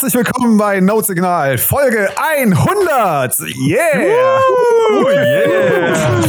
Herzlich 0.00 0.24
willkommen 0.24 0.56
bei 0.56 0.80
Note 0.80 1.08
Signal, 1.08 1.58
Folge 1.58 2.08
100. 2.16 3.38
Yeah! 3.68 4.40
Oh 4.94 5.10
yeah! 5.10 6.22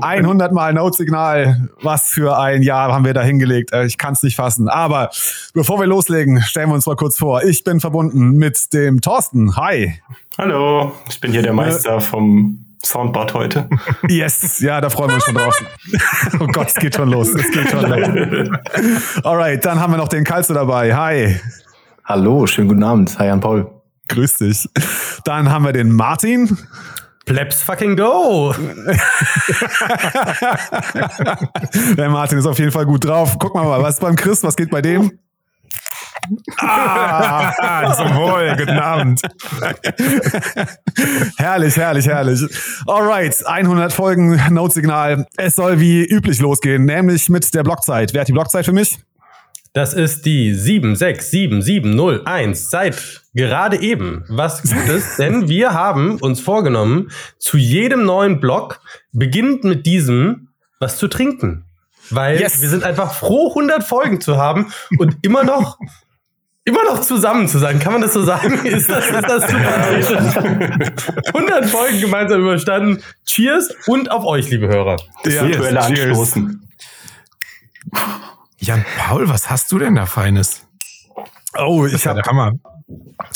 100 0.00 0.52
Mal 0.52 0.72
Note 0.72 0.96
Signal. 0.96 1.68
Was 1.82 2.08
für 2.08 2.38
ein 2.38 2.62
Jahr 2.62 2.90
haben 2.90 3.04
wir 3.04 3.12
da 3.12 3.20
hingelegt. 3.20 3.74
Äh, 3.74 3.84
ich 3.84 3.98
kann 3.98 4.14
es 4.14 4.22
nicht 4.22 4.36
fassen. 4.36 4.70
Aber 4.70 5.10
bevor 5.52 5.78
wir 5.78 5.86
loslegen, 5.86 6.40
stellen 6.40 6.70
wir 6.70 6.74
uns 6.74 6.86
mal 6.86 6.96
kurz 6.96 7.18
vor. 7.18 7.42
Ich 7.42 7.64
bin 7.64 7.80
verbunden 7.80 8.30
mit 8.30 8.72
dem 8.72 9.02
Thorsten. 9.02 9.54
Hi. 9.58 10.00
Hallo, 10.38 10.92
ich 11.10 11.20
bin 11.20 11.32
hier 11.32 11.42
der 11.42 11.52
Meister 11.52 12.00
vom 12.00 12.64
Soundboard 12.82 13.34
heute. 13.34 13.68
Yes, 14.08 14.58
ja, 14.60 14.80
da 14.80 14.88
freuen 14.88 15.10
wir 15.10 15.14
uns 15.16 15.24
schon 15.24 15.34
drauf. 15.34 15.62
oh 16.40 16.46
Gott, 16.46 16.68
es 16.68 16.74
geht 16.76 16.94
schon 16.94 17.10
los. 17.10 17.28
Es 17.28 17.50
geht 17.50 17.68
schon 17.68 17.82
los. 17.82 18.48
Alright, 19.22 19.62
dann 19.66 19.80
haben 19.80 19.92
wir 19.92 19.98
noch 19.98 20.08
den 20.08 20.24
Kalzo 20.24 20.54
dabei. 20.54 20.94
Hi. 20.96 21.38
Hallo, 22.06 22.46
schönen 22.46 22.68
guten 22.68 22.82
Abend. 22.82 23.18
Hi, 23.18 23.28
Jan 23.28 23.40
Paul. 23.40 23.66
Grüß 24.08 24.34
dich. 24.34 24.68
Dann 25.24 25.50
haben 25.50 25.64
wir 25.64 25.72
den 25.72 25.90
Martin. 25.90 26.58
Plebs 27.24 27.62
fucking 27.62 27.96
go! 27.96 28.54
Der 31.96 32.10
Martin 32.10 32.36
ist 32.36 32.44
auf 32.44 32.58
jeden 32.58 32.72
Fall 32.72 32.84
gut 32.84 33.06
drauf. 33.06 33.38
Guck 33.38 33.54
mal, 33.54 33.80
was 33.80 33.94
ist 33.94 34.00
beim 34.00 34.16
Chris? 34.16 34.42
Was 34.42 34.54
geht 34.54 34.68
bei 34.70 34.82
dem? 34.82 35.18
Ah, 36.58 37.94
zum 37.96 38.14
Wohl, 38.16 38.54
guten 38.58 38.78
Abend. 38.78 39.22
herrlich, 41.38 41.76
herrlich, 41.78 42.06
herrlich. 42.06 42.42
Alright, 42.86 43.46
100 43.46 43.94
Folgen 43.94 44.38
Notsignal. 44.50 45.26
Es 45.38 45.56
soll 45.56 45.80
wie 45.80 46.04
üblich 46.04 46.38
losgehen, 46.40 46.84
nämlich 46.84 47.30
mit 47.30 47.54
der 47.54 47.62
Blockzeit. 47.62 48.12
Wer 48.12 48.20
hat 48.20 48.28
die 48.28 48.32
Blockzeit 48.32 48.66
für 48.66 48.72
mich? 48.72 48.98
Das 49.74 49.92
ist 49.92 50.24
die 50.24 50.54
767701 50.54 52.70
seit 52.70 53.22
gerade 53.34 53.80
eben. 53.80 54.24
Was 54.28 54.62
gut 54.62 54.88
ist, 54.88 55.18
denn 55.18 55.48
wir 55.48 55.74
haben 55.74 56.20
uns 56.20 56.38
vorgenommen, 56.40 57.10
zu 57.38 57.56
jedem 57.56 58.04
neuen 58.04 58.38
Block 58.38 58.80
beginnt 59.12 59.64
mit 59.64 59.84
diesem 59.84 60.50
was 60.78 60.96
zu 60.96 61.08
trinken. 61.08 61.64
Weil 62.10 62.40
yes. 62.40 62.62
wir 62.62 62.68
sind 62.68 62.84
einfach 62.84 63.14
froh, 63.14 63.48
100 63.48 63.82
Folgen 63.82 64.20
zu 64.20 64.36
haben 64.36 64.72
und 64.98 65.16
immer 65.22 65.42
noch 65.42 65.76
immer 66.64 66.84
noch 66.84 67.00
zusammen 67.00 67.48
zu 67.48 67.58
sein. 67.58 67.80
Kann 67.80 67.94
man 67.94 68.02
das 68.02 68.12
so 68.12 68.22
sagen? 68.22 68.54
Ist 68.66 68.88
das, 68.88 69.10
ist 69.10 69.28
das 69.28 69.50
super? 69.50 69.74
100 71.34 71.66
Folgen 71.66 72.00
gemeinsam 72.00 72.42
überstanden. 72.42 73.02
Cheers 73.26 73.74
und 73.88 74.08
auf 74.10 74.24
euch, 74.24 74.48
liebe 74.50 74.68
Hörer. 74.68 74.98
Das 75.24 75.34
ja, 75.34 75.48
virtuelle 75.48 75.80
Anstoßen. 75.80 76.68
Jan 78.64 78.84
Paul, 78.96 79.28
was 79.28 79.50
hast 79.50 79.70
du 79.72 79.78
denn 79.78 79.94
da 79.94 80.06
Feines? 80.06 80.62
Oh, 81.58 81.84
ich 81.84 82.06
habe 82.06 82.22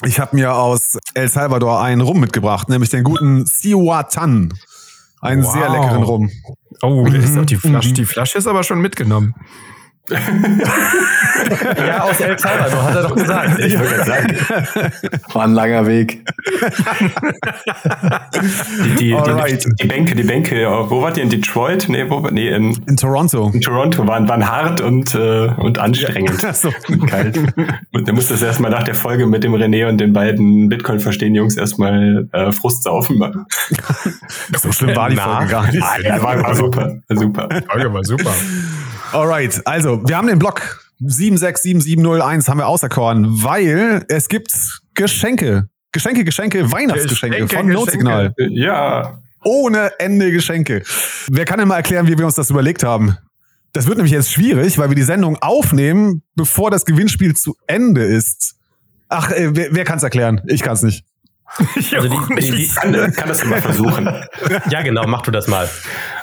Ich 0.07 0.19
habe 0.19 0.35
mir 0.35 0.55
aus 0.55 0.99
El 1.13 1.29
Salvador 1.29 1.83
einen 1.83 2.01
Rum 2.01 2.21
mitgebracht, 2.21 2.71
nämlich 2.71 2.89
den 2.89 3.05
guten 3.05 3.45
Siwatan. 3.45 4.55
Einen 5.21 5.45
wow. 5.45 5.53
sehr 5.53 5.69
leckeren 5.69 6.03
Rum. 6.03 6.31
Oh, 6.81 7.05
mhm. 7.05 7.45
die, 7.45 7.57
Flasche, 7.57 7.93
die 7.93 8.05
Flasche 8.07 8.39
ist 8.39 8.47
aber 8.47 8.63
schon 8.63 8.81
mitgenommen 8.81 9.35
ja, 11.77 12.03
aus 12.03 12.21
El 12.21 12.39
Salvador, 12.39 12.83
hat 12.83 12.95
er 12.95 13.03
doch 13.03 13.15
gesagt. 13.15 13.59
Ich 13.59 13.79
wollte 13.79 14.05
sagen. 14.05 14.37
War 15.33 15.45
ein 15.45 15.53
langer 15.53 15.87
Weg. 15.87 16.25
die, 18.99 19.15
die, 19.15 19.15
die, 19.15 19.59
die, 19.83 19.87
Bänke, 19.87 20.15
die 20.15 20.23
Bänke, 20.23 20.67
wo 20.89 21.03
wart 21.03 21.19
ihr 21.19 21.25
in 21.25 21.29
Detroit? 21.29 21.89
Nee, 21.89 22.09
wo, 22.09 22.21
nee 22.31 22.49
in, 22.49 22.73
in 22.87 22.97
Toronto. 22.97 23.51
In 23.53 23.61
Toronto 23.61 24.07
waren, 24.07 24.29
waren 24.29 24.49
hart 24.51 24.81
und, 24.81 25.15
äh, 25.15 25.49
und 25.59 25.79
anstrengend. 25.79 26.43
Ja, 26.43 26.53
so. 26.55 26.71
Kalt. 27.07 27.39
Und 27.93 28.09
da 28.09 28.13
musste 28.13 28.35
es 28.35 28.43
erstmal 28.43 28.71
nach 28.71 28.85
der 28.85 28.95
Folge 28.95 29.27
mit 29.27 29.45
dem 29.45 29.55
René 29.55 29.89
und 29.89 29.99
den 29.99 30.13
beiden 30.13 30.69
Bitcoin-verstehen 30.69 31.35
Jungs 31.35 31.57
erstmal 31.57 32.29
äh, 32.33 32.53
Frust 32.53 32.85
saufen 32.85 33.19
machen. 33.19 33.45
so 34.57 34.73
schlimm 34.73 34.97
war 34.97 35.11
die 35.11 35.17
Folge 35.17 35.47
gar 35.47 35.71
nicht. 35.71 35.83
Ah, 35.83 36.01
ja, 36.03 36.23
war, 36.23 36.43
war 36.43 36.55
super. 36.55 36.99
War 37.09 37.17
super. 37.17 37.49
Die 37.49 37.67
Folge 37.67 37.93
war 37.93 38.05
super. 38.05 38.35
Alright, 39.13 39.67
also 39.67 40.07
wir 40.07 40.17
haben 40.17 40.29
den 40.29 40.39
Block 40.39 40.81
767701 41.01 42.49
haben 42.49 42.59
wir 42.59 42.67
auserkoren, 42.67 43.43
weil 43.43 44.05
es 44.09 44.29
gibt 44.29 44.53
Geschenke. 44.95 45.69
Geschenke, 45.93 46.25
Geschenke, 46.25 46.71
Weihnachtsgeschenke 46.71 47.43
Geschenke, 47.43 47.57
von 47.57 47.69
Notsignal. 47.69 48.35
Ja. 48.51 49.23
Ohne 49.45 49.93
Ende 49.99 50.31
Geschenke. 50.33 50.83
Wer 51.29 51.45
kann 51.45 51.59
denn 51.59 51.69
mal 51.69 51.77
erklären, 51.77 52.07
wie 52.09 52.19
wir 52.19 52.27
uns 52.27 52.35
das 52.35 52.51
überlegt 52.51 52.83
haben? 52.83 53.17
Das 53.73 53.87
wird 53.87 53.97
nämlich 53.97 54.13
jetzt 54.13 54.33
schwierig, 54.33 54.77
weil 54.79 54.89
wir 54.89 54.97
die 54.97 55.03
Sendung 55.03 55.37
aufnehmen, 55.37 56.23
bevor 56.35 56.71
das 56.71 56.85
Gewinnspiel 56.85 57.37
zu 57.37 57.57
Ende 57.67 58.03
ist. 58.03 58.57
Ach, 59.09 59.31
äh, 59.31 59.55
wer, 59.55 59.69
wer 59.75 59.85
kann 59.85 59.99
es 59.99 60.03
erklären? 60.03 60.43
Ich 60.47 60.63
kann 60.63 60.75
es 60.75 60.83
nicht. 60.83 61.05
Ich 61.77 61.97
also 61.97 62.09
die, 62.09 62.35
die, 62.37 62.51
die, 62.53 62.69
kann, 62.69 62.93
kann 63.13 63.29
das 63.29 63.45
mal 63.45 63.61
versuchen. 63.61 64.07
ja, 64.71 64.83
genau, 64.83 65.05
mach 65.07 65.23
du 65.23 65.31
das 65.31 65.47
mal. 65.47 65.69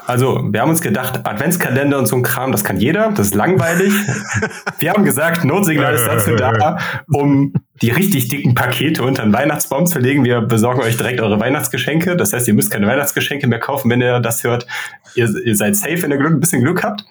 Also, 0.07 0.47
wir 0.51 0.61
haben 0.61 0.69
uns 0.69 0.81
gedacht, 0.81 1.21
Adventskalender 1.23 1.97
und 1.97 2.05
so 2.05 2.15
ein 2.15 2.23
Kram, 2.23 2.51
das 2.51 2.63
kann 2.63 2.77
jeder, 2.77 3.11
das 3.11 3.27
ist 3.27 3.35
langweilig. 3.35 3.93
wir 4.79 4.91
haben 4.91 5.03
gesagt, 5.03 5.43
Notsignal 5.43 5.95
ist 5.95 6.05
dazu 6.05 6.35
da, 6.35 6.77
um 7.07 7.53
die 7.81 7.89
richtig 7.89 8.29
dicken 8.29 8.55
Pakete 8.55 9.03
unter 9.03 9.23
den 9.23 9.33
Weihnachtsbaum 9.33 9.87
zu 9.87 9.99
legen. 9.99 10.23
Wir 10.23 10.41
besorgen 10.41 10.81
euch 10.81 10.95
direkt 10.95 11.19
eure 11.19 11.39
Weihnachtsgeschenke. 11.39 12.15
Das 12.15 12.31
heißt, 12.31 12.47
ihr 12.47 12.53
müsst 12.53 12.71
keine 12.71 12.87
Weihnachtsgeschenke 12.87 13.47
mehr 13.47 13.59
kaufen, 13.59 13.89
wenn 13.89 14.01
ihr 14.01 14.19
das 14.19 14.43
hört. 14.43 14.65
Ihr, 15.15 15.29
ihr 15.43 15.55
seid 15.55 15.75
safe, 15.75 16.01
wenn 16.03 16.11
ihr 16.11 16.17
Glück, 16.17 16.31
ein 16.31 16.39
bisschen 16.39 16.61
Glück 16.61 16.83
habt. 16.83 17.03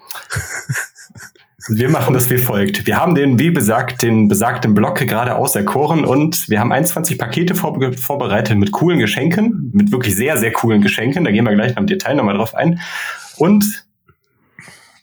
Wir 1.69 1.89
machen 1.89 2.13
das 2.13 2.29
wie 2.29 2.37
folgt. 2.37 2.87
Wir 2.87 2.99
haben 2.99 3.15
den, 3.15 3.39
wie 3.39 3.51
besagt, 3.51 4.03
den 4.03 4.29
besagten 4.29 4.75
Block 4.75 4.97
gerade 4.97 5.35
auserkoren 5.37 6.05
und 6.05 6.51
wir 6.51 6.61
haben 6.61 6.73
21 6.73 7.19
Pakete 7.19 7.55
vor, 7.55 7.81
vorbereitet 7.97 8.59
mit 8.59 8.71
coolen 8.71 8.99
Geschenken, 8.99 9.71
mit 9.73 9.91
wirklich 9.91 10.15
sehr, 10.15 10.37
sehr 10.37 10.53
coolen 10.53 10.83
Geschenken. 10.83 11.25
Da 11.25 11.31
gehen 11.31 11.45
wir 11.45 11.55
gleich 11.55 11.75
im 11.77 11.87
Detail 11.87 12.17
nochmal 12.17 12.37
drauf 12.37 12.55
ein. 12.55 12.81
Und 13.39 13.87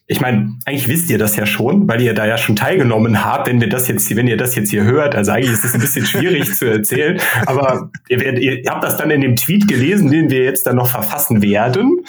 ich 0.06 0.20
meine, 0.20 0.58
eigentlich 0.66 0.88
wisst 0.88 1.10
ihr 1.10 1.18
das 1.18 1.36
ja 1.36 1.46
schon, 1.46 1.88
weil 1.88 2.02
ihr 2.02 2.14
da 2.14 2.28
ja 2.28 2.38
schon 2.38 2.56
teilgenommen 2.56 3.24
habt, 3.24 3.48
wenn 3.48 3.62
wir 3.62 3.70
das 3.70 3.88
jetzt, 3.88 4.14
wenn 4.16 4.28
ihr 4.28 4.38
das 4.38 4.56
jetzt 4.56 4.70
hier 4.70 4.84
hört. 4.84 5.16
Also 5.16 5.32
eigentlich 5.32 5.54
ist 5.54 5.64
das 5.64 5.74
ein 5.74 5.80
bisschen 5.80 6.06
schwierig 6.06 6.54
zu 6.54 6.66
erzählen, 6.70 7.20
aber 7.46 7.90
ihr, 8.10 8.38
ihr 8.38 8.70
habt 8.70 8.84
das 8.84 8.98
dann 8.98 9.10
in 9.10 9.22
dem 9.22 9.36
Tweet 9.36 9.68
gelesen, 9.68 10.12
den 10.12 10.30
wir 10.30 10.44
jetzt 10.44 10.68
dann 10.68 10.76
noch 10.76 10.88
verfassen 10.88 11.42
werden. 11.42 12.02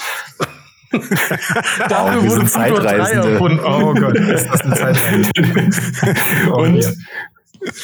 Dafür 1.89 2.31
wurde 2.31 2.47
Zeitreisende. 2.47 3.39
Oh 3.41 3.95
Gott, 3.95 4.17
ist 4.17 4.49
das 4.49 4.61
eine 4.63 4.75
Zeitreisende. 4.77 6.53
Und 6.53 6.97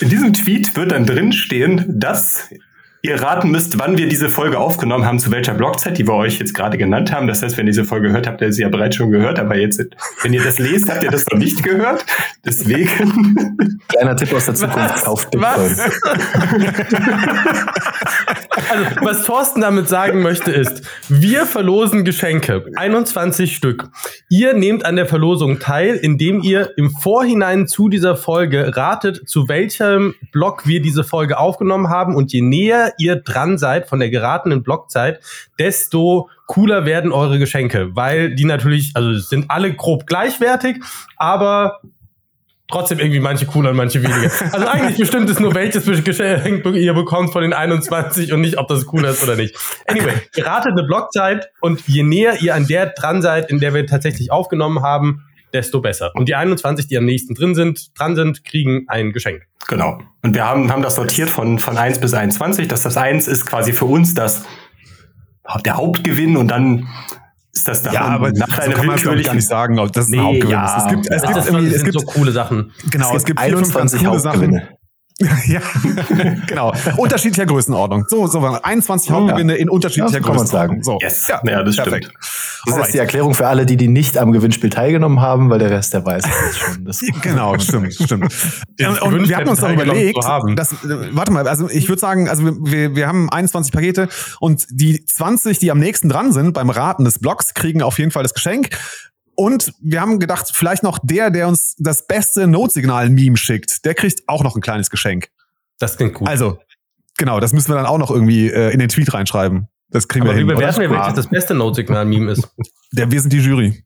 in 0.01 0.09
diesem 0.09 0.33
Tweet 0.33 0.77
wird 0.77 0.93
dann 0.93 1.07
drin 1.07 1.33
stehen, 1.33 1.85
dass 1.87 2.49
ihr 3.03 3.23
raten 3.23 3.51
müsst, 3.51 3.79
wann 3.79 3.97
wir 3.97 4.09
diese 4.09 4.29
Folge 4.29 4.59
aufgenommen 4.59 5.05
haben, 5.05 5.21
zu 5.21 5.31
welcher 5.31 5.55
Blockzeit, 5.55 5.97
die 5.99 6.07
wir 6.07 6.15
euch 6.15 6.39
jetzt 6.39 6.53
gerade 6.53 6.77
genannt 6.77 7.13
haben. 7.13 7.29
Das 7.29 7.43
heißt, 7.43 7.57
wenn 7.57 7.67
ihr 7.67 7.73
diese 7.73 7.85
Folge 7.85 8.11
hört, 8.11 8.27
habt 8.27 8.41
ihr 8.41 8.53
sie 8.53 8.63
ja 8.63 8.69
bereits 8.69 8.97
schon 8.97 9.11
gehört, 9.11 9.39
aber 9.39 9.57
jetzt, 9.57 9.81
wenn 10.23 10.33
ihr 10.33 10.43
das 10.43 10.59
lest, 10.59 10.91
habt 10.91 11.05
ihr 11.05 11.11
das 11.11 11.25
noch 11.27 11.39
nicht 11.39 11.63
gehört. 11.63 12.05
Deswegen. 12.45 13.37
Kleiner 13.89 14.17
Tipp 14.17 14.33
aus 14.33 14.47
der 14.47 14.55
Zukunft, 14.55 15.05
kauft 15.05 15.31
Bitcoin. 15.31 15.77
Also, 18.71 18.85
was 19.01 19.25
Thorsten 19.25 19.61
damit 19.61 19.89
sagen 19.89 20.23
möchte, 20.23 20.51
ist, 20.51 20.83
wir 21.09 21.47
verlosen 21.47 22.05
Geschenke, 22.05 22.67
21 22.77 23.55
Stück. 23.55 23.89
Ihr 24.29 24.55
nehmt 24.55 24.85
an 24.85 24.97
der 24.97 25.07
Verlosung 25.07 25.59
teil, 25.59 25.95
indem 25.97 26.41
ihr 26.43 26.73
im 26.77 26.91
Vorhinein 26.91 27.67
zu 27.69 27.89
dieser 27.89 28.17
Folge 28.17 28.77
ratet, 28.77 29.29
zu 29.29 29.49
welchem 29.49 30.15
Block 30.33 30.67
wir 30.67 30.83
diese 30.83 31.05
Folge 31.05 31.39
aufgenommen 31.39 31.89
haben 31.89 32.15
und 32.15 32.33
je 32.33 32.43
näher 32.43 32.93
ihr 32.99 33.17
dran 33.17 33.59
seid 33.59 33.89
von 33.89 34.01
der 34.01 34.11
geratenen 34.11 34.63
Blockzeit, 34.63 35.21
desto 35.59 36.29
cooler 36.47 36.85
werden 36.85 37.13
eure 37.13 37.39
Geschenke, 37.39 37.95
weil 37.95 38.35
die 38.35 38.45
natürlich, 38.45 38.93
also 38.95 39.13
sind 39.19 39.51
alle 39.51 39.75
grob 39.75 40.07
gleichwertig, 40.07 40.83
aber 41.17 41.81
trotzdem 42.71 42.99
irgendwie 42.99 43.21
manche 43.21 43.47
cooler 43.47 43.71
und 43.71 43.77
manche 43.77 44.03
weniger. 44.03 44.31
Also 44.53 44.67
eigentlich 44.67 44.99
bestimmt 44.99 45.29
ist 45.31 45.41
nur 45.41 45.55
welches 45.55 45.85
Geschenk 46.05 46.65
ihr 46.67 46.95
bekommt 46.95 47.33
von 47.33 47.43
den 47.43 47.53
21 47.53 48.33
und 48.33 48.41
nicht, 48.41 48.59
ob 48.59 48.69
das 48.69 48.87
cooler 48.87 49.11
ist 49.11 49.23
oder 49.23 49.37
nicht. 49.37 49.57
Anyway, 49.87 50.15
ratet 50.37 50.73
eine 50.73 50.87
Blockzeit 50.87 51.51
und 51.61 51.81
je 51.87 52.03
näher 52.03 52.41
ihr 52.41 52.55
an 52.55 52.67
der 52.67 52.87
dran 52.87 53.23
seid, 53.23 53.51
in 53.51 53.59
der 53.59 53.75
wir 53.75 53.87
tatsächlich 53.87 54.31
aufgenommen 54.31 54.83
haben, 54.83 55.25
desto 55.53 55.81
besser. 55.81 56.11
Und 56.15 56.29
die 56.29 56.35
21, 56.35 56.89
die 56.89 56.99
am 56.99 57.05
nächsten 57.05 57.35
drin 57.35 57.55
sind, 57.55 57.99
dran 57.99 58.17
sind, 58.17 58.45
kriegen 58.45 58.85
ein 58.89 59.13
Geschenk. 59.13 59.47
Genau. 59.67 59.99
Und 60.23 60.35
wir 60.35 60.45
haben, 60.45 60.71
haben 60.71 60.83
das 60.83 60.97
sortiert 60.97 61.31
von, 61.31 61.59
von 61.59 61.77
1 61.77 62.01
bis 62.01 62.15
21. 62.15 62.69
Das, 62.69 62.83
das 62.83 62.97
1 62.97 63.29
ist 63.29 63.47
quasi 63.47 63.73
für 63.73 63.87
uns 63.87 64.15
das, 64.15 64.45
der 65.65 65.77
Hauptgewinn 65.77 66.37
und 66.37 66.49
dann 66.49 66.89
das 67.69 67.83
dann 67.83 67.95
ja, 67.95 68.03
aber 68.03 68.33
nach 68.33 68.63
so 68.63 68.71
kann 68.71 68.87
man 68.87 69.03
gar 69.03 69.35
nicht 69.35 69.47
sagen, 69.47 69.79
ob 69.79 69.93
das 69.93 70.09
nee, 70.09 70.19
ein 70.19 70.25
Hauptgewinn 70.25 70.51
ja, 70.51 70.77
ist. 70.77 70.85
Es 70.85 70.91
gibt, 70.91 71.11
es 71.11 71.23
gibt, 71.23 71.37
das, 71.37 71.49
es 71.49 71.85
gibt 71.85 72.01
so 72.01 72.07
coole 72.07 72.33
Sachen. 72.33 72.73
Genau, 72.91 73.11
es, 73.11 73.19
es 73.19 73.25
gibt, 73.25 73.41
24 73.41 74.01
vier, 74.01 74.09
coole 74.09 74.21
Sachen. 74.21 74.63
ja, 75.47 75.61
genau. 76.47 76.73
Unterschiedlicher 76.97 77.47
Größenordnung. 77.47 78.05
So, 78.09 78.29
so 78.29 78.39
21 78.39 79.11
Hauptgewinne 79.11 79.57
in 79.57 79.69
unterschiedlicher 79.69 80.19
Ja, 80.19 80.23
so 80.23 80.27
kann 80.27 80.37
man 80.37 80.45
Größenordnung. 80.45 80.83
So. 80.85 80.99
Yes. 81.01 81.27
Ja, 81.29 81.63
das 81.65 81.75
perfekt. 81.75 82.05
stimmt. 82.05 82.19
Das 82.21 82.75
Alright. 82.75 82.87
ist 82.89 82.95
die 82.95 82.99
Erklärung 82.99 83.35
für 83.35 83.49
alle, 83.49 83.67
die, 83.67 83.77
die 83.77 83.89
nicht 83.89 84.17
am 84.17 84.31
Gewinnspiel 84.31 84.71
teilgenommen 84.71 85.21
haben, 85.21 85.51
weil 85.51 85.59
der 85.59 85.71
Rest, 85.71 85.93
der 85.93 86.07
weiß 86.07 86.25
es 86.25 86.57
schon. 86.57 86.85
Das 86.85 87.01
Genau, 87.23 87.59
stimmt, 87.59 87.95
stimmt. 87.95 88.33
Und, 88.81 89.03
und 89.03 89.29
wir 89.29 89.37
hatten 89.37 89.49
uns 89.49 89.61
teilgenommen 89.61 90.01
überlegt, 90.01 90.25
dass, 90.57 90.73
äh, 90.73 90.77
warte 91.11 91.33
mal, 91.33 91.49
also 91.49 91.69
ich 91.69 91.89
würde 91.89 92.01
sagen, 92.01 92.29
also 92.29 92.45
wir, 92.45 92.95
wir 92.95 93.09
haben 93.09 93.29
21 93.29 93.73
Pakete 93.73 94.09
und 94.39 94.67
die 94.71 95.05
20, 95.05 95.59
die 95.59 95.73
am 95.73 95.81
nächsten 95.81 96.09
dran 96.09 96.33
sind 96.33 96.53
beim 96.53 96.71
Raten 96.71 97.05
des 97.05 97.19
Blogs, 97.19 97.55
kriegen 97.55 97.83
auf 97.83 97.99
jeden 97.99 98.13
Fall 98.13 98.23
das 98.23 98.35
Geschenk. 98.35 98.71
Und 99.41 99.73
wir 99.81 100.01
haben 100.01 100.19
gedacht, 100.19 100.51
vielleicht 100.53 100.83
noch 100.83 100.99
der, 101.01 101.31
der 101.31 101.47
uns 101.47 101.77
das 101.79 102.09
beste 102.09 102.49
Notsignal-Meme 102.49 103.37
schickt, 103.37 103.85
der 103.85 103.95
kriegt 103.95 104.29
auch 104.29 104.43
noch 104.43 104.57
ein 104.57 104.61
kleines 104.61 104.91
Geschenk. 104.91 105.29
Das 105.79 105.97
klingt 105.97 106.15
gut. 106.15 106.27
Also, 106.27 106.59
genau, 107.17 107.39
das 107.39 107.53
müssen 107.53 107.69
wir 107.71 107.77
dann 107.77 107.87
auch 107.87 107.99
noch 107.99 108.11
irgendwie 108.11 108.49
äh, 108.51 108.73
in 108.73 108.81
den 108.81 108.89
Tweet 108.89 109.15
reinschreiben. 109.15 109.69
Das 109.91 110.09
kriegen 110.09 110.25
Aber 110.27 110.35
wir 110.35 110.45
wie 110.45 110.49
hin. 110.49 110.57
bewerten 110.57 110.81
wir, 110.81 110.91
welches 110.91 111.15
das 111.15 111.29
beste 111.29 111.55
Notsignal-Meme 111.55 112.33
ist? 112.33 112.49
Der, 112.93 113.13
wir 113.13 113.21
sind 113.21 113.33
die 113.33 113.39
Jury. 113.39 113.85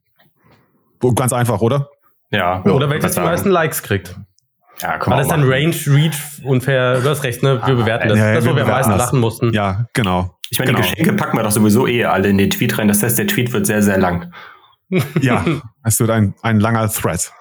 Wo- 0.99 1.13
Ganz 1.13 1.31
einfach, 1.33 1.61
oder? 1.61 1.87
Ja. 2.31 2.63
Oder 2.63 2.89
welches 2.89 3.11
die 3.13 3.19
meisten. 3.19 3.51
Likes 3.51 3.83
kriegt? 3.83 4.19
Ja, 4.81 4.97
komm 4.97 5.11
War 5.11 5.19
das 5.19 5.27
dann 5.27 5.43
Range, 5.43 5.75
Reach, 5.85 6.17
unfair? 6.43 6.99
Du 7.01 7.09
hast 7.09 7.21
recht, 7.23 7.43
ne? 7.43 7.61
Wir 7.63 7.75
bewerten 7.75 8.09
das. 8.09 8.17
Ja, 8.17 8.29
ja, 8.29 8.33
das, 8.33 8.45
wo 8.47 8.55
wir 8.55 8.63
am 8.63 8.69
meisten 8.69 8.91
das. 8.93 8.99
lachen 8.99 9.19
mussten. 9.19 9.53
Ja, 9.53 9.85
genau. 9.93 10.35
Ich 10.49 10.57
meine, 10.57 10.71
genau. 10.71 10.83
die 10.83 10.89
Geschenke 10.89 11.13
packen 11.13 11.37
wir 11.37 11.43
doch 11.43 11.51
sowieso 11.51 11.85
eh 11.85 12.05
alle 12.05 12.27
in 12.29 12.39
den 12.39 12.49
Tweet 12.49 12.75
rein. 12.79 12.87
Das 12.87 13.03
heißt, 13.03 13.19
der 13.19 13.27
Tweet 13.27 13.53
wird 13.53 13.67
sehr, 13.67 13.83
sehr 13.83 13.99
lang. 13.99 14.33
Ja, 15.21 15.45
es 15.83 15.99
wird 15.99 16.09
ein, 16.09 16.33
ein 16.41 16.59
langer 16.59 16.89
Thread. 16.89 17.31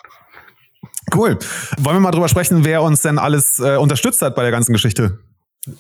Cool. 1.15 1.39
Wollen 1.79 1.97
wir 1.97 2.01
mal 2.01 2.11
drüber 2.11 2.29
sprechen, 2.29 2.65
wer 2.65 2.83
uns 2.83 3.03
denn 3.03 3.19
alles 3.19 3.61
äh, 3.61 3.77
unterstützt 3.77 4.23
hat 4.23 4.35
bei 4.35 4.43
der 4.43 4.51
ganzen 4.51 4.73
Geschichte? 4.73 5.19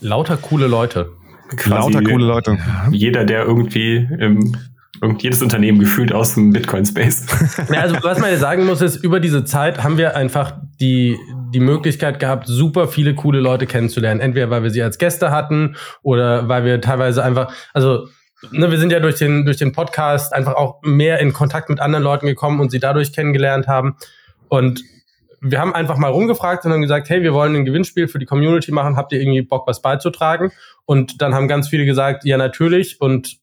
Lauter 0.00 0.36
coole 0.36 0.66
Leute. 0.66 1.12
Quasi 1.56 1.92
Lauter 1.92 2.02
coole 2.02 2.24
Leute. 2.24 2.58
Jeder, 2.90 3.24
der 3.24 3.44
irgendwie 3.44 3.96
im, 4.18 4.56
irgend 5.00 5.22
jedes 5.22 5.42
Unternehmen 5.42 5.78
gefühlt 5.78 6.12
aus 6.12 6.34
dem 6.34 6.52
Bitcoin-Space. 6.52 7.26
Ja, 7.72 7.80
also 7.80 7.96
was 8.02 8.18
man 8.18 8.30
ja 8.30 8.36
sagen 8.36 8.66
muss, 8.66 8.80
ist, 8.80 8.96
über 8.96 9.20
diese 9.20 9.44
Zeit 9.44 9.82
haben 9.82 9.96
wir 9.96 10.16
einfach 10.16 10.54
die, 10.80 11.18
die 11.52 11.60
Möglichkeit 11.60 12.20
gehabt, 12.20 12.46
super 12.46 12.88
viele 12.88 13.14
coole 13.14 13.40
Leute 13.40 13.66
kennenzulernen. 13.66 14.20
Entweder 14.20 14.50
weil 14.50 14.62
wir 14.62 14.70
sie 14.70 14.82
als 14.82 14.98
Gäste 14.98 15.30
hatten 15.30 15.76
oder 16.02 16.48
weil 16.48 16.64
wir 16.64 16.80
teilweise 16.80 17.24
einfach, 17.24 17.52
also 17.72 18.08
ne, 18.50 18.70
wir 18.70 18.78
sind 18.78 18.92
ja 18.92 19.00
durch 19.00 19.16
den, 19.16 19.44
durch 19.44 19.56
den 19.56 19.72
Podcast 19.72 20.32
einfach 20.32 20.54
auch 20.54 20.80
mehr 20.82 21.18
in 21.20 21.32
Kontakt 21.32 21.68
mit 21.68 21.80
anderen 21.80 22.02
Leuten 22.02 22.26
gekommen 22.26 22.60
und 22.60 22.70
sie 22.70 22.80
dadurch 22.80 23.12
kennengelernt 23.12 23.68
haben. 23.68 23.96
Und 24.48 24.82
wir 25.40 25.58
haben 25.58 25.74
einfach 25.74 25.96
mal 25.96 26.10
rumgefragt 26.10 26.64
und 26.64 26.72
haben 26.72 26.82
gesagt, 26.82 27.08
hey, 27.10 27.22
wir 27.22 27.34
wollen 27.34 27.54
ein 27.56 27.64
Gewinnspiel 27.64 28.08
für 28.08 28.18
die 28.18 28.26
Community 28.26 28.70
machen, 28.70 28.96
habt 28.96 29.12
ihr 29.12 29.20
irgendwie 29.20 29.42
Bock, 29.42 29.66
was 29.66 29.82
beizutragen? 29.82 30.52
Und 30.84 31.20
dann 31.20 31.34
haben 31.34 31.48
ganz 31.48 31.68
viele 31.68 31.84
gesagt, 31.84 32.24
ja, 32.24 32.36
natürlich. 32.36 33.00
Und 33.00 33.38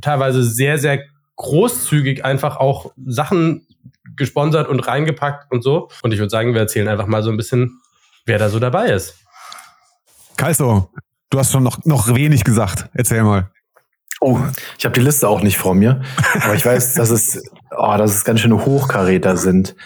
teilweise 0.00 0.42
sehr, 0.42 0.78
sehr 0.78 1.04
großzügig 1.36 2.24
einfach 2.24 2.56
auch 2.56 2.92
Sachen 3.06 3.66
gesponsert 4.16 4.68
und 4.68 4.80
reingepackt 4.80 5.50
und 5.50 5.62
so. 5.62 5.88
Und 6.02 6.12
ich 6.12 6.18
würde 6.18 6.30
sagen, 6.30 6.52
wir 6.52 6.60
erzählen 6.60 6.88
einfach 6.88 7.06
mal 7.06 7.22
so 7.22 7.30
ein 7.30 7.36
bisschen, 7.36 7.80
wer 8.26 8.38
da 8.38 8.48
so 8.48 8.58
dabei 8.58 8.90
ist. 8.90 9.14
Kalso, 10.36 10.90
du 11.30 11.38
hast 11.38 11.52
schon 11.52 11.62
noch, 11.62 11.84
noch 11.84 12.14
wenig 12.14 12.44
gesagt. 12.44 12.88
Erzähl 12.92 13.22
mal. 13.22 13.50
Oh, 14.20 14.38
ich 14.78 14.84
habe 14.84 14.94
die 14.94 15.00
Liste 15.00 15.28
auch 15.28 15.42
nicht 15.42 15.58
vor 15.58 15.74
mir, 15.74 16.02
aber 16.42 16.54
ich 16.54 16.66
weiß, 16.66 16.94
dass 16.94 17.10
es, 17.10 17.40
oh, 17.76 17.94
dass 17.96 18.14
es 18.14 18.24
ganz 18.24 18.40
schöne 18.40 18.64
Hochkaräter 18.64 19.36
sind. 19.36 19.76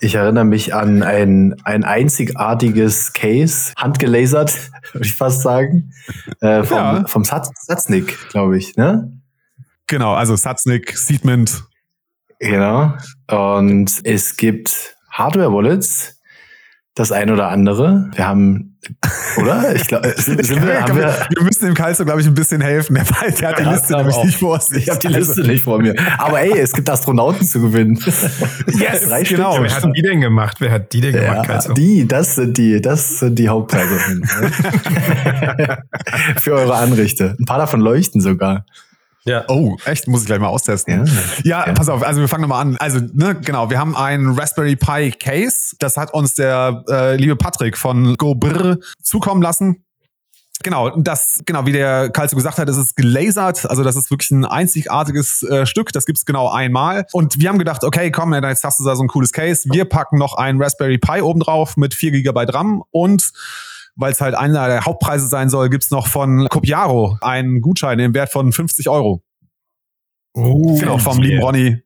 Ich 0.00 0.16
erinnere 0.16 0.44
mich 0.44 0.74
an 0.74 1.02
ein, 1.02 1.54
ein 1.64 1.84
einzigartiges 1.84 3.12
Case, 3.12 3.72
handgelasert, 3.76 4.52
würde 4.92 5.06
ich 5.06 5.14
fast 5.14 5.42
sagen, 5.42 5.92
äh, 6.40 6.64
vom, 6.64 6.76
Ja. 6.76 7.04
vom 7.06 7.24
Satz, 7.24 7.50
Satznick, 7.64 8.28
glaube 8.30 8.58
ich, 8.58 8.76
ne? 8.76 9.12
Genau, 9.86 10.14
also 10.14 10.34
Satznik, 10.36 10.96
Seedmint. 10.98 11.62
Genau. 12.40 12.92
Und 13.30 14.00
es 14.04 14.36
gibt 14.36 14.96
Hardware-Wallets, 15.12 16.15
das 16.96 17.12
ein 17.12 17.30
oder 17.30 17.48
andere. 17.48 18.10
Wir 18.14 18.26
haben, 18.26 18.78
oder? 19.36 19.74
Ich 19.74 19.86
glaube, 19.86 20.08
sind, 20.16 20.42
sind 20.44 20.66
wir, 20.66 20.80
haben 20.80 20.96
wir, 20.96 21.14
wir 21.28 21.42
müssen 21.42 21.66
dem 21.66 21.74
Kalso, 21.74 22.06
glaube 22.06 22.22
ich, 22.22 22.26
ein 22.26 22.32
bisschen 22.32 22.62
helfen. 22.62 22.94
Der, 22.94 23.04
weiß, 23.08 23.34
der 23.34 23.48
hat 23.50 23.58
die 23.58 23.64
Liste 23.64 23.96
nämlich 23.98 24.16
auch. 24.16 24.24
nicht 24.24 24.38
vor 24.38 24.58
sich. 24.60 24.84
ich 24.84 24.88
habe 24.88 24.98
die 25.00 25.08
Liste 25.08 25.42
nicht 25.42 25.62
vor 25.62 25.78
mir. 25.78 25.94
Aber 26.16 26.40
ey, 26.40 26.58
es 26.58 26.72
gibt 26.72 26.88
Astronauten 26.88 27.46
zu 27.46 27.60
gewinnen. 27.60 28.02
Yes, 28.66 29.08
Drei 29.08 29.24
Stück. 29.24 29.36
genau. 29.36 29.56
Ja, 29.56 29.62
wer 29.62 29.74
hat 29.74 29.84
die 29.96 30.02
denn 30.02 30.20
gemacht? 30.22 30.56
Wer 30.60 30.70
hat 30.72 30.92
die 30.92 31.00
denn 31.02 31.12
gemacht, 31.12 31.36
Ja, 31.36 31.42
Kalzo? 31.44 31.74
die, 31.74 32.08
das 32.08 32.34
sind 32.34 32.56
die, 32.58 32.80
das 32.80 33.20
sind 33.20 33.38
die 33.38 33.48
Hauptteilungen. 33.48 34.24
Für 36.40 36.52
eure 36.54 36.74
Anrichte. 36.76 37.36
Ein 37.38 37.44
paar 37.44 37.58
davon 37.58 37.80
leuchten 37.80 38.20
sogar. 38.20 38.64
Ja. 39.26 39.44
Oh, 39.48 39.76
echt? 39.84 40.06
Muss 40.06 40.20
ich 40.22 40.26
gleich 40.26 40.38
mal 40.38 40.48
austesten. 40.48 41.04
Ja, 41.44 41.66
Ja. 41.66 41.72
pass 41.72 41.88
auf, 41.88 42.02
also 42.02 42.20
wir 42.20 42.28
fangen 42.28 42.42
nochmal 42.42 42.62
an. 42.62 42.76
Also, 42.78 43.00
ne, 43.12 43.34
genau, 43.34 43.70
wir 43.70 43.78
haben 43.78 43.96
ein 43.96 44.28
Raspberry 44.38 44.76
Pi 44.76 45.10
Case. 45.10 45.74
Das 45.80 45.96
hat 45.96 46.14
uns 46.14 46.34
der 46.34 46.84
äh, 46.88 47.16
liebe 47.16 47.36
Patrick 47.36 47.76
von 47.76 48.16
GoBrr 48.16 48.78
zukommen 49.02 49.42
lassen. 49.42 49.82
Genau, 50.62 50.90
das, 50.96 51.42
genau, 51.44 51.66
wie 51.66 51.72
der 51.72 52.08
Karl 52.10 52.28
so 52.30 52.36
gesagt 52.36 52.56
hat, 52.58 52.68
es 52.68 52.78
ist 52.78 52.96
gelasert, 52.96 53.68
also 53.68 53.82
das 53.84 53.94
ist 53.94 54.10
wirklich 54.10 54.30
ein 54.30 54.46
einzigartiges 54.46 55.42
äh, 55.42 55.66
Stück, 55.66 55.92
das 55.92 56.06
gibt's 56.06 56.24
genau 56.24 56.48
einmal. 56.48 57.04
Und 57.12 57.38
wir 57.38 57.50
haben 57.50 57.58
gedacht, 57.58 57.84
okay, 57.84 58.10
komm, 58.10 58.32
jetzt 58.32 58.64
hast 58.64 58.80
du 58.80 58.84
da 58.84 58.96
so 58.96 59.02
ein 59.02 59.08
cooles 59.08 59.32
Case, 59.32 59.68
wir 59.70 59.84
packen 59.84 60.16
noch 60.18 60.34
ein 60.34 60.60
Raspberry 60.60 60.96
Pi 60.96 61.20
oben 61.20 61.40
drauf 61.40 61.76
mit 61.76 61.92
4 61.94 62.10
GB 62.10 62.46
RAM 62.48 62.82
und 62.90 63.32
weil 63.96 64.12
es 64.12 64.20
halt 64.20 64.34
einer 64.34 64.68
der 64.68 64.84
Hauptpreise 64.84 65.26
sein 65.26 65.50
soll, 65.50 65.68
gibt's 65.70 65.90
noch 65.90 66.06
von 66.06 66.46
Copiaro 66.48 67.18
einen 67.20 67.60
Gutschein 67.60 67.98
im 67.98 68.14
Wert 68.14 68.30
von 68.30 68.52
50 68.52 68.88
Euro. 68.88 69.22
Oh, 70.34 70.78
Genau, 70.78 70.98
vom 70.98 71.20
lieben 71.20 71.42
Ronny. 71.42 71.82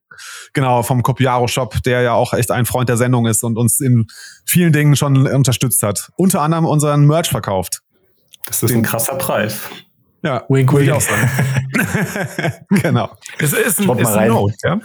Genau, 0.52 0.82
vom 0.82 1.02
Copiaro 1.02 1.46
Shop, 1.48 1.82
der 1.84 2.02
ja 2.02 2.12
auch 2.12 2.34
echt 2.34 2.50
ein 2.50 2.66
Freund 2.66 2.88
der 2.88 2.96
Sendung 2.96 3.26
ist 3.26 3.42
und 3.42 3.56
uns 3.56 3.80
in 3.80 4.06
vielen 4.44 4.72
Dingen 4.72 4.96
schon 4.96 5.26
unterstützt 5.26 5.82
hat. 5.82 6.10
Unter 6.16 6.42
anderem 6.42 6.66
unseren 6.66 7.06
Merch 7.06 7.30
verkauft. 7.30 7.80
Das 8.46 8.62
ist 8.62 8.72
ein 8.72 8.82
krasser 8.82 9.14
Preis. 9.14 9.60
Ja, 10.22 10.44
Wink, 10.48 10.72
wink. 10.74 10.90
auch 10.90 11.00
sagen. 11.00 11.30
genau. 12.82 13.10
Es 13.38 13.52
ist 13.52 13.80
ein, 13.80 13.84
ist 13.84 13.86
mal 13.86 13.96
ein 13.96 14.06
rein. 14.06 14.28
Note, 14.28 14.56
ja? 14.64 14.80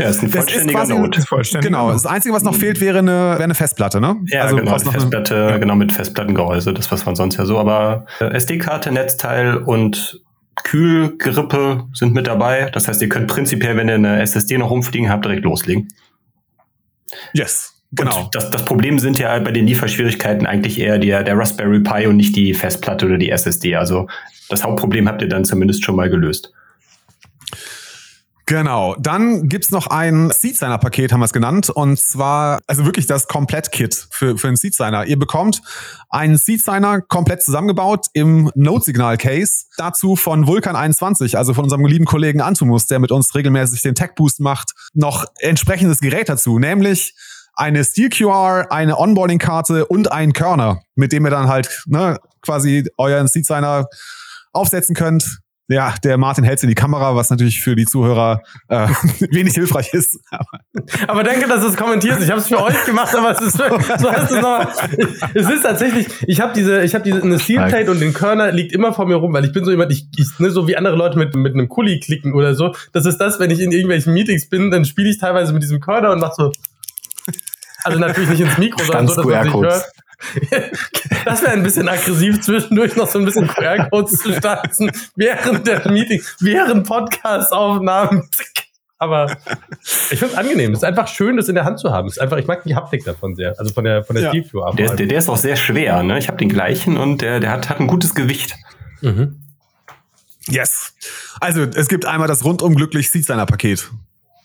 Ja, 0.00 0.08
ist 0.08 0.22
ein 0.22 0.30
vollständiger 0.30 0.86
vollständig. 1.26 1.66
Genau. 1.70 1.92
Das 1.92 2.06
Einzige, 2.06 2.34
was 2.34 2.42
noch 2.42 2.54
fehlt, 2.54 2.80
wäre 2.80 2.98
eine, 2.98 3.10
wäre 3.12 3.42
eine 3.44 3.54
Festplatte, 3.54 4.00
ne? 4.00 4.16
Ja, 4.26 4.50
genau, 4.50 4.70
brauchst 4.70 4.84
die 4.84 4.88
noch 4.88 4.94
eine- 4.94 5.00
Festplatte, 5.02 5.58
genau, 5.60 5.74
mit 5.74 5.92
Festplattengehäuse, 5.92 6.72
das 6.74 6.90
was 6.90 7.04
man 7.06 7.14
sonst 7.16 7.36
ja 7.36 7.44
so, 7.44 7.58
aber 7.58 8.06
äh, 8.20 8.32
SD-Karte, 8.34 8.90
Netzteil 8.92 9.56
und 9.56 10.20
Kühlgrippe 10.62 11.84
sind 11.92 12.14
mit 12.14 12.26
dabei. 12.26 12.70
Das 12.72 12.88
heißt, 12.88 13.00
ihr 13.02 13.08
könnt 13.08 13.28
prinzipiell, 13.28 13.76
wenn 13.76 13.88
ihr 13.88 13.94
eine 13.94 14.20
SSD 14.20 14.58
noch 14.58 14.70
rumfliegen 14.70 15.08
habt, 15.10 15.24
direkt 15.24 15.44
loslegen. 15.44 15.88
Yes. 17.32 17.74
Genau. 17.92 18.24
Und 18.24 18.34
das, 18.34 18.50
das 18.50 18.64
Problem 18.64 18.98
sind 19.00 19.18
ja 19.18 19.36
bei 19.40 19.50
den 19.50 19.66
Lieferschwierigkeiten 19.66 20.46
eigentlich 20.46 20.78
eher 20.78 20.98
der, 20.98 21.24
der 21.24 21.36
Raspberry 21.36 21.80
Pi 21.80 22.06
und 22.06 22.16
nicht 22.16 22.36
die 22.36 22.54
Festplatte 22.54 23.06
oder 23.06 23.18
die 23.18 23.30
SSD. 23.30 23.74
Also 23.74 24.06
das 24.48 24.62
Hauptproblem 24.62 25.08
habt 25.08 25.22
ihr 25.22 25.28
dann 25.28 25.44
zumindest 25.44 25.84
schon 25.84 25.96
mal 25.96 26.08
gelöst. 26.08 26.52
Genau. 28.50 28.96
Dann 28.98 29.48
gibt's 29.48 29.70
noch 29.70 29.86
ein 29.86 30.32
Seedsigner-Paket, 30.32 31.12
haben 31.12 31.20
wir 31.20 31.26
es 31.26 31.32
genannt. 31.32 31.70
Und 31.70 32.00
zwar, 32.00 32.58
also 32.66 32.84
wirklich 32.84 33.06
das 33.06 33.28
Komplett-Kit 33.28 34.08
für, 34.10 34.36
für 34.38 34.48
einen 34.48 34.56
Seedsigner. 34.56 35.06
Ihr 35.06 35.20
bekommt 35.20 35.62
einen 36.08 36.36
Seedsigner 36.36 37.00
komplett 37.00 37.44
zusammengebaut 37.44 38.06
im 38.12 38.50
Node-Signal-Case. 38.56 39.66
Dazu 39.76 40.16
von 40.16 40.48
Vulkan 40.48 40.74
21, 40.74 41.38
also 41.38 41.54
von 41.54 41.62
unserem 41.62 41.84
lieben 41.84 42.06
Kollegen 42.06 42.40
Antumus, 42.40 42.88
der 42.88 42.98
mit 42.98 43.12
uns 43.12 43.32
regelmäßig 43.36 43.82
den 43.82 43.94
Tech-Boost 43.94 44.40
macht, 44.40 44.72
noch 44.94 45.26
entsprechendes 45.38 46.00
Gerät 46.00 46.28
dazu, 46.28 46.58
nämlich 46.58 47.14
eine 47.54 47.84
Steel-QR, 47.84 48.66
eine 48.70 48.98
Onboarding-Karte 48.98 49.86
und 49.86 50.10
einen 50.10 50.32
Körner, 50.32 50.80
mit 50.96 51.12
dem 51.12 51.24
ihr 51.24 51.30
dann 51.30 51.46
halt 51.46 51.84
ne, 51.86 52.18
quasi 52.42 52.90
euren 52.98 53.28
Seedsigner 53.28 53.86
aufsetzen 54.52 54.96
könnt. 54.96 55.38
Ja, 55.70 55.94
der 56.02 56.18
Martin 56.18 56.42
hält 56.42 56.60
in 56.64 56.68
die 56.68 56.74
Kamera, 56.74 57.14
was 57.14 57.30
natürlich 57.30 57.60
für 57.60 57.76
die 57.76 57.86
Zuhörer 57.86 58.42
äh, 58.66 58.88
wenig 59.30 59.54
hilfreich 59.54 59.94
ist. 59.94 60.18
Aber 61.06 61.22
danke, 61.22 61.46
dass 61.46 61.60
du 61.60 61.68
es 61.68 61.76
kommentierst. 61.76 62.20
Ich 62.22 62.28
habe 62.28 62.40
es 62.40 62.48
für 62.48 62.60
euch 62.60 62.84
gemacht, 62.86 63.14
aber 63.14 63.30
es 63.30 63.40
ist, 63.40 63.56
so 63.56 63.64
hast 63.64 64.30
du's 64.32 64.40
noch, 64.40 64.66
es 65.32 65.48
ist 65.48 65.62
tatsächlich, 65.62 66.08
ich 66.26 66.40
habe 66.40 66.52
diese, 66.54 66.82
ich 66.82 66.92
habe 66.92 67.04
diese 67.04 67.22
eine 67.22 67.38
Steel 67.38 67.64
Plate 67.68 67.88
und 67.88 68.00
den 68.00 68.12
Körner 68.12 68.50
liegt 68.50 68.72
immer 68.72 68.92
vor 68.92 69.06
mir 69.06 69.14
rum, 69.14 69.32
weil 69.32 69.44
ich 69.44 69.52
bin 69.52 69.64
so 69.64 69.70
jemand, 69.70 69.92
ich, 69.92 70.08
ich 70.16 70.26
ne, 70.40 70.50
so 70.50 70.66
wie 70.66 70.76
andere 70.76 70.96
Leute 70.96 71.16
mit 71.16 71.36
mit 71.36 71.54
einem 71.54 71.68
Kuli 71.68 72.00
klicken 72.00 72.34
oder 72.34 72.56
so. 72.56 72.74
Das 72.92 73.06
ist 73.06 73.18
das, 73.18 73.38
wenn 73.38 73.52
ich 73.52 73.60
in 73.60 73.70
irgendwelchen 73.70 74.12
Meetings 74.12 74.48
bin, 74.48 74.72
dann 74.72 74.84
spiele 74.84 75.08
ich 75.08 75.18
teilweise 75.18 75.52
mit 75.52 75.62
diesem 75.62 75.78
Körner 75.78 76.10
und 76.10 76.18
mach 76.18 76.32
so. 76.32 76.50
Also 77.84 77.98
natürlich 78.00 78.30
nicht 78.30 78.40
ins 78.40 78.58
Mikro, 78.58 78.82
sondern 78.84 79.06
so, 79.06 79.14
dass 79.14 79.24
man 79.24 79.44
sich 79.44 79.54
hört. 79.54 79.84
Das 81.24 81.42
wäre 81.42 81.52
ein 81.52 81.62
bisschen 81.62 81.88
aggressiv, 81.88 82.40
zwischendurch 82.40 82.96
noch 82.96 83.08
so 83.08 83.18
ein 83.18 83.24
bisschen 83.26 83.46
QR-Codes 83.48 84.18
zu 84.20 84.32
stanzen, 84.32 84.90
während 85.16 85.66
der 85.66 85.90
Meeting, 85.90 86.22
während 86.40 86.86
Podcast-Aufnahmen. 86.86 88.28
aber 88.98 89.36
ich 89.82 90.18
finde 90.18 90.26
es 90.32 90.34
angenehm. 90.34 90.72
Es 90.72 90.78
ist 90.78 90.84
einfach 90.84 91.08
schön, 91.08 91.36
das 91.36 91.48
in 91.48 91.54
der 91.54 91.64
Hand 91.64 91.78
zu 91.78 91.90
haben. 91.90 92.06
Es 92.08 92.14
ist 92.14 92.18
einfach, 92.22 92.38
ich 92.38 92.46
mag 92.46 92.62
die 92.64 92.74
Haptik 92.74 93.04
davon 93.04 93.34
sehr. 93.34 93.54
Also 93.58 93.72
von 93.74 93.84
der, 93.84 94.02
von 94.04 94.14
der 94.16 94.24
Ja. 94.24 94.30
Steel 94.30 94.44
View 94.50 94.60
Der, 94.76 94.94
der, 94.94 95.06
der 95.06 95.18
ist 95.18 95.28
auch 95.28 95.36
sehr 95.36 95.56
schwer, 95.56 96.02
ne? 96.02 96.18
Ich 96.18 96.28
habe 96.28 96.38
den 96.38 96.48
gleichen 96.48 96.96
und 96.96 97.20
der, 97.22 97.40
der 97.40 97.50
hat, 97.50 97.68
hat 97.68 97.80
ein 97.80 97.86
gutes 97.86 98.14
Gewicht. 98.14 98.54
mhm. 99.02 99.36
Yes. 100.48 100.94
Also, 101.38 101.62
es 101.62 101.88
gibt 101.88 102.06
einmal 102.06 102.26
das 102.26 102.44
rundum 102.44 102.74
glücklich 102.74 103.10
Seedliner 103.10 103.46
Paket. 103.46 103.90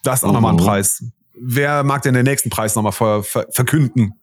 Das 0.03 0.19
ist 0.19 0.23
auch 0.25 0.33
nochmal 0.33 0.51
ein 0.53 0.57
Mhm. 0.57 0.65
Preis. 0.65 1.03
Wer 1.39 1.83
mag 1.83 2.01
denn 2.03 2.13
den 2.13 2.25
nächsten 2.25 2.49
Preis 2.49 2.75
nochmal 2.75 2.91
ver 2.91 3.23
ver 3.23 3.45
verkünden? 3.49 4.13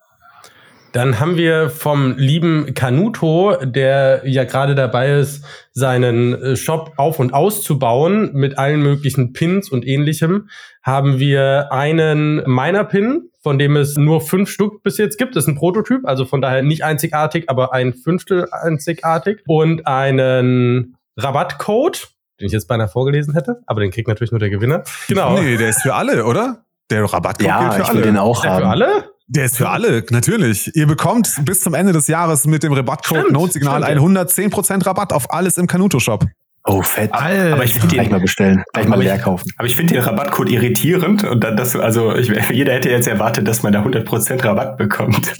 Dann 0.92 1.18
haben 1.20 1.36
wir 1.36 1.70
vom 1.70 2.16
lieben 2.18 2.74
Canuto, 2.74 3.56
der 3.64 4.22
ja 4.24 4.44
gerade 4.44 4.74
dabei 4.74 5.12
ist, 5.18 5.42
seinen 5.72 6.34
äh, 6.34 6.56
Shop 6.56 6.92
auf- 6.96 7.18
und 7.18 7.32
auszubauen 7.32 8.30
mit 8.34 8.58
allen 8.58 8.82
möglichen 8.82 9.32
Pins 9.32 9.70
und 9.70 9.86
ähnlichem, 9.86 10.50
haben 10.82 11.18
wir 11.18 11.72
einen 11.72 12.42
Miner-Pin, 12.46 13.30
von 13.42 13.58
dem 13.58 13.76
es 13.76 13.96
nur 13.96 14.20
fünf 14.20 14.50
Stück 14.50 14.82
bis 14.82 14.98
jetzt 14.98 15.16
gibt. 15.16 15.34
Das 15.34 15.44
ist 15.44 15.48
ein 15.48 15.54
Prototyp, 15.56 16.04
also 16.06 16.26
von 16.26 16.42
daher 16.42 16.62
nicht 16.62 16.84
einzigartig, 16.84 17.48
aber 17.48 17.72
ein 17.72 17.94
Fünftel 17.94 18.48
einzigartig. 18.52 19.40
Und 19.46 19.86
einen 19.86 20.96
Rabattcode, 21.16 22.08
den 22.38 22.46
ich 22.48 22.52
jetzt 22.52 22.68
beinahe 22.68 22.88
vorgelesen 22.88 23.32
hätte, 23.34 23.62
aber 23.66 23.80
den 23.80 23.90
kriegt 23.90 24.08
natürlich 24.08 24.30
nur 24.30 24.40
der 24.40 24.50
Gewinner. 24.50 24.84
Genau. 25.08 25.34
Nee, 25.38 25.56
der 25.56 25.70
ist 25.70 25.80
für 25.82 25.94
alle, 25.94 26.24
oder? 26.26 26.64
Der 26.90 27.02
Rabattcode 27.04 27.38
gilt 27.38 27.48
Ja, 27.48 27.70
für 27.70 27.80
ich 27.82 27.88
will 27.88 27.96
alle. 27.96 28.02
den 28.02 28.16
auch 28.18 28.42
der 28.42 28.50
haben. 28.52 28.62
für 28.62 28.68
alle? 28.68 29.04
Der 29.34 29.46
ist 29.46 29.56
für 29.56 29.68
alle, 29.68 30.04
natürlich. 30.10 30.70
Ihr 30.76 30.86
bekommt 30.86 31.34
bis 31.44 31.60
zum 31.60 31.74
Ende 31.74 31.92
des 31.92 32.06
Jahres 32.06 32.46
mit 32.46 32.62
dem 32.62 32.72
Rabattcode 32.72 33.32
Notsignal 33.32 33.82
stimmt, 33.82 34.16
ja. 34.16 34.22
110% 34.24 34.86
Rabatt 34.86 35.12
auf 35.12 35.32
alles 35.32 35.56
im 35.58 35.66
Kanuto-Shop. 35.66 36.24
Oh, 36.64 36.80
fett. 36.82 37.12
Alter. 37.12 37.54
Aber 37.54 37.64
ich 37.64 37.72
finde 37.72 37.88
Gleich 37.88 38.06
den, 38.06 38.12
mal 38.12 38.20
bestellen. 38.20 38.62
Gleich 38.72 38.86
mal 38.86 38.94
Aber 38.94 39.02
ich- 39.02 39.08
leer 39.08 39.18
kaufen. 39.18 39.50
aber 39.56 39.66
ich 39.66 39.74
finde 39.74 39.94
den 39.94 40.02
Rabattcode 40.04 40.48
irritierend 40.50 41.24
und 41.24 41.42
dann, 41.42 41.56
dass 41.56 41.72
du, 41.72 41.80
also 41.80 42.14
ich, 42.14 42.30
jeder 42.50 42.74
hätte 42.74 42.88
jetzt 42.88 43.08
erwartet, 43.08 43.48
dass 43.48 43.64
man 43.64 43.72
da 43.72 43.82
100% 43.82 44.44
Rabatt 44.44 44.76
bekommt. 44.76 45.32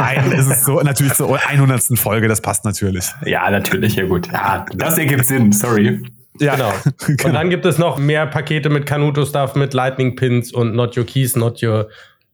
Nein, 0.00 0.32
es 0.32 0.46
ist 0.48 0.64
so 0.64 0.80
natürlich 0.80 1.14
zur 1.14 1.38
100. 1.38 1.98
Folge, 1.98 2.28
das 2.28 2.40
passt 2.40 2.64
natürlich. 2.64 3.06
ja, 3.26 3.50
natürlich, 3.50 3.96
ja 3.96 4.06
gut. 4.06 4.28
Ja, 4.32 4.64
das 4.74 4.96
ergibt 4.96 5.26
Sinn, 5.26 5.52
sorry. 5.52 6.00
Ja, 6.38 6.54
Genau. 6.54 6.72
Und 7.24 7.34
dann 7.34 7.50
gibt 7.50 7.66
es 7.66 7.76
noch 7.76 7.98
mehr 7.98 8.26
Pakete 8.26 8.70
mit 8.70 8.86
Kanuto-Stuff, 8.86 9.56
mit 9.56 9.74
Lightning 9.74 10.16
Pins 10.16 10.52
und 10.52 10.74
Not 10.74 10.96
Your 10.96 11.04
Keys, 11.04 11.36
Not 11.36 11.62
Your, 11.62 11.88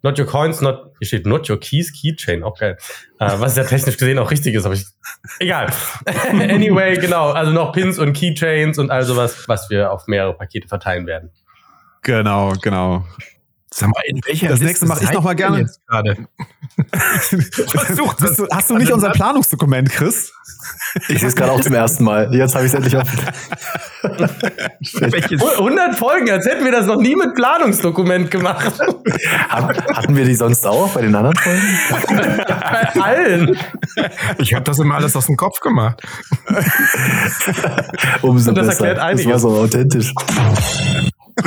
not 0.07 0.19
your 0.19 0.27
Coins, 0.27 0.61
not, 0.61 0.93
hier 0.99 1.07
steht 1.09 1.27
Not 1.27 1.51
Your 1.51 1.59
Keys, 1.59 1.93
Keychain, 1.93 2.45
auch 2.45 2.59
geil. 2.59 2.79
Äh, 3.19 3.33
was 3.39 3.57
ja 3.57 3.65
technisch 3.65 3.97
gesehen 3.97 4.19
auch 4.19 4.31
richtig 4.31 4.55
ist, 4.55 4.65
aber 4.65 4.75
ich, 4.75 4.87
egal. 5.41 5.69
anyway, 6.31 6.97
genau, 6.97 7.31
also 7.31 7.53
noch 7.53 7.73
Pins 7.73 7.99
und 7.99 8.13
Keychains 8.13 8.79
und 8.79 8.91
all 8.91 9.03
sowas, 9.03 9.49
was 9.49 9.69
wir 9.69 9.91
auf 9.93 10.07
mehrere 10.07 10.35
Pakete 10.35 10.69
verteilen 10.69 11.07
werden. 11.07 11.31
Genau, 12.03 12.53
genau. 12.63 13.05
Sag 13.79 13.91
mal, 13.91 14.01
in 14.07 14.19
welcher 14.25 14.49
Das 14.49 14.61
Liste 14.61 14.65
nächste 14.65 14.87
mache 14.87 15.05
ich 15.05 15.13
noch 15.13 15.23
mal 15.23 15.35
gerne. 15.35 15.59
Jetzt 15.59 15.87
gerade. 15.87 16.17
Versucht 16.89 18.17
Bist 18.21 18.39
du, 18.39 18.47
hast 18.51 18.71
du 18.71 18.79
nicht 18.79 18.91
unser 18.91 19.11
Planungsdokument, 19.11 19.91
Chris? 19.91 20.33
Ich 21.09 21.19
sehe 21.21 21.29
es 21.29 21.37
gerade 21.37 21.53
auch 21.53 21.61
zum 21.61 21.75
ersten 21.75 22.03
Mal. 22.05 22.35
Jetzt 22.35 22.55
habe 22.55 22.65
ich 22.65 22.73
es 22.73 22.75
endlich 22.75 22.97
auf. 22.97 23.07
Welches, 24.03 25.43
100 25.43 25.95
Folgen, 25.95 26.31
als 26.31 26.47
hätten 26.47 26.65
wir 26.65 26.73
das 26.73 26.87
noch 26.87 26.97
nie 26.97 27.17
mit 27.17 27.35
Planungsdokument 27.35 28.31
gemacht. 28.31 28.65
Hat, 29.51 29.87
hatten 29.95 30.17
wir 30.17 30.25
die 30.25 30.35
sonst 30.35 30.67
auch 30.67 30.89
bei 30.95 31.03
den 31.03 31.15
anderen 31.15 31.37
Folgen? 31.37 32.41
Bei 32.47 33.01
allen. 33.03 33.59
ich 34.39 34.55
habe 34.55 34.65
das 34.65 34.79
immer 34.79 34.95
alles 34.95 35.15
aus 35.17 35.27
dem 35.27 35.37
Kopf 35.37 35.61
gemacht. 35.61 36.01
Umso 38.23 38.49
Und 38.49 38.57
das 38.57 38.69
besser. 38.69 38.87
erklärt 38.87 38.97
Das 38.97 39.05
einiges. 39.05 39.27
war 39.33 39.39
so 39.39 39.51
authentisch. 39.51 40.15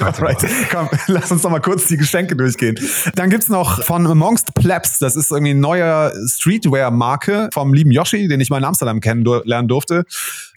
Alright. 0.00 0.44
Komm, 0.70 0.90
lass 1.06 1.32
uns 1.32 1.42
noch 1.42 1.50
mal 1.50 1.60
kurz 1.60 1.88
die 1.88 1.96
Geschenke 1.96 2.36
durchgehen. 2.36 2.78
Dann 3.14 3.30
gibt's 3.30 3.48
noch 3.48 3.82
von 3.82 4.06
Amongst 4.06 4.52
Plebs, 4.54 4.98
das 4.98 5.16
ist 5.16 5.30
irgendwie 5.30 5.54
ein 5.54 5.60
neuer 5.60 6.12
Streetwear-Marke 6.26 7.48
vom 7.52 7.72
lieben 7.72 7.90
Yoshi, 7.90 8.28
den 8.28 8.40
ich 8.40 8.50
mal 8.50 8.58
in 8.58 8.64
Amsterdam 8.64 9.00
kennenlernen 9.00 9.68
durfte. 9.68 10.04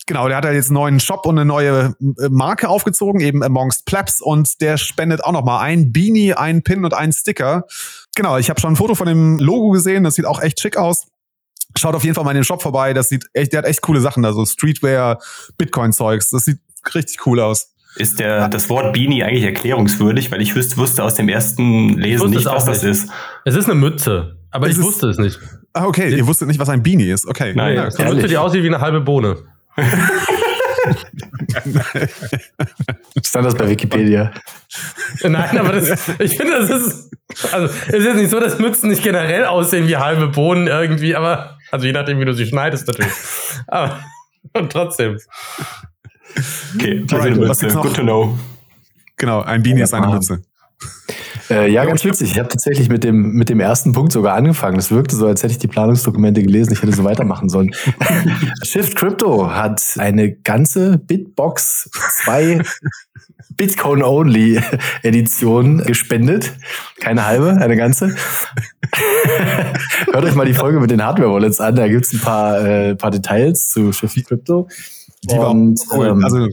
Genau, 0.07 0.27
der 0.27 0.37
hat 0.37 0.45
ja 0.45 0.51
jetzt 0.51 0.69
einen 0.69 0.73
neuen 0.73 0.99
Shop 0.99 1.25
und 1.25 1.37
eine 1.37 1.45
neue 1.45 1.95
äh, 2.01 2.29
Marke 2.29 2.67
aufgezogen, 2.67 3.21
eben 3.21 3.43
Amongst 3.43 3.85
Plebs 3.85 4.21
und 4.21 4.59
der 4.59 4.77
spendet 4.77 5.23
auch 5.23 5.31
noch 5.31 5.45
mal 5.45 5.59
ein 5.59 5.93
Beanie, 5.93 6.33
ein 6.33 6.63
Pin 6.63 6.83
und 6.83 6.93
einen 6.95 7.13
Sticker. 7.13 7.65
Genau, 8.15 8.37
ich 8.37 8.49
habe 8.49 8.59
schon 8.59 8.73
ein 8.73 8.75
Foto 8.75 8.95
von 8.95 9.07
dem 9.07 9.37
Logo 9.37 9.69
gesehen, 9.69 10.03
das 10.03 10.15
sieht 10.15 10.25
auch 10.25 10.41
echt 10.41 10.59
schick 10.59 10.77
aus. 10.77 11.05
Schaut 11.77 11.95
auf 11.95 12.03
jeden 12.03 12.15
Fall 12.15 12.23
mal 12.23 12.31
in 12.31 12.37
den 12.37 12.43
Shop 12.43 12.61
vorbei, 12.61 12.93
das 12.93 13.09
sieht 13.09 13.25
echt, 13.33 13.53
der 13.53 13.59
hat 13.59 13.65
echt 13.65 13.81
coole 13.81 14.01
Sachen 14.01 14.23
da, 14.23 14.33
so 14.33 14.45
Streetwear, 14.45 15.19
Bitcoin-Zeugs, 15.57 16.29
das 16.31 16.45
sieht 16.45 16.59
richtig 16.95 17.25
cool 17.25 17.39
aus. 17.39 17.71
Ist 17.95 18.19
der, 18.19 18.47
das 18.49 18.69
Wort 18.69 18.93
Beanie 18.93 19.23
eigentlich 19.23 19.43
erklärungswürdig? 19.43 20.31
Weil 20.31 20.41
ich 20.41 20.55
wüsste, 20.55 20.77
wusste 20.77 21.03
aus 21.03 21.15
dem 21.15 21.27
ersten 21.29 21.89
Lesen 21.97 22.29
nicht, 22.31 22.45
was 22.45 22.65
das 22.65 22.83
nicht. 22.83 22.91
ist. 22.91 23.09
Es 23.45 23.55
ist 23.55 23.65
eine 23.65 23.75
Mütze, 23.75 24.37
aber 24.51 24.67
Es 24.67 24.73
ich 24.73 24.79
ist- 24.79 24.85
wusste 24.85 25.07
es 25.09 25.17
nicht. 25.17 25.39
Ah, 25.73 25.85
okay, 25.85 26.09
ihr 26.15 26.25
wusstet 26.25 26.47
nicht, 26.47 26.59
was 26.59 26.69
ein 26.69 26.81
Beanie 26.83 27.11
ist. 27.11 27.27
Okay. 27.27 27.53
Nein, 27.55 27.75
ja, 27.75 27.83
eine? 27.97 28.13
Mütze, 28.15 28.27
die 28.27 28.37
aussieht 28.37 28.63
wie 28.63 28.67
eine 28.67 28.81
halbe 28.81 29.01
Bohne. 29.01 29.37
Stand 33.23 33.45
das 33.45 33.55
bei 33.55 33.69
Wikipedia? 33.69 34.31
Nein, 35.23 35.57
aber 35.57 35.73
das, 35.73 35.89
ich 36.19 36.37
finde, 36.37 36.59
das 36.59 36.69
ist, 36.69 37.11
also, 37.53 37.73
es 37.87 37.93
ist 37.93 38.05
jetzt 38.05 38.15
nicht 38.17 38.31
so, 38.31 38.39
dass 38.39 38.59
Mützen 38.59 38.89
nicht 38.89 39.03
generell 39.03 39.45
aussehen 39.45 39.87
wie 39.87 39.97
halbe 39.97 40.27
Bohnen 40.27 40.67
irgendwie, 40.67 41.15
aber, 41.15 41.57
also 41.71 41.85
je 41.85 41.91
nachdem, 41.91 42.19
wie 42.19 42.25
du 42.25 42.33
sie 42.33 42.45
schneidest 42.45 42.87
natürlich. 42.87 43.11
Aber, 43.67 43.99
und 44.53 44.71
trotzdem. 44.71 45.17
Okay, 46.75 47.01
also 47.01 47.15
Alright, 47.15 47.37
Mütze. 47.37 47.59
gibt's 47.61 47.75
noch? 47.75 47.83
Good 47.83 47.95
to 47.95 48.01
know. 48.01 48.39
Genau, 49.17 49.41
ein 49.41 49.63
Beanie 49.63 49.79
Ja, 49.79 49.83
ist 49.85 49.93
eine 49.93 50.07
Mann. 50.07 50.15
Mütze. 50.15 50.41
Äh, 51.49 51.71
ja, 51.71 51.83
ganz 51.83 52.05
witzig. 52.05 52.31
Ich 52.31 52.39
habe 52.39 52.47
tatsächlich 52.47 52.89
mit 52.89 53.03
dem, 53.03 53.31
mit 53.33 53.49
dem 53.49 53.59
ersten 53.59 53.91
Punkt 53.91 54.11
sogar 54.11 54.35
angefangen. 54.35 54.77
Es 54.77 54.91
wirkte 54.91 55.15
so, 55.15 55.25
als 55.25 55.41
hätte 55.41 55.53
ich 55.53 55.57
die 55.57 55.67
Planungsdokumente 55.67 56.43
gelesen. 56.43 56.73
Ich 56.73 56.81
hätte 56.81 56.93
so 56.93 57.03
weitermachen 57.03 57.49
sollen. 57.49 57.73
Shift 58.63 58.95
Crypto 58.95 59.49
hat 59.51 59.81
eine 59.97 60.31
ganze 60.31 60.99
Bitbox 60.99 61.89
2 62.23 62.61
Bitcoin-Only 63.57 64.61
Edition 65.01 65.79
gespendet. 65.83 66.53
Keine 66.99 67.25
halbe, 67.25 67.57
eine 67.59 67.75
ganze. 67.75 68.15
Hört 70.11 70.25
euch 70.25 70.35
mal 70.35 70.45
die 70.45 70.53
Folge 70.53 70.79
mit 70.79 70.91
den 70.91 71.03
Hardware-Wallets 71.03 71.59
an. 71.61 71.75
Da 71.75 71.87
gibt's 71.87 72.13
ein 72.13 72.19
paar, 72.19 72.65
äh, 72.65 72.95
paar 72.95 73.11
Details 73.11 73.69
zu 73.69 73.91
Shift 73.91 74.25
Crypto. 74.27 74.67
Die 75.23 75.37
war 75.37 75.51
Und, 75.51 75.79
cool. 75.91 76.07
ähm, 76.07 76.23
also 76.23 76.47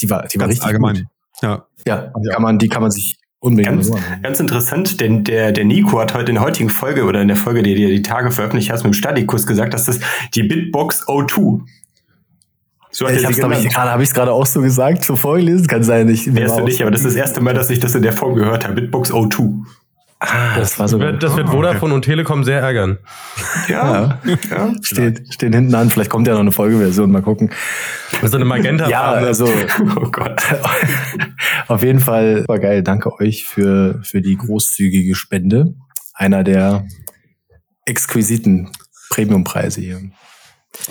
die 0.00 0.10
war, 0.10 0.26
die 0.26 0.38
war 0.38 0.46
ganz 0.46 0.50
richtig 0.52 0.66
allgemein. 0.66 0.94
Gut. 0.96 1.06
Ja. 1.42 1.66
Ja, 1.86 2.12
kann 2.32 2.42
man, 2.42 2.58
die 2.58 2.68
kann 2.68 2.82
man 2.82 2.90
sich 2.90 3.18
unbedingt 3.40 3.68
Ganz, 3.68 3.90
ganz 4.22 4.40
interessant, 4.40 5.00
denn 5.00 5.24
der, 5.24 5.50
der 5.50 5.64
Nico 5.64 5.98
hat 5.98 6.14
heute 6.14 6.30
in 6.30 6.36
der 6.36 6.44
heutigen 6.44 6.70
Folge 6.70 7.04
oder 7.04 7.20
in 7.20 7.28
der 7.28 7.36
Folge, 7.36 7.62
die 7.62 7.74
du 7.74 7.88
die 7.88 8.02
Tage 8.02 8.30
veröffentlicht 8.30 8.70
hast, 8.70 8.84
mit 8.84 8.92
dem 8.92 8.96
Statikus 8.96 9.46
gesagt, 9.46 9.74
dass 9.74 9.86
das 9.86 9.98
die 10.34 10.44
Bitbox 10.44 11.08
O2. 11.08 11.62
So 12.92 13.06
hat 13.06 13.14
Ich 13.14 13.24
habe 13.42 14.02
ich 14.02 14.08
es 14.08 14.14
gerade 14.14 14.32
auch 14.32 14.46
so 14.46 14.60
gesagt, 14.60 15.02
so 15.02 15.16
vorgelesen, 15.16 15.66
kann 15.66 15.82
sein. 15.82 16.08
Ich, 16.08 16.32
Wärst 16.32 16.58
du 16.58 16.64
nicht, 16.64 16.80
aber 16.82 16.90
das 16.90 17.00
ist 17.00 17.08
das 17.08 17.14
erste 17.16 17.40
Mal, 17.40 17.54
dass 17.54 17.70
ich 17.70 17.80
das 17.80 17.94
in 17.94 18.02
der 18.02 18.12
Form 18.12 18.34
gehört 18.34 18.64
habe. 18.64 18.74
Bitbox 18.74 19.10
O2. 19.12 19.64
Ah, 20.24 20.56
das 20.56 20.78
war 20.78 20.86
so. 20.86 21.00
Wird, 21.00 21.20
das 21.22 21.36
wird 21.36 21.48
Vodafone 21.48 21.92
und 21.94 22.02
Telekom 22.04 22.44
sehr 22.44 22.60
ärgern. 22.60 22.98
Ja, 23.66 24.20
ja. 24.50 24.72
steht, 24.80 25.34
stehen 25.34 25.52
hinten 25.52 25.74
an. 25.74 25.90
Vielleicht 25.90 26.10
kommt 26.10 26.28
ja 26.28 26.34
noch 26.34 26.40
eine 26.40 26.52
Folgeversion, 26.52 27.10
mal 27.10 27.22
gucken. 27.22 27.50
So 28.22 28.36
eine 28.36 28.44
magenta 28.44 28.88
Ja, 28.88 29.02
also 29.10 29.46
Oh 29.96 30.10
Gott. 30.12 30.40
auf 31.66 31.82
jeden 31.82 31.98
Fall 31.98 32.44
war 32.46 32.60
geil. 32.60 32.84
Danke 32.84 33.12
euch 33.20 33.44
für, 33.44 33.98
für 34.04 34.20
die 34.20 34.36
großzügige 34.36 35.16
Spende. 35.16 35.74
Einer 36.14 36.44
der 36.44 36.86
exquisiten 37.84 38.70
Premiumpreise 39.10 39.80
hier. 39.80 40.00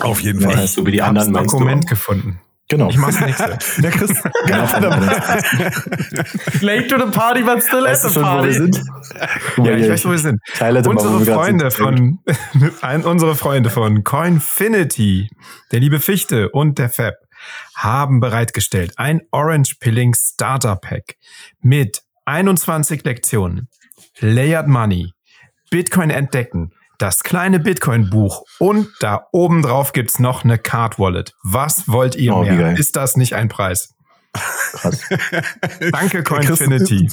Auf 0.00 0.20
jeden 0.20 0.40
Ja, 0.42 0.50
Fall. 0.50 0.58
heißt, 0.58 0.74
So 0.74 0.86
wie 0.86 0.90
die 0.90 0.98
Ich 0.98 1.02
habe 1.02 1.18
anderen 1.18 1.32
das 1.32 1.52
Dokument 1.52 1.88
gefunden. 1.88 2.38
Genau. 2.72 2.88
Ich 2.90 2.96
mach's 2.96 3.20
nächste. 3.20 3.58
Der 3.82 3.90
Chris. 3.92 4.10
Genau, 4.46 4.64
Late 6.60 6.88
to 6.88 6.98
the 6.98 7.10
party, 7.12 7.42
but 7.42 7.62
still 7.62 7.86
at 7.86 7.92
Weißt 7.92 8.04
du 8.04 8.08
the 8.08 8.14
schon, 8.14 8.22
wo 8.24 8.26
wir 8.28 8.32
party. 8.34 8.52
sind? 8.52 8.80
Ja, 9.58 9.76
ich 9.76 9.88
weiß, 9.90 10.04
wo 10.06 10.10
wir 10.10 10.18
sind. 10.18 10.40
Mal, 10.60 10.76
Unsere 10.86 11.18
wir 11.20 11.26
gerade 11.26 11.38
Freunde 11.44 11.70
sind. 11.70 11.82
von, 11.84 12.18
ein, 12.82 13.04
unsere 13.04 13.34
Freunde 13.34 13.70
von 13.70 14.02
Coinfinity, 14.04 15.28
der 15.70 15.80
liebe 15.80 16.00
Fichte 16.00 16.50
und 16.50 16.78
der 16.78 16.88
Fab 16.90 17.14
haben 17.74 18.20
bereitgestellt 18.20 18.94
ein 18.96 19.20
Orange 19.32 19.76
Pilling 19.80 20.14
Starter 20.14 20.76
Pack 20.76 21.16
mit 21.60 22.02
21 22.24 23.04
Lektionen, 23.04 23.68
Layered 24.20 24.68
Money, 24.68 25.12
Bitcoin 25.70 26.10
entdecken, 26.10 26.72
das 27.02 27.24
kleine 27.24 27.58
Bitcoin 27.58 28.10
Buch 28.10 28.44
und 28.60 28.88
da 29.00 29.26
oben 29.32 29.62
drauf 29.62 29.92
gibt's 29.92 30.20
noch 30.20 30.44
eine 30.44 30.56
Card 30.56 31.00
Wallet. 31.00 31.34
Was 31.42 31.88
wollt 31.88 32.14
ihr 32.14 32.34
Oh, 32.36 32.44
mehr? 32.44 32.78
Ist 32.78 32.94
das 32.94 33.16
nicht 33.16 33.34
ein 33.34 33.48
Preis? 33.48 33.94
Krass. 34.32 35.00
Danke, 35.90 36.22
Chris, 36.22 36.46
Coinfinity. 36.46 37.08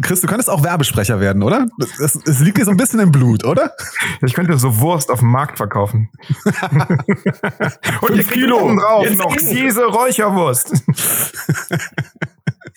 Chris, 0.00 0.20
du 0.20 0.28
könntest 0.28 0.48
auch 0.48 0.62
Werbesprecher 0.62 1.18
werden, 1.18 1.42
oder? 1.42 1.66
Es, 2.00 2.14
es 2.14 2.38
liegt 2.38 2.58
dir 2.58 2.64
so 2.64 2.70
ein 2.70 2.76
bisschen 2.76 3.00
im 3.00 3.10
Blut, 3.10 3.44
oder? 3.44 3.72
Ich 4.24 4.34
könnte 4.34 4.56
so 4.56 4.78
Wurst 4.78 5.10
auf 5.10 5.18
dem 5.18 5.30
Markt 5.30 5.56
verkaufen. 5.58 6.08
Und 8.02 8.16
ihr 8.16 8.24
Kilo. 8.24 8.60
oben 8.60 8.78
drauf 8.78 9.04
Jetzt 9.04 9.18
noch 9.18 9.36
diese 9.36 9.84
Räucherwurst. 9.84 10.72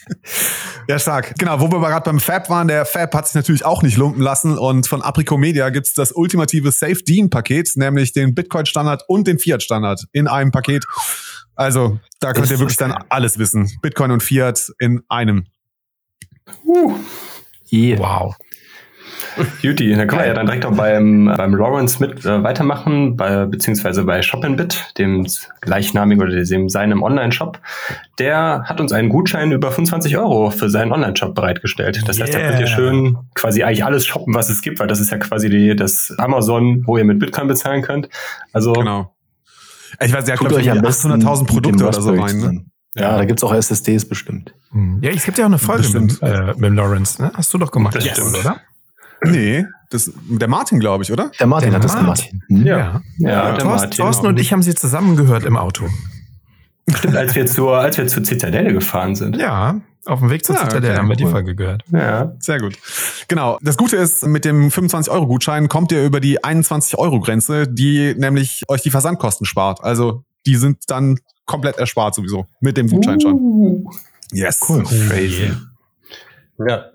Ja, 0.87 0.99
stark. 0.99 1.33
Genau, 1.39 1.59
wo 1.59 1.71
wir 1.71 1.79
gerade 1.79 2.03
beim 2.03 2.19
Fab 2.19 2.47
waren, 2.47 2.67
der 2.67 2.85
Fab 2.85 3.15
hat 3.15 3.25
sich 3.25 3.33
natürlich 3.33 3.65
auch 3.65 3.81
nicht 3.81 3.97
lumpen 3.97 4.21
lassen 4.21 4.55
und 4.55 4.87
von 4.87 5.01
Aprico 5.01 5.35
Media 5.35 5.69
gibt's 5.69 5.95
das 5.95 6.11
ultimative 6.11 6.71
Safe 6.71 7.01
Dean 7.03 7.31
Paket, 7.31 7.71
nämlich 7.75 8.13
den 8.13 8.35
Bitcoin 8.35 8.67
Standard 8.67 9.03
und 9.07 9.25
den 9.25 9.39
Fiat 9.39 9.63
Standard 9.63 10.05
in 10.11 10.27
einem 10.27 10.51
Paket. 10.51 10.85
Also, 11.55 11.99
da 12.19 12.33
könnt 12.33 12.51
ihr 12.51 12.59
wirklich 12.59 12.77
dann 12.77 12.91
alles 13.09 13.39
wissen. 13.39 13.71
Bitcoin 13.81 14.11
und 14.11 14.21
Fiat 14.21 14.71
in 14.77 15.01
einem. 15.09 15.47
Yeah. 17.71 17.97
Wow. 17.97 18.35
Juti, 19.61 19.93
dann 19.95 20.07
können 20.07 20.21
wir 20.21 20.27
ja 20.27 20.33
dann 20.33 20.45
direkt 20.45 20.65
auch 20.65 20.75
beim, 20.75 21.31
beim 21.37 21.55
Lawrence 21.55 21.99
mit 21.99 22.25
äh, 22.25 22.43
weitermachen, 22.43 23.15
bei, 23.17 23.45
beziehungsweise 23.45 24.03
bei 24.03 24.21
Shopinbit, 24.21 24.93
dem 24.97 25.27
gleichnamigen 25.61 26.23
oder 26.23 26.43
dem 26.43 26.69
seinem 26.69 27.03
Online-Shop. 27.03 27.59
Der 28.19 28.63
hat 28.65 28.79
uns 28.79 28.91
einen 28.91 29.09
Gutschein 29.09 29.51
über 29.51 29.71
25 29.71 30.17
Euro 30.17 30.51
für 30.51 30.69
seinen 30.69 30.91
Online-Shop 30.91 31.35
bereitgestellt. 31.35 32.01
Das 32.07 32.19
heißt, 32.19 32.33
da 32.33 32.39
könnt 32.39 32.59
ihr 32.59 32.67
schön 32.67 33.17
quasi 33.33 33.63
eigentlich 33.63 33.83
alles 33.85 34.05
shoppen, 34.05 34.33
was 34.33 34.49
es 34.49 34.61
gibt, 34.61 34.79
weil 34.79 34.87
das 34.87 34.99
ist 34.99 35.11
ja 35.11 35.17
quasi 35.17 35.49
die, 35.49 35.75
das 35.75 36.13
Amazon, 36.17 36.83
wo 36.85 36.97
ihr 36.97 37.05
mit 37.05 37.19
Bitcoin 37.19 37.47
bezahlen 37.47 37.81
könnt. 37.81 38.09
Also, 38.53 38.73
Genau. 38.73 39.11
Ich 40.01 40.11
weiß, 40.11 40.25
der 40.25 40.33
hat, 40.33 40.39
Tut 40.39 40.49
glaube 40.49 40.61
ich, 40.61 40.67
euch 40.67 40.71
am 40.71 40.77
irgendwie 40.77 40.87
besten 40.87 41.11
800.000 41.11 41.39
mit 41.39 41.39
dem 41.39 41.45
Produkte 41.47 41.83
oder 41.87 42.01
so 42.01 42.09
rein. 42.09 42.19
Ne? 42.19 42.27
zusammen. 42.27 42.71
Ja, 42.97 43.17
da 43.17 43.25
gibt's 43.25 43.43
auch 43.43 43.53
SSDs 43.53 44.07
bestimmt. 44.07 44.53
Ja, 45.01 45.11
es 45.11 45.25
gibt 45.25 45.37
ja 45.37 45.45
auch 45.45 45.49
eine 45.49 45.57
Folge 45.57 45.83
Bestimmt. 45.83 46.21
mit, 46.21 46.31
äh, 46.31 46.47
mit 46.47 46.63
dem 46.63 46.75
Lawrence, 46.75 47.21
ne? 47.21 47.31
Hast 47.33 47.53
du 47.53 47.57
doch 47.57 47.71
gemacht, 47.71 47.95
Das 47.95 48.05
Yes, 48.05 48.17
stimmt. 48.17 48.37
oder? 48.37 48.57
Nee, 49.23 49.65
das, 49.89 50.11
der 50.29 50.47
Martin, 50.47 50.79
glaube 50.79 51.03
ich, 51.03 51.11
oder? 51.11 51.31
Der 51.39 51.47
Martin 51.47 51.69
Der 51.71 51.79
hat 51.79 51.83
das 51.85 51.93
Martin. 52.01 52.31
gemacht. 52.31 52.49
Hm? 52.49 52.65
ja. 52.65 52.77
Ja. 52.77 53.01
Ja, 53.17 53.51
der 53.51 53.59
Thorsten, 53.59 53.67
Martin. 53.67 53.91
Thorsten 53.97 54.27
und 54.27 54.39
ich 54.39 54.51
haben 54.53 54.61
sie 54.63 54.75
zusammen 54.75 55.15
gehört 55.15 55.45
im 55.45 55.57
Auto. 55.57 55.85
Stimmt, 56.93 57.15
als 57.15 57.33
wir 57.35 57.45
zur, 57.47 57.77
als 57.79 57.97
wir 57.97 58.05
zur 58.07 58.23
Zitadelle 58.23 58.71
gefahren 58.73 59.15
sind. 59.15 59.37
Ja, 59.37 59.81
auf 60.05 60.19
dem 60.19 60.29
Weg 60.29 60.45
zur 60.45 60.55
Ah, 60.55 60.59
Zitadelle 60.59 60.93
okay, 60.93 60.99
haben 60.99 61.09
wir 61.09 61.15
die. 61.15 61.25
Folge 61.25 61.55
gehört. 61.55 61.83
Ja. 61.91 62.33
Sehr 62.39 62.59
gut. 62.59 62.77
Genau. 63.27 63.57
Das 63.63 63.75
Gute 63.77 63.95
ist, 63.95 64.23
mit 64.27 64.45
dem 64.45 64.69
25-Euro-Gutschein 64.69 65.67
kommt 65.67 65.91
ihr 65.91 66.05
über 66.05 66.19
die 66.19 66.39
21-Euro-Grenze, 66.43 67.67
die 67.67 68.13
nämlich 68.15 68.63
euch 68.67 68.83
die 68.83 68.91
Versandkosten 68.91 69.45
spart. 69.47 69.83
Also 69.83 70.23
die 70.45 70.57
sind 70.57 70.77
dann 70.87 71.17
komplett 71.47 71.77
erspart 71.79 72.13
sowieso. 72.13 72.45
Mit 72.59 72.77
dem 72.77 72.87
Gutschein 72.87 73.19
schon. 73.19 73.33
Uh, 73.33 73.89
Yes. 74.31 74.59
Cool. 74.67 74.83
crazy. 74.83 75.51
Ja. 76.67 76.85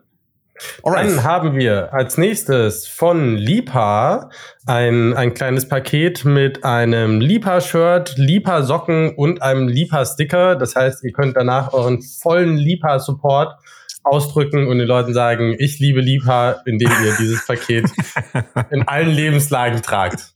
Alright. 0.82 1.10
Dann 1.10 1.24
haben 1.24 1.54
wir 1.54 1.92
als 1.92 2.18
nächstes 2.18 2.86
von 2.86 3.36
Lipa 3.36 4.30
ein, 4.66 5.14
ein 5.14 5.34
kleines 5.34 5.68
Paket 5.68 6.24
mit 6.24 6.64
einem 6.64 7.20
Lipa-Shirt, 7.20 8.14
Lipa-Socken 8.16 9.14
und 9.16 9.42
einem 9.42 9.68
Lipa-Sticker. 9.68 10.56
Das 10.56 10.76
heißt, 10.76 11.04
ihr 11.04 11.12
könnt 11.12 11.36
danach 11.36 11.72
euren 11.72 12.02
vollen 12.02 12.56
Lipa-Support 12.56 13.54
ausdrücken 14.02 14.66
und 14.68 14.78
den 14.78 14.86
Leuten 14.86 15.12
sagen, 15.12 15.54
ich 15.58 15.78
liebe 15.78 16.00
Lipa, 16.00 16.62
indem 16.64 16.90
ihr 17.04 17.14
dieses 17.18 17.46
Paket 17.46 17.86
in 18.70 18.86
allen 18.88 19.10
Lebenslagen 19.10 19.82
tragt. 19.82 20.34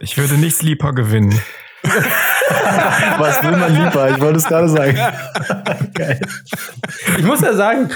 Ich 0.00 0.16
würde 0.16 0.34
nichts 0.34 0.62
lieber 0.62 0.94
gewinnen. 0.94 1.38
Was 1.82 3.42
will 3.42 3.56
man 3.56 3.74
lieber? 3.74 4.10
Ich 4.10 4.20
wollte 4.20 4.38
es 4.38 4.44
gerade 4.44 4.68
sagen. 4.68 4.96
Geil. 5.94 6.20
Ich 7.16 7.24
muss 7.24 7.40
ja 7.40 7.54
sagen, 7.54 7.90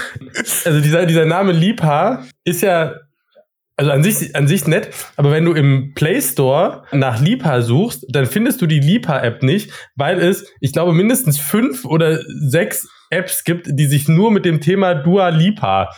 also 0.65 0.79
dieser, 0.79 1.05
dieser 1.05 1.25
Name 1.25 1.51
Lipa 1.51 2.25
ist 2.43 2.61
ja, 2.61 2.93
also 3.75 3.91
an 3.91 4.03
sich, 4.03 4.35
an 4.35 4.47
sich 4.47 4.67
nett, 4.67 4.89
aber 5.15 5.31
wenn 5.31 5.45
du 5.45 5.53
im 5.53 5.93
Play 5.95 6.21
Store 6.21 6.83
nach 6.91 7.19
Lipa 7.19 7.61
suchst, 7.61 8.05
dann 8.09 8.25
findest 8.25 8.61
du 8.61 8.67
die 8.67 8.79
Lipa-App 8.79 9.41
nicht, 9.43 9.71
weil 9.95 10.19
es, 10.19 10.45
ich 10.59 10.73
glaube, 10.73 10.93
mindestens 10.93 11.39
fünf 11.39 11.83
oder 11.85 12.19
sechs 12.27 12.87
Apps 13.09 13.43
gibt, 13.43 13.67
die 13.69 13.85
sich 13.85 14.07
nur 14.07 14.31
mit 14.31 14.45
dem 14.45 14.61
Thema 14.61 14.93
Dua 14.95 15.29
Lipa 15.29 15.89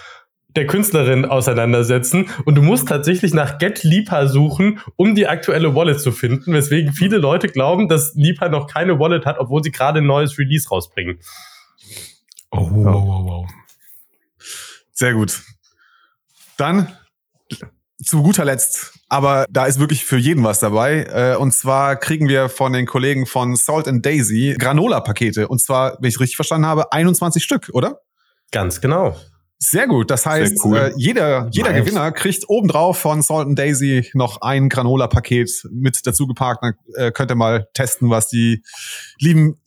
der 0.55 0.67
Künstlerin 0.67 1.25
auseinandersetzen 1.25 2.29
und 2.45 2.55
du 2.55 2.61
musst 2.61 2.87
tatsächlich 2.87 3.33
nach 3.33 3.57
Get 3.57 3.83
Lipa 3.83 4.27
suchen, 4.27 4.79
um 4.95 5.15
die 5.15 5.27
aktuelle 5.27 5.75
Wallet 5.75 5.99
zu 5.99 6.11
finden, 6.11 6.53
weswegen 6.53 6.93
viele 6.93 7.17
Leute 7.17 7.47
glauben, 7.47 7.89
dass 7.89 8.13
Lipa 8.15 8.49
noch 8.49 8.67
keine 8.67 8.99
Wallet 8.99 9.25
hat, 9.25 9.37
obwohl 9.39 9.63
sie 9.63 9.71
gerade 9.71 9.99
ein 9.99 10.05
neues 10.05 10.37
Release 10.37 10.69
rausbringen. 10.69 11.19
Oh, 12.51 12.69
wow, 12.71 13.05
wow, 13.05 13.25
wow. 13.25 13.49
Sehr 14.93 15.13
gut. 15.13 15.41
Dann 16.57 16.95
zu 18.03 18.23
guter 18.23 18.45
Letzt, 18.45 18.93
aber 19.09 19.45
da 19.49 19.65
ist 19.65 19.79
wirklich 19.79 20.05
für 20.05 20.17
jeden 20.17 20.43
was 20.43 20.59
dabei. 20.59 21.03
Äh, 21.03 21.35
und 21.37 21.53
zwar 21.53 21.95
kriegen 21.95 22.29
wir 22.29 22.49
von 22.49 22.71
den 22.71 22.85
Kollegen 22.85 23.25
von 23.25 23.55
Salt 23.55 23.87
and 23.87 24.05
Daisy 24.05 24.55
Granola-Pakete. 24.57 25.47
Und 25.47 25.61
zwar, 25.61 25.97
wenn 25.99 26.09
ich 26.09 26.19
richtig 26.19 26.35
verstanden 26.35 26.67
habe, 26.67 26.91
21 26.91 27.43
Stück, 27.43 27.69
oder? 27.73 28.01
Ganz 28.51 28.79
genau. 28.79 29.15
Sehr 29.57 29.87
gut. 29.87 30.11
Das 30.11 30.25
heißt, 30.25 30.63
cool. 30.65 30.77
äh, 30.77 30.91
jeder, 30.97 31.47
jeder 31.51 31.71
Nice. 31.71 31.85
Gewinner 31.85 32.11
kriegt 32.11 32.43
obendrauf 32.49 32.97
von 32.99 33.21
Salt 33.21 33.47
and 33.47 33.57
Daisy 33.57 34.09
noch 34.13 34.41
ein 34.41 34.67
Granola-Paket 34.69 35.69
mit 35.71 36.05
dazu 36.05 36.27
gepackt. 36.27 36.61
Dann 36.61 36.73
äh, 36.95 37.11
könnt 37.11 37.31
ihr 37.31 37.35
mal 37.35 37.67
testen, 37.73 38.09
was 38.09 38.27
die 38.27 38.63
lieben, 39.19 39.57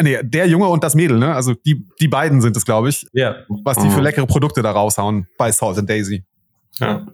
nee, 0.00 0.18
der 0.22 0.46
Junge 0.46 0.66
und 0.68 0.84
das 0.84 0.94
Mädel, 0.94 1.18
ne? 1.18 1.34
Also 1.34 1.54
die, 1.54 1.86
die 2.00 2.08
beiden 2.08 2.40
sind 2.42 2.56
es, 2.56 2.64
glaube 2.66 2.90
ich, 2.90 3.06
Ja. 3.14 3.36
was 3.64 3.78
die 3.78 3.88
für 3.88 3.96
Mhm. 3.98 4.02
leckere 4.02 4.26
Produkte 4.26 4.62
da 4.62 4.70
raushauen 4.70 5.26
bei 5.38 5.50
Salt 5.50 5.78
and 5.78 5.88
Daisy. 5.88 6.24
Ja. 6.78 7.06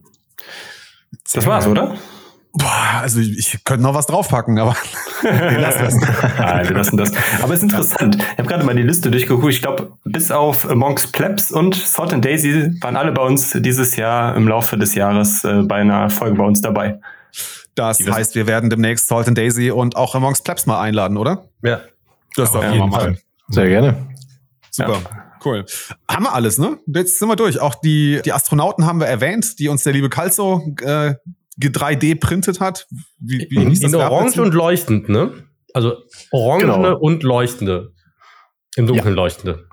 Das 1.33 1.47
war's, 1.47 1.67
oder? 1.67 1.97
Boah, 2.57 3.01
also 3.01 3.19
ich, 3.19 3.37
ich 3.37 3.65
könnte 3.65 3.83
noch 3.83 3.95
was 3.95 4.07
draufpacken, 4.07 4.61
aber 4.61 4.77
wir 5.23 5.59
lassen 5.59 5.85
das. 5.85 5.97
Nein, 6.39 6.69
wir 6.69 6.77
lassen 6.77 6.97
das. 6.97 7.13
Aber 7.43 7.53
es 7.53 7.59
ist 7.59 7.65
interessant. 7.65 8.17
Ich 8.17 8.39
habe 8.39 8.49
gerade 8.49 8.65
mal 8.65 8.77
die 8.77 8.83
Liste 8.83 9.11
durchgeguckt. 9.11 9.53
Ich 9.53 9.61
glaube, 9.61 9.93
bis 10.05 10.31
auf 10.31 10.73
Monks 10.73 11.11
Plebs 11.11 11.51
und 11.51 11.75
Salt 11.75 12.13
and 12.13 12.25
Daisy 12.25 12.81
waren 12.81 12.97
alle 12.97 13.11
bei 13.11 13.23
uns 13.23 13.51
dieses 13.57 13.97
Jahr 13.97 14.37
im 14.37 14.47
Laufe 14.47 14.79
des 14.79 14.95
Jahres 14.95 15.43
äh, 15.43 15.63
bei 15.63 15.77
einer 15.77 16.11
Folge 16.11 16.37
bei 16.37 16.45
uns 16.45 16.61
dabei. 16.61 17.01
Das 17.75 17.99
Die 17.99 18.11
heißt, 18.11 18.37
wir 18.37 18.47
werden 18.47 18.71
demnächst 18.71 19.09
Salt 19.09 19.27
and 19.27 19.37
Daisy 19.37 19.73
und 19.73 19.97
auch 19.97 20.15
Amongst 20.15 20.45
Plebs 20.45 20.67
mal 20.67 20.81
einladen, 20.81 21.17
oder? 21.17 21.49
Ja. 21.63 21.81
Das 22.37 22.55
Auf 22.55 22.63
jeden 22.63 22.79
mal 22.79 22.87
machen. 22.87 23.01
Fall. 23.01 23.19
Sehr 23.49 23.69
gerne. 23.69 23.97
Super. 24.71 25.01
Cool. 25.45 25.67
Haben 26.09 26.25
wir 26.25 26.33
alles, 26.33 26.59
ne? 26.59 26.79
Jetzt 26.87 27.19
sind 27.19 27.29
wir 27.29 27.37
durch. 27.37 27.61
Auch 27.61 27.75
die, 27.75 28.21
die 28.25 28.33
Astronauten 28.33 28.87
haben 28.87 29.01
wir 29.01 29.09
erwähnt, 29.09 29.59
die 29.59 29.69
uns 29.69 29.83
der 29.83 29.93
liebe 29.93 30.09
Calzo 30.09 30.73
äh, 30.83 31.15
3D 31.61 32.19
printet 32.21 32.61
hat. 32.61 32.87
Wie, 33.19 33.47
wie 33.51 33.65
hieß 33.67 33.81
das? 33.81 33.93
In 33.93 33.99
orange 33.99 34.39
und 34.41 34.55
leuchtend, 34.55 35.09
ne? 35.09 35.33
Also 35.73 35.97
orangene 36.31 36.73
Genau. 36.73 36.99
und 36.99 37.23
leuchtende. 37.23 37.93
Im 38.77 38.87
Dunkeln 38.87 39.15
leuchtende. 39.15 39.67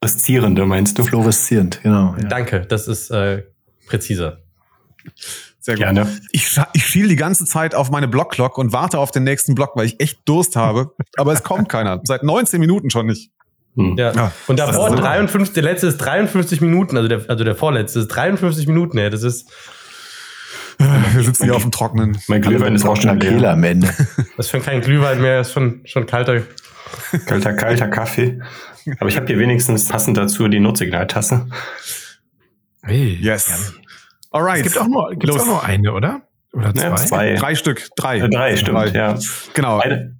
Das 0.00 0.18
Zierende, 0.18 0.66
meinst 0.66 0.98
du? 0.98 1.04
Fluoreszierend, 1.04 1.80
genau. 1.82 2.14
Ja. 2.20 2.28
Danke, 2.28 2.66
das 2.68 2.88
ist 2.88 3.10
äh, 3.10 3.44
präziser. 3.86 4.38
Sehr 5.60 5.74
gut. 5.76 5.84
Gerne. 5.84 6.06
Ich, 6.32 6.58
ich 6.72 6.84
schiel 6.86 7.08
die 7.08 7.16
ganze 7.16 7.44
Zeit 7.44 7.74
auf 7.74 7.90
meine 7.90 8.08
Blockclock 8.08 8.58
und 8.58 8.72
warte 8.72 8.98
auf 8.98 9.10
den 9.12 9.22
nächsten 9.22 9.54
Block, 9.54 9.76
weil 9.76 9.86
ich 9.86 10.00
echt 10.00 10.20
Durst 10.24 10.56
habe. 10.56 10.90
Aber 11.16 11.32
es 11.32 11.42
kommt 11.44 11.68
keiner. 11.68 12.00
Seit 12.04 12.24
19 12.24 12.58
Minuten 12.60 12.90
schon 12.90 13.06
nicht. 13.06 13.30
Hm. 13.76 13.96
Ja. 13.96 14.12
Ja, 14.12 14.32
und 14.48 14.58
das 14.58 14.70
davor 14.72 14.88
ist 14.88 14.96
so. 14.96 15.00
53, 15.02 15.54
der 15.54 15.62
letzte 15.62 15.86
ist 15.86 15.98
53 15.98 16.60
Minuten, 16.60 16.96
also 16.96 17.08
der, 17.08 17.24
also 17.28 17.44
der 17.44 17.54
vorletzte 17.54 18.00
ist 18.00 18.08
53 18.08 18.66
Minuten 18.66 18.98
her. 18.98 19.08
Das 19.08 19.22
ist, 19.22 19.50
Wir 21.14 21.22
sitzen 21.22 21.44
hier 21.44 21.54
auf 21.56 21.62
dem 21.62 21.70
Trockenen. 21.70 22.18
Mein 22.28 22.42
Glühwein 22.42 22.74
ist 22.74 22.84
auch 22.84 22.96
schon 22.96 23.18
leer. 23.20 23.52
am 23.52 23.64
Ende. 23.64 23.88
das 24.36 24.46
ist 24.46 24.50
schon 24.50 24.62
kein 24.62 24.80
Glühwein 24.80 25.20
mehr, 25.20 25.40
ist 25.40 25.52
schon, 25.52 25.80
schon 25.84 26.06
kalter. 26.06 26.42
Kalter, 27.26 27.54
kalter 27.54 27.88
Kaffee. 27.88 28.40
Aber 28.98 29.08
ich 29.08 29.16
habe 29.16 29.26
hier 29.26 29.38
wenigstens 29.38 29.88
passend 29.88 30.16
dazu 30.16 30.48
die 30.48 30.60
Notsignaltasse. 30.60 31.46
Hey. 32.82 33.16
Yes. 33.20 33.74
Alright. 34.30 34.58
Es 34.66 34.72
gibt 34.72 34.78
auch 34.78 34.88
nur, 34.88 35.10
gibt's 35.10 35.26
Los. 35.26 35.42
auch 35.42 35.46
nur 35.46 35.64
eine, 35.64 35.92
oder? 35.92 36.22
Oder 36.52 36.74
zwei? 36.74 36.82
Ja, 36.88 36.96
zwei. 36.96 37.34
Drei 37.34 37.54
Stück. 37.54 37.88
Drei. 37.96 38.18
Äh, 38.18 38.28
drei, 38.28 38.56
stimmt, 38.56 38.92
ja. 38.94 39.18
Genau. 39.54 39.78
Eine, 39.78 40.16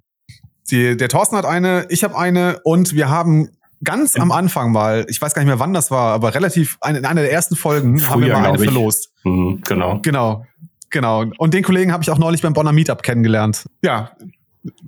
Die, 0.71 0.95
der 0.97 1.09
Thorsten 1.09 1.35
hat 1.35 1.45
eine, 1.45 1.85
ich 1.89 2.03
habe 2.03 2.17
eine 2.17 2.59
und 2.63 2.93
wir 2.93 3.09
haben 3.09 3.49
ganz 3.83 4.15
am 4.15 4.31
Anfang 4.31 4.71
mal, 4.71 5.05
ich 5.09 5.21
weiß 5.21 5.33
gar 5.33 5.41
nicht 5.41 5.49
mehr 5.49 5.59
wann 5.59 5.73
das 5.73 5.91
war, 5.91 6.13
aber 6.13 6.33
relativ 6.33 6.77
in 6.87 7.05
einer 7.05 7.21
der 7.21 7.31
ersten 7.31 7.55
Folgen 7.55 8.07
haben 8.07 8.21
wir 8.21 8.29
Früher, 8.33 8.39
mal 8.39 8.49
eine 8.49 8.57
verlost. 8.59 9.11
hm, 9.23 9.61
genau. 9.65 9.99
Genau. 10.01 10.45
Genau. 10.93 11.25
Und 11.37 11.53
den 11.55 11.63
Kollegen 11.63 11.91
habe 11.91 12.03
ich 12.03 12.09
auch 12.11 12.19
neulich 12.19 12.41
beim 12.43 12.53
Bonner 12.53 12.71
Meetup 12.71 13.01
kennengelernt. 13.03 13.65
Ja. 13.81 14.11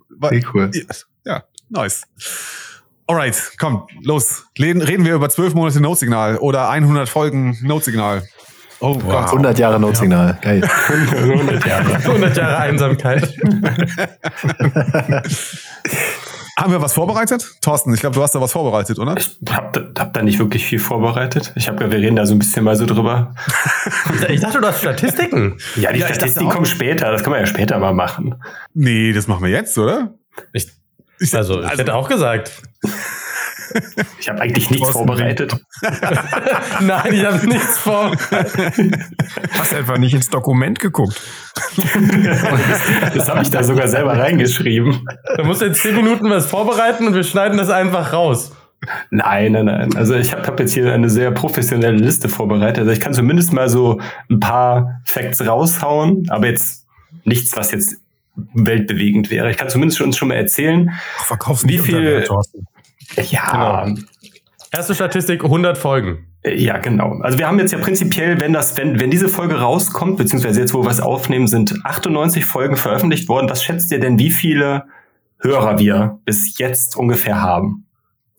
War- 0.09 0.29
Sehr 0.29 0.43
cool. 0.53 0.71
Ja, 1.25 1.43
nice. 1.69 2.03
Alright, 3.07 3.51
komm, 3.59 3.87
los. 4.03 4.45
Reden, 4.57 4.81
reden 4.81 5.03
wir 5.03 5.15
über 5.15 5.29
zwölf 5.29 5.53
Monate 5.55 5.81
Notsignal 5.81 6.37
oder 6.37 6.69
100 6.69 7.09
Folgen 7.09 7.57
Notsignal. 7.63 8.23
Oh 8.79 8.97
Gott. 8.99 9.25
100 9.27 9.57
Jahre 9.57 9.79
Notsignal. 9.79 10.37
Geil. 10.41 10.63
100 10.63 11.65
Jahre. 11.65 11.95
100 11.95 12.37
Jahre 12.37 12.57
Einsamkeit. 12.57 13.33
Haben 16.57 16.71
wir 16.71 16.81
was 16.81 16.93
vorbereitet? 16.93 17.45
Thorsten, 17.61 17.93
ich 17.93 17.99
glaube, 17.99 18.15
du 18.15 18.23
hast 18.23 18.33
da 18.33 18.39
was 18.39 18.53
vorbereitet, 18.53 18.97
oder? 18.97 19.15
Ich 19.17 19.37
hab, 19.49 19.73
da- 19.73 19.87
hab 19.99 20.13
da 20.13 20.21
nicht 20.23 20.39
wirklich 20.39 20.65
viel 20.65 20.79
vorbereitet. 20.79 21.51
Ich 21.55 21.67
habe 21.67 21.91
wir 21.91 21.97
reden 21.97 22.15
da 22.15 22.25
so 22.25 22.33
ein 22.33 22.39
bisschen 22.39 22.63
mal 22.63 22.75
so 22.77 22.85
drüber. 22.85 23.33
Ich 24.29 24.39
dachte, 24.39 24.61
du 24.61 24.67
hast 24.67 24.79
Statistiken. 24.79 25.57
Ja, 25.75 25.91
die 25.91 25.99
Ja, 25.99 26.07
Statistiken 26.07 26.49
kommen 26.49 26.65
später. 26.65 27.11
Das 27.11 27.23
können 27.23 27.35
wir 27.35 27.41
ja 27.41 27.45
später 27.45 27.77
mal 27.77 27.93
machen. 27.93 28.35
Nee, 28.73 29.11
das 29.13 29.27
machen 29.27 29.43
wir 29.43 29.51
jetzt, 29.51 29.77
oder? 29.77 30.13
Ich, 30.53 30.67
Ich, 31.19 31.35
also, 31.35 31.61
ich 31.61 31.69
hätte 31.77 31.93
auch 31.93 32.07
gesagt. 32.07 32.51
Ich 34.19 34.29
habe 34.29 34.41
eigentlich 34.41 34.69
nichts 34.69 34.89
vorbereitet. 34.89 35.55
Nein, 36.81 37.13
ich 37.13 37.25
habe 37.25 37.47
nichts 37.47 37.77
vor. 37.77 38.11
Hast 39.51 39.73
einfach 39.73 39.97
nicht 39.97 40.13
ins 40.13 40.29
Dokument 40.29 40.79
geguckt. 40.79 41.19
Das 43.13 43.29
habe 43.29 43.41
ich 43.41 43.49
da 43.49 43.63
sogar 43.63 43.88
selber 43.88 44.17
reingeschrieben. 44.17 45.07
Da 45.38 45.43
musst 45.43 45.61
du 45.61 45.65
jetzt 45.65 45.81
zehn 45.81 45.95
Minuten 45.95 46.29
was 46.29 46.45
vorbereiten 46.45 47.07
und 47.07 47.13
wir 47.13 47.23
schneiden 47.23 47.57
das 47.57 47.69
einfach 47.69 48.13
raus. 48.13 48.51
Nein, 49.09 49.53
nein, 49.53 49.65
nein. 49.65 49.95
Also 49.95 50.15
ich 50.15 50.31
habe 50.31 50.43
hab 50.45 50.59
jetzt 50.59 50.73
hier 50.73 50.93
eine 50.93 51.09
sehr 51.09 51.31
professionelle 51.31 51.97
Liste 51.97 52.29
vorbereitet. 52.29 52.79
Also 52.79 52.91
ich 52.91 52.99
kann 52.99 53.13
zumindest 53.13 53.53
mal 53.53 53.69
so 53.69 53.99
ein 54.29 54.39
paar 54.39 55.01
Facts 55.05 55.45
raushauen, 55.45 56.27
aber 56.29 56.47
jetzt 56.47 56.85
nichts, 57.23 57.55
was 57.57 57.71
jetzt 57.71 57.97
weltbewegend 58.53 59.31
wäre. 59.31 59.49
Ich 59.49 59.57
kann 59.57 59.69
zumindest 59.69 60.01
uns 60.01 60.17
schon 60.17 60.27
mal 60.27 60.35
erzählen. 60.35 60.91
Ach, 61.19 61.63
Wie 61.63 61.79
viel- 61.79 62.27
Ja, 63.29 63.85
Erste 64.71 64.95
Statistik, 64.95 65.43
100 65.43 65.77
Folgen. 65.77 66.27
ja, 66.43 66.77
genau. 66.77 67.19
Also 67.21 67.37
wir 67.37 67.47
haben 67.47 67.59
jetzt 67.59 67.71
ja 67.71 67.79
prinzipiell, 67.79 68.41
wenn 68.41 68.51
das, 68.51 68.77
wenn, 68.77 68.99
wenn 68.99 69.09
diese 69.09 69.29
Folge 69.29 69.55
rauskommt, 69.59 70.17
beziehungsweise 70.17 70.59
jetzt, 70.59 70.73
wo 70.73 70.83
wir 70.83 70.91
es 70.91 70.99
aufnehmen, 70.99 71.47
sind 71.47 71.79
98 71.83 72.43
Folgen 72.45 72.75
veröffentlicht 72.75 73.29
worden. 73.29 73.49
Was 73.49 73.63
schätzt 73.63 73.91
ihr 73.91 73.99
denn, 73.99 74.19
wie 74.19 74.31
viele 74.31 74.83
Hörer 75.39 75.79
wir 75.79 76.19
bis 76.25 76.57
jetzt 76.57 76.97
ungefähr 76.97 77.41
haben? 77.41 77.85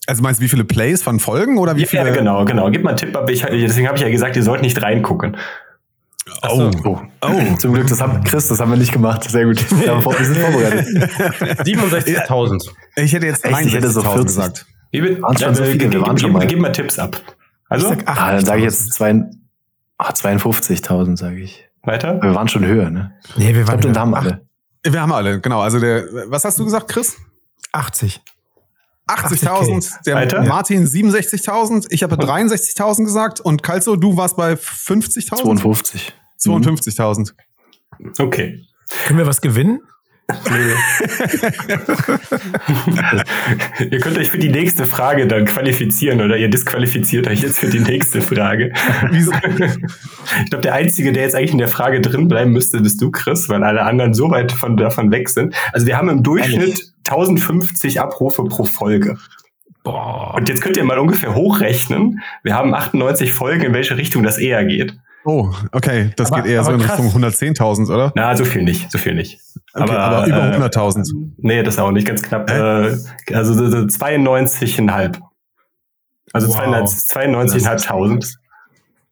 also 0.06 0.22
meinst 0.22 0.40
du, 0.40 0.44
wie 0.44 0.48
viele 0.48 0.64
Plays 0.64 1.02
von 1.02 1.20
Folgen 1.20 1.58
oder 1.58 1.76
wie 1.76 1.80
ja, 1.80 1.86
viele? 1.86 2.12
genau, 2.12 2.44
genau. 2.44 2.70
Gib 2.70 2.84
mal 2.84 2.90
einen 2.90 2.98
Tipp, 2.98 3.16
aber 3.16 3.30
ich, 3.30 3.42
deswegen 3.42 3.88
habe 3.88 3.96
ich 3.96 4.02
ja 4.02 4.08
gesagt, 4.08 4.36
ihr 4.36 4.42
sollt 4.42 4.62
nicht 4.62 4.80
reingucken. 4.82 5.36
Oh. 6.48 6.70
Oh. 7.22 7.54
Zum 7.58 7.72
Glück, 7.72 7.86
das 7.88 8.00
haben, 8.00 8.22
Chris, 8.24 8.48
das 8.48 8.60
haben 8.60 8.70
wir 8.70 8.78
nicht 8.78 8.92
gemacht. 8.92 9.24
Sehr 9.24 9.44
gut. 9.44 9.58
Wir 9.70 10.24
sind 10.24 10.38
vorbereitet. 10.38 10.86
67.000. 11.66 12.68
Ich 12.96 13.12
hätte 13.12 13.26
jetzt 13.26 13.44
Echt? 13.44 13.60
Ich 13.66 13.74
hätte 13.74 13.90
so 13.90 14.00
63.000 14.00 14.04
40. 14.04 14.26
gesagt. 14.26 14.66
Wie 14.90 15.02
wird, 15.02 15.22
Waren's 15.22 15.40
schon 15.40 15.54
so 15.54 15.64
viele? 15.64 15.80
Wir 15.80 15.90
gib, 15.90 16.00
waren 16.00 16.10
gib, 16.16 16.20
schon 16.20 16.32
mal. 16.32 16.38
gib, 16.40 16.48
gib 16.50 16.58
mal 16.60 16.72
Tipps 16.72 16.98
ab. 16.98 17.20
Also, 17.68 17.92
Ich 17.92 17.98
sag 17.98 18.08
Ah, 18.08 18.32
dann 18.32 18.44
sage 18.44 18.60
ich 18.60 18.66
80.000. 18.66 18.70
jetzt 18.70 18.92
zwei, 18.94 19.24
ah, 19.98 20.10
52.000, 20.12 21.16
sage 21.16 21.40
ich. 21.40 21.64
weiter? 21.82 22.20
Wir 22.22 22.34
waren 22.34 22.48
schon 22.48 22.64
höher, 22.64 22.90
ne? 22.90 23.12
Nee, 23.36 23.54
wir 23.54 23.62
Ich 23.62 23.68
waren 23.68 23.80
glaube, 23.80 23.94
den 23.94 23.98
haben 23.98 24.14
ach, 24.14 24.22
alle. 24.22 24.46
Wir 24.84 25.00
haben 25.02 25.12
alle, 25.12 25.40
genau. 25.40 25.60
Also 25.60 25.80
der, 25.80 26.04
was 26.28 26.44
hast 26.44 26.58
du 26.58 26.64
gesagt, 26.64 26.88
Chris? 26.88 27.16
80. 27.72 28.20
80.000. 29.08 30.02
Der 30.04 30.16
Weiter? 30.16 30.42
Martin 30.44 30.84
67.000. 30.86 31.86
Ich 31.90 32.02
habe 32.02 32.16
63.000 32.16 33.04
gesagt. 33.04 33.40
Und 33.40 33.62
Kalzo, 33.62 33.94
du 33.96 34.16
warst 34.16 34.36
bei 34.36 34.54
50.000? 34.54 35.36
52. 35.42 36.12
52.000. 36.40 37.32
Okay. 38.18 38.64
Können 39.06 39.18
wir 39.18 39.26
was 39.26 39.40
gewinnen? 39.40 39.80
ihr 43.90 44.00
könnt 44.00 44.18
euch 44.18 44.30
für 44.30 44.38
die 44.38 44.48
nächste 44.48 44.86
Frage 44.86 45.28
dann 45.28 45.44
qualifizieren 45.44 46.20
oder 46.20 46.36
ihr 46.36 46.48
disqualifiziert 46.48 47.28
euch 47.28 47.42
jetzt 47.42 47.60
für 47.60 47.68
die 47.68 47.78
nächste 47.78 48.20
Frage. 48.20 48.72
Wieso? 49.10 49.30
Ich 49.32 50.50
glaube, 50.50 50.62
der 50.62 50.74
Einzige, 50.74 51.12
der 51.12 51.22
jetzt 51.22 51.36
eigentlich 51.36 51.52
in 51.52 51.58
der 51.58 51.68
Frage 51.68 52.00
drin 52.00 52.26
bleiben 52.26 52.50
müsste, 52.50 52.80
bist 52.80 53.00
du, 53.00 53.12
Chris, 53.12 53.48
weil 53.48 53.62
alle 53.62 53.82
anderen 53.82 54.14
so 54.14 54.28
weit 54.30 54.50
von, 54.50 54.76
davon 54.76 55.12
weg 55.12 55.28
sind. 55.28 55.54
Also 55.72 55.86
wir 55.86 55.96
haben 55.96 56.08
im 56.08 56.24
Durchschnitt 56.24 56.92
1050 57.06 58.00
Abrufe 58.00 58.42
pro 58.44 58.64
Folge. 58.64 59.18
Boah. 59.84 60.34
Und 60.34 60.48
jetzt 60.48 60.60
könnt 60.60 60.76
ihr 60.76 60.82
mal 60.82 60.98
ungefähr 60.98 61.36
hochrechnen. 61.36 62.20
Wir 62.42 62.56
haben 62.56 62.74
98 62.74 63.32
Folgen, 63.32 63.62
in 63.62 63.72
welche 63.72 63.96
Richtung 63.96 64.24
das 64.24 64.38
eher 64.38 64.64
geht. 64.64 64.98
Oh, 65.26 65.50
okay. 65.72 66.12
Das 66.16 66.30
Aber- 66.30 66.42
geht 66.42 66.52
eher 66.52 66.62
so 66.64 66.70
aber 66.70 66.82
in. 66.82 66.88
Richtung 66.88 67.08
110.000, 67.10 67.90
oder? 67.92 68.12
Na, 68.14 68.36
so 68.36 68.44
viel 68.44 68.62
nicht, 68.62 68.90
so 68.92 68.96
viel 68.98 69.14
nicht. 69.14 69.40
Okay, 69.74 69.92
aber, 69.92 70.26
über 70.26 70.52
äh, 70.54 70.56
100.000. 70.56 71.32
Nee, 71.38 71.62
das 71.64 71.78
auch 71.78 71.90
nicht, 71.90 72.06
ganz 72.06 72.22
knapp. 72.22 72.48
Äh, 72.48 72.96
also 73.34 73.52
so- 73.54 73.68
so 73.68 73.86
92,5. 73.88 75.18
Also 76.32 76.48
Wow. 76.48 76.56
92.500. 76.86 78.36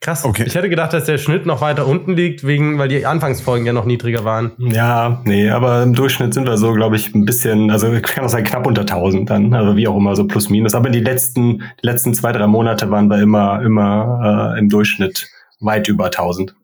Krass. 0.01 0.25
Okay. 0.25 0.45
Ich 0.47 0.55
hätte 0.55 0.69
gedacht, 0.69 0.93
dass 0.93 1.05
der 1.05 1.17
Schnitt 1.17 1.47
noch 1.47 1.63
weiter 1.63 1.87
unten 1.87 2.13
liegt, 2.15 2.47
wegen, 2.47 2.79
weil 2.79 2.89
die 2.89 3.07
Anfangsfolgen 3.07 3.65
ja 3.67 3.73
noch 3.73 3.87
niedriger 3.87 4.23
waren. 4.25 4.53
Ja, 4.59 5.23
nee, 5.25 5.49
aber 5.49 5.83
im 5.83 5.95
Durchschnitt 5.95 6.35
sind 6.35 6.47
wir 6.47 6.59
so, 6.59 6.73
glaube 6.75 6.97
ich, 6.97 7.15
ein 7.15 7.25
bisschen, 7.25 7.71
also 7.71 7.91
ich 7.91 8.03
kann 8.03 8.25
auch 8.25 8.29
sagen, 8.29 8.45
knapp 8.45 8.67
unter 8.67 8.83
1000 8.83 9.31
dann, 9.31 9.55
also 9.55 9.77
wie 9.77 9.89
auch 9.89 9.97
immer, 9.97 10.15
so 10.15 10.27
plus 10.27 10.51
minus. 10.51 10.75
Aber 10.75 10.91
die 10.91 11.01
letzten, 11.01 11.59
die 11.59 11.87
letzten 11.87 12.13
zwei, 12.13 12.33
drei 12.33 12.47
Monate 12.47 12.91
waren 12.91 13.09
wir 13.09 13.19
immer, 13.23 13.63
immer 13.63 14.53
äh, 14.55 14.59
im 14.59 14.69
Durchschnitt 14.69 15.27
weit 15.65 15.89
über 15.89 16.07
1000. 16.07 16.55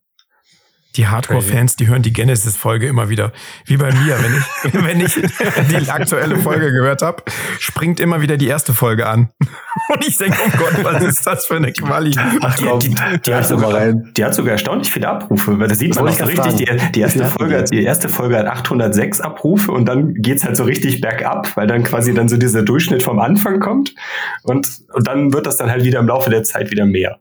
Die 0.96 1.06
Hardcore-Fans, 1.06 1.76
die 1.76 1.86
hören 1.86 2.02
die 2.02 2.12
Genesis-Folge 2.12 2.88
immer 2.88 3.08
wieder. 3.08 3.32
Wie 3.64 3.76
bei 3.76 3.92
mir, 3.92 4.18
wenn 4.20 4.36
ich, 4.36 4.74
wenn 4.84 5.00
ich 5.00 5.14
die 5.84 5.88
aktuelle 5.88 6.36
Folge 6.36 6.72
gehört 6.72 7.02
habe, 7.02 7.22
springt 7.60 8.00
immer 8.00 8.22
wieder 8.22 8.36
die 8.36 8.48
erste 8.48 8.74
Folge 8.74 9.06
an. 9.06 9.30
Und 9.88 10.06
ich 10.06 10.16
denke, 10.16 10.36
oh 10.44 10.50
Gott, 10.58 10.84
was 10.84 11.04
ist 11.04 11.24
das 11.24 11.46
für 11.46 11.56
eine 11.56 11.72
Quali? 11.72 12.12
Ach 12.40 12.56
komm, 12.58 12.80
Die, 12.80 12.88
die, 12.88 13.20
die, 13.24 13.34
hat 13.34 13.46
sogar, 13.46 13.72
rein. 13.72 14.10
die 14.16 14.24
hat 14.24 14.34
sogar 14.34 14.52
erstaunlich 14.52 14.90
viele 14.90 15.08
Abrufe, 15.08 15.60
weil 15.60 15.68
das 15.68 15.78
sieht 15.78 15.90
Das 15.90 16.02
man 16.02 16.08
auch 16.08 16.16
so 16.16 16.24
richtig. 16.24 16.54
Die, 16.56 16.92
die, 16.92 17.00
erste 17.00 17.24
Folge, 17.24 17.64
die 17.70 17.84
erste 17.84 18.08
Folge 18.08 18.38
hat 18.38 18.46
806 18.46 19.20
Abrufe 19.20 19.70
und 19.70 19.86
dann 19.86 20.14
geht's 20.14 20.44
halt 20.44 20.56
so 20.56 20.64
richtig 20.64 21.00
bergab, 21.00 21.56
weil 21.56 21.68
dann 21.68 21.84
quasi 21.84 22.14
dann 22.14 22.28
so 22.28 22.36
dieser 22.36 22.62
Durchschnitt 22.62 23.04
vom 23.04 23.20
Anfang 23.20 23.60
kommt 23.60 23.94
und, 24.42 24.68
und 24.92 25.06
dann 25.06 25.32
wird 25.32 25.46
das 25.46 25.56
dann 25.56 25.70
halt 25.70 25.84
wieder 25.84 26.00
im 26.00 26.08
Laufe 26.08 26.30
der 26.30 26.42
Zeit 26.42 26.72
wieder 26.72 26.84
mehr. 26.84 27.20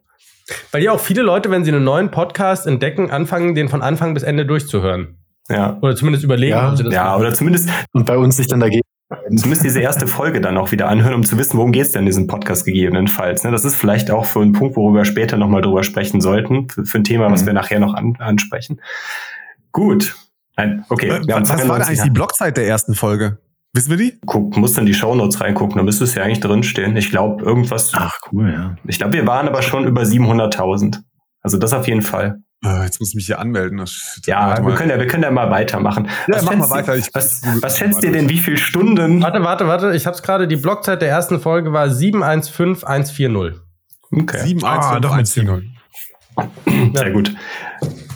Weil 0.71 0.83
ja 0.83 0.91
auch 0.91 0.99
viele 0.99 1.21
Leute, 1.21 1.49
wenn 1.51 1.63
sie 1.65 1.71
einen 1.71 1.83
neuen 1.83 2.11
Podcast 2.11 2.67
entdecken, 2.67 3.11
anfangen, 3.11 3.55
den 3.55 3.69
von 3.69 3.81
Anfang 3.81 4.13
bis 4.13 4.23
Ende 4.23 4.45
durchzuhören. 4.45 5.17
Ja. 5.49 5.77
Oder 5.81 5.95
zumindest 5.95 6.23
überlegen, 6.23 6.51
Ja, 6.51 6.69
ob 6.71 6.77
sie 6.77 6.83
das 6.83 6.93
Ja, 6.93 7.03
machen. 7.05 7.21
oder 7.21 7.33
zumindest, 7.33 7.69
Und 7.93 8.05
bei 8.05 8.17
uns 8.17 8.37
sich 8.37 8.47
dann 8.47 8.59
dagegen. 8.59 8.81
zumindest 9.35 9.63
diese 9.63 9.79
erste 9.79 10.05
Folge 10.05 10.39
dann 10.41 10.57
auch 10.57 10.71
wieder 10.71 10.87
anhören, 10.87 11.15
um 11.15 11.23
zu 11.23 11.37
wissen, 11.39 11.57
worum 11.57 11.71
geht's 11.71 11.91
denn 11.93 12.01
in 12.01 12.05
diesem 12.05 12.27
Podcast 12.27 12.65
gegebenenfalls. 12.65 13.43
Ne? 13.43 13.49
Das 13.51 13.65
ist 13.65 13.75
vielleicht 13.75 14.11
auch 14.11 14.25
für 14.25 14.39
einen 14.41 14.53
Punkt, 14.53 14.75
worüber 14.75 14.99
wir 14.99 15.05
später 15.05 15.37
nochmal 15.37 15.61
drüber 15.63 15.83
sprechen 15.83 16.21
sollten, 16.21 16.69
für, 16.69 16.97
ein 16.99 17.03
Thema, 17.03 17.31
was 17.31 17.41
Mhm. 17.41 17.45
wir 17.47 17.53
nachher 17.53 17.79
noch 17.79 17.95
an, 17.95 18.15
ansprechen. 18.19 18.79
Gut. 19.71 20.15
Nein, 20.57 20.85
okay. 20.89 21.07
Äh, 21.07 21.25
wir 21.27 21.35
haben 21.35 21.43
was 21.43 21.49
war 21.49 21.57
denn 21.57 21.65
92 21.67 21.87
eigentlich 21.87 22.03
die 22.03 22.09
Blockzeit 22.11 22.57
der 22.57 22.67
ersten 22.67 22.93
Folge? 22.93 23.39
Wissen 23.73 23.89
wir 23.91 23.97
die? 23.97 24.19
Guck, 24.25 24.57
muss 24.57 24.73
dann 24.73 24.85
die 24.87 24.93
Shownotes 24.95 25.41
reingucken, 25.41 25.77
da 25.77 25.83
müsste 25.83 26.03
es 26.03 26.15
ja 26.15 26.23
eigentlich 26.23 26.39
drinstehen. 26.39 26.97
Ich 26.97 27.11
glaube, 27.11 27.43
irgendwas. 27.43 27.91
Ach, 27.93 28.17
cool, 28.31 28.51
ja. 28.51 28.75
Ich 28.87 28.97
glaube, 28.97 29.13
wir 29.13 29.27
waren 29.27 29.47
aber 29.47 29.61
schon 29.61 29.85
über 29.85 30.01
700.000. 30.03 30.97
Also 31.41 31.57
das 31.57 31.71
auf 31.73 31.87
jeden 31.87 32.01
Fall. 32.01 32.39
Äh, 32.65 32.83
jetzt 32.83 32.99
muss 32.99 33.09
ich 33.09 33.15
mich 33.15 33.27
hier 33.27 33.39
anmelden. 33.39 33.77
Das- 33.77 34.19
Ja, 34.25 34.57
wir 34.57 34.63
mal. 34.63 34.75
können 34.75 34.89
ja, 34.89 34.99
wir 34.99 35.07
können 35.07 35.23
ja 35.23 35.31
mal 35.31 35.49
weitermachen. 35.51 36.07
Ja, 36.27 36.35
was 36.35 36.43
mach 36.45 36.51
schätzt 36.53 36.61
mal 36.61 36.69
weiter. 36.75 36.93
ihr- 36.95 36.99
Ich- 36.99 37.09
was, 37.13 37.41
was 37.61 37.77
schätzt 37.77 38.03
ihr 38.03 38.11
denn, 38.11 38.27
wie 38.27 38.39
viel 38.39 38.57
Stunden? 38.57 39.21
Warte, 39.21 39.41
warte, 39.43 39.67
warte. 39.67 39.95
Ich 39.95 40.05
hab's 40.07 40.21
gerade. 40.23 40.47
Die 40.47 40.57
Blockzeit 40.57 41.01
der 41.01 41.09
ersten 41.09 41.39
Folge 41.39 41.71
war 41.71 41.89
715140. 41.89 43.61
Okay. 44.11 44.39
7, 44.39 44.65
1, 44.65 44.85
Ah, 44.85 44.89
5, 44.93 45.01
doch 45.01 45.11
mit 45.11 45.19
1, 45.19 45.33
4, 45.33 45.43
0. 45.43 45.63
Sehr 46.93 47.11
gut. 47.11 47.35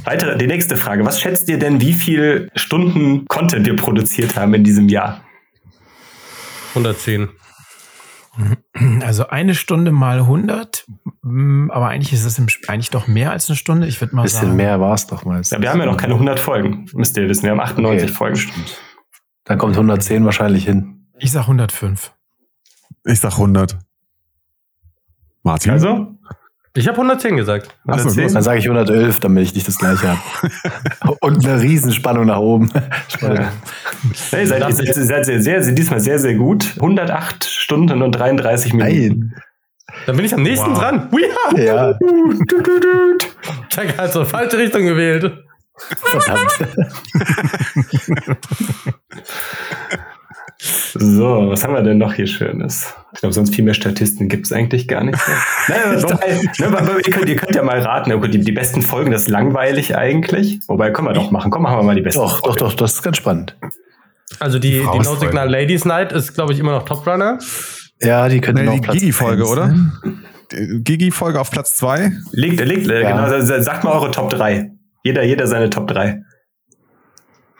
Weitere, 0.04 0.38
die 0.38 0.48
nächste 0.48 0.76
Frage. 0.76 1.06
Was 1.06 1.22
schätzt 1.22 1.48
ihr 1.48 1.60
denn, 1.60 1.80
wie 1.80 1.94
viel 1.94 2.50
Stunden 2.56 3.26
Content 3.28 3.66
wir 3.66 3.76
produziert 3.76 4.36
haben 4.36 4.54
in 4.54 4.64
diesem 4.64 4.90
Jahr? 4.90 5.23
110. 6.76 7.30
Also 9.02 9.28
eine 9.28 9.54
Stunde 9.54 9.92
mal 9.92 10.20
100, 10.20 10.86
mm, 11.22 11.70
aber 11.70 11.90
eigentlich 11.90 12.14
ist 12.14 12.26
es 12.26 12.40
im, 12.40 12.48
eigentlich 12.68 12.90
doch 12.90 13.06
mehr 13.08 13.30
als 13.32 13.48
eine 13.48 13.56
Stunde. 13.56 13.86
Ich 13.86 14.02
würde 14.02 14.16
mal 14.16 14.24
Ein 14.24 14.26
bisschen 14.26 14.42
sagen. 14.42 14.56
mehr 14.56 14.80
war 14.80 14.96
es 14.96 15.06
doch 15.06 15.24
mal. 15.24 15.40
Ja, 15.44 15.62
wir 15.62 15.70
haben 15.70 15.80
ja 15.80 15.86
noch 15.86 15.98
keine 15.98 16.14
100 16.14 16.40
Folgen. 16.40 16.86
Müsst 16.94 17.16
ihr 17.16 17.30
wissen, 17.30 17.44
wir 17.44 17.52
haben 17.52 17.60
98 17.60 18.04
Okay, 18.10 18.14
Folgen. 18.14 18.36
stimmt. 18.36 18.82
Dann 19.44 19.60
kommt 19.60 19.76
110 19.76 20.26
wahrscheinlich 20.26 20.66
hin. 20.66 21.08
Ich 21.20 21.32
sag 21.32 21.42
105. 21.44 22.12
Ich 23.06 23.20
sag 23.20 23.34
100. 23.34 23.78
Martin? 25.44 25.72
Also? 25.72 26.18
Ich 26.76 26.88
habe 26.88 26.98
110 26.98 27.38
gesagt. 27.38 27.68
Ach 27.88 28.00
so, 28.00 28.10
110? 28.10 28.34
Dann 28.34 28.42
sage 28.44 28.58
ich 28.60 28.66
111, 28.66 29.20
damit 29.20 29.44
ich 29.44 29.54
nicht 29.54 29.68
das 29.68 29.78
gleiche 29.78 30.08
habe. 30.10 30.20
Und 31.22 31.46
eine 31.46 31.62
Riesenspannung 31.62 32.26
nach 32.26 32.40
oben. 32.40 32.72
Spannend. 33.10 33.48
Hey, 34.32 34.48
seid, 34.48 34.62
ihr 34.68 34.72
seid, 34.74 34.96
seid 34.96 35.26
sehr, 35.26 35.42
sehr, 35.42 35.64
sehr, 35.64 35.74
diesmal 35.74 36.00
sehr, 36.00 36.18
sehr 36.18 36.34
gut. 36.34 36.74
108 36.78 37.44
Stunden 37.46 38.02
und 38.02 38.12
33 38.14 38.74
Minuten. 38.74 39.20
Nein. 39.30 39.36
Dann 40.08 40.16
bin 40.16 40.26
ich 40.26 40.34
am 40.34 40.42
nächsten 40.42 40.72
Wow. 40.72 40.80
dran. 40.80 41.10
Uiha! 41.12 41.62
Ja, 41.62 41.94
Check 43.70 43.96
hat 43.98 44.12
so 44.12 44.26
falsche 44.26 44.58
Richtung 44.58 44.84
gewählt. 44.84 45.32
verdammt. 45.78 46.58
So, 50.66 51.50
was 51.50 51.64
haben 51.66 51.74
wir 51.74 51.82
denn 51.82 51.98
noch 51.98 52.14
hier 52.14 52.26
Schönes? 52.26 52.94
Ich 53.14 53.20
glaube, 53.20 53.34
sonst 53.34 53.54
viel 53.54 53.66
mehr 53.66 53.74
Statisten 53.74 54.30
gibt 54.30 54.46
es 54.46 54.54
eigentlich 54.54 54.88
gar 54.88 55.04
nicht. 55.04 55.18
naja, 55.68 55.96
drei, 56.00 56.40
ne, 56.60 56.78
aber 56.78 56.96
ihr, 57.06 57.12
könnt, 57.14 57.28
ihr 57.28 57.36
könnt 57.36 57.54
ja 57.54 57.64
mal 57.64 57.80
raten, 57.82 58.14
okay, 58.14 58.30
die, 58.30 58.40
die 58.40 58.52
besten 58.54 58.82
Folgen, 58.82 59.12
das 59.12 59.24
ist 59.24 59.28
langweilig 59.30 59.98
eigentlich. 59.98 60.60
Wobei, 60.68 60.92
können 60.92 61.10
wir 61.10 61.14
doch 61.14 61.32
machen. 61.32 61.52
Komm, 61.52 61.64
machen 61.64 61.80
wir 61.80 61.84
mal 61.84 61.96
die 61.96 62.02
besten. 62.02 62.22
Doch, 62.22 62.40
doch, 62.42 62.56
doch, 62.56 62.74
das 62.76 62.94
ist 62.94 63.02
ganz 63.04 63.18
spannend. 63.18 63.58
Also 64.40 64.58
die, 64.58 64.80
die 64.94 65.00
No 65.00 65.16
Signal 65.16 65.50
Ladies 65.50 65.84
Night 65.84 66.14
ist, 66.14 66.34
glaube 66.34 66.54
ich, 66.54 66.60
immer 66.60 66.72
noch 66.72 66.84
Top 66.84 67.06
Runner. 67.06 67.40
Ja, 68.02 68.30
die 68.30 68.40
könnten 68.40 68.64
Nee, 68.64 68.70
auch 68.70 68.74
die 68.76 68.82
Platz 68.82 69.00
Gigi-Folge, 69.00 69.46
oder? 69.46 69.76
Gigi-Folge 70.50 71.40
auf 71.42 71.52
Platz 71.52 71.76
zwei. 71.76 72.12
Legt, 72.32 72.60
legt, 72.64 72.88
äh, 72.90 73.02
Ja. 73.02 73.26
genau, 73.28 73.42
sa- 73.42 73.62
sagt 73.62 73.84
mal 73.84 73.92
eure 73.92 74.12
Top 74.12 74.30
3. 74.30 74.72
Jeder, 75.04 75.24
jeder 75.24 75.48
seine 75.48 75.70
Top 75.70 75.88
3. 75.88 76.24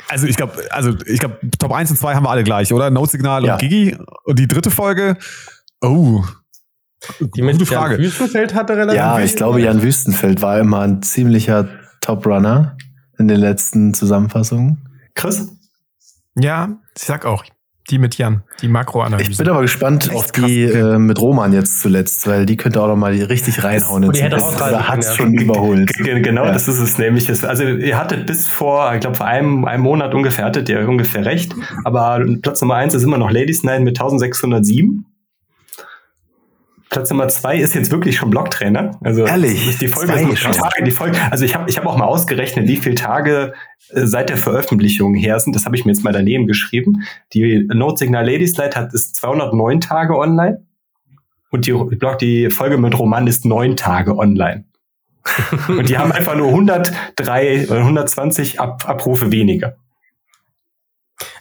Also 0.10 0.28
ich 0.28 0.36
glaube, 0.36 0.62
also 0.72 0.94
ich 1.06 1.20
glaube, 1.20 1.38
Top 1.60 1.72
1 1.72 1.92
und 1.92 1.98
2 1.98 2.16
haben 2.16 2.24
wir 2.26 2.30
alle 2.30 2.44
gleich, 2.44 2.72
oder? 2.74 2.90
Note 2.92 3.12
Signal 3.12 3.46
Ja. 3.46 3.54
und 3.54 3.60
Gigi. 3.60 3.98
Und 4.26 4.40
die 4.40 4.48
dritte 4.48 4.72
Folge, 4.72 5.18
oh. 5.82 6.24
Die 7.20 7.42
mit 7.42 7.58
Gute 7.58 7.70
Jan 7.72 7.82
Frage. 7.82 7.98
Wüstenfeld 7.98 8.54
hatte 8.54 8.78
relativ 8.78 8.98
Ja, 8.98 9.20
ich 9.20 9.36
glaube, 9.36 9.62
Jan 9.62 9.82
Wüstenfeld 9.84 10.42
war 10.42 10.58
immer 10.60 10.82
ein 10.82 11.02
ziemlicher 11.02 11.68
Top-Runner 12.02 12.78
in 13.18 13.28
den 13.28 13.40
letzten 13.40 13.94
Zusammenfassungen. 13.94 14.88
Chris? 15.14 15.50
Ja, 16.36 16.70
ich 16.98 17.04
sag 17.04 17.26
auch, 17.26 17.44
die 17.90 17.98
mit 18.00 18.18
Jan, 18.18 18.44
die 18.62 18.68
Makroanalyse. 18.70 19.32
Ich 19.32 19.38
bin 19.38 19.50
aber 19.50 19.62
gespannt 19.62 20.06
Echt 20.08 20.16
auf 20.16 20.32
krass. 20.32 20.46
die 20.46 20.64
äh, 20.64 20.98
mit 20.98 21.20
Roman 21.20 21.52
jetzt 21.52 21.82
zuletzt, 21.82 22.26
weil 22.28 22.46
die 22.46 22.56
könnte 22.56 22.82
auch 22.82 22.88
noch 22.88 22.96
mal 22.96 23.12
richtig 23.14 23.64
reinhauen. 23.64 24.10
die 24.12 24.22
hätte 24.24 24.38
auch 24.38 24.56
Oder 24.56 24.88
hat's 24.88 25.16
schon 25.16 25.34
überholt. 25.34 25.92
Ge- 25.94 26.22
Genau, 26.22 26.46
Ja. 26.46 26.52
das 26.54 26.68
ist 26.70 26.80
es 26.80 26.98
nämlich. 26.98 27.28
Also 27.46 27.64
ihr 27.66 27.98
hattet 27.98 28.26
bis 28.26 28.48
vor, 28.48 28.94
ich 28.94 29.02
glaube, 29.02 29.18
vor 29.18 29.26
einem, 29.26 29.66
einem 29.66 29.84
Monat 29.84 30.14
ungefähr 30.14 30.46
hattet 30.46 30.70
ihr 30.70 30.88
ungefähr 30.88 31.26
recht. 31.26 31.54
Aber 31.84 32.24
Platz 32.42 32.62
Nummer 32.62 32.76
eins 32.76 32.94
ist 32.94 33.04
immer 33.04 33.18
noch 33.18 33.32
Ladies 33.32 33.64
Night 33.64 33.82
mit 33.82 34.00
1607. 34.00 35.06
Platz 36.94 37.10
Nummer 37.10 37.28
zwei 37.28 37.58
ist 37.58 37.74
jetzt 37.74 37.92
wirklich 37.92 38.16
schon 38.18 38.30
Blocktrainer. 38.30 39.00
Also 39.04 39.26
Ehrlich? 39.26 39.68
ist 39.68 39.82
die 39.82 39.88
Folge 39.88 40.14
Zwei 40.14 40.24
ist 40.24 40.40
schon? 40.40 40.52
Tage, 40.52 40.84
die 40.84 40.92
Folge. 40.92 41.18
Also 41.32 41.44
ich 41.44 41.56
habe 41.56 41.68
ich 41.68 41.78
hab 41.78 41.88
auch 41.88 41.98
mal 41.98 42.06
ausgerechnet, 42.06 42.68
wie 42.68 42.78
viele 42.78 42.94
Tage 42.94 43.54
äh, 43.90 44.06
seit 44.06 44.30
der 44.30 44.38
Veröffentlichung 44.38 45.16
her 45.16 45.40
sind. 45.40 45.56
Das 45.56 45.66
habe 45.66 45.76
ich 45.76 45.86
mir 45.86 45.92
jetzt 45.92 46.04
mal 46.04 46.14
daneben 46.14 46.46
geschrieben. 46.46 47.04
Die 47.34 47.68
Note 47.74 47.98
Signal 47.98 48.30
Ladies 48.30 48.58
Night 48.58 48.76
hat 48.76 48.94
ist 48.94 49.16
209 49.16 49.82
Tage 49.82 50.18
online. 50.18 50.66
Und 51.50 51.66
die, 51.66 51.74
Blog, 51.74 52.20
die 52.20 52.52
Folge 52.52 52.78
mit 52.78 52.98
Roman 52.98 53.26
ist 53.26 53.44
neun 53.44 53.76
Tage 53.76 54.16
online. 54.16 54.66
Und 55.68 55.90
die 55.90 55.98
haben 55.98 56.12
einfach 56.12 56.36
nur 56.36 56.50
103 56.50 57.70
oder 57.70 57.80
120 57.80 58.60
Ab 58.60 58.88
Abrufe 58.88 59.32
weniger. 59.32 59.78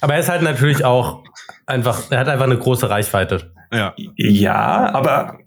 Aber 0.00 0.14
er 0.14 0.20
ist 0.20 0.28
halt 0.28 0.42
natürlich 0.42 0.84
auch 0.84 1.24
einfach, 1.66 2.10
er 2.10 2.20
hat 2.20 2.28
einfach 2.28 2.46
eine 2.46 2.58
große 2.58 2.88
Reichweite. 2.88 3.52
Ja. 3.72 3.94
Ja, 4.16 4.92
aber 4.92 5.38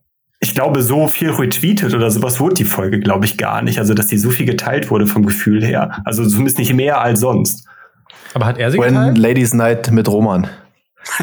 ich 0.46 0.54
glaube, 0.54 0.82
so 0.84 1.08
viel 1.08 1.32
retweetet 1.32 1.94
oder 1.94 2.12
sowas 2.12 2.40
wurde 2.40 2.54
die 2.56 2.66
Folge, 2.66 3.00
glaube 3.00 3.26
ich, 3.26 3.38
gar 3.38 3.62
nicht. 3.64 3.80
Also, 3.80 3.94
dass 3.94 4.08
die 4.08 4.18
so 4.18 4.30
viel 4.30 4.46
geteilt 4.46 4.92
wurde 4.92 5.08
vom 5.08 5.26
Gefühl 5.26 5.66
her. 5.66 6.02
Also 6.06 6.26
zumindest 6.26 6.60
nicht 6.60 6.74
mehr 6.74 7.02
als 7.02 7.20
sonst. 7.20 7.68
Aber 8.34 8.46
hat 8.46 8.58
er 8.60 8.70
sie 8.72 8.78
When 8.78 8.94
geteilt? 8.94 9.18
Ladies 9.18 9.54
Night 9.54 9.92
mit 9.92 10.08
Roman. 10.08 10.48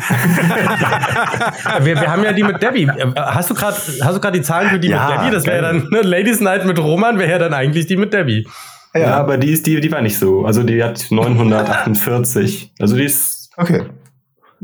Wir, 1.82 2.00
wir 2.00 2.08
haben 2.08 2.22
ja 2.22 2.32
die 2.32 2.44
mit 2.44 2.62
Debbie. 2.62 2.88
Hast 3.16 3.50
du 3.50 3.54
gerade 3.54 3.76
hast 3.76 4.14
du 4.14 4.20
gerade 4.20 4.38
die 4.38 4.44
Zahlen 4.44 4.70
für 4.70 4.78
die 4.78 4.88
Ja, 4.88 5.08
mit 5.08 5.18
Debbie? 5.18 5.30
Das 5.32 5.44
wäre 5.44 5.56
ja 5.56 5.62
dann 5.62 5.88
ne, 5.90 6.02
Ladies 6.02 6.40
Night 6.40 6.64
mit 6.64 6.78
Roman, 6.78 7.18
wäre 7.18 7.32
ja 7.32 7.38
dann 7.38 7.52
eigentlich 7.52 7.86
die 7.86 7.96
mit 7.96 8.12
Debbie. 8.12 8.46
Ja, 8.94 9.16
aber 9.16 9.38
die 9.38 9.50
ist, 9.50 9.66
die, 9.66 9.80
die 9.80 9.90
war 9.90 10.02
nicht 10.02 10.18
so. 10.18 10.44
Also 10.44 10.62
die 10.62 10.82
hat 10.82 11.06
948. 11.10 12.74
Also 12.78 12.96
die 12.96 13.04
ist. 13.04 13.50
Okay. 13.56 13.82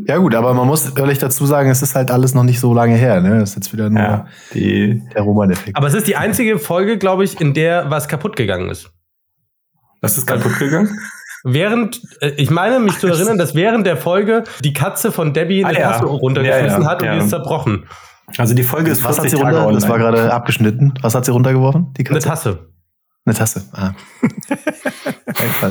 Ja 0.07 0.19
gut, 0.19 0.35
aber 0.35 0.55
man 0.55 0.67
muss 0.67 0.89
ehrlich 0.97 1.19
dazu 1.19 1.45
sagen, 1.47 1.71
es 1.71 1.83
ist 1.83 1.95
halt 1.95 2.11
alles 2.11 2.35
noch 2.35 2.45
nicht 2.45 2.61
so 2.61 2.73
lange 2.73 2.95
her. 2.95 3.21
Ne? 3.21 3.41
Das 3.41 3.51
ist 3.51 3.57
jetzt 3.57 3.73
wieder 3.73 3.91
nur 3.91 4.01
Ja, 4.01 4.27
die. 4.55 5.03
der 5.15 5.23
Roman-Effekt. 5.23 5.77
Aber 5.77 5.87
es 5.89 5.95
ist 5.95 6.07
die 6.07 6.17
einzige 6.17 6.59
Folge, 6.59 6.99
glaube 6.99 7.25
ich, 7.25 7.41
in 7.41 7.53
der 7.55 7.91
was 7.91 8.07
kaputt 8.09 8.37
gegangen 8.37 8.71
ist. 8.71 8.91
Was 10.01 10.17
ist 10.17 10.27
kaputt 10.27 10.59
gegangen? 10.59 10.97
Während, 11.45 12.01
äh, 12.21 12.31
ich 12.37 12.51
meine 12.51 12.81
mich 12.81 12.99
zu 12.99 13.07
erinnern, 13.07 13.39
dass 13.39 13.55
während 13.55 13.87
der 13.87 13.97
Folge 13.97 14.43
die 14.65 14.73
Katze 14.73 15.13
von 15.13 15.33
Debbie 15.33 15.65
eine 15.65 15.79
Ah, 15.79 15.81
ja. 15.81 15.93
Tasse 15.93 16.05
runtergeschmissen 16.07 16.83
Ja, 16.83 16.85
ja, 16.85 16.91
hat 16.91 17.01
und 17.03 17.07
ja. 17.07 17.15
die 17.15 17.21
ist 17.21 17.31
zerbrochen. 17.31 17.85
Also 18.37 18.55
die 18.55 18.65
Folge 18.65 18.91
ist 18.91 19.03
Was 19.05 19.19
hat 19.19 19.31
40 19.31 19.39
sie 19.39 19.45
runter? 19.45 19.73
Das 19.73 19.89
war 19.89 19.99
gerade 19.99 20.33
abgeschnitten. 20.33 20.95
Was 21.01 21.15
hat 21.15 21.25
sie 21.25 21.31
runtergeworfen? 21.31 21.93
Die 21.97 22.05
Eine 22.07 22.15
Katze? 22.19 22.29
Tasse. 22.29 22.69
Eine 23.29 23.37
Tasse. 23.37 23.63
Ah. 23.73 23.91
Ja. 24.49 25.71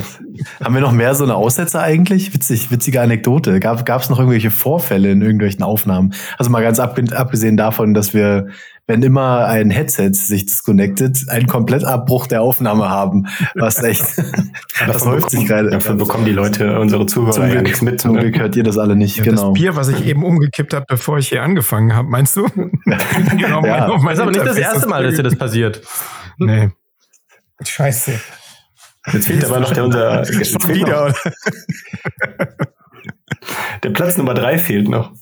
Haben 0.62 0.74
wir 0.74 0.80
noch 0.80 0.92
mehr 0.92 1.16
so 1.16 1.24
eine 1.24 1.34
Aussetzer 1.34 1.82
eigentlich? 1.82 2.32
Witzig, 2.32 2.70
witzige 2.70 3.00
Anekdote. 3.00 3.58
Gab 3.58 3.88
es 4.00 4.08
noch 4.08 4.20
irgendwelche 4.20 4.52
Vorfälle 4.52 5.10
in 5.10 5.22
irgendwelchen 5.22 5.64
Aufnahmen? 5.64 6.14
Also 6.38 6.52
mal 6.52 6.62
ganz 6.62 6.78
ab, 6.78 6.96
abgesehen 7.12 7.56
davon, 7.56 7.94
dass 7.94 8.14
wir, 8.14 8.46
wenn 8.86 9.02
immer 9.02 9.46
ein 9.46 9.70
Headset 9.70 10.12
sich 10.12 10.46
disconnectet, 10.46 11.28
einen 11.28 11.48
Komplettabbruch 11.48 12.28
der 12.28 12.42
Aufnahme 12.42 12.88
haben. 12.90 13.26
Was 13.56 13.82
echt, 13.82 14.04
das 14.86 15.04
häuft 15.04 15.30
sich 15.30 15.44
gerade. 15.44 15.70
Dafür 15.70 15.96
bekommen 15.96 16.24
die 16.24 16.30
Leute, 16.32 16.78
unsere 16.78 17.06
Zuhörer 17.06 17.32
Zum 17.32 17.42
ja 17.46 17.50
Glück, 17.54 17.62
nichts 17.64 17.82
mit. 17.82 18.00
zum 18.00 18.12
ne? 18.12 18.20
Glück 18.20 18.38
hört 18.38 18.54
ihr 18.54 18.62
das 18.62 18.78
alle 18.78 18.94
nicht. 18.94 19.16
Ja, 19.16 19.24
genau. 19.24 19.50
Das 19.50 19.60
Bier, 19.60 19.74
was 19.74 19.88
ich 19.88 20.06
eben 20.06 20.22
umgekippt 20.22 20.74
habe, 20.74 20.86
bevor 20.88 21.18
ich 21.18 21.28
hier 21.28 21.42
angefangen 21.42 21.92
habe, 21.96 22.08
meinst 22.08 22.36
du? 22.36 22.46
genau, 23.36 23.66
Ja. 23.66 23.88
auf 23.88 24.00
mein 24.02 24.16
Das 24.16 24.18
ist 24.18 24.20
aber 24.20 24.30
nicht 24.30 24.46
das 24.46 24.56
erste 24.58 24.86
Mal, 24.88 25.02
dass 25.02 25.16
dir 25.16 25.24
das 25.24 25.34
passiert. 25.34 25.82
Nee. 26.38 26.70
Scheiße. 27.64 28.20
Jetzt 29.12 29.26
fehlt 29.26 29.44
aber 29.44 29.60
noch 29.60 29.72
der 29.72 29.84
unser. 29.84 30.24
Schon 30.24 30.68
wieder. 30.68 31.08
Noch, 31.08 31.18
der 33.82 33.90
Platz 33.90 34.16
Nummer 34.16 34.34
drei 34.34 34.58
fehlt 34.58 34.88
noch. 34.88 35.12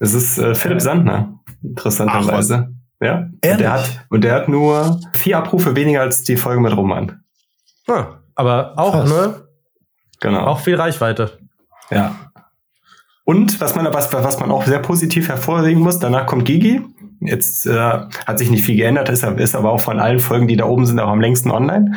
Das 0.00 0.14
ist 0.14 0.38
äh, 0.38 0.54
Philipp 0.54 0.80
Sandner, 0.80 1.40
interessanterweise. 1.62 2.68
ja. 3.00 3.18
Und 3.18 3.38
Ehrlich? 3.42 3.58
der, 3.58 3.72
hat, 3.72 4.06
und 4.10 4.22
der 4.22 4.34
hat 4.34 4.48
nur 4.48 5.00
vier 5.12 5.38
Abrufe 5.38 5.76
weniger 5.76 6.00
als 6.00 6.22
die 6.22 6.36
Folge 6.36 6.60
mit 6.60 6.76
Roman. 6.76 7.22
Ja, 7.86 8.22
aber 8.34 8.78
auch, 8.78 8.92
Krass. 8.92 9.10
ne? 9.10 9.48
Genau. 10.20 10.46
Auch 10.46 10.60
viel 10.60 10.76
Reichweite. 10.76 11.38
Ja. 11.90 12.14
Und 13.24 13.60
was 13.60 13.74
man, 13.74 13.92
was, 13.92 14.12
was 14.12 14.40
man 14.40 14.50
auch 14.50 14.64
sehr 14.64 14.78
positiv 14.78 15.28
hervorheben 15.28 15.82
muss, 15.82 15.98
danach 15.98 16.26
kommt 16.26 16.46
Gigi. 16.46 16.82
Jetzt 17.20 17.66
äh, 17.66 17.72
hat 18.26 18.38
sich 18.38 18.50
nicht 18.50 18.64
viel 18.64 18.76
geändert, 18.76 19.08
ist, 19.08 19.24
ist 19.24 19.54
aber 19.56 19.72
auch 19.72 19.80
von 19.80 19.98
allen 20.00 20.20
Folgen, 20.20 20.46
die 20.48 20.56
da 20.56 20.64
oben 20.66 20.86
sind, 20.86 21.00
auch 21.00 21.08
am 21.08 21.20
längsten 21.20 21.50
online. 21.50 21.92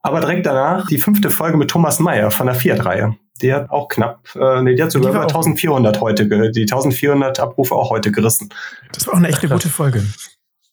Aber 0.00 0.20
direkt 0.20 0.46
danach 0.46 0.86
die 0.86 0.98
fünfte 0.98 1.30
Folge 1.30 1.56
mit 1.56 1.70
Thomas 1.70 2.00
Meyer 2.00 2.30
von 2.30 2.46
der 2.46 2.54
Fiat-Reihe. 2.56 3.16
Die 3.40 3.52
hat 3.52 3.70
auch 3.70 3.88
knapp, 3.88 4.20
äh, 4.36 4.62
nee, 4.62 4.74
die 4.74 4.82
hat 4.82 4.90
sogar 4.92 5.10
Die 5.10 5.16
über 5.16 5.26
auch- 5.26 5.30
1400 5.30 6.00
heute, 6.00 6.26
die 6.52 6.62
1400 6.66 7.40
Abrufe 7.40 7.74
auch 7.74 7.90
heute 7.90 8.12
gerissen. 8.12 8.48
Das 8.92 9.06
war 9.06 9.14
auch 9.14 9.18
eine 9.18 9.28
echt 9.28 9.42
eine 9.42 9.52
gute 9.52 9.68
Folge. 9.68 10.04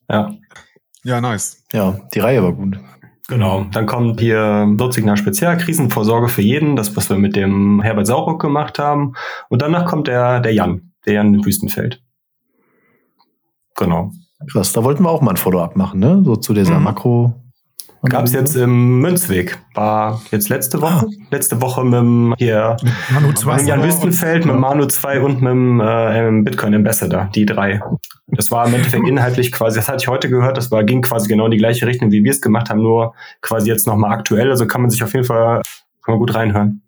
Ja. 0.10 0.34
Ja, 1.04 1.21
nice. 1.21 1.63
Ja, 1.73 1.99
die 2.13 2.19
Reihe 2.19 2.43
war 2.43 2.54
gut. 2.54 2.80
Genau. 3.28 3.65
Dann 3.71 3.86
kommt 3.86 4.19
hier 4.19 4.65
Notsignal 4.65 5.15
Spezial, 5.17 5.58
Krisenvorsorge 5.58 6.28
für 6.30 6.41
jeden, 6.41 6.75
das, 6.75 6.95
was 6.97 7.10
wir 7.10 7.17
mit 7.17 7.36
dem 7.36 7.82
Herbert 7.82 8.08
Sauruck 8.08 8.41
gemacht 8.41 8.80
haben. 8.80 9.13
Und 9.49 9.62
danach 9.62 9.86
kommt 9.86 10.08
der, 10.08 10.39
der 10.39 10.54
Jan, 10.54 10.91
der 11.06 11.13
Jan 11.13 11.45
Wüstenfeld. 11.45 12.02
Genau. 13.80 14.12
Krass, 14.52 14.72
da 14.74 14.84
wollten 14.84 15.04
wir 15.04 15.10
auch 15.10 15.22
mal 15.22 15.32
ein 15.32 15.38
Follow-up 15.38 15.76
machen, 15.76 16.00
ne? 16.00 16.22
So 16.24 16.36
zu 16.36 16.54
dieser 16.54 16.78
Mhm. 16.78 16.84
Makro. 16.84 17.34
Gab's 18.04 18.32
jetzt 18.32 18.56
im 18.56 19.00
Münzweg. 19.00 19.60
War 19.76 20.22
jetzt 20.32 20.48
letzte 20.48 20.82
Woche. 20.82 21.06
Letzte 21.32 21.62
Woche 21.62 21.84
mit 21.84 21.94
dem 21.96 22.34
hier 22.38 22.78
Manu 23.12 23.28
mit 23.28 23.68
Jan 23.68 23.84
Wüstenfeld, 23.84 24.46
mit 24.46 24.58
Manu 24.58 24.86
2 24.86 25.20
und 25.20 25.42
mit 25.42 25.52
dem 25.52 25.82
äh, 25.82 26.42
Bitcoin 26.44 26.74
Ambassador, 26.76 27.30
die 27.36 27.46
drei. 27.46 27.82
Das 28.28 28.52
war 28.52 28.68
im 28.68 28.76
Endeffekt 28.76 29.06
inhaltlich 29.08 29.52
quasi, 29.52 29.80
das 29.80 29.89
hatte 29.89 29.98
ich 30.04 30.08
heute 30.08 30.30
gehört, 30.30 30.56
das 30.56 30.72
war, 30.72 30.86
ging 30.86 31.02
quasi 31.02 31.28
genau 31.28 31.46
in 31.46 31.52
die 31.52 31.58
gleiche 31.58 31.86
Richtung, 31.88 32.10
wie 32.12 32.24
wir 32.24 32.32
es 32.32 32.39
gemacht 32.42 32.70
haben, 32.70 32.82
nur 32.82 33.13
quasi 33.42 33.68
jetzt 33.70 33.86
nochmal 33.86 34.13
aktuell. 34.13 34.50
Also 34.50 34.65
kann 34.65 34.80
man 34.82 34.89
sich 34.89 35.04
auf 35.04 35.13
jeden 35.13 35.26
Fall 35.26 35.62
kann 36.06 36.13
man 36.13 36.20
gut 36.20 36.34
reinhören. 36.34 36.82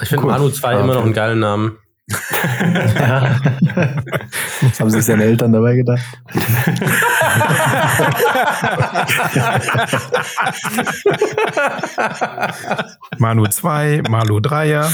Ich 0.00 0.08
finde 0.08 0.24
Cool. 0.24 0.32
Manu 0.32 0.48
2 0.48 0.74
Ah, 0.74 0.80
immer 0.80 0.94
noch 0.94 1.04
einen 1.04 1.12
geilen 1.12 1.38
Namen. 1.38 1.78
Ja. 2.08 3.40
Haben 4.78 4.90
sich 4.90 5.04
seine 5.04 5.24
Eltern 5.24 5.52
dabei 5.52 5.76
gedacht? 5.76 6.02
Manu 13.18 13.46
2, 13.46 14.02
Malu 14.08 14.38
3er. 14.38 14.84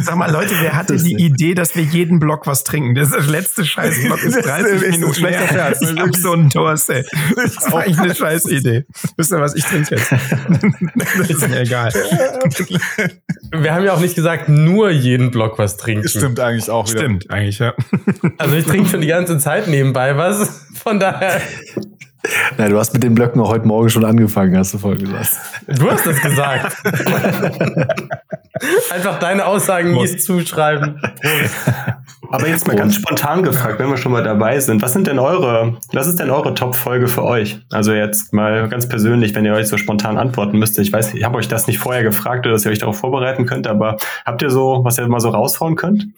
Sag 0.00 0.16
mal, 0.16 0.30
Leute, 0.30 0.54
wer 0.60 0.76
hatte 0.76 0.96
die 0.96 1.14
Idee, 1.14 1.54
dass 1.54 1.74
wir 1.74 1.82
jeden 1.82 2.20
Block 2.20 2.46
was 2.46 2.64
trinken? 2.64 2.94
Das, 2.94 3.10
das 3.10 3.26
letzte 3.26 3.64
Scheißblock 3.64 4.22
ist 4.22 4.36
Das 4.36 4.44
30 4.44 4.72
ist 4.74 4.84
ein 4.84 4.90
Minuten 5.00 5.26
her. 5.26 5.74
Ich 5.80 6.00
hab 6.00 6.16
so 6.16 6.32
einen 6.32 6.48
Durst, 6.50 6.90
ey. 6.90 7.04
Das 7.36 7.72
war 7.72 7.82
eigentlich 7.82 7.98
eine 7.98 8.14
scheiß 8.14 8.46
Idee. 8.46 8.84
Wisst 9.16 9.32
ihr 9.32 9.40
was, 9.40 9.54
ich 9.54 9.64
trinke 9.64 9.96
jetzt. 9.96 10.12
Das 10.94 11.30
ist 11.30 11.48
mir 11.48 11.60
egal. 11.60 11.92
Wir 13.52 13.74
haben 13.74 13.84
ja 13.84 13.94
auch 13.94 14.00
nicht 14.04 14.14
gesagt, 14.14 14.48
nur 14.48 14.90
jeden 14.90 15.30
Block 15.30 15.58
was 15.58 15.76
trinken. 15.76 16.08
Stimmt 16.08 16.38
eigentlich 16.38 16.70
auch 16.70 16.88
wieder. 16.88 17.00
Stimmt, 17.00 17.30
eigentlich, 17.30 17.58
ja. 17.58 17.74
Also 18.38 18.56
ich 18.56 18.64
trinke 18.66 18.88
schon 18.88 19.00
die 19.00 19.06
ganze 19.08 19.38
Zeit 19.38 19.68
nebenbei 19.68 20.16
was. 20.16 20.66
Von 20.74 21.00
daher, 21.00 21.40
Nein, 22.56 22.70
du 22.70 22.78
hast 22.78 22.94
mit 22.94 23.02
den 23.02 23.14
Blöcken 23.14 23.40
auch 23.40 23.50
heute 23.50 23.66
Morgen 23.66 23.90
schon 23.90 24.04
angefangen, 24.04 24.56
hast 24.56 24.72
du 24.72 24.78
voll 24.78 24.96
gesagt. 24.96 25.36
du 25.66 25.90
hast 25.90 26.06
das 26.06 26.20
gesagt. 26.20 26.76
Einfach 28.90 29.18
deine 29.18 29.44
Aussagen 29.44 29.92
mies 29.92 30.24
zuschreiben. 30.24 31.00
Prost. 31.00 31.54
Aber 32.34 32.48
jetzt 32.48 32.66
mal 32.66 32.74
ganz 32.74 32.96
spontan 32.96 33.44
gefragt, 33.44 33.78
wenn 33.78 33.88
wir 33.88 33.96
schon 33.96 34.10
mal 34.10 34.24
dabei 34.24 34.58
sind, 34.58 34.82
was 34.82 34.92
sind 34.92 35.06
denn 35.06 35.20
eure, 35.20 35.78
was 35.92 36.08
ist 36.08 36.18
denn 36.18 36.30
eure 36.30 36.52
Top-Folge 36.52 37.06
für 37.06 37.22
euch? 37.22 37.60
Also 37.70 37.92
jetzt 37.92 38.32
mal 38.32 38.68
ganz 38.68 38.88
persönlich, 38.88 39.36
wenn 39.36 39.44
ihr 39.44 39.54
euch 39.54 39.68
so 39.68 39.76
spontan 39.76 40.18
antworten 40.18 40.58
müsst. 40.58 40.76
Ich 40.80 40.92
weiß, 40.92 41.14
ich 41.14 41.22
habe 41.22 41.38
euch 41.38 41.46
das 41.46 41.68
nicht 41.68 41.78
vorher 41.78 42.02
gefragt 42.02 42.44
oder 42.44 42.54
dass 42.54 42.64
ihr 42.64 42.72
euch 42.72 42.80
darauf 42.80 42.98
vorbereiten 42.98 43.46
könnt, 43.46 43.68
aber 43.68 43.98
habt 44.26 44.42
ihr 44.42 44.50
so, 44.50 44.80
was 44.82 44.98
ihr 44.98 45.06
mal 45.06 45.20
so 45.20 45.28
raushauen 45.28 45.76
könnt? 45.76 46.08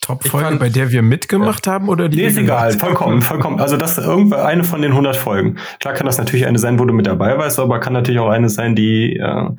Top-Folge, 0.00 0.56
bei 0.56 0.70
der 0.70 0.90
wir 0.90 1.02
mitgemacht 1.02 1.66
haben 1.66 1.90
oder 1.90 2.08
die 2.08 2.16
Nee, 2.16 2.26
ist 2.28 2.38
egal, 2.38 2.72
vollkommen, 2.72 3.20
vollkommen. 3.20 3.60
Also 3.60 3.76
das 3.76 3.98
ist 3.98 4.06
irgendwann 4.06 4.40
eine 4.40 4.64
von 4.64 4.80
den 4.80 4.92
100 4.92 5.14
Folgen. 5.14 5.58
Klar 5.78 5.92
kann 5.92 6.06
das 6.06 6.16
natürlich 6.16 6.46
eine 6.46 6.58
sein, 6.58 6.78
wo 6.78 6.86
du 6.86 6.94
mit 6.94 7.06
dabei 7.06 7.36
warst, 7.36 7.58
aber 7.58 7.80
kann 7.80 7.92
natürlich 7.92 8.20
auch 8.20 8.30
eine 8.30 8.48
sein, 8.48 8.74
die, 8.74 9.16
äh, 9.16 9.50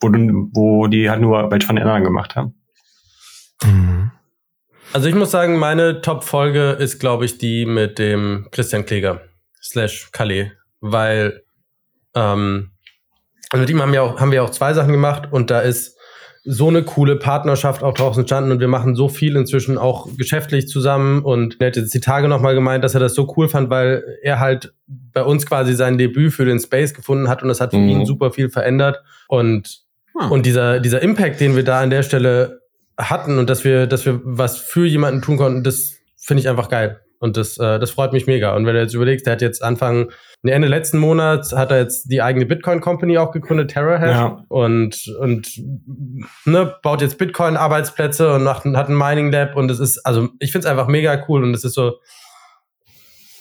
wo, 0.00 0.10
du, 0.10 0.50
wo 0.52 0.86
die 0.86 1.08
halt 1.08 1.22
nur 1.22 1.50
welche 1.50 1.66
von 1.66 1.76
den 1.76 1.84
anderen 1.86 2.04
gemacht 2.04 2.36
haben. 2.36 2.54
Mhm. 3.64 4.10
Also 4.92 5.08
ich 5.08 5.14
muss 5.14 5.30
sagen, 5.30 5.58
meine 5.58 6.00
Top-Folge 6.02 6.72
ist, 6.72 6.98
glaube 6.98 7.24
ich, 7.24 7.38
die 7.38 7.64
mit 7.64 7.98
dem 7.98 8.48
Christian 8.50 8.84
Kläger 8.84 9.22
slash 9.62 10.10
Calais, 10.12 10.50
weil 10.80 11.42
ähm, 12.14 12.70
also 13.50 13.60
mit 13.62 13.70
ihm 13.70 13.80
haben 13.80 13.92
wir, 13.92 14.02
auch, 14.02 14.20
haben 14.20 14.32
wir 14.32 14.44
auch 14.44 14.50
zwei 14.50 14.74
Sachen 14.74 14.92
gemacht 14.92 15.28
und 15.30 15.50
da 15.50 15.60
ist 15.60 15.96
so 16.44 16.68
eine 16.68 16.82
coole 16.82 17.16
Partnerschaft 17.16 17.82
auch 17.84 17.94
draußen 17.94 18.22
entstanden 18.22 18.50
und 18.50 18.60
wir 18.60 18.68
machen 18.68 18.96
so 18.96 19.08
viel 19.08 19.36
inzwischen 19.36 19.78
auch 19.78 20.08
geschäftlich 20.16 20.66
zusammen 20.68 21.22
und 21.22 21.60
er 21.60 21.68
hat 21.68 21.76
jetzt 21.76 21.94
die 21.94 22.00
Tage 22.00 22.26
nochmal 22.28 22.54
gemeint, 22.54 22.82
dass 22.82 22.94
er 22.94 23.00
das 23.00 23.14
so 23.14 23.32
cool 23.36 23.48
fand, 23.48 23.70
weil 23.70 24.02
er 24.22 24.40
halt 24.40 24.74
bei 24.86 25.22
uns 25.22 25.46
quasi 25.46 25.74
sein 25.74 25.98
Debüt 25.98 26.32
für 26.32 26.44
den 26.44 26.58
Space 26.58 26.94
gefunden 26.94 27.28
hat 27.28 27.42
und 27.42 27.48
das 27.48 27.60
hat 27.60 27.70
für 27.70 27.78
Mhm. 27.78 27.88
ihn 27.88 28.06
super 28.06 28.32
viel 28.32 28.50
verändert 28.50 29.02
und 29.28 29.82
Hm. 30.18 30.32
und 30.32 30.44
dieser, 30.44 30.80
dieser 30.80 31.00
Impact, 31.00 31.40
den 31.40 31.54
wir 31.56 31.62
da 31.64 31.80
an 31.80 31.90
der 31.90 32.02
Stelle 32.02 32.61
hatten 33.10 33.38
und 33.38 33.50
dass 33.50 33.64
wir, 33.64 33.86
dass 33.86 34.06
wir 34.06 34.20
was 34.24 34.58
für 34.58 34.86
jemanden 34.86 35.22
tun 35.22 35.36
konnten, 35.36 35.62
das 35.62 35.96
finde 36.16 36.40
ich 36.40 36.48
einfach 36.48 36.68
geil. 36.68 37.00
Und 37.18 37.36
das, 37.36 37.56
äh, 37.56 37.78
das 37.78 37.92
freut 37.92 38.12
mich 38.12 38.26
mega. 38.26 38.56
Und 38.56 38.66
wenn 38.66 38.74
du 38.74 38.80
jetzt 38.80 38.94
überlegst, 38.94 39.26
der 39.26 39.34
hat 39.34 39.42
jetzt 39.42 39.62
Anfang, 39.62 40.10
nee, 40.42 40.50
Ende 40.50 40.66
letzten 40.66 40.98
Monats 40.98 41.52
hat 41.52 41.70
er 41.70 41.78
jetzt 41.78 42.10
die 42.10 42.20
eigene 42.20 42.46
Bitcoin 42.46 42.80
Company 42.80 43.16
auch 43.16 43.30
gegründet, 43.30 43.70
TerraHash. 43.70 44.10
Ja. 44.10 44.44
Und, 44.48 45.06
und 45.20 45.48
ne, 46.44 46.74
baut 46.82 47.00
jetzt 47.00 47.18
Bitcoin-Arbeitsplätze 47.18 48.32
und 48.34 48.42
macht, 48.42 48.64
hat 48.64 48.88
ein 48.88 48.96
Mining 48.96 49.30
Lab. 49.30 49.54
Und 49.54 49.70
es 49.70 49.78
ist, 49.78 50.04
also 50.04 50.30
ich 50.40 50.50
finde 50.50 50.66
es 50.66 50.70
einfach 50.70 50.88
mega 50.88 51.24
cool. 51.28 51.44
Und 51.44 51.54
es 51.54 51.62
ist 51.62 51.74
so, 51.74 52.00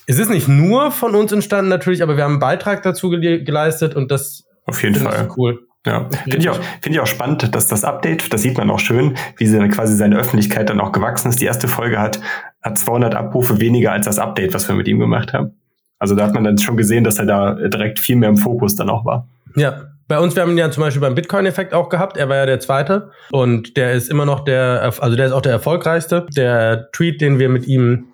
es 0.05 0.19
ist 0.19 0.29
nicht 0.29 0.47
nur 0.47 0.91
von 0.91 1.15
uns 1.15 1.31
entstanden 1.31 1.69
natürlich, 1.69 2.03
aber 2.03 2.17
wir 2.17 2.23
haben 2.23 2.33
einen 2.33 2.39
Beitrag 2.39 2.83
dazu 2.83 3.09
gele 3.09 3.43
geleistet 3.43 3.95
und 3.95 4.11
das 4.11 4.43
Auf 4.65 4.83
jeden 4.83 4.95
Fall. 4.95 5.27
cool. 5.37 5.67
Ja, 5.85 6.07
finde 6.23 6.37
ich, 6.37 6.49
auch, 6.49 6.59
finde 6.81 6.97
ich 6.97 6.99
auch 6.99 7.07
spannend, 7.07 7.55
dass 7.55 7.67
das 7.67 7.83
Update, 7.83 8.31
das 8.31 8.43
sieht 8.43 8.57
man 8.57 8.69
auch 8.69 8.79
schön, 8.79 9.17
wie 9.37 9.47
sie 9.47 9.57
dann 9.57 9.71
quasi 9.71 9.95
seine 9.95 10.17
Öffentlichkeit 10.17 10.69
dann 10.69 10.79
auch 10.79 10.91
gewachsen 10.91 11.29
ist. 11.29 11.41
Die 11.41 11.45
erste 11.45 11.67
Folge 11.67 11.99
hat, 11.99 12.19
hat 12.61 12.77
200 12.77 13.15
Abrufe 13.15 13.59
weniger 13.59 13.91
als 13.91 14.05
das 14.05 14.19
Update, 14.19 14.53
was 14.53 14.67
wir 14.67 14.75
mit 14.75 14.87
ihm 14.87 14.99
gemacht 14.99 15.33
haben. 15.33 15.57
Also 15.97 16.15
da 16.15 16.25
hat 16.25 16.33
man 16.33 16.43
dann 16.43 16.57
schon 16.59 16.77
gesehen, 16.77 17.03
dass 17.03 17.17
er 17.17 17.25
da 17.25 17.53
direkt 17.55 17.99
viel 17.99 18.15
mehr 18.15 18.29
im 18.29 18.37
Fokus 18.37 18.75
dann 18.75 18.89
auch 18.89 19.05
war. 19.05 19.27
Ja, 19.55 19.91
bei 20.07 20.19
uns, 20.19 20.35
wir 20.35 20.43
haben 20.43 20.51
ihn 20.51 20.57
ja 20.57 20.69
zum 20.69 20.81
Beispiel 20.81 20.99
beim 20.99 21.15
Bitcoin-Effekt 21.15 21.73
auch 21.73 21.89
gehabt. 21.89 22.17
Er 22.17 22.27
war 22.27 22.35
ja 22.35 22.45
der 22.45 22.59
Zweite 22.59 23.11
und 23.31 23.77
der 23.77 23.93
ist 23.93 24.09
immer 24.09 24.25
noch 24.25 24.41
der, 24.41 24.93
also 24.99 25.15
der 25.15 25.27
ist 25.27 25.31
auch 25.31 25.41
der 25.41 25.53
erfolgreichste. 25.53 26.25
Der 26.35 26.91
Tweet, 26.91 27.21
den 27.21 27.39
wir 27.39 27.49
mit 27.49 27.65
ihm 27.65 28.07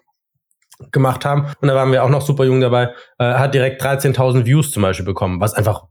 gemacht 0.92 1.26
haben, 1.26 1.48
und 1.60 1.68
da 1.68 1.76
waren 1.76 1.92
wir 1.92 2.04
auch 2.04 2.10
noch 2.10 2.22
super 2.22 2.46
jung 2.46 2.62
dabei, 2.62 2.94
äh, 3.18 3.24
hat 3.24 3.56
direkt 3.56 3.82
13.000 3.82 4.46
Views 4.46 4.70
zum 4.70 4.84
Beispiel 4.84 5.06
bekommen, 5.06 5.42
was 5.42 5.54
einfach, 5.54 5.86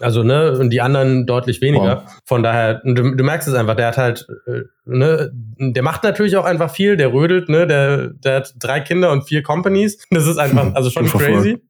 also 0.00 0.22
ne, 0.22 0.58
und 0.58 0.70
die 0.70 0.80
anderen 0.80 1.26
deutlich 1.26 1.60
weniger. 1.60 2.04
Von 2.24 2.42
daher, 2.42 2.80
du, 2.84 3.14
du 3.14 3.24
merkst 3.24 3.48
es 3.48 3.54
einfach, 3.54 3.76
der 3.76 3.88
hat 3.88 3.96
halt, 3.98 4.26
äh, 4.46 4.62
ne, 4.84 5.30
der 5.58 5.82
macht 5.82 6.02
natürlich 6.02 6.36
auch 6.36 6.44
einfach 6.44 6.70
viel, 6.70 6.96
der 6.96 7.12
rödelt, 7.12 7.48
ne, 7.48 7.66
der, 7.66 8.08
der 8.08 8.36
hat 8.36 8.54
drei 8.58 8.80
Kinder 8.80 9.12
und 9.12 9.22
vier 9.28 9.42
Companies. 9.42 9.98
Das 10.10 10.26
ist 10.26 10.38
einfach, 10.38 10.74
also 10.74 10.90
schon 10.90 11.06
crazy. 11.06 11.62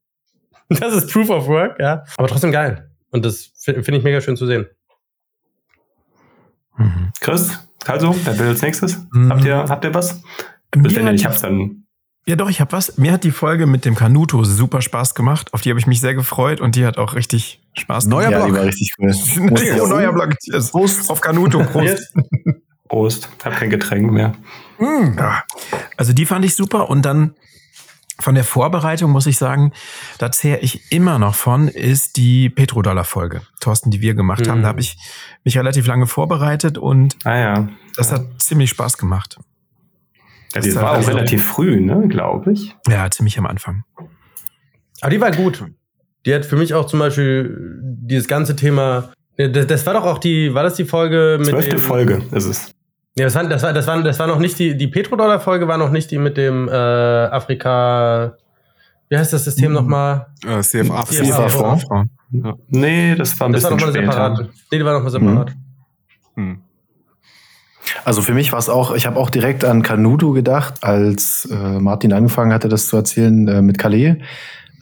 Das 0.71 0.95
ist 0.95 1.13
Proof 1.13 1.29
of 1.29 1.47
Work, 1.47 1.79
ja. 1.79 2.05
Aber 2.17 2.27
trotzdem 2.27 2.51
geil. 2.51 2.91
Und 3.11 3.25
das 3.25 3.51
fi- 3.59 3.75
finde 3.83 3.99
ich 3.99 4.03
mega 4.03 4.23
schön 4.23 4.35
zu 4.37 4.47
sehen. 4.47 4.67
Mhm. 6.77 7.13
Chris, 7.21 7.59
also, 7.87 8.15
wer 8.25 8.39
will 8.39 8.47
als 8.49 8.63
nächstes? 8.63 8.99
Mhm. 9.13 9.31
Habt 9.31 9.45
ihr, 9.45 9.57
habt 9.57 9.85
ihr 9.85 9.95
was? 9.95 10.23
Bis 10.71 10.97
wenn 10.97 11.07
ihr 11.07 11.13
nicht 11.13 11.43
dann. 11.43 11.85
Ja, 12.27 12.37
doch, 12.37 12.49
ich 12.49 12.61
habe 12.61 12.73
was. 12.73 12.97
Mir 12.97 13.13
hat 13.13 13.23
die 13.25 13.31
Folge 13.31 13.67
mit 13.67 13.85
dem 13.85 13.95
Kanuto 13.95 14.43
super 14.45 14.81
Spaß 14.81 15.15
gemacht. 15.15 15.53
Auf 15.53 15.61
die 15.61 15.69
habe 15.71 15.79
ich 15.79 15.87
mich 15.87 16.01
sehr 16.01 16.15
gefreut 16.15 16.61
und 16.61 16.75
die 16.75 16.87
hat 16.87 16.97
auch 16.97 17.15
richtig 17.15 17.61
Spaß 17.77 18.07
Neuer 18.07 18.31
ja, 18.31 18.39
Block. 18.39 18.49
die 18.49 18.55
war 18.55 18.65
richtig 18.65 18.93
cool. 18.99 19.11
Ich 19.63 19.81
oh, 19.81 19.87
neuer 19.87 20.13
Block. 20.13 20.35
Yes. 20.43 20.73
Auf 20.75 21.21
Kanuto. 21.21 21.63
Prost. 21.65 22.13
Prost. 22.89 23.29
Hab 23.45 23.57
kein 23.57 23.71
Getränk 23.71 24.11
mehr. 24.13 24.35
Ja. 24.81 25.43
Also 25.97 26.13
die 26.13 26.27
fand 26.27 26.45
ich 26.45 26.55
super 26.55 26.89
und 26.91 27.03
dann 27.03 27.35
von 28.21 28.37
der 28.37 28.45
Vorbereitung 28.45 29.11
muss 29.11 29.27
ich 29.27 29.39
sagen, 29.39 29.73
da 30.19 30.31
zehre 30.31 30.61
ich 30.61 30.93
immer 30.93 31.19
noch 31.19 31.35
von, 31.35 31.67
ist 31.67 32.17
die 32.17 32.49
Petrodollar-Folge, 32.49 33.43
Thorsten, 33.61 33.91
die 33.91 34.01
wir 34.01 34.15
gemacht 34.15 34.47
haben. 34.49 34.59
Mhm. 34.59 34.63
Da 34.63 34.69
habe 34.69 34.81
ich 34.81 34.97
mich 35.43 35.59
relativ 35.59 35.87
lange 35.89 36.07
vorbereitet 36.07 36.79
und 36.79 37.17
Ah 37.25 37.37
ja. 37.37 37.69
das 37.97 38.13
hat 38.13 38.25
ziemlich 38.39 38.71
Spaß 38.71 38.99
gemacht. 38.99 39.39
ja 40.55 40.61
die 40.61 40.69
Das 40.69 40.77
war 40.81 40.93
auch 40.93 40.97
also- 40.97 41.11
relativ 41.11 41.45
früh, 41.45 41.81
ne, 41.81 42.07
glaube 42.07 42.53
ich. 42.53 42.77
Ja, 42.89 43.11
ziemlich 43.11 43.37
am 43.39 43.47
Anfang. 43.47 43.83
Aber 45.01 45.11
die 45.11 45.21
war 45.21 45.33
gut. 45.33 45.65
Die 46.27 46.35
hat 46.35 46.45
für 46.47 46.57
mich 46.57 46.75
auch 46.75 46.87
zum 46.87 46.99
Beispiel 47.01 47.79
dieses 47.83 48.29
ganze 48.29 48.57
Thema. 48.57 49.11
Ja, 49.37 49.49
Das, 49.49 49.67
das 49.67 49.85
war 49.87 49.95
doch 49.95 50.05
auch 50.05 50.19
die, 50.19 50.55
war 50.55 50.63
das 50.63 50.75
die 50.75 50.85
Folge 50.85 51.37
mit 51.39 51.49
Zwölfte 51.49 51.79
Folge 51.79 52.23
ist 52.33 52.47
es. 52.47 52.71
Ja, 53.17 53.25
das 53.27 53.35
war, 53.37 53.45
das 53.45 53.63
war, 53.63 53.73
das 53.73 53.87
war, 53.87 54.03
das 54.03 54.19
war 54.19 54.27
noch 54.27 54.39
nicht 54.41 54.59
die, 54.59 54.77
die 54.77 54.89
Petrodollar-Folge 54.89 55.69
war 55.69 55.79
noch 55.79 55.91
nicht 55.91 56.11
die 56.11 56.19
mit 56.19 56.37
dem 56.37 56.69
äh, 56.69 56.73
Afrika. 56.73 58.37
Wie 59.09 59.17
heißt 59.17 59.33
das 59.33 59.45
System 59.45 59.69
Mhm. 59.71 59.75
nochmal? 59.75 60.27
Äh, 60.47 60.61
CFA. 60.63 61.05
CFA. 61.05 61.77
CFA. 61.79 62.05
Nee, 62.69 63.15
das 63.15 63.39
war 63.39 63.49
ein 63.49 63.53
Das 63.53 63.63
war 63.65 63.71
bisschen 63.77 63.77
nochmal 63.77 63.93
später. 63.93 64.13
separat. 64.13 64.49
Nee, 64.73 64.79
die 64.79 64.85
war 64.85 64.93
nochmal 64.95 65.11
separat. 65.13 65.53
Hm. 66.37 66.59
Also 68.05 68.23
für 68.23 68.33
mich 68.35 68.51
war 68.51 68.59
es 68.59 68.69
auch, 68.69 68.95
ich 68.95 69.07
habe 69.07 69.19
auch 69.19 69.31
direkt 69.31 69.65
an 69.65 69.83
Canudo 69.83 70.33
gedacht, 70.33 70.83
als 70.83 71.45
äh, 71.51 71.79
Martin 71.79 72.13
angefangen 72.13 72.53
hatte, 72.53 72.69
das 72.69 72.89
zu 72.89 72.97
erzählen 72.97 73.47
äh, 73.47 73.63
mit 73.63 73.79
Calais, 73.79 74.17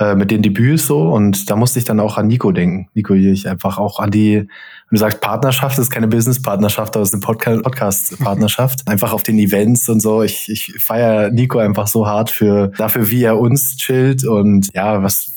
äh, 0.02 0.14
mit 0.16 0.30
den 0.30 0.42
Debüts 0.42 0.86
so. 0.86 1.02
Und 1.12 1.48
da 1.48 1.54
musste 1.54 1.78
ich 1.78 1.84
dann 1.84 2.00
auch 2.00 2.16
an 2.16 2.26
Nico 2.26 2.50
denken. 2.50 2.88
Nico 2.94 3.14
ich 3.14 3.48
einfach 3.48 3.78
auch 3.78 4.00
an 4.00 4.10
die, 4.10 4.36
wenn 4.36 4.48
du 4.90 4.96
sagst 4.96 5.20
Partnerschaft, 5.20 5.78
das 5.78 5.86
ist 5.86 5.90
keine 5.90 6.08
Business-Partnerschaft, 6.08 6.96
aber 6.96 7.02
es 7.02 7.10
ist 7.10 7.14
eine 7.14 7.20
Podca 7.20 7.58
Podcast-Partnerschaft. 7.58 8.80
einfach 8.88 9.12
auf 9.12 9.22
den 9.22 9.38
Events 9.38 9.88
und 9.88 10.00
so. 10.00 10.22
Ich, 10.22 10.50
ich 10.50 10.74
feiere 10.82 11.30
Nico 11.30 11.58
einfach 11.58 11.86
so 11.86 12.06
hart 12.06 12.30
für 12.30 12.68
dafür, 12.76 13.10
wie 13.10 13.22
er 13.22 13.38
uns 13.38 13.76
chillt 13.76 14.24
und 14.24 14.70
ja, 14.74 15.02
was 15.02 15.30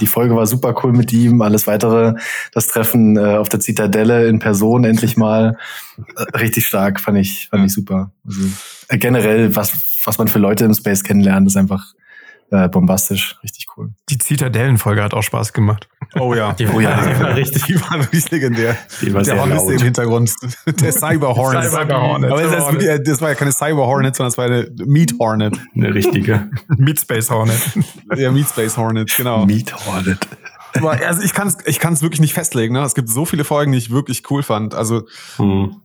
die 0.00 0.06
Folge 0.06 0.34
war 0.34 0.46
super 0.46 0.74
cool 0.82 0.92
mit 0.92 1.12
ihm. 1.12 1.42
Alles 1.42 1.66
weitere, 1.66 2.14
das 2.52 2.66
Treffen 2.66 3.16
äh, 3.16 3.36
auf 3.36 3.48
der 3.48 3.60
Zitadelle 3.60 4.26
in 4.26 4.38
Person 4.38 4.84
endlich 4.84 5.16
mal. 5.16 5.58
Äh, 6.16 6.38
richtig 6.38 6.66
stark, 6.66 6.98
fand 6.98 7.18
ich, 7.18 7.48
fand 7.50 7.66
ich 7.66 7.72
super. 7.72 8.10
Also, 8.26 8.40
äh, 8.88 8.98
generell, 8.98 9.54
was, 9.54 9.72
was 10.04 10.18
man 10.18 10.28
für 10.28 10.38
Leute 10.38 10.64
im 10.64 10.74
Space 10.74 11.04
kennenlernt, 11.04 11.46
ist 11.46 11.56
einfach 11.56 11.92
äh, 12.52 12.68
bombastisch, 12.68 13.38
richtig 13.42 13.66
cool. 13.76 13.90
Die 14.10 14.18
Zitadellenfolge 14.18 15.02
hat 15.02 15.14
auch 15.14 15.22
Spaß 15.22 15.52
gemacht. 15.52 15.88
Oh 16.20 16.34
ja. 16.34 16.52
Die, 16.52 16.66
Oh 16.66 16.78
ja, 16.80 17.00
die 17.06 17.18
war 17.20 17.34
richtig. 17.34 17.62
Die 17.66 17.80
waren 17.80 18.00
wirklich 18.00 18.30
legendär. 18.30 18.76
Die 19.00 19.12
war 19.14 19.22
Der 19.22 19.40
Hornist 19.40 19.70
im. 19.70 19.78
Hintergrund. 19.78 20.34
Der 20.66 20.92
Cyber 20.92 21.34
Hornet. 21.34 21.70
Cyber 21.70 22.00
Hornet. 22.00 22.30
Aber 22.30 22.42
das, 22.42 22.72
wirklich- 22.72 23.00
das 23.04 23.20
war 23.20 23.30
ja 23.30 23.34
keine 23.34 23.52
Cyber 23.52 23.86
Hornet, 23.86 24.14
sondern 24.14 24.28
es 24.30 24.38
war 24.38 24.44
eine 24.44 24.68
Meat 24.86 25.14
Hornet. 25.18 25.58
Eine 25.74 25.94
richtige. 25.94 26.50
Meat 26.76 27.00
Space 27.00 27.30
Hornet. 27.30 27.58
Der 28.16 28.30
Meat 28.30 28.48
Space 28.48 28.76
Hornet, 28.76 29.12
genau. 29.16 29.46
Meat 29.46 29.74
Hornet. 29.86 30.18
Also 30.74 31.22
ich 31.22 31.32
kann 31.34 31.48
es 31.48 31.56
ich 31.66 31.78
kann's 31.78 32.02
wirklich 32.02 32.20
nicht 32.20 32.34
festlegen. 32.34 32.74
Ne? 32.74 32.82
Es 32.82 32.94
gibt 32.94 33.08
so 33.08 33.24
viele 33.24 33.44
Folgen, 33.44 33.72
die 33.72 33.78
ich 33.78 33.90
wirklich 33.90 34.22
cool 34.30 34.42
fand. 34.42 34.74
Also 34.74 35.02
Hm. 35.36 35.76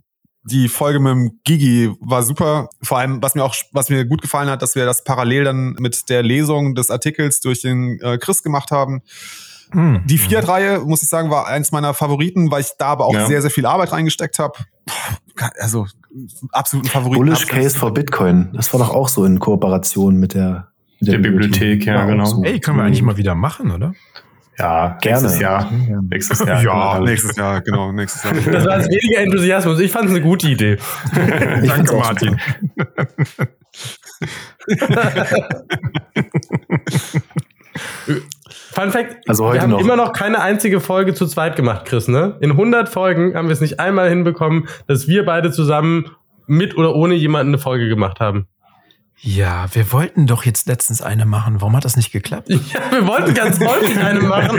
Die 0.49 0.67
Folge 0.69 0.99
mit 0.99 1.11
dem 1.11 1.39
Gigi 1.43 1.91
war 1.99 2.23
super. 2.23 2.69
Vor 2.81 2.97
allem, 2.97 3.21
was 3.21 3.35
mir 3.35 3.43
auch, 3.43 3.55
was 3.71 3.89
mir 3.89 4.05
gut 4.05 4.21
gefallen 4.21 4.49
hat, 4.49 4.61
dass 4.61 4.75
wir 4.75 4.85
das 4.85 5.03
parallel 5.03 5.43
dann 5.43 5.75
mit 5.79 6.09
der 6.09 6.23
Lesung 6.23 6.75
des 6.75 6.89
Artikels 6.89 7.39
durch 7.41 7.61
den 7.61 7.99
äh, 8.01 8.17
Chris 8.17 8.43
gemacht 8.43 8.71
haben. 8.71 9.01
Hm. 9.71 10.01
Die 10.05 10.17
Fiat-Reihe, 10.17 10.79
muss 10.79 11.03
ich 11.03 11.09
sagen, 11.09 11.29
war 11.29 11.47
eins 11.47 11.71
meiner 11.71 11.93
Favoriten, 11.93 12.49
weil 12.51 12.61
ich 12.61 12.69
da 12.77 12.87
aber 12.87 13.05
auch 13.05 13.13
Ja. 13.13 13.27
sehr, 13.27 13.41
sehr 13.41 13.51
viel 13.51 13.65
Arbeit 13.65 13.91
reingesteckt 13.91 14.39
habe. 14.39 14.57
Also 15.59 15.85
absoluten 16.51 16.89
Favoriten. 16.89 17.17
Bullish. 17.25 17.45
Case 17.47 17.77
for 17.77 17.93
Bitcoin. 17.93 18.49
Das 18.53 18.71
war 18.73 18.79
doch 18.79 18.89
auch 18.91 19.09
so 19.09 19.25
in 19.25 19.39
Kooperation 19.39 20.15
mit 20.15 20.33
der, 20.33 20.69
mit 20.99 21.11
Der 21.11 21.17
Bibliothek, 21.17 21.85
ja, 21.85 21.95
War 21.95 22.03
auch 22.05 22.07
genau. 22.07 22.25
so. 22.25 22.43
Ey, 22.43 22.59
können 22.59 22.77
wir 22.77 22.83
eigentlich 22.83 23.01
mal 23.01 23.17
wieder 23.17 23.35
machen, 23.35 23.71
oder? 23.71 23.93
Ja, 24.59 24.97
Gerne. 25.01 25.21
nächstes 25.21 25.39
Jahr. 25.39 25.71
Ja. 25.87 25.99
Nächstes 26.09 26.39
Jahr. 26.39 26.63
Ja, 26.63 26.89
Genau. 26.89 27.03
nächstes 27.03 27.35
Jahr, 27.35 27.61
genau, 27.61 27.91
nächstes 27.91 28.23
Jahr. 28.23 28.33
Das 28.53 28.65
war 28.65 28.77
jetzt 28.79 28.89
weniger 28.89 29.21
Enthusiasmus. 29.21 29.79
Ich 29.79 29.91
fand 29.91 30.05
es 30.05 30.11
eine 30.11 30.21
gute 30.21 30.47
Idee. 30.47 30.77
Auch 31.91 31.99
Martin. 31.99 32.39
Fun 38.73 38.91
Fact, 38.91 39.17
Also 39.27 39.51
wir 39.53 39.61
haben 39.61 39.71
noch. 39.71 39.79
immer 39.79 39.95
noch 39.95 40.13
keine 40.13 40.41
einzige 40.41 40.79
Folge 40.79 41.13
zu 41.13 41.25
zweit 41.27 41.55
gemacht, 41.55 41.85
Chris, 41.85 42.07
ne? 42.07 42.37
In 42.41 42.51
100 42.51 42.89
Folgen 42.89 43.35
haben 43.35 43.47
wir 43.47 43.53
es 43.53 43.61
nicht 43.61 43.79
einmal 43.79 44.09
hinbekommen, 44.09 44.67
dass 44.87 45.07
wir 45.07 45.25
beide 45.25 45.51
zusammen 45.51 46.11
mit 46.47 46.77
oder 46.77 46.95
ohne 46.95 47.13
jemanden 47.15 47.53
eine 47.53 47.59
Folge 47.61 47.89
gemacht 47.89 48.19
haben. 48.19 48.47
Ja, 49.19 49.65
wir 49.73 49.91
wollten 49.91 50.27
doch 50.27 50.45
jetzt 50.45 50.67
letztens 50.67 51.01
eine 51.01 51.25
machen. 51.25 51.59
Warum 51.59 51.75
hat 51.75 51.85
das 51.85 51.95
nicht 51.97 52.11
geklappt? 52.11 52.49
Ja, 52.73 52.91
wir 52.91 53.07
wollten 53.07 53.33
ganz 53.33 53.59
häufig 53.59 53.97
eine 53.97 54.19
machen. 54.21 54.57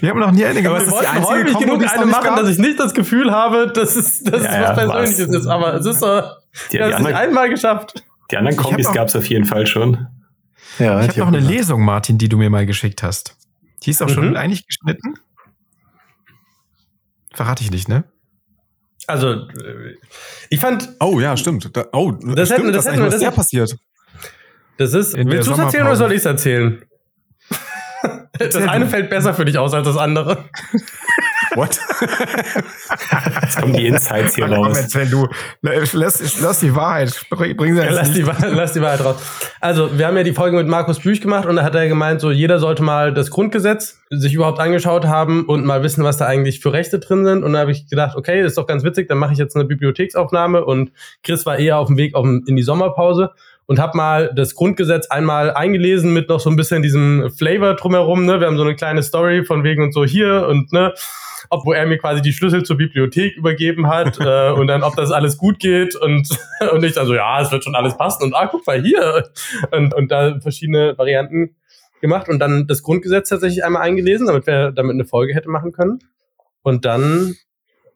Wir 0.00 0.10
haben 0.10 0.18
noch 0.20 0.30
nie 0.32 0.44
eine 0.44 0.62
gemacht. 0.62 0.82
es 0.82 0.88
Wir 0.88 0.92
wollten 0.92 1.24
häufig 1.24 1.52
Kombo, 1.54 1.78
genug 1.78 1.90
eine 1.90 2.06
machen, 2.06 2.36
dass 2.36 2.48
ich 2.48 2.58
nicht 2.58 2.78
das 2.78 2.92
Gefühl 2.94 3.30
habe, 3.32 3.68
dass 3.74 3.96
es, 3.96 4.22
dass 4.22 4.42
Ja, 4.44 4.48
es 4.50 4.54
ja, 4.54 4.62
was 4.68 4.76
Persönliches 4.76 5.28
was. 5.28 5.36
ist. 5.36 5.46
Aber 5.46 5.74
es 5.74 5.86
ist 5.86 6.00
so, 6.00 6.22
Die, 6.70 6.78
wir 6.78 6.84
haben 6.84 6.92
es 6.92 7.00
nicht 7.00 7.14
einmal 7.16 7.48
geschafft. 7.48 8.04
die 8.30 8.36
anderen 8.36 8.56
Kombis 8.56 8.92
gab 8.92 9.08
es 9.08 9.16
auf 9.16 9.26
jeden 9.26 9.46
Fall 9.46 9.66
schon. 9.66 10.06
Ja, 10.78 11.00
Ich 11.02 11.08
habe 11.08 11.20
noch 11.20 11.26
eine 11.28 11.38
auch 11.38 11.40
gedacht. 11.40 11.50
Lesung, 11.50 11.84
Martin, 11.84 12.18
die 12.18 12.28
du 12.28 12.36
mir 12.36 12.50
mal 12.50 12.66
geschickt 12.66 13.02
hast. 13.02 13.36
Die 13.84 13.90
ist 13.90 14.02
auch 14.02 14.08
schon 14.08 14.30
Mhm. 14.30 14.36
eigentlich 14.36 14.66
geschnitten. 14.66 15.14
Verrate 17.34 17.62
ich 17.64 17.70
nicht, 17.70 17.88
ne? 17.88 18.04
Also, 19.06 19.32
äh, 19.32 19.96
ich 20.50 20.60
fand, 20.60 20.88
Oh 21.00 21.18
ja, 21.20 21.36
stimmt. 21.36 21.76
Da, 21.76 21.86
oh, 21.92 22.12
Das 22.12 22.48
stimmt, 22.48 22.60
hätten- 22.64 22.72
das 22.72 22.84
das 22.84 22.86
ist 22.86 22.92
hätten 23.00 23.10
das 23.10 23.18
sehr 23.20 23.28
hätten- 23.28 23.36
passiert. 23.36 23.76
das 24.78 24.94
ist, 24.94 25.14
In 25.14 25.30
willst 25.30 25.48
du 25.48 25.52
es 25.52 25.58
erzählen 25.58 25.86
oder 25.86 25.96
soll 25.96 26.12
ich 26.12 26.18
es 26.18 26.24
erzählen? 26.26 26.82
Das 28.38 28.56
eine 28.56 28.86
fällt 28.86 29.10
besser 29.10 29.34
für 29.34 29.44
dich 29.44 29.58
aus 29.58 29.74
als 29.74 29.86
das 29.86 29.96
andere. 29.98 30.44
What? 31.54 31.78
Jetzt 33.42 33.60
kommen 33.60 33.72
die 33.74 33.86
Insights 33.86 34.34
hier 34.34 34.46
raus. 34.46 34.78
erzähl 34.78 35.08
du. 35.08 35.28
Lass, 35.60 36.40
lass 36.40 36.60
die 36.60 36.74
Wahrheit. 36.74 37.14
Bring 37.30 37.56
bring 37.56 37.74
sie 37.74 37.82
jetzt 37.82 37.94
Lass 37.94 38.12
die, 38.12 38.22
lass 38.22 38.72
die 38.72 38.80
Wahrheit 38.80 39.04
raus. 39.04 39.16
Also, 39.60 39.96
wir 39.98 40.06
haben 40.06 40.16
ja 40.16 40.22
die 40.22 40.32
Folge 40.32 40.56
mit 40.56 40.66
Markus 40.66 41.00
Büch 41.00 41.20
gemacht 41.20 41.46
und 41.46 41.56
da 41.56 41.62
hat 41.62 41.74
er 41.74 41.88
gemeint, 41.88 42.20
so 42.20 42.30
jeder 42.30 42.58
sollte 42.58 42.82
mal 42.82 43.12
das 43.12 43.30
Grundgesetz 43.30 43.98
sich 44.10 44.34
überhaupt 44.34 44.60
angeschaut 44.60 45.06
haben 45.06 45.44
und 45.46 45.64
mal 45.64 45.82
wissen, 45.82 46.04
was 46.04 46.16
da 46.16 46.26
eigentlich 46.26 46.60
für 46.60 46.72
Rechte 46.72 46.98
drin 46.98 47.24
sind. 47.24 47.44
Und 47.44 47.52
da 47.52 47.60
habe 47.60 47.72
ich 47.72 47.88
gedacht, 47.88 48.16
okay, 48.16 48.40
ist 48.44 48.58
doch 48.58 48.66
ganz 48.66 48.84
witzig, 48.84 49.08
dann 49.08 49.18
mache 49.18 49.32
ich 49.32 49.38
jetzt 49.38 49.56
eine 49.56 49.64
Bibliotheksaufnahme 49.64 50.64
und 50.64 50.92
Chris 51.22 51.46
war 51.46 51.58
eher 51.58 51.78
auf 51.78 51.88
dem 51.88 51.96
Weg 51.96 52.14
auf, 52.14 52.26
in 52.26 52.56
die 52.56 52.62
Sommerpause 52.62 53.30
und 53.66 53.78
habe 53.78 53.96
mal 53.96 54.32
das 54.34 54.54
Grundgesetz 54.54 55.06
einmal 55.06 55.52
eingelesen 55.52 56.12
mit 56.12 56.28
noch 56.28 56.40
so 56.40 56.50
ein 56.50 56.56
bisschen 56.56 56.82
diesem 56.82 57.30
Flavor 57.30 57.74
drumherum. 57.74 58.26
Ne? 58.26 58.40
Wir 58.40 58.46
haben 58.46 58.56
so 58.56 58.64
eine 58.64 58.76
kleine 58.76 59.02
Story 59.02 59.44
von 59.44 59.64
wegen 59.64 59.82
und 59.82 59.94
so 59.94 60.04
hier 60.04 60.46
und 60.48 60.72
ne, 60.72 60.92
ob 61.52 61.66
wo 61.66 61.72
er 61.74 61.86
mir 61.86 61.98
quasi 61.98 62.22
die 62.22 62.32
Schlüssel 62.32 62.62
zur 62.62 62.78
Bibliothek 62.78 63.36
übergeben 63.36 63.88
hat 63.88 64.18
äh, 64.20 64.50
und 64.52 64.66
dann 64.66 64.82
ob 64.82 64.96
das 64.96 65.12
alles 65.12 65.36
gut 65.36 65.58
geht 65.58 65.94
und 65.94 66.28
und 66.72 66.82
ich 66.82 66.94
dann 66.94 67.06
so 67.06 67.14
ja 67.14 67.40
es 67.40 67.52
wird 67.52 67.62
schon 67.62 67.74
alles 67.74 67.96
passen 67.96 68.24
und 68.24 68.34
ah 68.34 68.46
guck 68.46 68.66
mal 68.66 68.80
hier 68.80 69.30
und 69.70 69.94
und 69.94 70.10
da 70.10 70.40
verschiedene 70.40 70.96
Varianten 70.96 71.56
gemacht 72.00 72.28
und 72.28 72.38
dann 72.38 72.66
das 72.66 72.82
Grundgesetz 72.82 73.28
tatsächlich 73.28 73.64
einmal 73.64 73.82
eingelesen, 73.82 74.26
damit 74.26 74.46
wir 74.46 74.72
damit 74.72 74.94
eine 74.94 75.04
Folge 75.04 75.34
hätte 75.34 75.50
machen 75.50 75.72
können 75.72 75.98
und 76.62 76.84
dann 76.84 77.36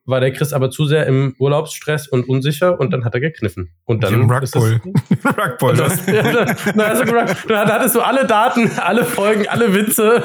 war 0.05 0.21
der 0.21 0.33
Chris 0.33 0.53
aber 0.53 0.71
zu 0.71 0.85
sehr 0.85 1.07
im 1.07 1.35
Urlaubsstress 1.39 2.07
und 2.07 2.29
unsicher 2.29 2.79
und 2.79 2.93
dann 2.93 3.05
hat 3.05 3.15
er 3.15 3.21
gekniffen 3.21 3.73
und 3.87 4.05
dann 4.05 4.15
Im 4.15 4.31
Rugbull. 4.31 4.81
Rugbull. 5.25 5.71
und 5.71 5.81
das, 5.81 6.07
ja, 6.07 6.23
da, 6.23 6.55
na, 6.77 6.85
also, 6.85 7.05
da 7.05 7.65
da 7.65 7.75
hattest 7.75 7.97
du 7.97 8.01
alle 8.03 8.25
Daten, 8.25 8.71
alle 8.79 9.05
Folgen, 9.05 9.49
alle 9.49 9.75
Witze 9.75 10.23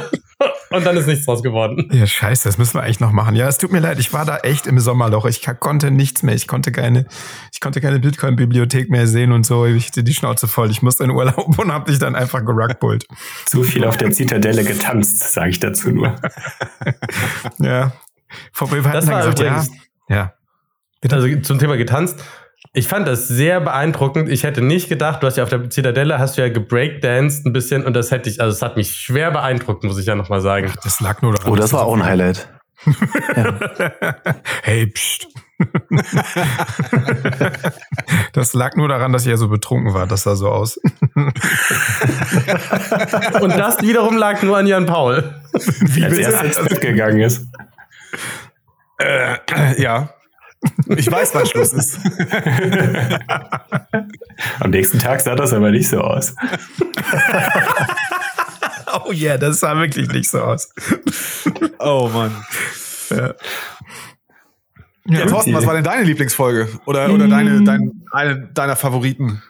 und 0.70 0.86
dann 0.86 0.96
ist 0.98 1.08
nichts 1.08 1.26
draus 1.26 1.44
geworden. 1.44 1.90
Ja, 1.92 2.06
scheiße, 2.08 2.48
das 2.48 2.58
müssen 2.58 2.76
wir 2.76 2.84
eigentlich 2.84 3.00
noch 3.00 3.12
machen. 3.12 3.36
Ja, 3.36 3.48
es 3.48 3.58
tut 3.58 3.72
mir 3.72 3.80
leid, 3.80 4.00
ich 4.00 4.14
war 4.14 4.26
da 4.26 4.38
echt 4.38 4.68
im 4.68 4.80
Sommerloch. 4.80 5.26
Ich 5.26 5.46
konnte 5.60 5.92
nichts 5.92 6.24
mehr. 6.24 6.36
Ich 6.36 6.48
konnte 6.48 6.72
keine, 6.72 7.06
ich 7.54 7.60
konnte 7.60 7.82
keine 7.82 8.00
Bitcoin-Bibliothek 8.00 8.90
mehr 8.90 9.08
sehen 9.08 9.32
und 9.32 9.46
so. 9.46 9.66
Ich 9.66 9.88
hatte 9.88 10.04
die 10.04 10.14
Schnauze 10.14 10.48
voll. 10.48 10.72
Ich 10.72 10.82
musste 10.82 11.04
in 11.04 11.12
Urlaub 11.12 11.58
und 11.60 11.72
hab 11.72 11.86
dich 11.86 12.00
dann 12.00 12.16
einfach 12.16 12.44
gerugbullt. 12.46 13.06
Zu 13.46 13.64
viel 13.64 13.84
auf 13.86 13.98
der 13.98 14.12
Zitadelle 14.12 14.64
getanzt, 14.64 15.34
sage 15.34 15.50
ich 15.52 15.60
dazu 15.60 15.90
nur. 15.92 16.16
Ja. 17.60 17.92
Vor 18.52 18.72
wir 18.72 18.80
hatten 18.84 18.92
Das 18.94 19.06
dann 19.06 19.14
war 19.14 19.22
gesagt, 19.22 19.40
ja, 19.40 19.48
übrigens- 19.48 19.72
ja. 20.10 20.34
Also 21.10 21.28
zum 21.42 21.58
Thema 21.60 21.78
getanzt. 21.78 22.24
Ich 22.74 22.88
fand 22.88 23.08
das 23.08 23.28
sehr 23.28 23.60
beeindruckend. 23.60 24.30
Ich 24.30 24.44
hätte 24.44 24.62
nicht 24.62 24.88
gedacht, 24.88 25.22
du 25.22 25.28
hast 25.28 25.36
ja 25.38 25.44
auf 25.44 25.50
der 25.50 25.70
Zitadelle 25.70 26.20
hast 26.20 26.38
du 26.38 26.42
ja 26.42 26.50
gebreakdanced 26.50 27.46
ein 27.46 27.54
bisschen 27.54 27.86
und 27.86 27.94
das 27.94 28.12
hätte 28.12 28.30
ich, 28.30 28.40
also 28.40 28.56
es 28.56 28.62
hat 28.62 28.78
mich 28.78 28.96
schwer 28.96 29.32
beeindruckt, 29.32 29.84
muss 29.84 29.98
ich 29.98 30.06
ja 30.06 30.16
nochmal 30.16 30.40
sagen. 30.42 30.72
Das 30.84 31.02
lag 31.02 31.22
nur 31.22 31.34
daran. 31.34 31.52
Oh, 31.52 31.56
das 31.56 31.74
war 31.74 31.86
auch 31.86 31.96
ein 31.96 32.06
Highlight. 32.06 32.48
Hey, 34.64 34.88
pst. 34.88 35.28
das 38.34 38.54
lag 38.54 38.76
nur 38.76 38.88
daran, 38.88 39.14
dass 39.14 39.24
ich 39.24 39.30
ja 39.30 39.38
so 39.38 39.48
betrunken 39.48 39.94
war. 39.94 40.08
Das 40.08 40.24
sah 40.24 40.36
so 40.36 40.50
aus. 40.50 40.78
Und 43.42 43.52
das 43.52 43.82
wiederum 43.82 44.18
lag 44.18 44.42
nur 44.42 44.58
an 44.58 44.66
Jan 44.68 44.88
Paul. 44.88 45.36
Wie 45.54 46.04
als 46.04 46.18
erster 46.18 46.46
ins 46.46 46.58
Bett 46.58 46.82
gegangen 46.82 47.22
ist. 47.22 47.46
Äh, 48.98 49.38
ja. 49.82 50.10
Ich 50.96 51.12
weiß, 51.12 51.34
wann 51.34 51.46
Schluss 51.46 51.74
ist. 51.74 52.00
Am 54.60 54.70
nächsten 54.70 55.00
Tag 55.00 55.22
sah 55.22 55.36
das 55.36 55.54
aber 55.54 55.72
nicht 55.72 55.90
so 55.90 56.02
aus. 56.02 56.36
Oh 59.06 59.12
yeah, 59.12 59.38
das 59.38 59.62
sah 59.62 59.78
wirklich 59.78 60.10
nicht 60.10 60.30
so 60.30 60.42
aus. 60.42 60.74
Oh 61.80 62.10
Mann. 62.14 62.36
Ja. 63.10 63.34
Ja, 65.06 65.26
Thorsten, 65.26 65.54
was 65.54 65.66
war 65.66 65.74
denn 65.74 65.84
deine 65.84 66.04
Lieblingsfolge? 66.04 66.68
Oder, 66.86 67.12
oder 67.12 67.28
deine, 67.28 67.64
dein, 67.64 68.04
eine 68.12 68.48
deiner 68.54 68.76
Favoriten? 68.76 69.42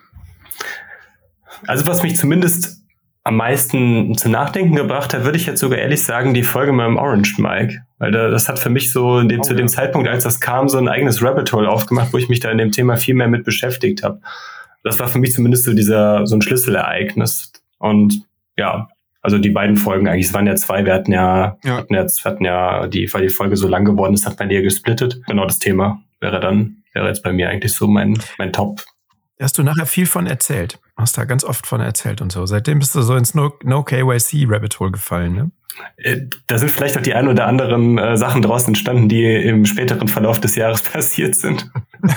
Also 1.67 1.85
was 1.87 2.01
mich 2.03 2.17
zumindest 2.17 2.80
am 3.23 3.35
meisten 3.37 4.15
zum 4.17 4.31
Nachdenken 4.31 4.75
gebracht 4.75 5.13
hat, 5.13 5.23
würde 5.25 5.37
ich 5.37 5.45
jetzt 5.45 5.59
sogar 5.59 5.77
ehrlich 5.77 6.03
sagen, 6.03 6.33
die 6.33 6.41
Folge 6.43 6.71
mit 6.73 6.85
dem 6.85 6.97
Orange 6.97 7.35
Mike. 7.39 7.81
Weil 7.99 8.11
da, 8.11 8.29
das 8.29 8.49
hat 8.49 8.57
für 8.57 8.69
mich 8.71 8.91
so 8.91 9.19
in 9.19 9.29
dem, 9.29 9.41
Oh, 9.41 9.43
zu 9.43 9.51
ja. 9.51 9.57
dem 9.57 9.67
Zeitpunkt, 9.67 10.07
als 10.09 10.23
das 10.23 10.39
kam, 10.39 10.67
so 10.69 10.77
ein 10.79 10.87
eigenes 10.87 11.21
Rabbit 11.23 11.53
Hole 11.53 11.69
aufgemacht, 11.69 12.13
wo 12.13 12.17
ich 12.17 12.29
mich 12.29 12.39
da 12.39 12.49
in 12.49 12.57
dem 12.57 12.71
Thema 12.71 12.97
viel 12.97 13.13
mehr 13.13 13.27
mit 13.27 13.43
beschäftigt 13.45 14.01
habe. 14.03 14.21
Das 14.83 14.99
war 14.99 15.07
für 15.07 15.19
mich 15.19 15.33
zumindest 15.33 15.65
so 15.65 15.73
dieser, 15.73 16.25
so 16.25 16.35
ein 16.35 16.41
Schlüsselereignis. 16.41 17.51
Und 17.77 18.23
ja, 18.57 18.87
also 19.21 19.37
die 19.37 19.51
beiden 19.51 19.77
Folgen 19.77 20.07
eigentlich, 20.07 20.25
es 20.27 20.33
waren 20.33 20.47
ja 20.47 20.55
zwei, 20.55 20.83
wir 20.83 20.93
hatten 20.93 21.11
ja, 21.11 21.57
Ja. 21.63 21.77
hatten 21.77 21.93
jetzt, 21.93 22.25
hatten 22.25 22.43
ja, 22.43 22.87
die, 22.87 23.07
weil 23.13 23.21
die 23.21 23.29
Folge 23.29 23.55
so 23.55 23.67
lang 23.67 23.85
geworden 23.85 24.15
ist, 24.15 24.25
hat 24.25 24.39
man 24.39 24.49
die 24.49 24.55
ja 24.55 24.61
gesplittet. 24.61 25.21
Genau 25.27 25.45
das 25.45 25.59
Thema 25.59 26.01
wäre 26.19 26.39
dann, 26.39 26.77
wäre 26.93 27.07
jetzt 27.07 27.21
bei 27.21 27.31
mir 27.31 27.49
eigentlich 27.49 27.73
so 27.75 27.87
mein, 27.87 28.17
mein 28.39 28.51
Top. 28.51 28.81
Hast 29.41 29.57
du 29.57 29.63
nachher 29.63 29.87
viel 29.87 30.05
von 30.05 30.27
erzählt. 30.27 30.79
Hast 30.95 31.17
da 31.17 31.25
ganz 31.25 31.43
oft 31.43 31.65
von 31.65 31.81
erzählt 31.81 32.21
und 32.21 32.31
so. 32.31 32.45
Seitdem 32.45 32.79
bist 32.79 32.93
du 32.93 33.01
so 33.01 33.15
ins 33.15 33.33
No, 33.33 33.51
no 33.63 33.83
KYC 33.83 34.45
Rabbit 34.47 34.79
Hole 34.79 34.91
gefallen, 34.91 35.33
ne? 35.33 35.51
Äh, 35.97 36.21
Da 36.47 36.57
sind 36.57 36.69
vielleicht 36.69 36.97
auch 36.97 37.01
die 37.01 37.13
ein 37.13 37.27
oder 37.27 37.47
anderen 37.47 37.97
äh, 37.97 38.17
Sachen 38.17 38.41
draus 38.41 38.67
entstanden, 38.67 39.09
die 39.09 39.23
im 39.25 39.65
späteren 39.65 40.07
Verlauf 40.07 40.39
des 40.39 40.55
Jahres 40.55 40.81
passiert 40.91 41.35
sind. 41.35 41.69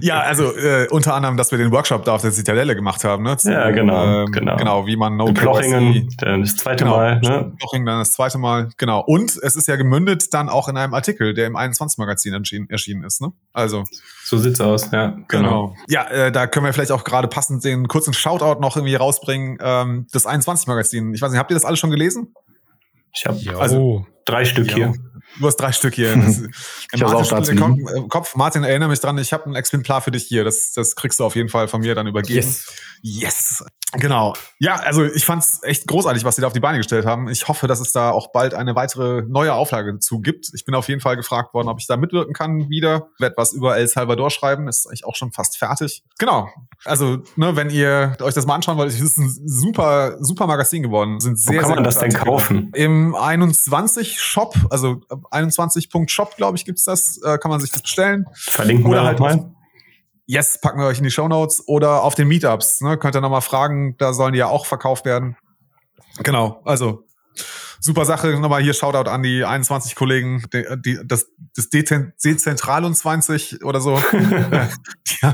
Ja, 0.00 0.20
also 0.20 0.54
äh, 0.56 0.86
unter 0.90 1.14
anderem, 1.14 1.36
dass 1.36 1.50
wir 1.50 1.58
den 1.58 1.70
Workshop 1.70 2.04
da 2.04 2.14
auf 2.14 2.22
der 2.22 2.32
Zitadelle 2.32 2.74
gemacht 2.74 3.04
haben. 3.04 3.22
Ne? 3.24 3.36
Zu, 3.36 3.52
Ja, 3.52 3.70
genau, 3.70 4.22
ähm, 4.24 4.32
genau. 4.32 4.56
Genau, 4.56 4.86
wie 4.86 4.96
man 4.96 5.16
No 5.16 5.28
In 5.28 5.34
Plochingen, 5.34 6.08
das 6.18 6.56
zweite 6.56 6.84
Genau, 6.84 6.96
Mal. 6.96 7.20
Ne? 7.20 7.52
Plochingen 7.58 7.86
dann 7.86 7.98
das 8.00 8.12
zweite 8.12 8.38
Mal, 8.38 8.70
genau. 8.76 9.00
Und 9.00 9.36
es 9.42 9.56
ist 9.56 9.68
ja 9.68 9.76
gemündet 9.76 10.32
dann 10.34 10.48
auch 10.48 10.68
in 10.68 10.76
einem 10.76 10.94
Artikel, 10.94 11.34
der 11.34 11.46
im 11.46 11.56
21-Magazin 11.56 12.34
erschienen, 12.68 13.04
ist. 13.04 13.20
Ne? 13.20 13.32
Also, 13.52 13.84
So 14.24 14.38
sieht's 14.38 14.60
aus, 14.60 14.90
ja. 14.90 15.16
genau. 15.28 15.74
Ja, 15.88 16.04
äh, 16.08 16.32
da 16.32 16.46
können 16.46 16.66
wir 16.66 16.72
vielleicht 16.72 16.92
auch 16.92 17.04
gerade 17.04 17.28
passend 17.28 17.64
den 17.64 17.88
kurzen 17.88 18.12
Shoutout 18.12 18.60
noch 18.60 18.76
irgendwie 18.76 18.94
rausbringen. 18.96 19.58
Ähm, 19.60 20.06
das 20.12 20.26
21-Magazin. 20.26 21.14
Ich 21.14 21.22
weiß 21.22 21.30
nicht, 21.30 21.38
habt 21.38 21.50
ihr 21.50 21.54
das 21.54 21.64
alle 21.64 21.76
schon 21.76 21.90
gelesen? 21.90 22.34
Ich 23.18 23.26
habe 23.26 23.60
Also- 23.60 24.06
drei 24.24 24.44
Stück 24.44 24.70
hier. 24.70 24.92
Du 25.40 25.46
hast 25.46 25.56
drei 25.56 25.72
Stück 25.72 25.94
hier. 25.94 26.16
Das, 26.16 26.40
Ich 26.92 27.02
hab's 27.02 27.12
auch 27.12 27.26
da 27.28 27.36
Martin, 27.36 27.56
zu 27.56 27.62
Kopf, 27.62 27.76
liegen. 27.76 28.04
äh, 28.04 28.08
Kopf, 28.08 28.34
Martin, 28.34 28.64
erinnere 28.64 28.88
mich 28.88 29.00
dran, 29.00 29.18
ich 29.18 29.32
habe 29.32 29.48
ein 29.48 29.54
Exemplar 29.54 30.00
für 30.00 30.10
dich 30.10 30.24
hier. 30.24 30.44
Das, 30.44 30.72
das 30.72 30.96
kriegst 30.96 31.20
du 31.20 31.24
auf 31.24 31.36
jeden 31.36 31.48
Fall 31.48 31.68
von 31.68 31.80
mir 31.80 31.94
dann 31.94 32.06
übergeben. 32.06 32.48
Yes. 33.02 33.64
Genau. 33.92 34.34
Ja, 34.58 34.74
also 34.76 35.04
ich 35.04 35.24
fand's 35.24 35.60
echt 35.62 35.86
großartig, 35.86 36.24
was 36.24 36.36
sie 36.36 36.42
da 36.42 36.46
auf 36.48 36.52
die 36.52 36.60
Beine 36.60 36.76
gestellt 36.78 37.06
haben. 37.06 37.28
Ich 37.28 37.48
hoffe, 37.48 37.66
dass 37.66 37.80
es 37.80 37.92
da 37.92 38.10
auch 38.10 38.32
bald 38.32 38.52
eine 38.52 38.74
weitere 38.74 39.22
neue 39.22 39.54
Auflage 39.54 39.98
zu 39.98 40.20
gibt. 40.20 40.50
Ich 40.54 40.64
bin 40.66 40.74
auf 40.74 40.88
jeden 40.88 41.00
Fall 41.00 41.16
gefragt 41.16 41.54
worden, 41.54 41.68
ob 41.68 41.78
ich 41.80 41.86
da 41.86 41.96
mitwirken 41.96 42.34
kann 42.34 42.68
wieder. 42.68 43.08
Werd 43.18 43.38
was 43.38 43.52
über 43.52 43.76
El 43.78 43.88
Salvador 43.88 44.30
schreiben, 44.30 44.68
ist 44.68 44.86
eigentlich 44.86 45.06
auch 45.06 45.16
schon 45.16 45.32
fast 45.32 45.56
fertig. 45.56 46.04
Genau. 46.18 46.48
Also, 46.84 47.18
ne, 47.36 47.56
wenn 47.56 47.70
ihr 47.70 48.16
euch 48.20 48.34
das 48.34 48.44
mal 48.46 48.56
anschauen 48.56 48.76
wollt, 48.76 48.90
es 48.92 49.00
ist 49.00 49.16
ein 49.16 49.30
super, 49.46 50.18
super 50.20 50.46
Magazin 50.46 50.82
geworden. 50.82 51.18
Sind 51.20 51.38
Wo 51.38 51.52
sehr, 51.52 51.60
kann 51.60 51.68
sehr 51.68 51.74
man 51.76 51.84
das 51.84 51.98
denn 51.98 52.12
kaufen? 52.12 52.70
Im 52.74 53.14
21 53.14 54.20
Shop, 54.20 54.54
also 54.70 55.00
21.shop, 55.30 56.36
glaube 56.36 56.56
ich, 56.56 56.64
gibt's 56.64 56.84
das. 56.84 57.20
Äh, 57.22 57.38
kann 57.38 57.50
man 57.50 57.60
sich 57.60 57.70
das 57.70 57.82
bestellen. 57.82 58.26
Verlinken 58.34 58.86
Oder 58.86 59.02
wir 59.02 59.06
halt 59.06 59.20
halt 59.20 59.38
mal. 59.38 59.54
Yes, 60.26 60.60
packen 60.60 60.78
wir 60.78 60.86
euch 60.86 60.98
in 60.98 61.04
die 61.04 61.10
Shownotes 61.10 61.66
oder 61.66 62.02
auf 62.02 62.14
den 62.14 62.28
Meetups. 62.28 62.82
Ne? 62.82 62.98
Könnt 62.98 63.16
ihr 63.16 63.22
nochmal 63.22 63.40
fragen, 63.40 63.96
da 63.96 64.12
sollen 64.12 64.34
die 64.34 64.38
ja 64.38 64.48
auch 64.48 64.66
verkauft 64.66 65.06
werden. 65.06 65.36
Genau, 66.22 66.60
also 66.64 67.04
super 67.80 68.04
Sache. 68.04 68.38
Nochmal 68.40 68.62
hier 68.62 68.74
Shoutout 68.74 69.08
an 69.10 69.22
die 69.22 69.44
21 69.44 69.94
Kollegen, 69.94 70.42
die, 70.52 70.64
die, 70.84 70.98
das, 71.04 71.30
das 71.54 71.70
Dezen- 71.70 72.12
Dezentral 72.22 72.84
und 72.84 72.94
20 72.94 73.64
oder 73.64 73.80
so. 73.80 74.00
die, 74.12 75.26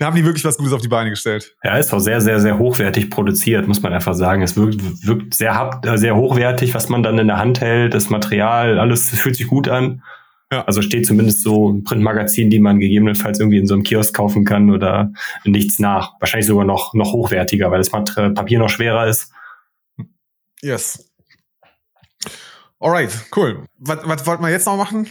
die 0.00 0.04
haben 0.04 0.16
die 0.16 0.24
wirklich 0.24 0.44
was 0.44 0.56
Gutes 0.56 0.72
auf 0.72 0.82
die 0.82 0.88
Beine 0.88 1.10
gestellt. 1.10 1.54
Ja, 1.62 1.76
ist 1.76 1.92
auch 1.92 1.98
sehr, 2.00 2.20
sehr, 2.20 2.40
sehr 2.40 2.58
hochwertig 2.58 3.10
produziert, 3.10 3.66
muss 3.66 3.82
man 3.82 3.92
einfach 3.92 4.14
sagen. 4.14 4.42
Es 4.42 4.56
wirkt, 4.56 5.06
wirkt 5.06 5.34
sehr, 5.34 5.80
äh, 5.84 5.96
sehr 5.98 6.16
hochwertig, 6.16 6.74
was 6.74 6.88
man 6.88 7.02
dann 7.02 7.18
in 7.18 7.28
der 7.28 7.38
Hand 7.38 7.60
hält, 7.60 7.94
das 7.94 8.10
Material, 8.10 8.78
alles 8.78 9.10
fühlt 9.10 9.36
sich 9.36 9.46
gut 9.46 9.68
an. 9.68 10.02
Ja. 10.52 10.64
Also 10.64 10.80
steht 10.80 11.06
zumindest 11.06 11.42
so 11.42 11.72
ein 11.72 11.82
Printmagazin, 11.82 12.50
die 12.50 12.60
man 12.60 12.78
gegebenenfalls 12.78 13.40
irgendwie 13.40 13.58
in 13.58 13.66
so 13.66 13.74
einem 13.74 13.82
Kiosk 13.82 14.14
kaufen 14.14 14.44
kann 14.44 14.70
oder 14.70 15.12
nichts 15.44 15.80
nach. 15.80 16.12
Wahrscheinlich 16.20 16.46
sogar 16.46 16.64
noch, 16.64 16.94
noch 16.94 17.12
hochwertiger, 17.12 17.70
weil 17.72 17.78
das 17.78 17.90
Papier 17.90 18.58
noch 18.60 18.68
schwerer 18.68 19.08
ist. 19.08 19.32
Yes. 20.62 21.05
Alright, 22.80 23.10
cool. 23.30 23.66
Was, 23.78 23.98
was 24.04 24.26
wollten 24.26 24.42
wir 24.42 24.48
jetzt 24.48 24.64
noch 24.64 24.78
machen? 24.78 25.06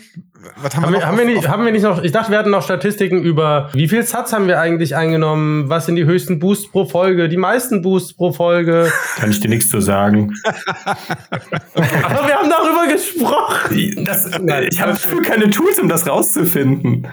Was 0.58 0.76
haben, 0.76 0.86
haben, 0.86 0.94
wir, 0.94 1.00
noch 1.00 1.06
haben, 1.06 1.18
wir 1.20 1.26
nicht, 1.26 1.48
haben 1.48 1.66
wir 1.66 1.72
nicht 1.72 1.84
noch, 1.84 2.04
ich 2.04 2.12
dachte, 2.12 2.32
wir 2.32 2.40
hatten 2.40 2.50
noch 2.50 2.64
Statistiken 2.64 3.22
über, 3.22 3.70
wie 3.74 3.88
viel 3.88 4.02
Satz 4.04 4.34
haben 4.34 4.48
wir 4.48 4.60
eigentlich 4.60 4.96
eingenommen, 4.96 5.70
was 5.70 5.86
sind 5.86 5.98
die 5.98 6.06
höchsten 6.06 6.40
Boosts 6.40 6.72
pro 6.72 6.86
Folge, 6.86 7.30
die 7.30 7.38
meisten 7.38 7.84
Boosts 7.84 8.16
pro 8.16 8.32
Folge. 8.32 8.92
Kann 9.18 9.30
ich 9.30 9.40
dir 9.40 9.50
nichts 9.50 9.70
zu 9.70 9.82
sagen. 9.82 10.34
Aber 10.46 12.28
wir 12.28 12.36
haben 12.36 12.50
darüber 12.50 12.88
gesprochen. 12.92 14.04
Das, 14.04 14.32
ich 14.72 14.82
habe 14.82 14.98
keine 15.22 15.52
Tools, 15.52 15.78
um 15.80 15.88
das 15.88 16.08
rauszufinden. 16.08 17.08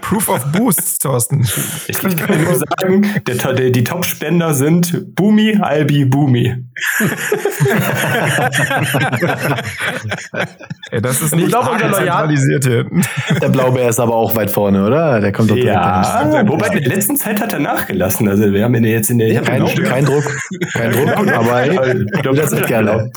Proof 0.00 0.30
of 0.30 0.50
Boosts, 0.52 0.98
Thorsten. 0.98 1.42
Ich, 1.88 2.02
ich 2.02 2.16
kann 2.16 2.42
nur 2.42 2.54
sagen, 2.54 3.06
der, 3.26 3.52
der, 3.52 3.70
die 3.70 3.84
Top-Spender 3.84 4.54
sind 4.54 5.14
Boomi, 5.14 5.58
Albi, 5.60 6.06
Boomi. 6.06 6.54
Ey, 10.90 11.02
das 11.02 11.20
ist 11.20 11.34
nicht 11.34 11.50
zentralisiert 11.50 12.64
hier. 12.64 12.86
Der 13.40 13.48
Blaubeer 13.48 13.88
ist 13.88 13.98
aber 13.98 14.14
auch 14.14 14.36
weit 14.36 14.50
vorne, 14.50 14.86
oder? 14.86 15.20
Der 15.20 15.32
kommt 15.32 15.50
doch 15.50 15.56
ja, 15.56 16.44
Wobei 16.46 16.68
in 16.68 16.84
der 16.84 16.94
letzten 16.94 17.16
Zeit 17.16 17.40
hat 17.40 17.52
er 17.52 17.58
nachgelassen. 17.58 18.28
Also 18.28 18.52
wir 18.52 18.62
haben 18.62 18.74
ihn 18.76 18.84
jetzt 18.84 19.10
in 19.10 19.18
der 19.18 19.32
ja, 19.32 19.40
kein, 19.40 19.64
kein 19.64 20.04
Druck, 20.04 20.24
kein 20.72 20.92
Druck, 20.92 21.16
aber 21.16 21.60
hey, 21.60 22.06
das 22.22 22.52
ist 22.52 22.66
gerne. 22.66 23.10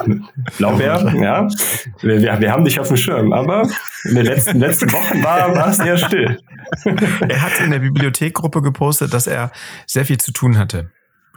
Blaubeer, 0.58 1.14
ja. 1.22 1.48
Wir, 2.02 2.22
wir, 2.22 2.42
wir, 2.42 2.52
haben 2.52 2.66
dich 2.66 2.80
auf 2.80 2.88
dem 2.88 2.98
Schirm, 2.98 3.34
aber 3.34 3.70
in 4.06 4.16
den 4.16 4.26
letzten, 4.26 4.60
letzten 4.60 4.92
Wochen 4.92 5.24
war, 5.24 5.56
war 5.56 5.70
es 5.70 5.78
sehr 5.78 5.98
still. 5.98 6.40
Er 7.28 7.42
hat 7.42 7.60
in 7.64 7.70
der 7.70 7.80
Bibliothekgruppe 7.80 8.64
gepostet, 8.64 9.14
dass 9.14 9.28
er 9.28 9.52
sehr 9.86 10.06
viel 10.06 10.18
zu 10.18 10.32
tun 10.32 10.58
hatte 10.58 10.90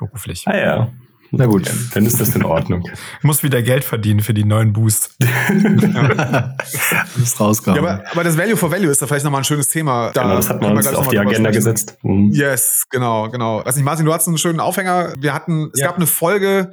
beruflich. 0.03 0.45
Ah 0.47 0.57
ja. 0.57 0.93
Na 1.35 1.47
gut, 1.47 1.71
dann 1.95 2.05
ist 2.05 2.21
das 2.21 2.37
in 2.37 2.45
Ordnung. 2.45 2.85
Muss 3.23 3.43
wieder 3.43 3.63
Geld 3.63 3.85
verdienen 3.85 4.21
für 4.21 4.35
die 4.35 4.45
neuen 4.45 4.75
Boosts. 4.75 5.17
ja. 5.23 6.55
ist 7.17 7.41
rausgekommen. 7.41 7.83
Ja, 7.83 7.91
aber, 7.91 8.05
aber, 8.11 8.25
das 8.25 8.37
Value 8.37 8.57
for 8.57 8.71
Value 8.71 8.91
ist 8.91 9.01
da 9.01 9.07
vielleicht 9.07 9.25
nochmal 9.25 9.41
ein 9.41 9.45
schönes 9.45 9.71
Thema. 9.71 10.11
Da 10.13 10.25
genau, 10.25 10.37
das 10.37 10.51
hat 10.51 10.61
man 10.61 10.77
uns 10.77 10.87
auf 10.89 11.09
die 11.09 11.19
Agenda 11.19 11.51
sprechen. 11.51 11.55
gesetzt. 11.55 11.97
Mhm. 12.03 12.33
Yes, 12.33 12.85
genau, 12.91 13.31
genau. 13.31 13.65
Weiß 13.65 13.77
nicht, 13.77 13.85
Martin, 13.85 14.05
du 14.05 14.13
hast 14.13 14.29
einen 14.29 14.37
schönen 14.37 14.61
Aufhänger. 14.61 15.15
Wir 15.19 15.33
hatten, 15.33 15.71
es 15.73 15.81
ja. 15.81 15.87
gab 15.87 15.97
eine 15.97 16.07
Folge 16.07 16.71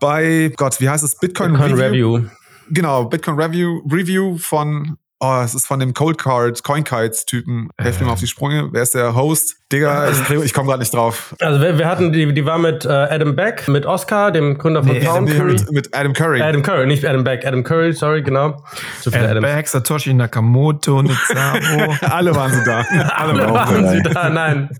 bei, 0.00 0.50
Gott, 0.56 0.80
wie 0.80 0.88
heißt 0.88 1.04
es? 1.04 1.16
Bitcoin, 1.16 1.52
Bitcoin 1.52 1.72
Review. 1.74 2.14
Review. 2.14 2.30
Genau, 2.70 3.04
Bitcoin 3.04 3.38
Review, 3.38 3.82
Review 3.90 4.38
von 4.38 4.96
Oh, 5.22 5.42
es 5.44 5.54
ist 5.54 5.66
von 5.66 5.78
dem 5.78 5.92
Cold 5.92 6.16
Card, 6.16 6.64
Coin 6.64 6.82
Kites 6.82 7.26
Typen. 7.26 7.68
Helft 7.78 8.00
mir 8.00 8.06
mal 8.06 8.14
auf 8.14 8.20
die 8.20 8.26
Sprünge. 8.26 8.70
Wer 8.72 8.82
ist 8.82 8.94
der 8.94 9.14
Host? 9.14 9.56
Digga, 9.70 10.08
ich, 10.30 10.30
ich 10.30 10.54
komme 10.54 10.68
gerade 10.68 10.80
nicht 10.80 10.94
drauf. 10.94 11.34
Also 11.40 11.60
wir, 11.60 11.76
wir, 11.76 11.86
hatten 11.86 12.10
die, 12.10 12.32
die 12.32 12.46
war 12.46 12.56
mit 12.56 12.86
äh, 12.86 12.88
Adam 12.88 13.36
Beck, 13.36 13.68
mit 13.68 13.84
Oscar, 13.84 14.32
dem 14.32 14.56
Gründer 14.56 14.82
von 14.82 14.92
nee, 14.92 15.00
Curry. 15.00 15.60
Mit 15.72 15.94
Adam 15.94 16.14
Curry. 16.14 16.40
Adam 16.40 16.62
Curry, 16.62 16.86
nicht 16.86 17.04
Adam 17.04 17.22
Beck, 17.22 17.44
Adam 17.44 17.62
Curry, 17.62 17.92
sorry, 17.92 18.22
genau. 18.22 18.64
Viele 19.02 19.18
Adam, 19.18 19.30
Adam 19.30 19.42
Beck, 19.42 19.68
Satoshi 19.68 20.14
Nakamoto, 20.14 21.02
Nizabo. 21.02 21.94
Alle 22.06 22.34
waren 22.34 22.52
sie 22.52 22.64
da. 22.64 22.78
Alle, 23.14 23.42
Alle 23.44 23.52
waren 23.52 23.88
sie 23.90 24.02
da, 24.02 24.30
nein. 24.30 24.70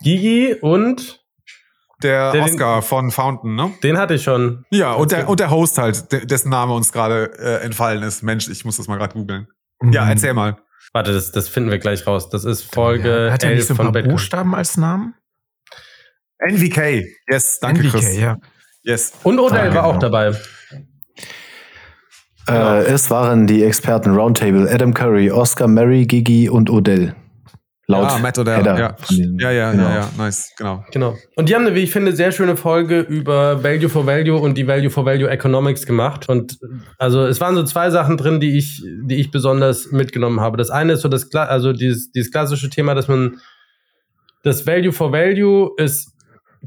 Gigi 0.00 0.54
und 0.60 1.24
der, 2.04 2.30
der 2.30 2.44
Oscar 2.44 2.76
den, 2.76 2.82
von 2.82 3.10
Fountain, 3.10 3.56
ne? 3.56 3.72
Den 3.82 3.98
hatte 3.98 4.14
ich 4.14 4.22
schon. 4.22 4.64
Ja, 4.70 4.92
und 4.92 5.10
der, 5.10 5.28
und 5.28 5.40
der 5.40 5.50
Host 5.50 5.78
halt, 5.78 6.30
dessen 6.30 6.50
Name 6.50 6.72
uns 6.74 6.92
gerade 6.92 7.32
äh, 7.38 7.64
entfallen 7.64 8.04
ist. 8.04 8.22
Mensch, 8.22 8.48
ich 8.48 8.64
muss 8.64 8.76
das 8.76 8.86
mal 8.86 8.96
gerade 8.96 9.14
googeln. 9.14 9.48
Mhm. 9.80 9.92
Ja, 9.92 10.08
erzähl 10.08 10.34
mal. 10.34 10.58
Warte, 10.92 11.12
das, 11.12 11.32
das 11.32 11.48
finden 11.48 11.70
wir 11.70 11.78
gleich 11.78 12.06
raus. 12.06 12.30
Das 12.30 12.44
ist 12.44 12.62
Folge 12.62 13.26
ja, 13.26 13.32
Hat 13.32 13.44
er 13.44 13.54
nicht 13.54 13.66
so 13.66 13.74
ein 13.74 13.92
paar 13.92 14.02
Buchstaben 14.02 14.54
als 14.54 14.76
Namen? 14.76 15.14
NVK. 16.38 17.04
Yes, 17.28 17.58
danke 17.60 17.82
NVK, 17.82 17.92
Chris. 17.92 18.16
Ja. 18.18 18.38
Yes. 18.82 19.12
Und 19.22 19.38
Odell 19.38 19.70
ah, 19.70 19.74
war 19.74 19.84
auch 19.84 19.98
dabei. 19.98 20.32
Äh, 22.48 22.84
es 22.84 23.10
waren 23.10 23.46
die 23.46 23.64
Experten 23.64 24.14
Roundtable 24.14 24.70
Adam 24.70 24.94
Curry, 24.94 25.30
Oscar, 25.30 25.66
Mary, 25.66 26.06
Gigi 26.06 26.48
und 26.48 26.70
Odell. 26.70 27.14
Laut 27.88 28.10
ah, 28.10 28.18
Matt 28.18 28.36
oder 28.36 28.64
ja. 28.64 28.96
ja, 29.10 29.50
ja, 29.52 29.70
genau. 29.70 29.84
ja, 29.84 29.94
ja, 29.94 30.10
nice, 30.18 30.52
genau. 30.56 30.84
Genau. 30.90 31.16
Und 31.36 31.48
die 31.48 31.54
haben 31.54 31.64
eine, 31.64 31.76
wie 31.76 31.84
ich 31.84 31.92
finde, 31.92 32.16
sehr 32.16 32.32
schöne 32.32 32.56
Folge 32.56 32.98
über 32.98 33.62
Value 33.62 33.88
for 33.88 34.06
Value 34.06 34.40
und 34.40 34.58
die 34.58 34.66
Value 34.66 34.90
for 34.90 35.04
Value 35.04 35.30
Economics 35.30 35.86
gemacht. 35.86 36.28
Und 36.28 36.58
also 36.98 37.24
es 37.24 37.40
waren 37.40 37.54
so 37.54 37.62
zwei 37.62 37.90
Sachen 37.90 38.16
drin, 38.16 38.40
die 38.40 38.58
ich, 38.58 38.82
die 39.02 39.14
ich 39.14 39.30
besonders 39.30 39.92
mitgenommen 39.92 40.40
habe. 40.40 40.56
Das 40.56 40.70
eine 40.70 40.94
ist 40.94 41.02
so 41.02 41.08
das, 41.08 41.32
also 41.32 41.72
dieses, 41.72 42.10
dieses 42.10 42.32
klassische 42.32 42.70
Thema, 42.70 42.96
dass 42.96 43.06
man 43.06 43.36
das 44.42 44.66
Value 44.66 44.92
for 44.92 45.12
Value 45.12 45.70
ist 45.76 46.12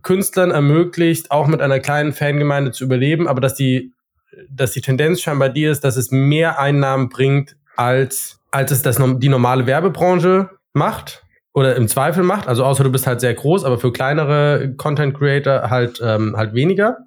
Künstlern 0.02 0.52
ermöglicht, 0.52 1.32
auch 1.32 1.48
mit 1.48 1.62
einer 1.62 1.82
kleinen 1.82 2.14
Fangemeinde 2.14 2.72
zu 2.72 2.86
überleben, 2.86 3.28
aber 3.28 3.42
dass 3.42 3.56
die, 3.56 3.92
dass 4.50 4.72
die 4.72 4.80
Tendenz 4.82 5.20
scheinbar 5.20 5.50
die 5.50 5.66
ist, 5.66 5.84
dass 5.84 5.98
es 5.98 6.12
mehr 6.12 6.60
Einnahmen 6.60 7.10
bringt, 7.10 7.58
als, 7.76 8.40
als 8.52 8.72
es 8.72 8.82
das, 8.82 9.02
die 9.18 9.28
normale 9.28 9.66
Werbebranche 9.66 10.50
macht 10.80 11.24
oder 11.54 11.76
im 11.76 11.88
Zweifel 11.88 12.24
macht, 12.24 12.48
also 12.48 12.64
außer 12.64 12.84
du 12.84 12.92
bist 12.92 13.06
halt 13.06 13.20
sehr 13.20 13.34
groß, 13.34 13.66
aber 13.66 13.78
für 13.78 13.92
kleinere 13.92 14.74
Content 14.78 15.16
Creator 15.16 15.70
halt, 15.70 16.02
ähm, 16.04 16.36
halt 16.38 16.54
weniger. 16.54 16.98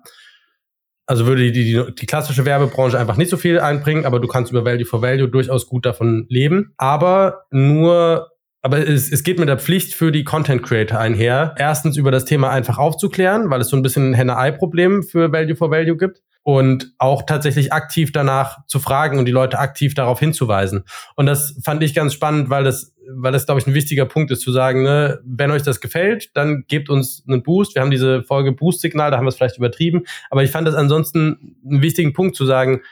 Also 1.06 1.26
würde 1.26 1.50
die, 1.50 1.52
die, 1.52 1.94
die 1.94 2.06
klassische 2.06 2.44
Werbebranche 2.44 2.98
einfach 2.98 3.16
nicht 3.16 3.30
so 3.30 3.36
viel 3.36 3.58
einbringen, 3.58 4.06
aber 4.06 4.20
du 4.20 4.28
kannst 4.28 4.52
über 4.52 4.64
Value 4.64 4.84
for 4.84 5.02
Value 5.02 5.28
durchaus 5.28 5.66
gut 5.66 5.84
davon 5.84 6.26
leben. 6.28 6.74
Aber 6.76 7.46
nur, 7.50 8.30
aber 8.62 8.86
es, 8.86 9.10
es 9.10 9.24
geht 9.24 9.38
mit 9.38 9.48
der 9.48 9.58
Pflicht 9.58 9.94
für 9.94 10.12
die 10.12 10.22
Content 10.22 10.62
Creator 10.62 10.98
einher, 10.98 11.54
erstens 11.58 11.96
über 11.96 12.10
das 12.10 12.24
Thema 12.24 12.50
einfach 12.50 12.78
aufzuklären, 12.78 13.50
weil 13.50 13.60
es 13.60 13.68
so 13.68 13.76
ein 13.76 13.82
bisschen 13.82 14.10
ein 14.10 14.14
Henne-Ei-Problem 14.14 15.02
für 15.02 15.32
Value 15.32 15.56
for 15.56 15.70
Value 15.70 15.96
gibt 15.96 16.22
und 16.44 16.92
auch 16.98 17.24
tatsächlich 17.24 17.72
aktiv 17.72 18.12
danach 18.12 18.66
zu 18.66 18.80
fragen 18.80 19.18
und 19.18 19.26
die 19.26 19.32
Leute 19.32 19.58
aktiv 19.58 19.94
darauf 19.94 20.18
hinzuweisen. 20.18 20.84
Und 21.16 21.26
das 21.26 21.58
fand 21.64 21.82
ich 21.82 21.94
ganz 21.94 22.14
spannend, 22.14 22.50
weil 22.50 22.64
das, 22.64 22.91
weil 23.10 23.32
das, 23.32 23.46
glaube 23.46 23.60
ich, 23.60 23.66
ein 23.66 23.74
wichtiger 23.74 24.06
Punkt 24.06 24.30
ist, 24.30 24.40
zu 24.40 24.52
sagen, 24.52 24.82
ne, 24.82 25.20
wenn 25.24 25.50
euch 25.50 25.62
das 25.62 25.80
gefällt, 25.80 26.30
dann 26.34 26.64
gebt 26.68 26.88
uns 26.88 27.24
einen 27.26 27.42
Boost. 27.42 27.74
Wir 27.74 27.82
haben 27.82 27.90
diese 27.90 28.22
Folge 28.22 28.52
Boost-Signal, 28.52 29.10
da 29.10 29.16
haben 29.16 29.24
wir 29.24 29.30
es 29.30 29.36
vielleicht 29.36 29.58
übertrieben. 29.58 30.04
Aber 30.30 30.42
ich 30.42 30.50
fand 30.50 30.66
das 30.66 30.74
ansonsten 30.74 31.56
einen 31.64 31.82
wichtigen 31.82 32.12
Punkt 32.12 32.36
zu 32.36 32.44
sagen, 32.46 32.82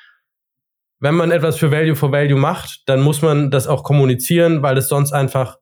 wenn 1.01 1.15
man 1.15 1.31
etwas 1.31 1.57
für 1.57 1.71
Value 1.71 1.97
for 1.97 2.13
Value 2.13 2.39
macht, 2.39 2.83
dann 2.87 3.01
muss 3.01 3.23
man 3.23 3.51
das 3.51 3.67
auch 3.67 3.85
kommunizieren, 3.85 4.63
weil 4.63 4.77
es 4.77 4.89
sonst 4.89 5.13
einfach 5.13 5.59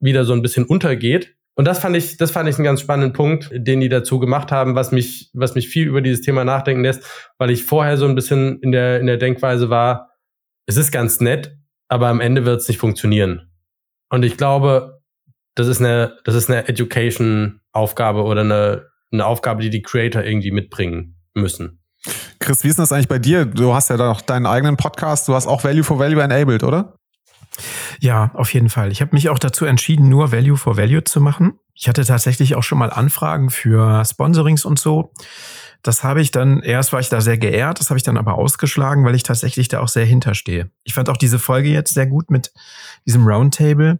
wieder 0.00 0.24
so 0.24 0.32
ein 0.32 0.42
bisschen 0.42 0.64
untergeht. 0.64 1.36
Und 1.54 1.66
das 1.66 1.78
fand 1.78 1.94
ich, 1.96 2.16
das 2.16 2.30
fand 2.30 2.48
ich 2.48 2.56
einen 2.56 2.64
ganz 2.64 2.80
spannenden 2.80 3.12
Punkt, 3.12 3.50
den 3.52 3.80
die 3.80 3.90
dazu 3.90 4.18
gemacht 4.18 4.50
haben, 4.50 4.74
was 4.74 4.92
mich, 4.92 5.30
was 5.34 5.54
mich 5.54 5.68
viel 5.68 5.86
über 5.86 6.00
dieses 6.00 6.22
Thema 6.22 6.44
nachdenken 6.44 6.82
lässt, 6.82 7.04
weil 7.36 7.50
ich 7.50 7.64
vorher 7.64 7.98
so 7.98 8.06
ein 8.06 8.14
bisschen 8.14 8.60
in 8.60 8.72
der, 8.72 9.00
in 9.00 9.06
der 9.06 9.18
Denkweise 9.18 9.68
war, 9.68 10.10
es 10.66 10.78
ist 10.78 10.90
ganz 10.90 11.20
nett, 11.20 11.58
aber 11.88 12.08
am 12.08 12.20
Ende 12.20 12.46
wird 12.46 12.60
es 12.60 12.68
nicht 12.68 12.78
funktionieren. 12.78 13.49
Und 14.10 14.24
ich 14.24 14.36
glaube, 14.36 15.00
das 15.54 15.66
ist 15.66 15.80
eine, 15.80 16.18
das 16.24 16.34
ist 16.34 16.50
eine 16.50 16.68
Education-Aufgabe 16.68 18.22
oder 18.24 18.42
eine, 18.42 18.86
eine 19.12 19.26
Aufgabe, 19.26 19.62
die 19.62 19.70
die 19.70 19.82
Creator 19.82 20.22
irgendwie 20.22 20.50
mitbringen 20.50 21.16
müssen. 21.34 21.82
Chris, 22.38 22.64
wie 22.64 22.68
ist 22.68 22.78
das 22.78 22.92
eigentlich 22.92 23.08
bei 23.08 23.18
dir? 23.18 23.44
Du 23.44 23.74
hast 23.74 23.90
ja 23.90 23.96
da 23.96 24.06
noch 24.06 24.20
deinen 24.22 24.46
eigenen 24.46 24.76
Podcast, 24.76 25.28
du 25.28 25.34
hast 25.34 25.46
auch 25.46 25.64
Value 25.64 25.84
for 25.84 25.98
Value 25.98 26.22
enabled, 26.22 26.62
oder? 26.64 26.94
Ja, 28.00 28.30
auf 28.34 28.52
jeden 28.54 28.68
Fall. 28.68 28.92
Ich 28.92 29.00
habe 29.00 29.14
mich 29.14 29.28
auch 29.28 29.38
dazu 29.38 29.64
entschieden, 29.64 30.08
nur 30.08 30.32
Value 30.32 30.56
for 30.56 30.76
Value 30.76 31.04
zu 31.04 31.20
machen. 31.20 31.58
Ich 31.74 31.88
hatte 31.88 32.04
tatsächlich 32.04 32.54
auch 32.54 32.62
schon 32.62 32.78
mal 32.78 32.90
Anfragen 32.90 33.50
für 33.50 34.04
Sponsorings 34.04 34.64
und 34.64 34.78
so. 34.78 35.12
Das 35.82 36.04
habe 36.04 36.20
ich 36.20 36.30
dann, 36.30 36.60
erst 36.60 36.92
war 36.92 37.00
ich 37.00 37.08
da 37.08 37.20
sehr 37.20 37.38
geehrt, 37.38 37.80
das 37.80 37.88
habe 37.88 37.96
ich 37.96 38.04
dann 38.04 38.18
aber 38.18 38.34
ausgeschlagen, 38.34 39.04
weil 39.04 39.14
ich 39.14 39.22
tatsächlich 39.22 39.68
da 39.68 39.80
auch 39.80 39.88
sehr 39.88 40.04
hinterstehe. 40.04 40.70
Ich 40.84 40.92
fand 40.92 41.08
auch 41.08 41.16
diese 41.16 41.38
Folge 41.38 41.70
jetzt 41.70 41.94
sehr 41.94 42.06
gut 42.06 42.30
mit 42.30 42.52
diesem 43.06 43.26
Roundtable. 43.26 43.98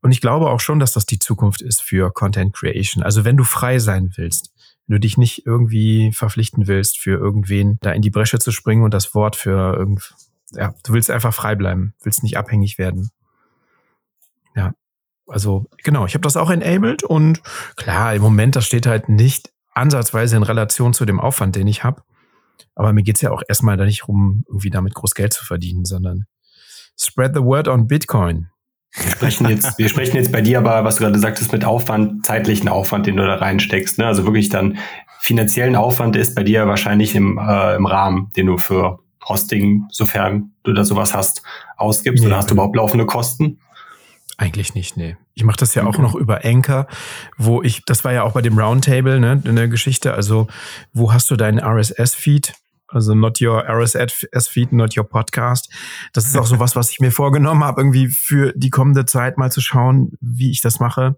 Und 0.00 0.10
ich 0.10 0.20
glaube 0.20 0.50
auch 0.50 0.60
schon, 0.60 0.80
dass 0.80 0.92
das 0.92 1.06
die 1.06 1.18
Zukunft 1.18 1.62
ist 1.62 1.82
für 1.82 2.10
Content 2.12 2.54
Creation. 2.54 3.04
Also 3.04 3.24
wenn 3.24 3.36
du 3.36 3.44
frei 3.44 3.78
sein 3.78 4.12
willst, 4.16 4.52
wenn 4.86 4.96
du 4.96 5.00
dich 5.00 5.16
nicht 5.16 5.46
irgendwie 5.46 6.12
verpflichten 6.12 6.66
willst, 6.66 6.98
für 6.98 7.18
irgendwen 7.18 7.78
da 7.82 7.92
in 7.92 8.02
die 8.02 8.10
Bresche 8.10 8.38
zu 8.38 8.50
springen 8.50 8.82
und 8.82 8.94
das 8.94 9.14
Wort 9.14 9.36
für 9.36 9.76
irgend, 9.76 10.14
ja, 10.54 10.74
du 10.84 10.92
willst 10.92 11.10
einfach 11.10 11.34
frei 11.34 11.54
bleiben, 11.54 11.94
willst 12.02 12.22
nicht 12.22 12.36
abhängig 12.36 12.78
werden. 12.78 13.10
Ja, 14.54 14.72
also 15.26 15.66
genau, 15.82 16.06
ich 16.06 16.14
habe 16.14 16.22
das 16.22 16.36
auch 16.36 16.50
enabled 16.50 17.02
und 17.02 17.42
klar, 17.76 18.14
im 18.14 18.22
Moment, 18.22 18.56
das 18.56 18.66
steht 18.66 18.86
halt 18.86 19.08
nicht 19.08 19.52
ansatzweise 19.72 20.36
in 20.36 20.42
Relation 20.42 20.92
zu 20.92 21.04
dem 21.04 21.20
Aufwand, 21.20 21.56
den 21.56 21.66
ich 21.66 21.84
habe. 21.84 22.02
Aber 22.74 22.92
mir 22.92 23.02
geht's 23.02 23.20
ja 23.20 23.30
auch 23.30 23.42
erstmal 23.48 23.76
da 23.76 23.84
nicht 23.84 24.08
rum, 24.08 24.44
irgendwie 24.48 24.70
damit 24.70 24.94
groß 24.94 25.14
Geld 25.14 25.32
zu 25.32 25.44
verdienen, 25.44 25.84
sondern 25.84 26.24
spread 26.98 27.34
the 27.34 27.42
word 27.42 27.68
on 27.68 27.86
Bitcoin. 27.86 28.48
Wir 28.94 29.10
sprechen 29.10 29.48
jetzt, 29.48 29.78
wir 29.78 29.88
sprechen 29.88 30.16
jetzt 30.16 30.32
bei 30.32 30.42
dir 30.42 30.58
aber, 30.58 30.84
was 30.84 30.96
du 30.96 31.04
gerade 31.04 31.18
sagtest, 31.18 31.50
mit 31.52 31.64
Aufwand, 31.64 32.26
zeitlichen 32.26 32.68
Aufwand, 32.68 33.06
den 33.06 33.16
du 33.16 33.26
da 33.26 33.36
reinsteckst. 33.36 33.98
Ne? 33.98 34.06
Also 34.06 34.24
wirklich 34.24 34.50
dann 34.50 34.78
finanziellen 35.20 35.76
Aufwand 35.76 36.16
ist 36.16 36.34
bei 36.34 36.42
dir 36.42 36.66
wahrscheinlich 36.66 37.14
im, 37.14 37.38
äh, 37.38 37.74
im 37.74 37.86
Rahmen, 37.86 38.30
den 38.36 38.46
du 38.46 38.58
für 38.58 38.98
Hosting, 39.28 39.86
sofern 39.90 40.52
du 40.64 40.72
da 40.72 40.84
sowas 40.84 41.14
hast, 41.14 41.42
ausgibst? 41.76 42.22
Nee. 42.22 42.28
Oder 42.28 42.38
hast 42.38 42.50
du 42.50 42.54
überhaupt 42.54 42.76
laufende 42.76 43.06
Kosten? 43.06 43.58
Eigentlich 44.36 44.74
nicht, 44.74 44.96
nee. 44.96 45.16
Ich 45.34 45.44
mache 45.44 45.58
das 45.58 45.74
ja 45.74 45.84
auch 45.84 45.98
noch 45.98 46.14
über 46.14 46.44
Anchor, 46.44 46.86
wo 47.36 47.62
ich, 47.62 47.84
das 47.84 48.04
war 48.04 48.12
ja 48.12 48.22
auch 48.22 48.32
bei 48.32 48.42
dem 48.42 48.58
Roundtable, 48.58 49.20
ne, 49.20 49.40
in 49.44 49.56
der 49.56 49.68
Geschichte, 49.68 50.14
also 50.14 50.48
wo 50.92 51.12
hast 51.12 51.30
du 51.30 51.36
deinen 51.36 51.60
RSS-Feed? 51.60 52.54
Also 52.88 53.14
not 53.14 53.40
your 53.40 53.64
RSS-Feed, 53.66 54.72
not 54.72 54.96
your 54.96 55.04
podcast. 55.04 55.72
Das 56.12 56.26
ist 56.26 56.36
auch 56.36 56.46
so 56.46 56.58
was, 56.58 56.76
was 56.76 56.90
ich 56.90 57.00
mir 57.00 57.10
vorgenommen 57.10 57.64
habe, 57.64 57.80
irgendwie 57.80 58.08
für 58.08 58.52
die 58.54 58.68
kommende 58.68 59.06
Zeit 59.06 59.38
mal 59.38 59.50
zu 59.50 59.62
schauen, 59.62 60.12
wie 60.20 60.50
ich 60.50 60.60
das 60.60 60.78
mache. 60.78 61.16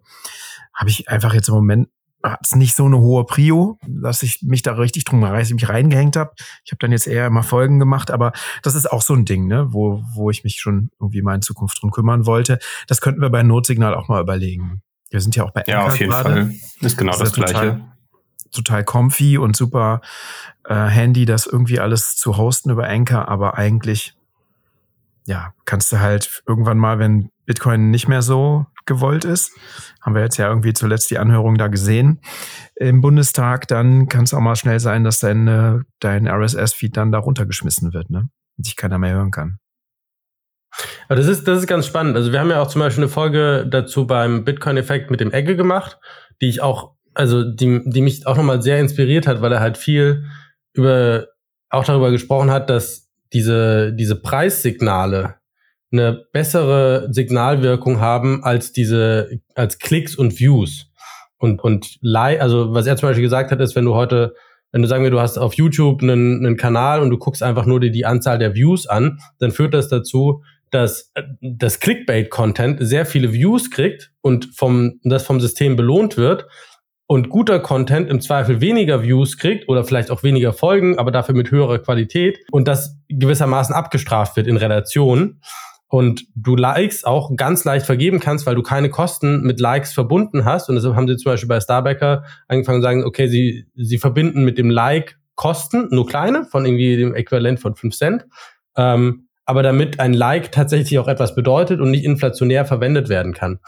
Habe 0.73 0.91
ich 0.91 1.09
einfach 1.09 1.35
jetzt 1.35 1.49
im 1.49 1.55
Moment 1.55 1.89
hat's 2.25 2.55
nicht 2.57 2.75
so 2.75 2.87
eine 2.87 2.99
hohe 2.99 3.25
Prio, 3.25 3.79
dass 3.87 4.23
ich 4.23 4.41
mich 4.43 4.63
da 4.63 4.73
richtig 4.73 5.05
drum 5.05 5.21
mich 5.21 5.69
reingehängt 5.69 6.17
habe. 6.17 6.33
Ich 6.65 6.73
habe 6.73 6.79
dann 6.81 6.91
jetzt 6.93 7.07
eher 7.07 7.27
immer 7.27 7.43
Folgen 7.43 7.79
gemacht, 7.79 8.11
aber 8.11 8.33
das 8.63 8.75
ist 8.75 8.91
auch 8.91 9.03
so 9.03 9.15
ein 9.15 9.25
Ding, 9.25 9.47
ne, 9.47 9.67
wo, 9.73 10.03
wo 10.15 10.31
ich 10.31 10.43
mich 10.43 10.59
schon 10.59 10.91
irgendwie 10.99 11.23
mal 11.23 11.35
in 11.35 11.43
Zukunft 11.43 11.81
drum 11.83 11.91
kümmern 11.91 12.27
wollte. 12.27 12.59
Das 12.89 13.01
könnten 13.01 13.21
wir 13.21 13.31
bei 13.31 13.43
Notsignal 13.43 13.95
auch 13.95 14.09
mal 14.09 14.21
überlegen. 14.23 14.81
Wir 15.11 15.21
sind 15.21 15.37
ja 15.37 15.45
auch 15.45 15.53
bei 15.53 15.63
Ja, 15.67 15.81
Anchor 15.81 15.93
auf 15.93 16.01
jeden 16.01 16.11
gerade. 16.11 16.31
Fall. 16.31 16.55
Ist 16.81 16.97
genau 16.99 17.13
Das 17.13 17.21
das, 17.21 17.37
ja 17.37 17.45
Gleiche. 17.45 17.53
total- 17.55 17.91
Total 18.53 18.85
comfy 18.85 19.37
und 19.37 19.57
super 19.57 20.01
äh, 20.65 20.75
handy, 20.87 21.25
das 21.25 21.45
irgendwie 21.47 21.81
alles 21.81 22.15
zu 22.15 22.37
hosten 22.37 22.71
über 22.71 22.87
Anchor, 22.89 23.27
aber 23.27 23.59
eigentlich, 23.59 24.15
ja, 25.27 25.53
kannst 25.65 25.91
du 25.93 25.99
halt 25.99 26.43
irgendwann 26.47 26.79
mal, 26.79 27.01
wenn 27.01 27.31
Bitcoin 27.47 27.91
nicht 27.91 28.07
mehr 28.07 28.23
so 28.23 28.67
gewollt 28.87 29.25
ist, 29.25 29.53
haben 30.03 30.15
wir 30.15 30.23
jetzt 30.23 30.37
ja 30.37 30.49
irgendwie 30.49 30.73
zuletzt 30.73 31.11
die 31.11 31.19
Anhörung 31.19 31.57
da 31.57 31.69
gesehen 31.69 32.21
im 32.77 33.01
Bundestag, 33.01 33.69
dann 33.69 34.09
kann 34.09 34.25
es 34.25 34.35
auch 34.35 34.41
mal 34.41 34.57
schnell 34.57 34.81
sein, 34.81 35.05
dass 35.05 35.19
dein, 35.19 35.49
äh, 35.49 35.79
dein 36.01 36.27
RSS-Feed 36.27 36.97
dann 36.97 37.13
da 37.13 37.19
runtergeschmissen 37.19 37.93
wird, 37.93 38.11
ne? 38.11 38.29
Und 38.57 38.67
dich 38.67 38.77
keiner 38.77 38.99
mehr 38.99 39.15
hören 39.15 39.31
kann. 39.31 39.59
Aber 41.09 41.17
das 41.17 41.27
ist, 41.27 41.47
das 41.47 41.61
ist 41.61 41.67
ganz 41.67 41.87
spannend. 41.87 42.17
Also 42.17 42.33
wir 42.33 42.41
haben 42.41 42.51
ja 42.51 42.61
auch 42.61 42.69
zum 42.69 42.81
Beispiel 42.81 43.05
eine 43.05 43.11
Folge 43.11 43.67
dazu 43.69 44.07
beim 44.07 44.45
Bitcoin-Effekt 44.45 45.11
mit 45.11 45.21
dem 45.21 45.33
Egge 45.33 45.57
gemacht, 45.57 45.99
die 46.41 46.49
ich 46.49 46.61
auch, 46.63 46.95
also 47.15 47.45
die, 47.45 47.83
die 47.85 48.01
mich 48.01 48.27
auch 48.27 48.37
nochmal 48.37 48.61
sehr 48.63 48.81
inspiriert 48.81 49.27
hat, 49.27 49.41
weil 49.41 49.53
er 49.53 49.61
halt 49.61 49.77
viel 49.77 50.25
über, 50.73 51.29
auch 51.71 51.85
darüber 51.85 52.11
gesprochen 52.11 52.51
hat, 52.51 52.71
dass 52.71 53.09
diese, 53.33 53.93
diese 53.93 54.17
Preissignale 54.21 55.37
eine 55.95 56.27
bessere 56.33 57.09
Signalwirkung 57.11 58.01
haben 58.01 58.45
als 58.45 58.73
diese, 58.73 59.41
als 59.55 59.79
Klicks 59.79 60.15
und 60.17 60.39
Views. 60.39 60.91
Und, 61.39 61.63
und 61.63 61.99
also 62.03 62.75
was 62.75 62.87
er 62.87 62.97
zum 62.97 63.09
Beispiel 63.09 63.23
gesagt 63.23 63.51
hat, 63.51 63.61
ist, 63.61 63.77
wenn 63.77 63.85
du 63.85 63.95
heute, 63.95 64.35
wenn 64.73 64.83
du 64.83 64.89
sagen 64.89 65.05
wir, 65.05 65.11
du 65.11 65.21
hast 65.21 65.39
auf 65.39 65.55
YouTube 65.55 66.03
einen, 66.03 66.45
einen 66.45 66.57
Kanal 66.57 67.01
und 67.01 67.11
du 67.11 67.19
guckst 67.19 67.43
einfach 67.43 67.65
nur 67.65 67.81
dir 67.81 67.91
die 67.91 68.07
Anzahl 68.07 68.39
der 68.39 68.55
Views 68.55 68.87
an, 68.87 69.19
dann 69.39 69.53
führt 69.53 69.75
das 69.75 69.89
dazu, 69.89 70.43
dass 70.71 71.13
das 71.41 71.79
Clickbait-Content 71.79 72.79
sehr 72.81 73.07
viele 73.07 73.33
Views 73.33 73.71
kriegt 73.71 74.13
und 74.21 74.47
vom, 74.57 75.01
das 75.05 75.25
vom 75.25 75.41
System 75.41 75.77
belohnt 75.77 76.17
wird 76.17 76.47
und 77.07 77.29
guter 77.29 77.61
Content 77.61 78.09
im 78.09 78.21
Zweifel 78.21 78.61
weniger 78.61 79.03
Views 79.03 79.37
kriegt 79.37 79.69
oder 79.69 79.85
vielleicht 79.85 80.11
auch 80.11 80.23
weniger 80.23 80.53
Folgen, 80.53 80.99
aber 80.99 81.11
dafür 81.11 81.35
mit 81.35 81.51
höherer 81.51 81.79
Qualität 81.79 82.39
und 82.51 82.67
das 82.67 82.99
gewissermaßen 83.09 83.75
abgestraft 83.75 84.37
wird 84.37 84.47
in 84.47 84.57
Relation 84.57 85.41
und 85.89 86.25
du 86.35 86.57
Likes 86.57 87.05
auch 87.05 87.37
ganz 87.37 87.65
leicht 87.65 87.87
vergeben 87.87 88.21
kannst, 88.21 88.47
weil 88.47 88.55
du 88.55 88.63
keine 88.63 88.91
Kosten 88.91 89.43
mit 89.43 89.61
Likes 89.61 89.93
verbunden 89.93 90.45
hast. 90.45 90.69
Und 90.69 90.75
deshalb 90.77 90.97
haben 90.97 91.07
sie 91.07 91.17
zum 91.17 91.33
Beispiel 91.33 91.49
bei 91.49 91.61
Starbacker 91.61 92.25
angefangen 92.49 92.81
zu 92.81 92.83
sagen, 92.83 93.05
okay, 93.05 93.29
sie, 93.29 93.67
sie 93.77 93.99
verbinden 93.99 94.45
mit 94.45 94.59
dem 94.59 94.71
Like 94.71 95.19
Kosten, 95.37 95.89
nur 95.91 96.07
kleine, 96.07 96.45
von 96.45 96.65
irgendwie 96.65 96.97
dem 96.97 97.15
Äquivalent 97.15 97.61
von 97.61 97.75
5 97.75 97.97
Cent. 97.97 98.27
Ähm, 98.77 99.29
aber 99.45 99.63
damit 99.63 100.01
ein 100.01 100.15
Like 100.15 100.53
tatsächlich 100.53 100.99
auch 100.99 101.09
etwas 101.09 101.35
bedeutet 101.35 101.81
und 101.81 101.91
nicht 101.91 102.05
inflationär 102.05 102.65
verwendet 102.65 103.09
werden 103.09 103.35
kann. 103.35 103.61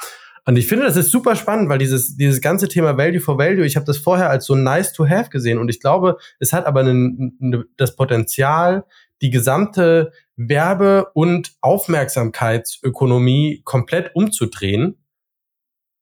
Und 0.48 0.56
ich 0.56 0.68
finde, 0.68 0.86
das 0.86 0.96
ist 0.96 1.10
super 1.10 1.34
spannend, 1.34 1.68
weil 1.68 1.78
dieses, 1.78 2.16
dieses 2.16 2.40
ganze 2.40 2.68
Thema 2.68 2.96
Value 2.96 3.20
for 3.20 3.36
Value, 3.36 3.66
ich 3.66 3.74
habe 3.74 3.84
das 3.84 3.98
vorher 3.98 4.30
als 4.30 4.46
so 4.46 4.54
nice 4.54 4.92
to 4.92 5.08
have 5.08 5.28
gesehen 5.28 5.58
und 5.58 5.68
ich 5.68 5.80
glaube, 5.80 6.18
es 6.38 6.52
hat 6.52 6.66
aber 6.66 6.80
einen, 6.80 7.36
einen, 7.42 7.64
das 7.76 7.96
Potenzial, 7.96 8.84
die 9.22 9.30
gesamte 9.30 10.12
Werbe- 10.36 11.10
und 11.14 11.54
Aufmerksamkeitsökonomie 11.60 13.62
komplett 13.64 14.14
umzudrehen. 14.14 15.02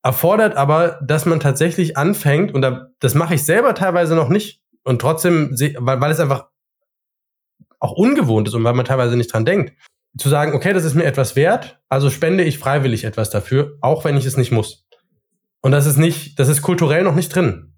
Erfordert 0.02 0.56
aber, 0.56 1.00
dass 1.02 1.24
man 1.24 1.40
tatsächlich 1.40 1.96
anfängt, 1.96 2.52
und 2.52 2.62
da, 2.62 2.88
das 3.00 3.14
mache 3.14 3.34
ich 3.34 3.44
selber 3.44 3.74
teilweise 3.74 4.14
noch 4.14 4.28
nicht, 4.28 4.60
und 4.82 5.00
trotzdem, 5.00 5.56
weil 5.78 6.10
es 6.10 6.20
einfach 6.20 6.48
auch 7.80 7.92
ungewohnt 7.92 8.48
ist 8.48 8.54
und 8.54 8.64
weil 8.64 8.74
man 8.74 8.84
teilweise 8.84 9.16
nicht 9.16 9.32
dran 9.32 9.44
denkt, 9.44 9.72
zu 10.18 10.28
sagen, 10.28 10.54
okay, 10.54 10.72
das 10.72 10.84
ist 10.84 10.94
mir 10.94 11.04
etwas 11.04 11.36
wert, 11.36 11.80
also 11.88 12.10
spende 12.10 12.44
ich 12.44 12.58
freiwillig 12.58 13.04
etwas 13.04 13.30
dafür, 13.30 13.78
auch 13.80 14.04
wenn 14.04 14.16
ich 14.16 14.26
es 14.26 14.36
nicht 14.36 14.52
muss. 14.52 14.86
Und 15.60 15.72
das 15.72 15.86
ist 15.86 15.96
nicht, 15.96 16.38
das 16.38 16.48
ist 16.48 16.62
kulturell 16.62 17.02
noch 17.02 17.14
nicht 17.14 17.34
drin. 17.34 17.74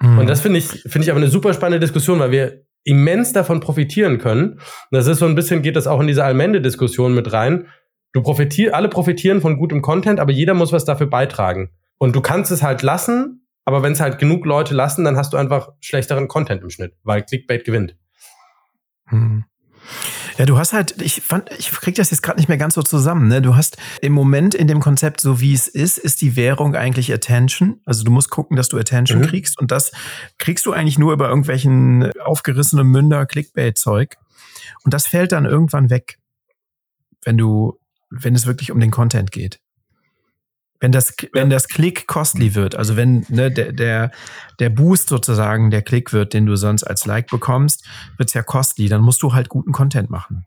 Mhm. 0.00 0.18
Und 0.18 0.26
das 0.28 0.40
finde 0.40 0.58
ich, 0.58 0.68
finde 0.68 1.02
ich 1.02 1.10
aber 1.10 1.20
eine 1.20 1.28
super 1.28 1.52
spannende 1.52 1.80
Diskussion, 1.80 2.18
weil 2.18 2.30
wir 2.30 2.64
immens 2.84 3.32
davon 3.32 3.60
profitieren 3.60 4.18
können. 4.18 4.54
Und 4.54 4.62
das 4.90 5.06
ist 5.06 5.18
so 5.18 5.26
ein 5.26 5.34
bisschen, 5.34 5.62
geht 5.62 5.76
das 5.76 5.86
auch 5.86 6.00
in 6.00 6.06
diese 6.06 6.24
Allmende-Diskussion 6.24 7.14
mit 7.14 7.32
rein. 7.32 7.68
Du 8.12 8.22
profitier, 8.22 8.74
alle 8.74 8.88
profitieren 8.88 9.40
von 9.40 9.58
gutem 9.58 9.82
Content, 9.82 10.18
aber 10.18 10.32
jeder 10.32 10.54
muss 10.54 10.72
was 10.72 10.84
dafür 10.84 11.06
beitragen. 11.06 11.70
Und 11.98 12.16
du 12.16 12.20
kannst 12.20 12.50
es 12.50 12.62
halt 12.62 12.82
lassen, 12.82 13.46
aber 13.64 13.82
wenn 13.82 13.92
es 13.92 14.00
halt 14.00 14.18
genug 14.18 14.46
Leute 14.46 14.74
lassen, 14.74 15.04
dann 15.04 15.16
hast 15.16 15.32
du 15.32 15.36
einfach 15.36 15.70
schlechteren 15.80 16.28
Content 16.28 16.62
im 16.62 16.70
Schnitt, 16.70 16.94
weil 17.04 17.22
Clickbait 17.22 17.64
gewinnt. 17.64 17.96
Hm. 19.06 19.44
Ja, 20.38 20.46
du 20.46 20.58
hast 20.58 20.72
halt, 20.72 21.00
ich 21.02 21.20
fand, 21.22 21.50
ich 21.58 21.70
krieg 21.70 21.94
das 21.94 22.10
jetzt 22.10 22.22
gerade 22.22 22.38
nicht 22.38 22.48
mehr 22.48 22.58
ganz 22.58 22.74
so 22.74 22.82
zusammen. 22.82 23.28
Ne? 23.28 23.42
Du 23.42 23.56
hast 23.56 23.76
im 24.00 24.12
Moment 24.12 24.54
in 24.54 24.66
dem 24.66 24.80
Konzept, 24.80 25.20
so 25.20 25.40
wie 25.40 25.52
es 25.52 25.68
ist, 25.68 25.98
ist 25.98 26.20
die 26.22 26.36
Währung 26.36 26.74
eigentlich 26.74 27.12
Attention. 27.12 27.80
Also 27.84 28.04
du 28.04 28.10
musst 28.10 28.30
gucken, 28.30 28.56
dass 28.56 28.68
du 28.68 28.78
Attention 28.78 29.20
Mhm. 29.20 29.26
kriegst 29.26 29.58
und 29.58 29.70
das 29.70 29.92
kriegst 30.38 30.66
du 30.66 30.72
eigentlich 30.72 30.98
nur 30.98 31.12
über 31.12 31.28
irgendwelchen 31.28 32.12
aufgerissenen 32.20 32.86
Münder 32.86 33.26
Clickbait-Zeug. 33.26 34.16
Und 34.84 34.94
das 34.94 35.06
fällt 35.06 35.32
dann 35.32 35.44
irgendwann 35.44 35.90
weg, 35.90 36.18
wenn 37.24 37.36
du, 37.36 37.78
wenn 38.10 38.34
es 38.34 38.46
wirklich 38.46 38.70
um 38.72 38.80
den 38.80 38.90
Content 38.90 39.30
geht. 39.32 39.60
Wenn 40.80 40.92
das, 40.92 41.14
wenn 41.32 41.50
das 41.50 41.68
Klick 41.68 42.06
costly 42.06 42.54
wird, 42.54 42.74
also 42.74 42.96
wenn 42.96 43.26
ne, 43.28 43.50
der, 43.50 43.72
der, 43.72 44.10
der 44.58 44.70
Boost 44.70 45.08
sozusagen 45.08 45.70
der 45.70 45.82
Klick 45.82 46.12
wird, 46.12 46.32
den 46.32 46.46
du 46.46 46.56
sonst 46.56 46.84
als 46.84 47.04
Like 47.06 47.28
bekommst, 47.28 47.86
wird's 48.16 48.34
ja 48.34 48.42
costly, 48.42 48.88
dann 48.88 49.02
musst 49.02 49.22
du 49.22 49.34
halt 49.34 49.48
guten 49.48 49.72
Content 49.72 50.10
machen. 50.10 50.46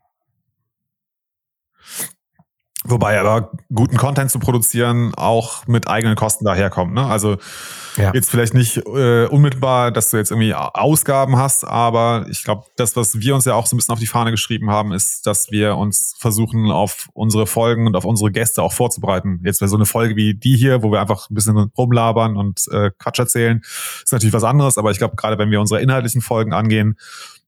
Wobei 2.86 3.18
aber 3.18 3.52
guten 3.72 3.96
Content 3.96 4.30
zu 4.30 4.38
produzieren 4.38 5.14
auch 5.14 5.66
mit 5.66 5.88
eigenen 5.88 6.16
Kosten 6.16 6.44
daherkommt. 6.44 6.92
Ne? 6.92 7.06
Also 7.06 7.38
Ja. 7.96 8.12
jetzt 8.12 8.28
vielleicht 8.28 8.52
nicht 8.52 8.76
äh, 8.76 9.24
unmittelbar, 9.26 9.90
dass 9.90 10.10
du 10.10 10.18
jetzt 10.18 10.30
irgendwie 10.30 10.52
Ausgaben 10.52 11.38
hast, 11.38 11.66
aber 11.66 12.26
ich 12.28 12.44
glaube, 12.44 12.66
das, 12.76 12.94
was 12.94 13.20
wir 13.20 13.34
uns 13.34 13.46
ja 13.46 13.54
auch 13.54 13.66
so 13.66 13.74
ein 13.74 13.78
bisschen 13.78 13.94
auf 13.94 14.00
die 14.00 14.06
Fahne 14.06 14.32
geschrieben 14.32 14.70
haben, 14.70 14.92
ist, 14.92 15.26
dass 15.26 15.50
wir 15.50 15.76
uns 15.76 16.14
versuchen, 16.18 16.70
auf 16.70 17.08
unsere 17.14 17.46
Folgen 17.46 17.86
und 17.86 17.96
auf 17.96 18.04
unsere 18.04 18.30
Gäste 18.30 18.62
auch 18.62 18.74
vorzubereiten. 18.74 19.40
Jetzt 19.44 19.62
wäre 19.62 19.70
so 19.70 19.76
eine 19.76 19.86
Folge 19.86 20.14
wie 20.14 20.34
die 20.34 20.56
hier, 20.56 20.82
wo 20.82 20.92
wir 20.92 21.00
einfach 21.00 21.30
ein 21.30 21.34
bisschen 21.34 21.56
rumlabern 21.56 22.36
und 22.36 22.68
äh, 22.70 22.90
Quatsch 22.98 23.18
erzählen, 23.18 23.62
ist 23.62 24.12
natürlich 24.12 24.34
was 24.34 24.44
anderes, 24.44 24.76
aber 24.76 24.90
ich 24.90 24.98
glaube, 24.98 25.16
gerade 25.16 25.38
wenn 25.38 25.50
wir 25.50 25.60
unsere 25.60 25.80
inhaltlichen 25.80 26.20
Folgen 26.20 26.52
angehen, 26.52 26.98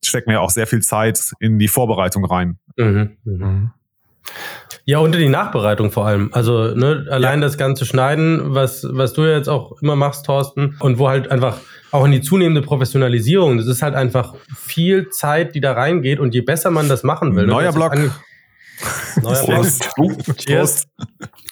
stecken 0.02 0.30
wir 0.30 0.40
auch 0.40 0.50
sehr 0.50 0.66
viel 0.66 0.80
Zeit 0.80 1.32
in 1.40 1.58
die 1.58 1.68
Vorbereitung 1.68 2.24
rein. 2.24 2.58
Mhm. 2.76 3.16
Mhm. 3.24 3.70
Ja, 4.88 5.00
und 5.00 5.12
in 5.16 5.20
die 5.20 5.28
Nachbereitung 5.28 5.90
vor 5.90 6.06
allem. 6.06 6.30
Also 6.32 6.72
ne, 6.72 7.06
allein 7.10 7.40
das 7.40 7.58
ganze 7.58 7.84
Schneiden, 7.84 8.54
was, 8.54 8.86
was 8.88 9.12
du 9.14 9.22
ja 9.22 9.36
jetzt 9.36 9.48
auch 9.48 9.82
immer 9.82 9.96
machst, 9.96 10.26
Thorsten, 10.26 10.76
und 10.78 10.98
wo 10.98 11.08
halt 11.08 11.28
einfach 11.28 11.58
auch 11.90 12.04
in 12.04 12.12
die 12.12 12.20
zunehmende 12.20 12.62
Professionalisierung, 12.62 13.58
das 13.58 13.66
ist 13.66 13.82
halt 13.82 13.96
einfach 13.96 14.34
viel 14.56 15.08
Zeit, 15.08 15.56
die 15.56 15.60
da 15.60 15.72
reingeht 15.72 16.20
und 16.20 16.34
je 16.34 16.40
besser 16.40 16.70
man 16.70 16.88
das 16.88 17.02
machen 17.02 17.34
will. 17.34 17.46
ne, 17.46 17.52
Neuer 17.52 17.72
Block. 17.72 17.96
Neuer 17.96 19.44
Block. 19.44 19.56
Prost. 19.56 19.90
Uh, 19.98 20.12
Cheers. 20.36 20.86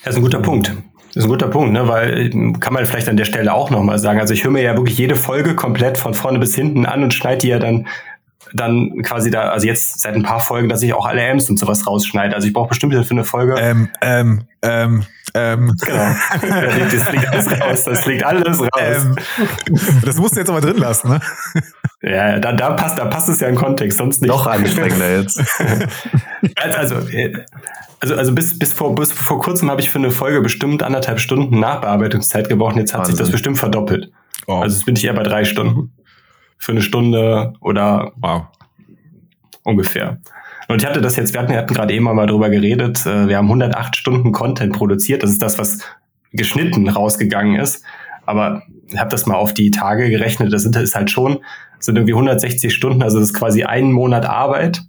Das 0.04 0.14
ist 0.14 0.16
ein 0.16 0.22
guter 0.22 0.40
Punkt. 0.40 0.68
Das 1.08 1.16
ist 1.16 1.24
ein 1.24 1.30
guter 1.30 1.48
Punkt, 1.48 1.72
ne? 1.72 1.88
weil 1.88 2.32
ähm, 2.32 2.60
kann 2.60 2.72
man 2.72 2.86
vielleicht 2.86 3.08
an 3.08 3.16
der 3.16 3.24
Stelle 3.24 3.52
auch 3.52 3.70
nochmal 3.70 3.98
sagen. 3.98 4.20
Also 4.20 4.32
ich 4.32 4.44
höre 4.44 4.50
mir 4.52 4.62
ja 4.62 4.76
wirklich 4.76 4.98
jede 4.98 5.16
Folge 5.16 5.56
komplett 5.56 5.98
von 5.98 6.14
vorne 6.14 6.38
bis 6.38 6.54
hinten 6.54 6.86
an 6.86 7.02
und 7.02 7.14
schneide 7.14 7.38
die 7.38 7.48
ja 7.48 7.58
dann 7.58 7.86
dann 8.54 9.02
quasi 9.02 9.30
da, 9.30 9.50
also 9.50 9.66
jetzt 9.66 10.00
seit 10.00 10.14
ein 10.14 10.22
paar 10.22 10.40
Folgen, 10.40 10.68
dass 10.68 10.80
ich 10.82 10.94
auch 10.94 11.06
alle 11.06 11.20
Ms 11.22 11.50
und 11.50 11.58
sowas 11.58 11.86
rausschneide. 11.86 12.34
Also 12.34 12.46
ich 12.46 12.52
brauche 12.54 12.68
bestimmt 12.68 12.94
für 12.94 13.10
eine 13.10 13.24
Folge. 13.24 13.56
Ähm, 13.58 13.88
ähm, 14.00 14.42
ähm, 14.62 15.04
ähm, 15.34 15.76
Genau. 15.84 16.14
Das 16.40 17.12
liegt 17.12 17.28
alles 17.28 17.60
raus. 17.60 17.84
Das 17.84 18.06
liegt 18.06 18.24
alles 18.24 18.60
raus. 18.60 18.68
ähm, 18.76 19.16
das 20.04 20.16
musst 20.16 20.36
du 20.36 20.40
jetzt 20.40 20.48
aber 20.48 20.60
drin 20.60 20.76
lassen, 20.76 21.08
ne? 21.08 21.20
Ja, 22.02 22.38
da, 22.38 22.52
da 22.52 22.70
passt, 22.72 22.98
da 22.98 23.06
passt 23.06 23.28
es 23.28 23.40
ja 23.40 23.48
im 23.48 23.56
Kontext, 23.56 23.98
sonst 23.98 24.20
nicht. 24.22 24.30
Noch 24.30 24.46
anstrengender 24.46 25.18
jetzt. 25.18 25.40
Also, 26.56 26.96
also, 26.96 26.96
also, 28.00 28.16
also 28.16 28.34
bis, 28.34 28.58
bis, 28.58 28.74
vor, 28.74 28.94
bis 28.94 29.10
vor 29.12 29.40
kurzem 29.40 29.70
habe 29.70 29.80
ich 29.80 29.88
für 29.90 29.98
eine 29.98 30.10
Folge 30.10 30.42
bestimmt 30.42 30.82
anderthalb 30.82 31.18
Stunden 31.18 31.58
Nachbearbeitungszeit 31.58 32.50
gebraucht 32.50 32.74
und 32.74 32.80
jetzt 32.80 32.92
hat 32.92 33.06
sich 33.06 33.14
das 33.14 33.20
Wahnsinn. 33.20 33.32
bestimmt 33.32 33.58
verdoppelt. 33.58 34.10
Oh, 34.46 34.56
Also 34.58 34.76
jetzt 34.76 34.84
bin 34.84 34.94
ich 34.94 35.04
eher 35.04 35.14
bei 35.14 35.22
drei 35.22 35.44
Stunden. 35.46 35.92
Für 36.64 36.72
eine 36.72 36.80
Stunde 36.80 37.52
oder 37.60 38.12
wow. 38.16 38.46
ungefähr. 39.64 40.18
Und 40.66 40.80
ich 40.80 40.88
hatte 40.88 41.02
das 41.02 41.16
jetzt, 41.16 41.34
wir 41.34 41.40
hatten, 41.40 41.52
wir 41.52 41.58
hatten 41.58 41.74
gerade 41.74 41.92
eben 41.92 42.04
mal 42.04 42.26
drüber 42.26 42.48
geredet, 42.48 43.04
äh, 43.04 43.28
wir 43.28 43.36
haben 43.36 43.48
108 43.48 43.94
Stunden 43.94 44.32
Content 44.32 44.72
produziert. 44.72 45.22
Das 45.22 45.28
ist 45.28 45.42
das, 45.42 45.58
was 45.58 45.80
geschnitten 46.32 46.88
rausgegangen 46.88 47.60
ist. 47.60 47.84
Aber 48.24 48.62
ich 48.86 48.98
habe 48.98 49.10
das 49.10 49.26
mal 49.26 49.34
auf 49.34 49.52
die 49.52 49.72
Tage 49.72 50.08
gerechnet. 50.08 50.54
Das 50.54 50.62
sind, 50.62 50.74
ist 50.76 50.94
halt 50.94 51.10
schon, 51.10 51.40
sind 51.80 51.96
irgendwie 51.96 52.14
160 52.14 52.72
Stunden. 52.72 53.02
Also 53.02 53.18
das 53.18 53.28
ist 53.28 53.34
quasi 53.34 53.64
ein 53.64 53.92
Monat 53.92 54.24
Arbeit, 54.24 54.80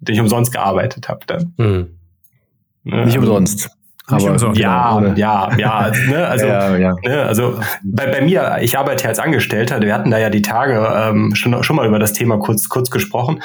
den 0.00 0.16
ich 0.16 0.20
umsonst 0.20 0.50
gearbeitet 0.50 1.08
habe 1.08 1.20
dann. 1.28 1.54
Mhm. 1.58 1.86
Ne? 2.82 3.06
Nicht 3.06 3.18
umsonst. 3.18 3.70
Aber 4.08 4.30
umsonst, 4.32 4.58
ja, 4.58 5.14
ja, 5.16 5.50
ja, 5.56 5.92
ne, 6.08 6.26
also, 6.26 6.46
ja, 6.46 6.76
ja. 6.76 6.96
Ne, 7.04 7.22
also 7.22 7.60
bei, 7.82 8.06
bei 8.06 8.22
mir, 8.22 8.58
ich 8.62 8.78
arbeite 8.78 9.06
als 9.06 9.18
Angestellter, 9.18 9.80
wir 9.80 9.94
hatten 9.94 10.10
da 10.10 10.18
ja 10.18 10.30
die 10.30 10.42
Tage 10.42 10.88
ähm, 10.96 11.34
schon, 11.34 11.62
schon 11.62 11.76
mal 11.76 11.86
über 11.86 11.98
das 11.98 12.14
Thema 12.14 12.38
kurz, 12.38 12.68
kurz 12.68 12.90
gesprochen 12.90 13.40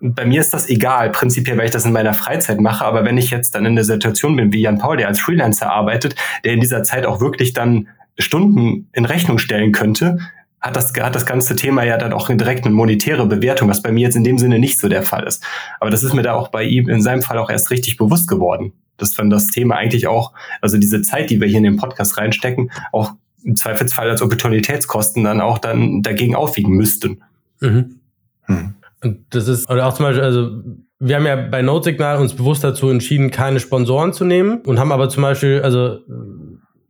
bei 0.00 0.26
mir 0.26 0.40
ist 0.40 0.52
das 0.52 0.68
egal, 0.68 1.10
prinzipiell, 1.10 1.56
weil 1.56 1.64
ich 1.64 1.70
das 1.70 1.86
in 1.86 1.92
meiner 1.92 2.12
Freizeit 2.12 2.60
mache, 2.60 2.84
aber 2.84 3.04
wenn 3.04 3.16
ich 3.16 3.30
jetzt 3.30 3.54
dann 3.54 3.64
in 3.64 3.74
der 3.74 3.84
Situation 3.84 4.36
bin, 4.36 4.52
wie 4.52 4.60
Jan 4.60 4.78
Paul, 4.78 4.98
der 4.98 5.08
als 5.08 5.20
Freelancer 5.20 5.70
arbeitet, 5.70 6.14
der 6.44 6.52
in 6.52 6.60
dieser 6.60 6.82
Zeit 6.82 7.06
auch 7.06 7.20
wirklich 7.20 7.54
dann 7.54 7.88
Stunden 8.18 8.88
in 8.92 9.06
Rechnung 9.06 9.38
stellen 9.38 9.72
könnte, 9.72 10.18
hat 10.60 10.76
das, 10.76 10.92
hat 10.98 11.14
das 11.14 11.26
ganze 11.26 11.56
Thema 11.56 11.84
ja 11.84 11.96
dann 11.96 12.12
auch 12.12 12.28
direkt 12.28 12.64
eine 12.64 12.74
monetäre 12.74 13.26
Bewertung, 13.26 13.68
was 13.68 13.82
bei 13.82 13.92
mir 13.92 14.02
jetzt 14.02 14.16
in 14.16 14.24
dem 14.24 14.38
Sinne 14.38 14.58
nicht 14.58 14.78
so 14.78 14.88
der 14.88 15.02
Fall 15.02 15.24
ist. 15.24 15.44
Aber 15.80 15.90
das 15.90 16.02
ist 16.02 16.14
mir 16.14 16.22
da 16.22 16.34
auch 16.34 16.48
bei 16.48 16.64
ihm 16.64 16.88
in 16.88 17.02
seinem 17.02 17.22
Fall 17.22 17.38
auch 17.38 17.50
erst 17.50 17.70
richtig 17.70 17.96
bewusst 17.96 18.28
geworden, 18.28 18.72
dass 18.96 19.16
wenn 19.18 19.30
das 19.30 19.48
Thema 19.48 19.76
eigentlich 19.76 20.06
auch, 20.06 20.32
also 20.60 20.78
diese 20.78 21.02
Zeit, 21.02 21.30
die 21.30 21.40
wir 21.40 21.48
hier 21.48 21.58
in 21.58 21.64
den 21.64 21.76
Podcast 21.76 22.16
reinstecken, 22.18 22.70
auch 22.92 23.12
im 23.44 23.56
Zweifelsfall 23.56 24.08
als 24.08 24.22
Opportunitätskosten 24.22 25.24
dann 25.24 25.40
auch 25.40 25.58
dann 25.58 26.02
dagegen 26.02 26.34
aufwiegen 26.34 26.74
müssten. 26.74 27.22
Mhm. 27.60 28.00
Hm. 28.42 28.74
Und 29.02 29.18
das 29.30 29.48
ist, 29.48 29.68
oder 29.70 29.86
auch 29.86 29.94
zum 29.94 30.06
Beispiel, 30.06 30.24
also 30.24 30.62
wir 30.98 31.16
haben 31.16 31.26
ja 31.26 31.36
bei 31.36 31.60
Notesignal 31.60 32.18
uns 32.18 32.34
bewusst 32.34 32.64
dazu 32.64 32.88
entschieden, 32.88 33.30
keine 33.30 33.60
Sponsoren 33.60 34.12
zu 34.12 34.24
nehmen 34.24 34.62
und 34.62 34.78
haben 34.78 34.92
aber 34.92 35.10
zum 35.10 35.22
Beispiel, 35.22 35.60
also 35.62 35.98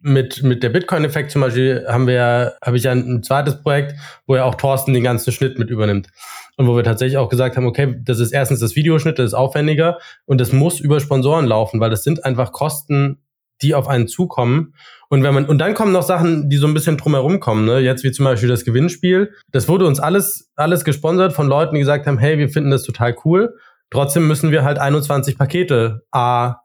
mit, 0.01 0.43
mit 0.43 0.63
der 0.63 0.69
Bitcoin-Effekt 0.69 1.31
zum 1.31 1.41
Beispiel 1.41 1.87
haben 1.89 2.07
wir 2.07 2.15
ja, 2.15 2.53
habe 2.63 2.77
ich 2.77 2.85
ja 2.85 2.93
ein, 2.93 3.17
ein 3.17 3.23
zweites 3.23 3.63
Projekt, 3.63 3.95
wo 4.27 4.37
ja 4.37 4.45
auch 4.45 4.55
Thorsten 4.55 4.93
den 4.93 5.03
ganzen 5.03 5.33
Schnitt 5.33 5.59
mit 5.59 5.71
übernimmt. 5.71 6.09
Und 6.57 6.69
wo 6.69 6.77
wir 6.77 6.85
tatsächlich 6.85 7.19
auch 7.19 7.29
gesagt 7.29 7.57
haben, 7.57 7.67
okay, 7.67 7.97
das 8.03 8.21
ist 8.21 8.33
erstens 8.33 8.61
das 8.61 8.77
Videoschnitt, 8.77 9.19
das 9.19 9.27
ist 9.27 9.35
aufwendiger 9.35 9.99
und 10.25 10.41
das 10.41 10.53
muss 10.53 10.81
über 10.81 11.01
Sponsoren 11.01 11.47
laufen, 11.47 11.81
weil 11.81 11.91
das 11.91 12.05
sind 12.05 12.25
einfach 12.25 12.53
Kosten, 12.53 13.19
die 13.63 13.75
auf 13.75 13.89
einen 13.89 14.09
zukommen. 14.09 14.75
Und 15.09 15.23
wenn 15.23 15.35
man, 15.35 15.47
und 15.47 15.59
dann 15.59 15.75
kommen 15.75 15.93
noch 15.93 16.03
Sachen, 16.03 16.49
die 16.51 16.57
so 16.57 16.67
ein 16.67 16.75
bisschen 16.75 16.97
drumherum 16.97 17.41
kommen, 17.41 17.65
ne? 17.65 17.79
Jetzt 17.79 18.05
wie 18.05 18.13
zum 18.13 18.25
Beispiel 18.25 18.49
das 18.49 18.65
Gewinnspiel. 18.65 19.33
Das 19.53 19.69
wurde 19.69 19.87
uns 19.87 20.01
alles, 20.01 20.51
alles 20.57 20.85
gesponsert 20.85 21.33
von 21.33 21.49
Leuten, 21.49 21.75
die 21.75 21.81
gesagt 21.81 22.07
haben, 22.07 22.19
hey, 22.19 22.39
wir 22.39 22.49
finden 22.49 22.71
das 22.71 22.83
total 22.83 23.17
cool. 23.25 23.57
Trotzdem 23.91 24.27
müssen 24.27 24.51
wir 24.51 24.65
halt 24.65 24.79
21 24.79 25.39
Pakete 25.39 26.03
A 26.11 26.64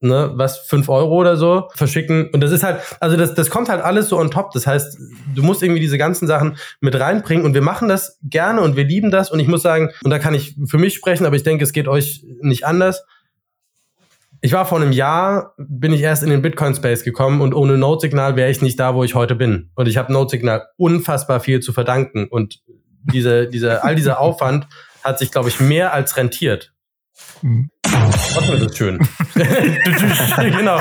ne, 0.00 0.32
was, 0.34 0.58
fünf 0.58 0.88
Euro 0.88 1.14
oder 1.16 1.36
so 1.36 1.68
verschicken. 1.74 2.30
Und 2.32 2.40
das 2.40 2.52
ist 2.52 2.62
halt, 2.62 2.80
also 3.00 3.16
das, 3.16 3.34
das 3.34 3.50
kommt 3.50 3.68
halt 3.68 3.82
alles 3.82 4.08
so 4.08 4.18
on 4.18 4.30
top. 4.30 4.52
Das 4.52 4.66
heißt, 4.66 4.98
du 5.34 5.42
musst 5.42 5.62
irgendwie 5.62 5.80
diese 5.80 5.98
ganzen 5.98 6.26
Sachen 6.26 6.56
mit 6.80 6.98
reinbringen 6.98 7.44
und 7.44 7.54
wir 7.54 7.62
machen 7.62 7.88
das 7.88 8.18
gerne 8.22 8.60
und 8.60 8.76
wir 8.76 8.84
lieben 8.84 9.10
das. 9.10 9.30
Und 9.30 9.40
ich 9.40 9.48
muss 9.48 9.62
sagen, 9.62 9.90
und 10.04 10.10
da 10.10 10.18
kann 10.18 10.34
ich 10.34 10.56
für 10.66 10.78
mich 10.78 10.94
sprechen, 10.94 11.26
aber 11.26 11.36
ich 11.36 11.42
denke, 11.42 11.64
es 11.64 11.72
geht 11.72 11.88
euch 11.88 12.24
nicht 12.40 12.66
anders 12.66 13.04
ich 14.40 14.52
war 14.52 14.66
vor 14.66 14.80
einem 14.80 14.92
Jahr, 14.92 15.54
bin 15.56 15.92
ich 15.92 16.02
erst 16.02 16.22
in 16.22 16.30
den 16.30 16.42
Bitcoin-Space 16.42 17.04
gekommen 17.04 17.40
und 17.40 17.54
ohne 17.54 17.76
Node-Signal 17.78 18.36
wäre 18.36 18.50
ich 18.50 18.62
nicht 18.62 18.78
da, 18.78 18.94
wo 18.94 19.04
ich 19.04 19.14
heute 19.14 19.34
bin. 19.34 19.70
Und 19.74 19.88
ich 19.88 19.96
habe 19.96 20.12
Node-Signal 20.12 20.66
unfassbar 20.76 21.40
viel 21.40 21.60
zu 21.60 21.72
verdanken. 21.72 22.28
Und 22.28 22.62
diese, 23.02 23.48
diese, 23.48 23.82
all 23.82 23.96
dieser 23.96 24.20
Aufwand 24.20 24.68
hat 25.02 25.18
sich, 25.18 25.30
glaube 25.30 25.48
ich, 25.48 25.60
mehr 25.60 25.92
als 25.92 26.16
rentiert. 26.16 26.72
Mhm. 27.42 27.70
Trotzdem 28.32 28.56
ist 28.56 28.70
es 28.70 28.76
schön. 28.76 28.98
genau. 30.36 30.80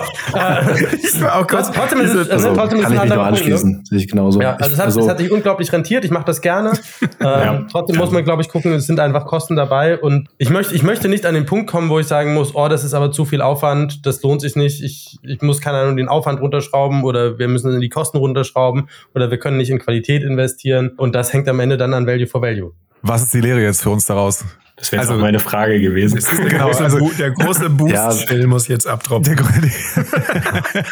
ich 1.03 1.21
war 1.21 1.39
auch 1.39 1.47
kurz, 1.47 1.71
trotzdem 1.71 2.01
ist 2.01 2.13
es, 2.13 2.29
also, 2.29 2.53
trotzdem 2.53 2.81
kann 2.81 2.91
ist 2.91 2.97
ich 2.97 3.03
mich 3.03 3.13
nur 3.13 3.25
anschließen. 3.25 3.71
Ne? 3.71 3.81
Sehe 3.83 3.99
ich 3.99 4.07
genauso. 4.07 4.41
Ja, 4.41 4.55
also 4.55 4.73
es 4.73 4.79
hat, 4.79 4.85
also, 4.85 5.01
es 5.01 5.07
hat 5.07 5.17
sich 5.19 5.31
unglaublich 5.31 5.71
rentiert. 5.71 6.05
Ich 6.05 6.11
mache 6.11 6.25
das 6.25 6.41
gerne. 6.41 6.73
Ähm, 7.17 7.25
ja. 7.25 7.65
Trotzdem 7.71 7.97
muss 7.97 8.11
man, 8.11 8.23
glaube 8.23 8.41
ich, 8.41 8.49
gucken, 8.49 8.73
es 8.73 8.87
sind 8.87 8.99
einfach 8.99 9.25
Kosten 9.25 9.55
dabei. 9.55 9.97
Und 9.97 10.27
ich 10.37 10.49
möchte, 10.49 10.75
ich 10.75 10.83
möchte 10.83 11.07
nicht 11.07 11.25
an 11.25 11.33
den 11.33 11.45
Punkt 11.45 11.69
kommen, 11.69 11.89
wo 11.89 11.97
ich 11.97 12.07
sagen 12.07 12.33
muss, 12.33 12.53
oh, 12.53 12.67
das 12.67 12.83
ist 12.83 12.93
aber 12.93 13.11
zu 13.11 13.25
viel 13.25 13.41
Aufwand, 13.41 14.05
das 14.05 14.21
lohnt 14.21 14.41
sich 14.41 14.55
nicht. 14.55 14.83
Ich, 14.83 15.17
ich 15.23 15.41
muss 15.41 15.61
keine 15.61 15.77
Ahnung, 15.77 15.97
den 15.97 16.07
Aufwand 16.07 16.41
runterschrauben 16.41 17.03
oder 17.03 17.39
wir 17.39 17.47
müssen 17.47 17.79
die 17.79 17.89
Kosten 17.89 18.17
runterschrauben 18.17 18.89
oder 19.13 19.31
wir 19.31 19.39
können 19.39 19.57
nicht 19.57 19.69
in 19.69 19.79
Qualität 19.79 20.23
investieren. 20.23 20.91
Und 20.97 21.15
das 21.15 21.31
hängt 21.31 21.47
am 21.47 21.59
Ende 21.59 21.77
dann 21.77 21.93
an 21.93 22.05
Value 22.05 22.27
for 22.27 22.41
Value. 22.41 22.73
Was 23.01 23.23
ist 23.23 23.33
die 23.33 23.41
Lehre 23.41 23.61
jetzt 23.61 23.81
für 23.81 23.91
uns 23.91 24.05
daraus? 24.05 24.43
Das 24.77 24.91
wäre 24.91 25.01
also 25.01 25.13
meine 25.15 25.39
Frage 25.39 25.79
gewesen. 25.79 26.19
Der, 26.19 26.49
genau, 26.49 26.65
große, 26.67 26.83
also, 26.83 27.09
der 27.17 27.31
große 27.31 27.69
boost 27.69 27.93
ja, 28.29 28.47
muss 28.47 28.67
jetzt 28.67 28.85
abtropfen. 28.85 29.35
Der, 29.35 29.45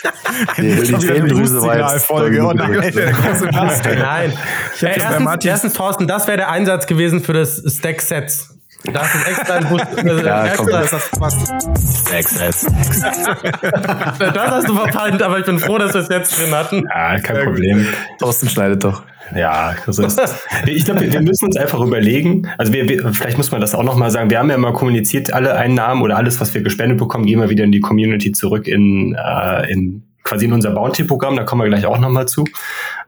die, 0.57 0.84
die, 0.84 0.93
Tränendrüse 0.93 1.61
war 1.61 1.93
jetzt 1.93 2.05
Folge. 2.05 2.41
Oh 2.45 2.53
nein, 2.53 2.71
der 2.71 3.11
große 3.11 3.47
Boost. 3.51 3.86
Nein. 3.86 4.34
Ja, 4.79 4.88
erstens, 4.88 5.45
erstens, 5.45 5.73
Thorsten, 5.73 6.07
das 6.07 6.27
wäre 6.27 6.38
der 6.38 6.49
Einsatz 6.49 6.88
gewesen 6.88 7.21
für 7.21 7.34
das 7.34 7.61
Stack-Set. 7.67 8.53
Das 8.91 9.15
ist 9.15 9.27
extra 9.27 9.55
ein 9.55 9.69
Boost. 9.69 9.86
Also 9.97 10.25
ja, 10.25 10.45
extra, 10.45 10.63
komm, 10.63 10.71
das 10.71 10.91
hast 10.91 12.07
Stack-Set. 12.07 12.55
das 14.19 14.51
hast 14.51 14.67
du 14.67 14.75
verpeilt, 14.75 15.21
aber 15.21 15.39
ich 15.39 15.45
bin 15.45 15.59
froh, 15.59 15.77
dass 15.77 15.93
wir 15.93 16.01
es 16.01 16.09
jetzt 16.09 16.38
drin 16.38 16.53
hatten. 16.53 16.84
Ja, 16.89 17.19
kein 17.19 17.45
Problem. 17.45 17.88
Thorsten 18.19 18.49
schneidet 18.49 18.84
doch. 18.84 19.03
Ja, 19.36 19.75
das 19.86 19.99
ist. 19.99 20.19
ich 20.65 20.86
glaube, 20.86 21.01
wir, 21.01 21.13
wir, 21.13 21.21
müssen 21.21 21.45
uns 21.45 21.55
einfach 21.57 21.79
überlegen. 21.79 22.47
Also 22.57 22.73
wir, 22.73 22.89
wir, 22.89 23.13
vielleicht 23.13 23.38
muss 23.38 23.51
man 23.51 23.61
das 23.61 23.73
auch 23.73 23.84
nochmal 23.84 24.11
sagen. 24.11 24.29
Wir 24.29 24.39
haben 24.39 24.49
ja 24.49 24.57
mal 24.57 24.73
kommuniziert, 24.73 25.34
alle 25.34 25.55
Einnahmen 25.55 26.01
oder 26.01 26.17
alles, 26.17 26.41
was 26.41 26.53
wir 26.53 26.61
gespendet 26.61 26.97
bekommen, 26.97 27.25
gehen 27.25 27.39
wir 27.39 27.49
wieder 27.49 27.63
in 27.63 27.71
die 27.71 27.79
Community 27.79 28.34
zurück 28.34 28.67
in, 28.67 29.15
äh, 29.15 29.71
in 29.71 30.03
quasi 30.23 30.45
in 30.45 30.53
unser 30.53 30.71
Bounty-Programm. 30.71 31.38
Da 31.38 31.43
kommen 31.43 31.61
wir 31.61 31.69
gleich 31.69 31.86
auch 31.86 31.99
nochmal 31.99 32.27
zu. 32.27 32.43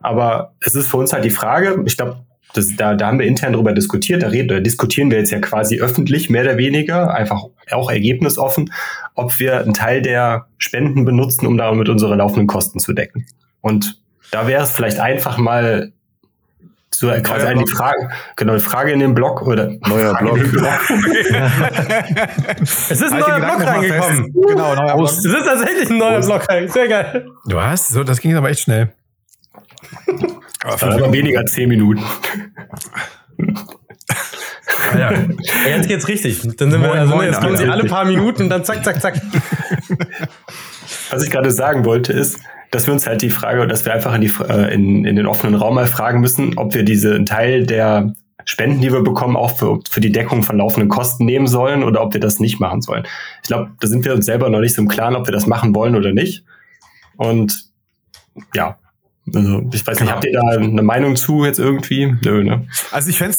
Aber 0.02 0.54
es 0.62 0.74
ist 0.74 0.88
für 0.88 0.98
uns 0.98 1.12
halt 1.12 1.26
die 1.26 1.30
Frage. 1.32 1.84
Ich 1.86 1.98
glaube, 1.98 2.18
das, 2.56 2.76
da, 2.78 2.96
da 2.96 3.08
haben 3.08 3.20
wir 3.20 3.26
intern 3.26 3.54
darüber 3.54 3.74
diskutiert. 3.74 4.24
Da, 4.24 4.28
reden, 4.28 4.48
da 4.48 4.60
diskutieren 4.60 5.12
wir 5.12 5.18
jetzt 5.18 5.32
ja 5.32 5.40
quasi 5.40 5.80
öffentlich, 5.80 6.30
mehr 6.30 6.44
oder 6.44 6.58
weniger, 6.58 7.14
einfach 7.14 7.44
auch 7.72 7.92
ergebnisoffen, 7.92 8.72
ob 9.14 9.40
wir 9.40 9.60
einen 9.60 9.74
Teil 9.74 10.02
der 10.02 10.48
Spenden 10.58 11.06
benutzen, 11.06 11.48
um 11.48 11.58
damit 11.58 11.90
unsere 11.90 12.16
laufenden 12.16 12.48
Kosten 12.48 12.80
zu 12.80 12.94
decken. 12.94 13.26
Und 13.62 14.00
da 14.32 14.48
wäre 14.48 14.64
es 14.64 14.72
vielleicht 14.72 15.00
einfach 15.00 15.38
mal 15.38 15.92
so 16.92 17.10
quasi 17.10 17.46
eine 17.46 17.68
Frage, 17.68 18.10
genau, 18.38 18.54
eine 18.54 18.62
Frage 18.62 18.92
in 18.94 19.00
den 19.00 19.14
Blog 19.14 19.42
oder 19.42 19.72
neuer 19.86 20.16
Blog. 20.16 20.40
Blog. 20.52 20.80
es 22.62 22.92
ist 22.92 23.04
ein 23.04 23.20
neuer 23.20 23.40
Blog 23.40 23.68
reingekommen. 23.68 24.34
Genau, 24.48 24.76
neuer 24.76 24.96
Blog. 24.96 25.10
Es 25.10 25.26
ist 25.26 25.46
tatsächlich 25.46 25.90
ein 25.90 25.98
neuer 25.98 26.22
Blog 26.22 26.48
reingekommen. 26.48 26.70
Sehr 26.70 26.88
geil. 26.88 27.28
Du 27.48 27.62
hast, 27.62 27.90
so, 27.90 28.06
das 28.06 28.22
ging 28.22 28.34
aber 28.36 28.50
echt 28.50 28.62
schnell. 28.62 28.94
Aber, 30.66 30.94
aber 30.94 31.14
weniger 31.14 31.46
zehn 31.46 31.70
Minuten. 31.70 32.04
Ja. 34.98 35.12
Jetzt 35.68 35.88
geht's 35.88 36.08
richtig. 36.08 36.42
Dann 36.58 36.72
sind 36.72 36.82
moin, 36.82 36.94
wir, 36.94 37.02
also 37.02 37.16
moin, 37.16 37.28
jetzt 37.28 37.42
kommen 37.42 37.58
sie 37.58 37.66
alle 37.66 37.86
paar 37.86 38.06
Minuten 38.06 38.44
und 38.44 38.50
dann 38.50 38.64
zack, 38.64 38.84
zack, 38.84 39.02
zack. 39.02 39.22
Was 41.10 41.24
ich 41.24 41.32
gerade 41.32 41.52
sagen 41.52 41.86
wollte 41.86 42.14
ist, 42.14 42.40
dass 42.72 42.88
wir 42.88 42.94
uns 42.94 43.08
halt 43.08 43.22
die 43.22 43.30
Frage, 43.30 43.68
dass 43.68 43.86
wir 43.86 43.94
einfach 43.94 44.14
in, 44.16 44.22
die, 44.22 44.32
äh, 44.48 44.74
in, 44.74 45.06
in 45.06 45.16
den 45.16 45.28
offenen 45.28 45.56
Raum 45.56 45.76
mal 45.76 45.88
fragen 45.88 46.20
müssen, 46.20 46.58
ob 46.58 46.74
wir 46.74 46.84
diesen 46.84 47.26
Teil 47.26 47.66
der 47.66 48.14
Spenden, 48.44 48.82
die 48.82 48.92
wir 48.92 49.02
bekommen, 49.02 49.36
auch 49.36 49.58
für, 49.58 49.80
für 49.90 50.02
die 50.02 50.12
Deckung 50.12 50.44
von 50.44 50.58
laufenden 50.58 50.90
Kosten 50.90 51.26
nehmen 51.26 51.48
sollen 51.48 51.84
oder 51.84 52.02
ob 52.02 52.14
wir 52.14 52.20
das 52.20 52.40
nicht 52.40 52.60
machen 52.60 52.82
sollen. 52.82 53.06
Ich 53.42 53.48
glaube, 53.48 53.72
da 53.80 53.88
sind 53.88 54.06
wir 54.06 54.14
uns 54.14 54.26
selber 54.26 54.50
noch 54.50 54.60
nicht 54.60 54.76
so 54.76 54.82
im 54.82 54.88
Klaren, 54.88 55.16
ob 55.16 55.28
wir 55.28 55.32
das 55.32 55.48
machen 55.48 55.74
wollen 55.74 55.96
oder 55.96 56.12
nicht. 56.12 56.44
Und 57.18 57.70
ja, 58.54 58.78
also, 59.34 59.64
ich 59.74 59.88
weiß 59.88 60.00
nicht, 60.00 60.00
genau. 60.00 60.12
habt 60.12 60.26
ihr 60.26 60.34
da 60.34 60.48
eine 60.48 60.84
Meinung 60.84 61.16
zu 61.16 61.46
jetzt 61.46 61.58
irgendwie? 61.58 62.16
Nö, 62.24 62.44
ne? 62.44 62.68
Also 62.92 63.10
ich 63.10 63.18
fände 63.18 63.36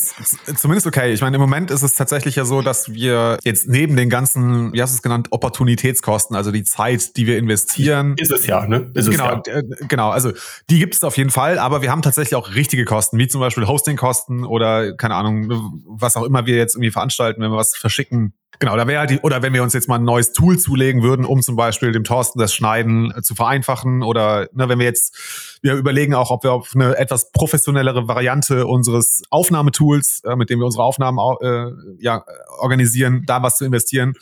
zumindest 0.57 0.87
okay. 0.87 1.13
Ich 1.13 1.21
meine, 1.21 1.37
im 1.37 1.41
Moment 1.41 1.71
ist 1.71 1.83
es 1.83 1.95
tatsächlich 1.95 2.37
ja 2.37 2.45
so, 2.45 2.61
dass 2.61 2.93
wir 2.93 3.39
jetzt 3.45 3.69
neben 3.69 3.97
den 3.97 4.11
ganzen, 4.11 4.73
wie 4.73 4.83
hast 4.83 4.93
du 4.93 4.97
es 4.97 5.03
genannt, 5.03 5.29
Opportunitätskosten, 5.31 6.35
also 6.35 6.51
die 6.51 6.65
Zeit, 6.65 7.17
die 7.17 7.27
wir 7.27 7.39
investieren. 7.39 8.15
Ist 8.19 8.33
es 8.33 8.47
ja, 8.47 8.67
ne? 8.67 8.91
Ist 8.95 9.11
genau, 9.11 9.41
es 9.41 9.47
ja. 9.47 9.59
Äh, 9.61 9.63
genau, 9.87 10.11
also 10.11 10.33
die 10.71 10.81
gibt 10.81 10.95
es 10.95 11.05
auf 11.05 11.17
jeden 11.17 11.31
Fall, 11.31 11.59
aber 11.59 11.83
wir 11.83 11.91
haben 11.93 12.03
tatsächlich 12.03 12.35
auch 12.35 12.55
richtige 12.55 12.85
Kosten, 12.85 13.19
wie 13.19 13.29
zum 13.29 13.41
Beispiel 13.41 13.67
Hostingkosten 13.67 14.45
oder 14.45 14.97
keine 14.97 15.15
Ahnung, 15.15 15.83
was 15.87 16.17
auch 16.17 16.25
immer 16.25 16.47
wir 16.47 16.57
jetzt 16.57 16.75
irgendwie 16.75 16.91
veranstalten, 16.91 17.41
wenn 17.43 17.53
wir 17.53 17.57
was 17.57 17.77
verschicken 17.77 18.35
Genau, 18.59 18.77
da 18.77 18.87
wäre 18.87 19.01
halt 19.01 19.11
die, 19.11 19.21
oder 19.21 19.43
wenn 19.43 19.53
wir 19.53 19.63
uns 19.63 19.75
jetzt 19.75 19.89
mal 19.89 19.97
ein 19.97 20.05
neues 20.05 20.33
Tool 20.33 20.59
zulegen 20.59 21.03
würden, 21.03 21.25
um 21.25 21.43
zum 21.43 21.57
Beispiel 21.57 21.93
dem 21.93 22.05
Thorsten 22.05 22.39
das 22.39 22.55
Schneiden 22.55 23.13
äh, 23.17 23.23
zu 23.23 23.35
vereinfachen 23.35 24.03
oder 24.03 24.49
ne, 24.53 24.69
wenn 24.69 24.79
wir 24.79 24.87
jetzt, 24.87 25.59
wir 25.63 25.75
überlegen 25.75 26.15
auch, 26.15 26.31
ob 26.31 26.45
wir 26.45 26.53
auf 26.53 26.73
eine 26.75 26.97
etwas 26.97 27.33
professionellere 27.33 28.09
Variante 28.09 28.67
unseres 28.67 29.23
Aufnahmetools, 29.31 30.23
äh, 30.25 30.37
mit 30.37 30.51
dem 30.51 30.61
wir 30.61 30.67
unsere 30.67 30.85
Aufnahmen 30.85 31.19
äh, 31.41 31.71
ja, 31.99 32.25
organisieren, 32.59 33.25
da 33.27 33.43
was 33.43 33.59
zu 33.59 33.65
investieren. 33.65 34.15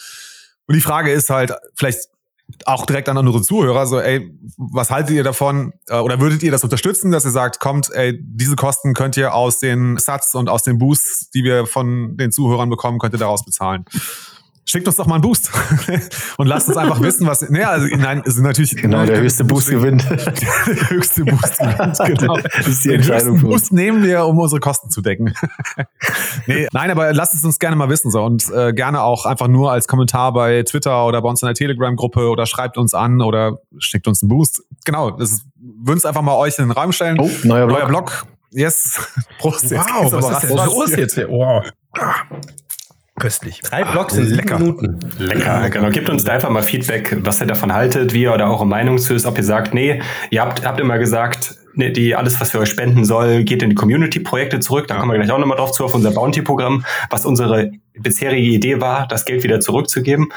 Und 0.66 0.74
die 0.74 0.80
Frage 0.80 1.12
ist 1.12 1.30
halt, 1.30 1.53
vielleicht 1.74 2.09
auch 2.66 2.86
direkt 2.86 3.09
an 3.09 3.16
unsere 3.16 3.42
Zuhörer, 3.42 3.86
so, 3.86 4.01
ey, 4.01 4.38
was 4.57 4.90
haltet 4.90 5.16
ihr 5.16 5.24
davon? 5.24 5.72
Äh, 5.88 5.99
Oder 5.99 6.20
würdet 6.20 6.42
ihr 6.42 6.51
das 6.51 6.62
unterstützen, 6.62 7.11
dass 7.11 7.24
ihr 7.24 7.30
sagt, 7.30 7.59
kommt, 7.61 7.90
ey, 7.92 8.18
diese 8.20 8.57
Kosten 8.57 8.95
könnt 8.95 9.16
ihr 9.16 9.34
aus 9.34 9.59
den 9.59 9.97
Sats 9.99 10.34
und 10.34 10.49
aus 10.49 10.62
den 10.62 10.78
Boosts, 10.78 11.30
die 11.30 11.42
wir 11.42 11.66
von 11.66 12.16
den 12.16 12.32
Zuhörern 12.32 12.68
bekommen, 12.68 12.99
könnt 12.99 13.14
ihr 13.14 13.18
daraus 13.18 13.45
bezahlen? 13.45 13.84
Schickt 14.66 14.86
uns 14.86 14.96
doch 14.96 15.06
mal 15.06 15.16
einen 15.16 15.22
Boost 15.22 15.50
und 16.38 16.46
lasst 16.46 16.68
uns 16.68 16.76
einfach 16.78 17.00
wissen, 17.02 17.26
was. 17.26 17.42
Naja, 17.50 17.68
also 17.68 17.86
nein, 17.96 18.22
es 18.24 18.36
ist 18.36 18.42
natürlich 18.42 18.74
Genau, 18.76 19.04
der 19.04 19.20
höchste 19.20 19.44
Boost 19.44 19.68
gewinnt. 19.68 20.04
der 20.10 20.90
höchste 20.90 21.24
Boost 21.24 21.58
gewinnt, 21.58 22.18
genau. 22.18 22.38
Das 22.38 22.66
ist 22.66 22.84
die 22.84 22.88
Den 22.88 22.96
Entscheidung 23.00 23.34
uns. 23.34 23.42
Boost 23.42 23.72
nehmen 23.72 24.02
wir, 24.02 24.24
um 24.24 24.38
unsere 24.38 24.60
Kosten 24.60 24.88
zu 24.90 25.02
decken. 25.02 25.34
nee, 26.46 26.66
nein, 26.72 26.90
aber 26.90 27.12
lasst 27.12 27.34
es 27.34 27.44
uns 27.44 27.58
gerne 27.58 27.76
mal 27.76 27.90
wissen 27.90 28.10
so 28.10 28.24
und 28.24 28.50
äh, 28.52 28.72
gerne 28.72 29.02
auch 29.02 29.26
einfach 29.26 29.48
nur 29.48 29.70
als 29.70 29.86
Kommentar 29.86 30.32
bei 30.32 30.62
Twitter 30.62 31.06
oder 31.06 31.20
bei 31.20 31.28
uns 31.28 31.42
in 31.42 31.46
der 31.46 31.54
Telegram-Gruppe 31.54 32.28
oder 32.28 32.46
schreibt 32.46 32.78
uns 32.78 32.94
an 32.94 33.20
oder 33.20 33.58
schickt 33.78 34.08
uns 34.08 34.22
einen 34.22 34.30
Boost. 34.30 34.62
Genau, 34.86 35.10
das 35.10 35.30
ist, 35.30 35.46
würden 35.56 35.98
es 35.98 36.06
einfach 36.06 36.22
mal 36.22 36.36
euch 36.36 36.58
in 36.58 36.68
den 36.68 36.72
Raum 36.72 36.92
stellen. 36.92 37.18
Oh, 37.20 37.30
neuer 37.42 37.66
Blog. 37.66 37.78
Neuer 37.78 37.86
Blog. 37.86 38.26
Yes. 38.50 39.00
Prost. 39.38 39.70
jetzt 39.70 39.72
Wow, 39.72 40.02
geht's 40.02 40.14
aber 40.14 40.22
was 40.22 40.42
ist 40.44 40.50
denn 40.50 40.56
los 40.56 40.96
jetzt 40.96 41.14
hier? 41.14 41.30
Oh. 41.30 41.60
Ah, 43.16 43.20
Köstlich. 43.20 43.60
Drei 43.62 43.84
Blocks 43.84 44.16
in 44.16 44.26
lecker. 44.26 44.58
Minuten. 44.58 44.98
Lecker, 45.18 45.70
genau. 45.70 45.90
Gebt 45.90 46.08
uns 46.10 46.24
da 46.24 46.32
einfach 46.32 46.50
mal 46.50 46.62
Feedback, 46.62 47.16
was 47.20 47.40
ihr 47.40 47.46
davon 47.46 47.72
haltet, 47.72 48.12
wie 48.12 48.22
ihr 48.22 48.32
oder 48.32 48.50
eure 48.50 48.66
Meinung 48.66 48.98
zu 48.98 49.14
ist, 49.14 49.24
ob 49.26 49.38
ihr 49.38 49.44
sagt, 49.44 49.72
nee, 49.72 50.02
ihr 50.30 50.40
habt, 50.40 50.66
habt 50.66 50.80
immer 50.80 50.98
gesagt, 50.98 51.56
nee, 51.74 51.90
die, 51.90 52.16
alles, 52.16 52.40
was 52.40 52.50
für 52.50 52.58
euch 52.58 52.70
spenden 52.70 53.04
soll, 53.04 53.44
geht 53.44 53.62
in 53.62 53.70
die 53.70 53.76
Community-Projekte 53.76 54.58
zurück. 54.60 54.88
Da 54.88 54.96
kommen 54.96 55.12
wir 55.12 55.18
gleich 55.18 55.30
auch 55.30 55.38
nochmal 55.38 55.58
drauf 55.58 55.72
zu, 55.72 55.84
auf 55.84 55.94
unser 55.94 56.10
Bounty-Programm, 56.10 56.84
was 57.10 57.24
unsere 57.24 57.70
bisherige 57.94 58.48
Idee 58.48 58.80
war, 58.80 59.06
das 59.06 59.24
Geld 59.24 59.44
wieder 59.44 59.60
zurückzugeben. 59.60 60.32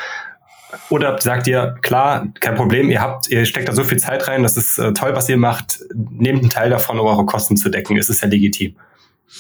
Oder 0.90 1.20
sagt 1.20 1.48
ihr, 1.48 1.78
klar, 1.82 2.28
kein 2.42 2.56
Problem, 2.56 2.92
ihr 2.92 3.02
habt, 3.02 3.30
ihr 3.30 3.46
steckt 3.46 3.70
da 3.70 3.74
so 3.74 3.84
viel 3.84 3.98
Zeit 3.98 4.28
rein, 4.28 4.44
das 4.44 4.58
ist 4.58 4.78
äh, 4.78 4.94
toll, 4.94 5.16
was 5.16 5.30
ihr 5.30 5.38
macht, 5.38 5.80
nehmt 5.96 6.42
einen 6.42 6.50
Teil 6.50 6.70
davon, 6.70 7.00
um 7.00 7.08
eure 7.08 7.26
Kosten 7.26 7.58
zu 7.58 7.70
decken. 7.70 7.98
Es 7.98 8.10
ist 8.10 8.22
ja 8.22 8.28
legitim. 8.28 8.76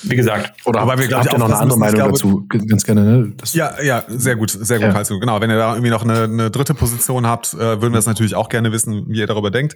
Wie 0.03 0.15
gesagt, 0.15 0.53
Oder 0.65 0.81
Aber 0.81 0.91
habt, 0.91 1.01
wir, 1.01 1.07
glaub 1.07 1.19
habt 1.21 1.27
ich, 1.27 1.33
ihr 1.33 1.39
noch 1.39 1.45
eine 1.45 1.55
andere 1.57 1.79
müssen. 1.79 1.79
Meinung 1.97 2.11
glaube- 2.13 2.47
dazu? 2.57 2.67
Ganz 2.67 2.83
gerne, 2.83 3.03
ne? 3.03 3.33
Das, 3.37 3.53
Ja, 3.53 3.81
ja, 3.81 4.03
sehr 4.07 4.35
gut, 4.35 4.51
sehr 4.51 4.77
gut, 4.79 4.87
Ja. 4.89 4.93
Hals. 4.93 5.07
Genau, 5.09 5.39
wenn 5.41 5.49
ihr 5.49 5.57
da 5.57 5.73
irgendwie 5.73 5.89
noch 5.91 6.03
eine, 6.03 6.23
eine 6.23 6.51
dritte 6.51 6.73
Position 6.73 7.25
habt, 7.25 7.53
äh, 7.53 7.57
würden 7.57 7.93
wir 7.93 7.97
das 7.97 8.05
natürlich 8.05 8.35
auch 8.35 8.49
gerne 8.49 8.71
wissen, 8.71 9.05
wie 9.07 9.19
ihr 9.19 9.27
darüber 9.27 9.49
denkt. 9.49 9.75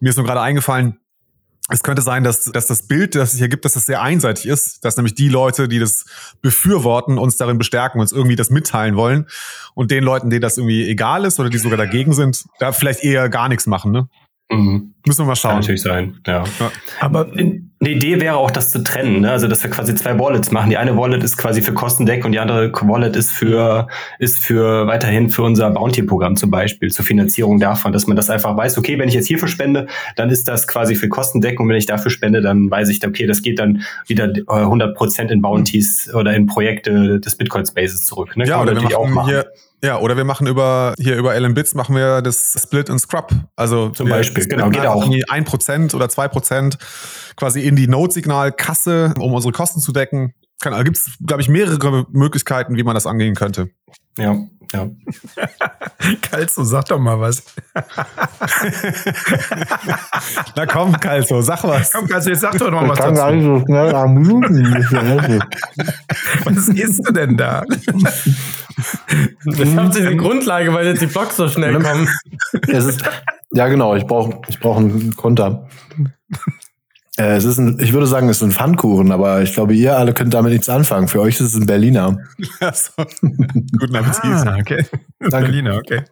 Mir 0.00 0.10
ist 0.10 0.16
nur 0.16 0.26
gerade 0.26 0.40
eingefallen, 0.40 0.98
es 1.68 1.84
könnte 1.84 2.02
sein, 2.02 2.24
dass, 2.24 2.44
dass 2.46 2.66
das 2.66 2.88
Bild, 2.88 3.14
das 3.14 3.32
es 3.34 3.38
hier 3.38 3.48
gibt, 3.48 3.64
dass 3.64 3.74
das 3.74 3.86
sehr 3.86 4.02
einseitig 4.02 4.46
ist, 4.46 4.84
dass 4.84 4.96
nämlich 4.96 5.14
die 5.14 5.28
Leute, 5.28 5.68
die 5.68 5.78
das 5.78 6.04
befürworten, 6.42 7.16
uns 7.18 7.36
darin 7.36 7.56
bestärken, 7.56 8.00
uns 8.00 8.10
irgendwie 8.12 8.36
das 8.36 8.50
mitteilen 8.50 8.96
wollen 8.96 9.26
und 9.74 9.92
den 9.92 10.02
Leuten, 10.02 10.28
denen 10.28 10.42
das 10.42 10.58
irgendwie 10.58 10.88
egal 10.88 11.24
ist 11.24 11.38
oder 11.38 11.48
die 11.50 11.58
sogar 11.58 11.78
dagegen 11.78 12.12
sind, 12.14 12.44
da 12.58 12.72
vielleicht 12.72 13.04
eher 13.04 13.28
gar 13.28 13.48
nichts 13.48 13.66
machen. 13.68 13.92
Ne? 13.92 14.08
mhm, 14.50 14.94
Müssen 15.06 15.20
wir 15.20 15.24
mal 15.26 15.30
kann 15.32 15.36
schauen. 15.36 15.54
natürlich 15.60 15.82
sein, 15.82 16.18
ja. 16.26 16.44
Aber 17.00 17.28
Eine 17.82 17.90
Idee 17.90 18.20
wäre 18.20 18.36
auch, 18.36 18.52
das 18.52 18.70
zu 18.70 18.84
trennen, 18.84 19.22
ne? 19.22 19.32
also 19.32 19.48
dass 19.48 19.64
wir 19.64 19.68
quasi 19.68 19.92
zwei 19.96 20.16
Wallets 20.16 20.52
machen. 20.52 20.70
Die 20.70 20.76
eine 20.76 20.96
Wallet 20.96 21.24
ist 21.24 21.36
quasi 21.36 21.62
für 21.62 21.74
Kostendeck 21.74 22.24
und 22.24 22.30
die 22.30 22.38
andere 22.38 22.72
Wallet 22.72 23.16
ist 23.16 23.32
für 23.32 23.88
ist 24.20 24.38
für 24.38 24.86
weiterhin 24.86 25.30
für 25.30 25.42
unser 25.42 25.68
Bounty-Programm 25.68 26.36
zum 26.36 26.48
Beispiel 26.48 26.92
zur 26.92 27.04
Finanzierung 27.04 27.58
davon, 27.58 27.92
dass 27.92 28.06
man 28.06 28.16
das 28.16 28.30
einfach 28.30 28.56
weiß. 28.56 28.78
Okay, 28.78 29.00
wenn 29.00 29.08
ich 29.08 29.14
jetzt 29.14 29.26
hierfür 29.26 29.48
spende, 29.48 29.88
dann 30.14 30.30
ist 30.30 30.46
das 30.46 30.68
quasi 30.68 30.94
für 30.94 31.08
Kostendeck 31.08 31.58
und 31.58 31.68
wenn 31.68 31.74
ich 31.74 31.86
dafür 31.86 32.12
spende, 32.12 32.40
dann 32.40 32.70
weiß 32.70 32.88
ich, 32.88 33.04
okay, 33.04 33.26
das 33.26 33.42
geht 33.42 33.58
dann 33.58 33.82
wieder 34.06 34.26
äh, 34.26 34.42
100% 34.42 35.32
in 35.32 35.42
Bounties 35.42 36.08
oder 36.14 36.34
in 36.34 36.46
Projekte 36.46 37.18
des 37.18 37.34
Bitcoin 37.34 37.66
Spaces 37.66 38.04
zurück. 38.04 38.36
Ne? 38.36 38.46
Ja, 38.46 38.58
Kann 38.58 38.62
oder 38.62 38.76
wir 38.76 38.82
natürlich 38.82 39.12
machen 39.12 39.28
hier, 39.28 39.46
ja, 39.84 39.98
oder 39.98 40.16
wir 40.16 40.24
machen 40.24 40.46
über, 40.46 40.94
hier 40.96 41.16
über 41.16 41.38
LM 41.38 41.54
Bits 41.54 41.74
machen 41.74 41.96
wir 41.96 42.22
das 42.22 42.56
Split 42.62 42.88
and 42.88 43.00
Scrub. 43.00 43.32
Also 43.56 43.88
Zum 43.88 44.08
Beispiel, 44.08 44.46
genau, 44.46 44.70
geht 44.70 44.86
auch. 44.86 45.04
ein 45.28 45.44
Prozent 45.44 45.92
oder 45.94 46.08
zwei 46.08 46.28
Prozent 46.28 46.78
quasi 47.36 47.60
in 47.60 47.76
die 47.76 47.88
Node-Signal-Kasse, 47.88 49.14
um 49.18 49.32
unsere 49.32 49.52
Kosten 49.52 49.80
zu 49.80 49.92
decken. 49.92 50.34
Kann, 50.60 50.72
da 50.72 50.82
gibt's, 50.82 51.18
glaube 51.24 51.42
ich, 51.42 51.48
mehrere 51.48 52.06
Möglichkeiten, 52.12 52.76
wie 52.76 52.84
man 52.84 52.94
das 52.94 53.06
angehen 53.06 53.34
könnte. 53.34 53.70
Ja, 54.18 54.36
ja. 54.72 54.90
Kalzo, 56.22 56.64
sag 56.64 56.86
doch 56.86 56.98
mal 56.98 57.20
was. 57.20 57.42
Na 60.56 60.66
komm, 60.66 60.92
Kalso, 60.98 61.40
sag 61.42 61.62
was. 61.64 61.92
Komm, 61.92 62.06
Kalzo, 62.08 62.30
jetzt 62.30 62.40
sag 62.40 62.58
doch 62.58 62.70
noch 62.70 62.88
was 62.88 62.98
kann 62.98 63.14
gar 63.14 63.32
dazu. 63.32 63.36
nicht 63.36 63.60
so 63.60 63.66
schnell 63.66 63.94
am. 63.94 64.42
Was 66.44 66.68
isst 66.68 67.06
du 67.06 67.12
denn 67.12 67.36
da? 67.36 67.62
Das 69.44 69.76
habt 69.76 69.96
ihr 69.96 70.10
die 70.10 70.16
Grundlage, 70.16 70.72
weil 70.72 70.86
jetzt 70.86 71.02
die 71.02 71.06
Blocks 71.06 71.36
so 71.36 71.48
schnell 71.48 71.80
kommen. 71.80 72.08
es 72.68 72.84
ist, 72.84 73.02
ja, 73.52 73.68
genau, 73.68 73.94
ich 73.94 74.06
brauche 74.06 74.40
ich 74.48 74.58
brauch 74.58 74.78
einen 74.78 75.14
Konter. 75.16 75.68
Äh, 77.18 77.36
es 77.36 77.44
ist 77.44 77.58
ein, 77.58 77.78
ich 77.78 77.92
würde 77.92 78.06
sagen, 78.06 78.30
es 78.30 78.38
ist 78.38 78.42
ein 78.42 78.52
Pfannkuchen, 78.52 79.12
aber 79.12 79.42
ich 79.42 79.52
glaube, 79.52 79.74
ihr 79.74 79.98
alle 79.98 80.14
könnt 80.14 80.32
damit 80.32 80.52
nichts 80.52 80.70
anfangen. 80.70 81.08
Für 81.08 81.20
euch 81.20 81.34
ist 81.34 81.48
es 81.48 81.54
ein 81.54 81.66
Berliner. 81.66 82.16
Also, 82.60 82.90
guten 83.78 83.96
Appetit. 83.96 84.24
Ah, 84.24 84.56
okay. 84.58 84.86
Berliner, 85.18 85.76
okay. 85.76 86.02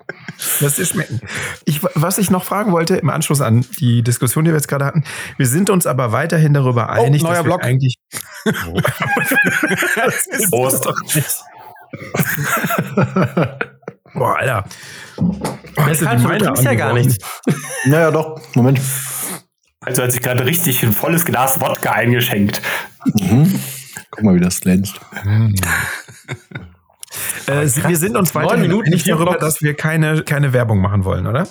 Lass 0.61 0.77
dir 0.77 0.85
schmecken. 0.85 1.21
Ich, 1.65 1.81
was 1.95 2.19
ich 2.19 2.31
noch 2.31 2.45
fragen 2.45 2.73
wollte 2.73 2.97
im 2.97 3.09
Anschluss 3.09 3.41
an 3.41 3.65
die 3.79 4.03
Diskussion, 4.03 4.45
die 4.45 4.51
wir 4.51 4.57
jetzt 4.57 4.69
gerade 4.69 4.85
hatten, 4.85 5.05
wir 5.37 5.47
sind 5.47 5.71
uns 5.71 5.87
aber 5.87 6.13
weiterhin 6.13 6.53
darüber 6.55 6.91
einig, 6.91 7.23
neuer 7.23 7.35
dass 7.35 7.45
Block. 7.45 7.63
wir 7.63 7.67
eigentlich 7.67 7.97
Prost. 10.51 10.89
Boah, 14.13 14.37
Alter. 14.39 14.65
Das 15.77 15.87
Hast 15.87 16.01
du 16.03 16.07
trinkst 16.07 16.65
ja 16.65 16.75
gar 16.75 16.93
nichts. 16.93 17.17
Naja, 17.87 18.11
doch, 18.11 18.41
Moment. 18.55 18.81
Also 19.83 20.03
hat 20.03 20.13
sich 20.13 20.21
gerade 20.21 20.45
richtig 20.45 20.83
ein 20.83 20.93
volles 20.93 21.25
Glas 21.25 21.61
Wodka 21.61 21.93
eingeschenkt. 21.93 22.61
Guck 24.11 24.23
mal, 24.23 24.35
wie 24.35 24.41
das 24.41 24.61
glänzt. 24.61 25.01
Äh, 27.47 27.63
wir 27.89 27.97
sind 27.97 28.17
uns 28.17 28.35
Neun 28.35 28.45
weiterhin 28.45 28.63
Minuten, 28.63 28.99
vier 28.99 29.15
darüber, 29.17 29.37
dass 29.37 29.63
wir 29.63 29.75
keine, 29.75 30.23
keine 30.23 30.53
Werbung 30.53 30.81
machen 30.81 31.05
wollen, 31.05 31.27
oder? 31.27 31.49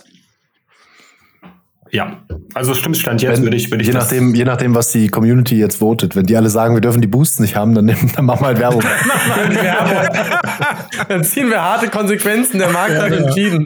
Ja, 1.91 2.23
also 2.53 2.75
stimmt, 2.75 2.97
stand 2.97 3.23
jetzt 3.23 3.37
Wenn, 3.37 3.45
würde 3.45 3.57
ich, 3.57 3.71
würde 3.71 3.81
ich 3.81 3.87
je, 3.87 3.93
nachdem, 3.95 4.35
je 4.35 4.45
nachdem, 4.45 4.75
was 4.75 4.91
die 4.91 5.07
Community 5.09 5.57
jetzt 5.57 5.77
votet. 5.77 6.15
Wenn 6.15 6.27
die 6.27 6.37
alle 6.37 6.51
sagen, 6.51 6.75
wir 6.75 6.81
dürfen 6.81 7.01
die 7.01 7.07
Boosts 7.07 7.39
nicht 7.39 7.55
haben, 7.55 7.73
dann, 7.73 7.85
nehmen- 7.85 8.11
dann 8.15 8.25
machen 8.25 8.41
wir 8.41 8.47
halt 8.47 8.59
Werbung. 8.59 8.83
Werbung. 9.49 10.15
Dann 11.07 11.23
ziehen 11.23 11.49
wir 11.49 11.59
harte 11.63 11.89
Konsequenzen. 11.89 12.59
Der 12.59 12.69
Markt 12.69 12.93
hat 12.95 13.11
entschieden. 13.11 13.65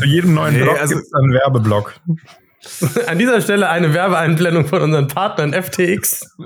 Zu 0.00 0.04
jedem 0.04 0.34
neuen 0.34 0.54
Nee, 0.56 0.62
Block 0.62 0.80
also- 0.80 0.96
gibt 0.96 1.06
es 1.06 1.14
einen 1.14 1.32
Werbeblock. 1.32 1.94
An 3.06 3.18
dieser 3.18 3.40
Stelle 3.40 3.70
eine 3.70 3.94
Werbeeinblendung 3.94 4.66
von 4.66 4.82
unseren 4.82 5.08
Partnern 5.08 5.54
FTX. 5.54 6.36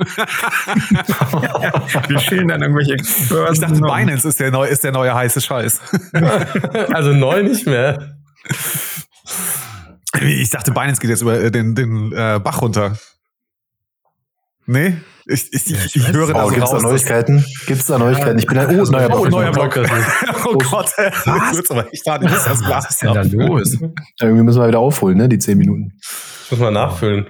Wir 2.09 2.21
schälen 2.21 2.49
dann 2.49 2.63
irgendwelche 2.63 2.95
Börsen. 3.29 3.55
Ich 3.55 3.61
dachte, 3.61 3.81
Binance 3.81 4.29
ist 4.29 4.39
der, 4.39 4.53
neue, 4.53 4.69
ist 4.69 4.85
der 4.85 4.93
neue 4.93 5.15
heiße 5.15 5.41
Scheiß. 5.41 5.81
Also 6.93 7.13
neu 7.13 7.43
nicht 7.43 7.67
mehr. 7.67 8.17
Ich 10.21 10.51
dachte, 10.51 10.71
Binance 10.71 11.01
geht 11.01 11.11
jetzt 11.11 11.23
über 11.23 11.41
äh, 11.41 11.51
den, 11.51 11.75
den 11.75 12.13
äh, 12.13 12.39
Bach 12.43 12.63
runter. 12.63 12.97
Nee? 14.67 14.99
Ich, 15.27 15.53
ich, 15.53 15.71
ich, 15.71 15.97
ich 15.97 16.13
höre 16.13 16.33
da 16.33 16.45
Oh, 16.45 16.49
gibt's 16.49 16.71
da 16.71 16.77
raus. 16.77 16.83
Neuigkeiten? 16.83 17.45
Gibt's 17.67 17.87
da 17.87 17.99
Neuigkeiten? 17.99 18.39
Ich 18.39 18.47
bin 18.47 18.59
ein 18.59 18.67
oh, 18.81 18.85
neuer 18.85 19.09
Oh, 19.11 19.23
Block. 19.23 19.31
neuer 19.31 19.53
Block. 19.53 19.77
Oh 20.47 20.59
Gott, 20.59 20.91
aber 20.99 21.11
hart. 21.25 21.57
Ich 21.93 22.05
muss 22.05 22.45
das 22.45 22.63
Was 22.69 22.91
ist 22.91 23.03
denn 23.03 23.15
da 23.15 23.23
los? 23.23 23.79
Irgendwie 24.21 24.43
müssen 24.43 24.61
wir 24.61 24.69
wieder 24.69 24.81
aufholen, 24.81 25.17
ne? 25.17 25.29
Die 25.29 25.39
zehn 25.39 25.57
Minuten. 25.57 25.93
Muss 26.51 26.61
man 26.61 26.75
nachfüllen. 26.75 27.29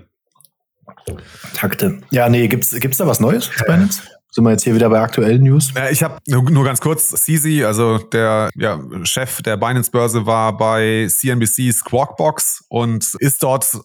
Takte. 1.55 2.01
Ja, 2.11 2.29
nee, 2.29 2.49
gibt's, 2.49 2.75
gibt's 2.81 2.99
da 2.99 3.07
was 3.07 3.21
Neues? 3.21 3.51
Binance? 3.67 4.03
Sind 4.31 4.43
wir 4.43 4.51
jetzt 4.51 4.65
hier 4.65 4.75
wieder 4.75 4.91
bei 4.91 5.01
aktuellen 5.01 5.43
News? 5.45 5.73
Äh, 5.77 5.93
Ich 5.93 6.03
habe 6.03 6.19
nur, 6.27 6.43
nur 6.51 6.65
ganz 6.65 6.81
kurz, 6.81 7.11
CZ, 7.11 7.63
also 7.65 7.99
der 7.99 8.51
ja, 8.57 8.81
Chef 9.05 9.43
der 9.43 9.57
Binance-Börse, 9.57 10.27
war 10.27 10.57
bei 10.57 11.07
CNBC 11.09 11.73
Squawkbox 11.73 12.65
und 12.69 13.15
ist 13.21 13.43
dort 13.45 13.79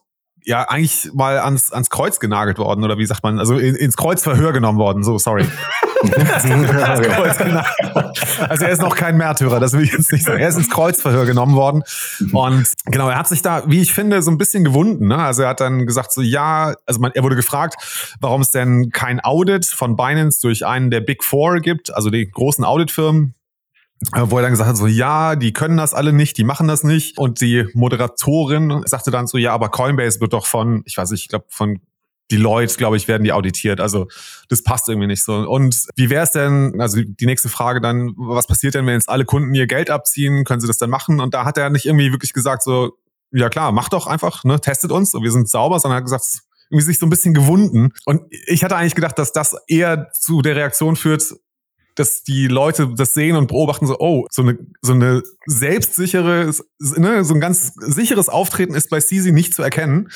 ja 0.49 0.63
eigentlich 0.63 1.11
mal 1.13 1.37
ans, 1.37 1.71
ans 1.71 1.89
Kreuz 1.89 2.19
genagelt 2.19 2.57
worden, 2.57 2.83
oder 2.83 2.97
wie 2.97 3.05
sagt 3.05 3.23
man? 3.23 3.39
Also 3.39 3.57
in, 3.57 3.75
ins 3.75 3.95
Kreuzverhör 3.95 4.51
genommen 4.51 4.79
worden, 4.79 5.03
so, 5.03 5.17
sorry. 5.17 5.45
Also 8.47 8.63
er 8.63 8.71
ist 8.71 8.81
noch 8.81 8.95
kein 8.95 9.17
Märtyrer, 9.17 9.59
das 9.59 9.73
will 9.73 9.83
ich 9.83 9.91
jetzt 9.91 10.13
nicht 10.13 10.23
sagen. 10.25 10.39
Er 10.39 10.47
ist 10.47 10.55
ins 10.55 10.69
Kreuzverhör 10.69 11.25
genommen 11.25 11.55
worden. 11.55 11.83
Und 12.31 12.67
genau, 12.85 13.09
er 13.09 13.17
hat 13.17 13.27
sich 13.27 13.41
da, 13.41 13.63
wie 13.67 13.81
ich 13.81 13.93
finde, 13.93 14.21
so 14.21 14.31
ein 14.31 14.37
bisschen 14.37 14.63
gewunden. 14.63 15.09
Ne? 15.09 15.17
Also 15.17 15.43
er 15.43 15.49
hat 15.49 15.59
dann 15.59 15.85
gesagt, 15.85 16.13
so 16.13 16.21
ja, 16.21 16.73
also 16.85 17.01
man, 17.01 17.11
er 17.13 17.23
wurde 17.23 17.35
gefragt, 17.35 18.15
warum 18.21 18.41
es 18.41 18.51
denn 18.51 18.91
kein 18.91 19.19
Audit 19.19 19.65
von 19.65 19.97
Binance 19.97 20.39
durch 20.41 20.65
einen 20.65 20.89
der 20.89 21.01
Big 21.01 21.21
Four 21.21 21.59
gibt, 21.59 21.93
also 21.93 22.09
die 22.09 22.31
großen 22.31 22.63
Auditfirmen. 22.63 23.35
Wo 24.15 24.37
er 24.37 24.43
dann 24.43 24.51
gesagt 24.51 24.69
hat, 24.69 24.77
so 24.77 24.87
ja, 24.87 25.35
die 25.35 25.51
können 25.51 25.75
das 25.75 25.93
alle 25.93 26.13
nicht, 26.13 26.37
die 26.37 26.45
machen 26.45 26.67
das 26.67 26.83
nicht. 26.83 27.17
Und 27.17 27.41
die 27.41 27.67
Moderatorin 27.73 28.83
sagte 28.85 29.11
dann 29.11 29.27
so, 29.27 29.37
ja, 29.37 29.53
aber 29.53 29.69
Coinbase 29.69 30.21
wird 30.21 30.33
doch 30.33 30.45
von, 30.45 30.83
ich 30.85 30.95
weiß 30.95 31.11
nicht, 31.11 31.23
ich 31.23 31.27
glaube 31.27 31.45
von 31.49 31.79
die 32.31 32.37
Leute, 32.37 32.77
glaube 32.77 32.95
ich, 32.95 33.07
werden 33.07 33.23
die 33.23 33.33
auditiert. 33.33 33.79
Also 33.81 34.07
das 34.49 34.63
passt 34.63 34.87
irgendwie 34.87 35.07
nicht 35.07 35.23
so. 35.23 35.33
Und 35.33 35.87
wie 35.95 36.09
wäre 36.09 36.23
es 36.23 36.31
denn, 36.31 36.79
also 36.79 37.01
die 37.01 37.25
nächste 37.25 37.49
Frage 37.49 37.81
dann, 37.81 38.13
was 38.17 38.47
passiert 38.47 38.75
denn, 38.75 38.85
wenn 38.85 38.93
jetzt 38.93 39.09
alle 39.09 39.25
Kunden 39.25 39.53
ihr 39.53 39.67
Geld 39.67 39.89
abziehen? 39.89 40.43
Können 40.45 40.61
sie 40.61 40.67
das 40.67 40.77
dann 40.77 40.89
machen? 40.89 41.19
Und 41.19 41.33
da 41.33 41.43
hat 41.43 41.57
er 41.57 41.69
nicht 41.69 41.85
irgendwie 41.85 42.11
wirklich 42.11 42.33
gesagt, 42.33 42.63
so, 42.63 42.97
ja 43.31 43.49
klar, 43.49 43.71
mach 43.71 43.89
doch 43.89 44.07
einfach, 44.07 44.43
ne, 44.43 44.59
testet 44.61 44.91
uns, 44.91 45.13
wir 45.13 45.31
sind 45.31 45.49
sauber, 45.49 45.79
sondern 45.79 45.97
hat 45.97 46.05
gesagt, 46.05 46.41
irgendwie 46.69 46.85
sich 46.85 46.99
so 46.99 47.05
ein 47.05 47.09
bisschen 47.09 47.33
gewunden. 47.33 47.93
Und 48.05 48.21
ich 48.29 48.63
hatte 48.63 48.75
eigentlich 48.75 48.95
gedacht, 48.95 49.17
dass 49.17 49.31
das 49.31 49.55
eher 49.67 50.11
zu 50.11 50.41
der 50.41 50.55
Reaktion 50.55 50.95
führt, 50.95 51.23
dass 51.99 52.23
die 52.23 52.47
Leute 52.47 52.93
das 52.95 53.13
sehen 53.13 53.35
und 53.35 53.47
beobachten, 53.47 53.85
so, 53.85 53.97
oh, 53.99 54.25
so 54.31 54.41
eine, 54.41 54.57
so 54.81 54.93
eine 54.93 55.21
selbstsichere, 55.45 56.53
ne, 56.79 57.23
so 57.25 57.33
ein 57.33 57.41
ganz 57.41 57.73
sicheres 57.75 58.29
Auftreten 58.29 58.73
ist 58.73 58.89
bei 58.89 58.99
CZ 59.01 59.33
nicht 59.33 59.53
zu 59.53 59.61
erkennen. 59.61 60.09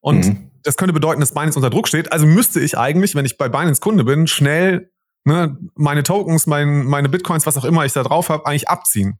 Und 0.00 0.26
mhm. 0.26 0.50
das 0.62 0.76
könnte 0.76 0.94
bedeuten, 0.94 1.20
dass 1.20 1.34
Binance 1.34 1.58
unter 1.58 1.70
Druck 1.70 1.86
steht. 1.86 2.12
Also 2.12 2.26
müsste 2.26 2.60
ich 2.60 2.78
eigentlich, 2.78 3.14
wenn 3.14 3.26
ich 3.26 3.36
bei 3.36 3.48
Binance 3.48 3.80
Kunde 3.80 4.04
bin, 4.04 4.26
schnell 4.26 4.90
ne, 5.24 5.56
meine 5.74 6.02
Tokens, 6.02 6.46
mein, 6.46 6.84
meine 6.84 7.08
Bitcoins, 7.08 7.44
was 7.46 7.56
auch 7.58 7.64
immer 7.64 7.84
ich 7.84 7.92
da 7.92 8.02
drauf 8.02 8.30
habe, 8.30 8.46
eigentlich 8.46 8.68
abziehen. 8.68 9.18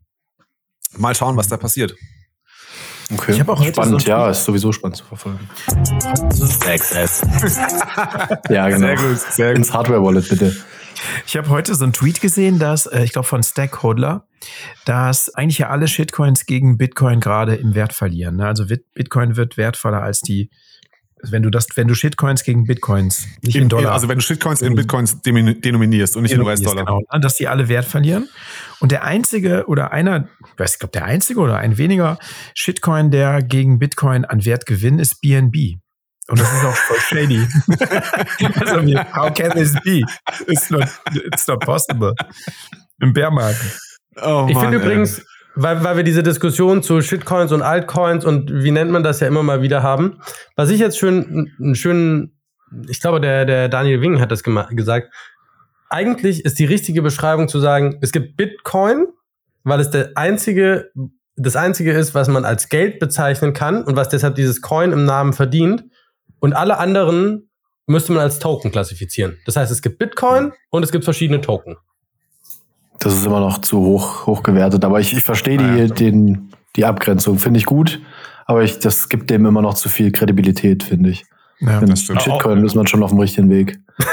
Mal 0.96 1.14
schauen, 1.14 1.36
was 1.36 1.48
da 1.48 1.58
passiert. 1.58 1.94
Okay. 3.12 3.32
Ich 3.32 3.40
habe 3.40 3.52
auch 3.52 3.64
spannend, 3.64 4.02
so 4.02 4.08
ja, 4.08 4.30
ist 4.30 4.44
sowieso 4.44 4.72
spannend 4.72 4.96
zu 4.96 5.04
verfolgen. 5.04 5.48
Access. 6.66 7.22
ja, 8.50 8.68
genau. 8.68 8.78
Sehr 8.78 8.96
gut, 8.96 9.18
sehr 9.18 9.48
gut. 9.48 9.58
Ins 9.58 9.72
Hardware 9.72 10.02
Wallet 10.02 10.28
bitte. 10.28 10.56
Ich 11.26 11.36
habe 11.36 11.48
heute 11.48 11.74
so 11.74 11.84
einen 11.84 11.92
Tweet 11.92 12.20
gesehen, 12.20 12.58
dass 12.58 12.86
äh, 12.86 13.04
ich 13.04 13.12
glaube 13.12 13.28
von 13.28 13.42
Stackhodler, 13.42 14.26
dass 14.84 15.34
eigentlich 15.34 15.58
ja 15.58 15.68
alle 15.68 15.88
Shitcoins 15.88 16.46
gegen 16.46 16.78
Bitcoin 16.78 17.20
gerade 17.20 17.54
im 17.56 17.74
Wert 17.74 17.92
verlieren. 17.92 18.36
Ne? 18.36 18.46
Also 18.46 18.64
Bitcoin 18.94 19.36
wird 19.36 19.56
wertvoller 19.56 20.02
als 20.02 20.20
die 20.20 20.50
wenn 21.22 21.42
du 21.42 21.50
das, 21.50 21.66
wenn 21.74 21.88
du 21.88 21.94
Shitcoins 21.94 22.44
gegen 22.44 22.64
Bitcoins, 22.64 23.26
nicht 23.42 23.56
in, 23.56 23.64
in 23.64 23.68
Dollar. 23.68 23.92
Also 23.92 24.08
wenn 24.08 24.18
du 24.18 24.24
Shitcoins 24.24 24.62
in 24.62 24.74
Bitcoins 24.74 25.20
denominierst 25.22 26.16
und 26.16 26.22
nicht 26.22 26.32
in 26.32 26.40
US-Dollar. 26.40 26.84
Genau, 26.84 27.00
ne? 27.12 27.20
dass 27.20 27.36
die 27.36 27.48
alle 27.48 27.68
Wert 27.68 27.84
verlieren. 27.84 28.28
Und 28.80 28.92
der 28.92 29.04
einzige 29.04 29.66
oder 29.66 29.92
einer, 29.92 30.28
ich 30.40 30.58
weiß, 30.58 30.74
ich 30.74 30.78
glaube, 30.78 30.92
der 30.92 31.04
einzige 31.04 31.40
oder 31.40 31.58
ein 31.58 31.78
weniger 31.78 32.18
Shitcoin, 32.54 33.10
der 33.10 33.42
gegen 33.42 33.78
Bitcoin 33.78 34.24
an 34.24 34.44
Wert 34.44 34.66
gewinnt, 34.66 35.00
ist 35.00 35.20
BNB. 35.20 35.80
Und 36.28 36.38
das 36.38 36.52
ist 36.52 36.64
auch 36.64 36.76
voll 36.76 36.98
shady. 37.00 37.46
also, 38.60 38.80
how 39.14 39.32
can 39.32 39.50
this 39.52 39.74
be? 39.82 40.02
It's 40.46 40.70
not, 40.70 40.86
it's 41.14 41.46
not 41.46 41.60
possible. 41.60 42.14
Im 43.00 43.12
Bärmarkt. 43.14 43.60
Oh, 44.20 44.46
ich 44.48 44.58
finde 44.58 44.76
übrigens, 44.76 45.22
weil, 45.54 45.82
weil 45.82 45.96
wir 45.96 46.04
diese 46.04 46.22
Diskussion 46.22 46.82
zu 46.82 47.00
Shitcoins 47.00 47.50
und 47.50 47.62
Altcoins 47.62 48.24
und 48.24 48.52
wie 48.62 48.70
nennt 48.70 48.90
man 48.90 49.02
das 49.02 49.20
ja 49.20 49.26
immer 49.26 49.42
mal 49.42 49.62
wieder 49.62 49.82
haben, 49.82 50.20
was 50.54 50.70
ich 50.70 50.78
jetzt 50.78 50.98
schön, 50.98 51.50
einen 51.58 51.74
schönen, 51.74 52.38
ich 52.88 53.00
glaube, 53.00 53.20
der, 53.20 53.44
der 53.44 53.68
Daniel 53.68 54.00
Wing 54.00 54.20
hat 54.20 54.30
das 54.30 54.42
gesagt. 54.42 55.12
Eigentlich 55.90 56.44
ist 56.44 56.58
die 56.58 56.66
richtige 56.66 57.02
Beschreibung 57.02 57.48
zu 57.48 57.58
sagen, 57.58 57.98
es 58.02 58.12
gibt 58.12 58.36
Bitcoin, 58.36 59.06
weil 59.64 59.80
es 59.80 59.90
der 59.90 60.12
einzige, 60.14 60.90
das 61.36 61.56
einzige 61.56 61.92
ist, 61.92 62.14
was 62.14 62.28
man 62.28 62.44
als 62.44 62.68
Geld 62.68 62.98
bezeichnen 62.98 63.52
kann 63.52 63.82
und 63.82 63.96
was 63.96 64.10
deshalb 64.10 64.34
dieses 64.34 64.60
Coin 64.60 64.92
im 64.92 65.06
Namen 65.06 65.32
verdient. 65.32 65.84
Und 66.40 66.52
alle 66.54 66.78
anderen 66.78 67.50
müsste 67.86 68.12
man 68.12 68.22
als 68.22 68.38
Token 68.38 68.70
klassifizieren. 68.70 69.38
Das 69.46 69.56
heißt, 69.56 69.72
es 69.72 69.82
gibt 69.82 69.98
Bitcoin 69.98 70.52
und 70.70 70.82
es 70.82 70.92
gibt 70.92 71.04
verschiedene 71.04 71.40
Token. 71.40 71.76
Das 72.98 73.14
ist 73.14 73.24
immer 73.24 73.40
noch 73.40 73.58
zu 73.58 73.78
hoch, 73.80 74.26
hoch 74.26 74.42
gewertet. 74.42 74.84
Aber 74.84 75.00
ich, 75.00 75.16
ich 75.16 75.22
verstehe 75.22 75.58
die, 75.58 75.64
ja. 75.64 75.86
den, 75.86 76.52
die 76.76 76.84
Abgrenzung. 76.84 77.38
Finde 77.38 77.58
ich 77.58 77.66
gut. 77.66 78.00
Aber 78.44 78.62
ich, 78.62 78.78
das 78.78 79.08
gibt 79.08 79.30
dem 79.30 79.46
immer 79.46 79.62
noch 79.62 79.74
zu 79.74 79.88
viel 79.88 80.10
Kredibilität, 80.10 80.82
finde 80.82 81.10
ich. 81.10 81.24
Ja, 81.60 81.80
das 81.80 82.02
stimmt. 82.02 82.22
Shitcoin 82.22 82.64
ist 82.64 82.76
man 82.76 82.86
schon 82.86 83.02
auf 83.02 83.10
dem 83.10 83.18
richtigen 83.18 83.50
Weg. 83.50 83.80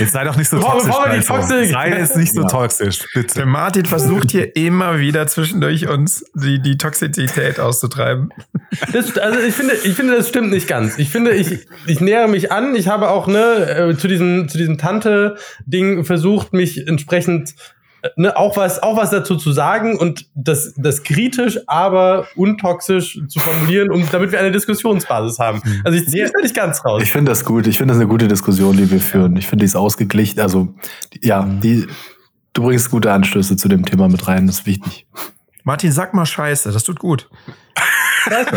jetzt 0.00 0.12
sei 0.12 0.24
doch 0.24 0.36
nicht 0.36 0.48
so 0.48 0.58
toxisch. 0.58 0.92
toxisch. 1.26 1.70
Sei 1.70 1.90
jetzt 1.90 2.16
nicht 2.16 2.34
so 2.34 2.42
ja. 2.42 2.48
toxisch, 2.48 3.04
bitte. 3.14 3.34
Der 3.34 3.46
Martin 3.46 3.86
versucht 3.86 4.32
hier 4.32 4.56
immer 4.56 4.98
wieder 4.98 5.28
zwischendurch 5.28 5.88
uns 5.88 6.24
die, 6.34 6.60
die 6.60 6.76
Toxizität 6.76 7.60
auszutreiben. 7.60 8.30
Das, 8.92 9.16
also 9.16 9.38
ich 9.38 9.54
finde, 9.54 9.74
ich 9.74 9.94
finde, 9.94 10.16
das 10.16 10.28
stimmt 10.28 10.50
nicht 10.50 10.66
ganz. 10.66 10.98
Ich 10.98 11.10
finde, 11.10 11.30
ich, 11.32 11.66
ich 11.86 12.00
nähere 12.00 12.26
mich 12.26 12.50
an. 12.50 12.74
Ich 12.74 12.88
habe 12.88 13.08
auch 13.10 13.28
ne, 13.28 13.90
äh, 13.92 13.96
zu 13.96 14.08
diesem, 14.08 14.48
zu 14.48 14.58
diesem 14.58 14.76
Tante-Ding 14.76 16.04
versucht, 16.04 16.52
mich 16.52 16.88
entsprechend 16.88 17.54
ne, 18.16 18.36
auch 18.36 18.56
was, 18.56 18.82
auch 18.82 18.96
was 18.96 19.10
dazu 19.10 19.36
zu 19.36 19.52
sagen 19.52 19.98
und 19.98 20.26
das, 20.34 20.74
das 20.76 21.02
kritisch, 21.02 21.58
aber 21.66 22.26
untoxisch 22.36 23.20
zu 23.28 23.38
formulieren, 23.38 23.90
um, 23.90 24.08
damit 24.10 24.32
wir 24.32 24.40
eine 24.40 24.50
Diskussionsbasis 24.50 25.38
haben. 25.38 25.60
Mhm. 25.64 25.82
Also 25.84 25.98
ich 25.98 26.08
ziehe 26.08 26.24
es 26.24 26.32
nicht 26.40 26.54
ganz 26.54 26.84
raus. 26.84 27.02
Ich 27.02 27.12
finde 27.12 27.30
das 27.30 27.44
gut. 27.44 27.66
Ich 27.66 27.78
finde 27.78 27.94
das 27.94 28.00
eine 28.00 28.08
gute 28.08 28.28
Diskussion, 28.28 28.76
die 28.76 28.90
wir 28.90 29.00
führen. 29.00 29.36
Ich 29.36 29.46
finde 29.46 29.62
die 29.62 29.66
ist 29.66 29.76
ausgeglichen. 29.76 30.40
Also, 30.40 30.74
ja, 31.20 31.42
mhm. 31.42 31.60
die, 31.60 31.86
du 32.52 32.62
bringst 32.62 32.90
gute 32.90 33.12
Anstöße 33.12 33.56
zu 33.56 33.68
dem 33.68 33.84
Thema 33.84 34.08
mit 34.08 34.26
rein. 34.26 34.46
Das 34.46 34.60
ist 34.60 34.66
wichtig. 34.66 35.06
Martin, 35.64 35.92
sag 35.92 36.14
mal 36.14 36.26
Scheiße. 36.26 36.72
Das 36.72 36.84
tut 36.84 36.98
gut. 36.98 37.28
Scheiße. 38.24 38.56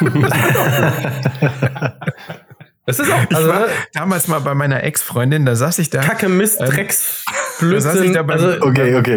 Das 2.90 2.98
ist 2.98 3.12
auch. 3.12 3.24
Also, 3.32 3.52
ne? 3.52 3.66
damals 3.92 4.26
mal 4.26 4.40
bei 4.40 4.54
meiner 4.54 4.82
Ex-Freundin, 4.82 5.46
da 5.46 5.54
saß 5.54 5.78
ich 5.78 5.90
da. 5.90 6.00
Kacke, 6.00 6.28
Mist, 6.28 6.60
ähm, 6.60 6.70
Drecks, 6.70 7.24
Blödsinn. 7.60 8.12
Da 8.12 8.22
also, 8.22 8.48
okay, 8.62 8.96
okay. 8.96 9.16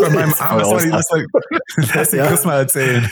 Bei 0.00 0.10
meinem 0.10 0.34
Abendessen. 0.34 1.26
Lass 1.94 2.10
den 2.10 2.26
Chris 2.26 2.44
mal 2.44 2.58
erzählen. 2.58 3.10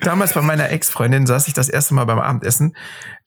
Damals 0.00 0.34
bei 0.34 0.42
meiner 0.42 0.70
Ex-Freundin 0.70 1.26
saß 1.26 1.48
ich 1.48 1.54
das 1.54 1.68
erste 1.68 1.94
Mal 1.94 2.04
beim 2.04 2.18
Abendessen 2.18 2.74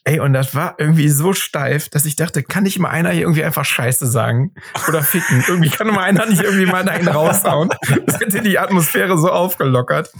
Ey, 0.07 0.19
und 0.19 0.33
das 0.33 0.53
war 0.53 0.75
irgendwie 0.77 1.09
so 1.09 1.33
steif, 1.33 1.89
dass 1.89 2.05
ich 2.05 2.15
dachte, 2.15 2.43
kann 2.43 2.61
nicht 2.61 2.77
mal 2.77 2.89
einer 2.89 3.09
hier 3.09 3.23
irgendwie 3.23 3.43
einfach 3.43 3.65
Scheiße 3.65 4.05
sagen 4.05 4.53
oder 4.87 5.01
ficken? 5.01 5.43
Irgendwie 5.47 5.71
kann 5.71 5.87
mal 5.87 6.03
einer 6.03 6.27
nicht 6.27 6.43
irgendwie 6.43 6.67
mal 6.67 6.87
einen 6.87 7.07
raushauen. 7.07 7.69
Das 8.05 8.19
hätte 8.19 8.41
die 8.41 8.59
Atmosphäre 8.59 9.17
so 9.17 9.31
aufgelockert. 9.31 10.11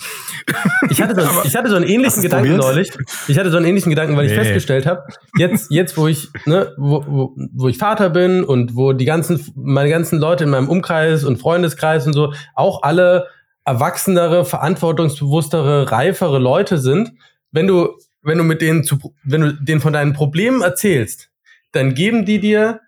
Ich 0.90 1.04
hatte 1.04 1.22
so, 1.22 1.30
ich 1.44 1.56
hatte 1.56 1.70
so 1.70 1.76
einen 1.76 1.86
ähnlichen 1.86 2.24
Gedanken 2.24 2.58
probiert? 2.58 2.64
neulich. 2.64 2.92
Ich 3.28 3.38
hatte 3.38 3.52
so 3.52 3.58
einen 3.58 3.68
ähnlichen 3.68 3.92
Gedanken, 3.92 4.18
weil 4.18 4.26
ich 4.26 4.32
nee. 4.32 4.40
festgestellt 4.40 4.88
habe, 4.88 5.04
jetzt, 5.38 5.70
jetzt, 5.70 5.98
wo 5.98 6.08
ich, 6.08 6.30
ne, 6.46 6.74
wo, 6.78 7.06
wo, 7.06 7.36
wo 7.54 7.68
ich 7.68 7.78
Vater 7.78 8.10
bin 8.10 8.44
und 8.44 8.76
wo 8.76 8.92
die 8.92 9.06
ganzen, 9.06 9.40
meine 9.56 9.90
ganzen 9.90 10.18
Leute 10.18 10.46
in 10.46 10.50
meinem 10.50 10.68
Umkreis 10.68 11.24
und 11.24 11.38
Freundeskreis 11.38 12.08
und 12.08 12.14
so 12.14 12.34
auch 12.56 12.82
alle 12.82 13.28
erwachsenere, 13.66 14.46
verantwortungsbewusstere, 14.46 15.92
reifere 15.92 16.40
Leute 16.40 16.78
sind, 16.78 17.14
wenn 17.52 17.68
du 17.68 17.98
wenn 18.26 18.40
du 18.40 18.44
mit 18.44 18.62
denen 18.62 18.84
zu, 18.84 19.14
wenn 19.24 19.42
du 19.42 19.54
denen 19.54 19.82
von 19.82 19.94
deinen 19.94 20.14
Problemen 20.14 20.64
erzählst, 20.64 21.30
dann 21.72 21.94
geben 21.94 22.26
die 22.26 22.40
dir 22.40 22.82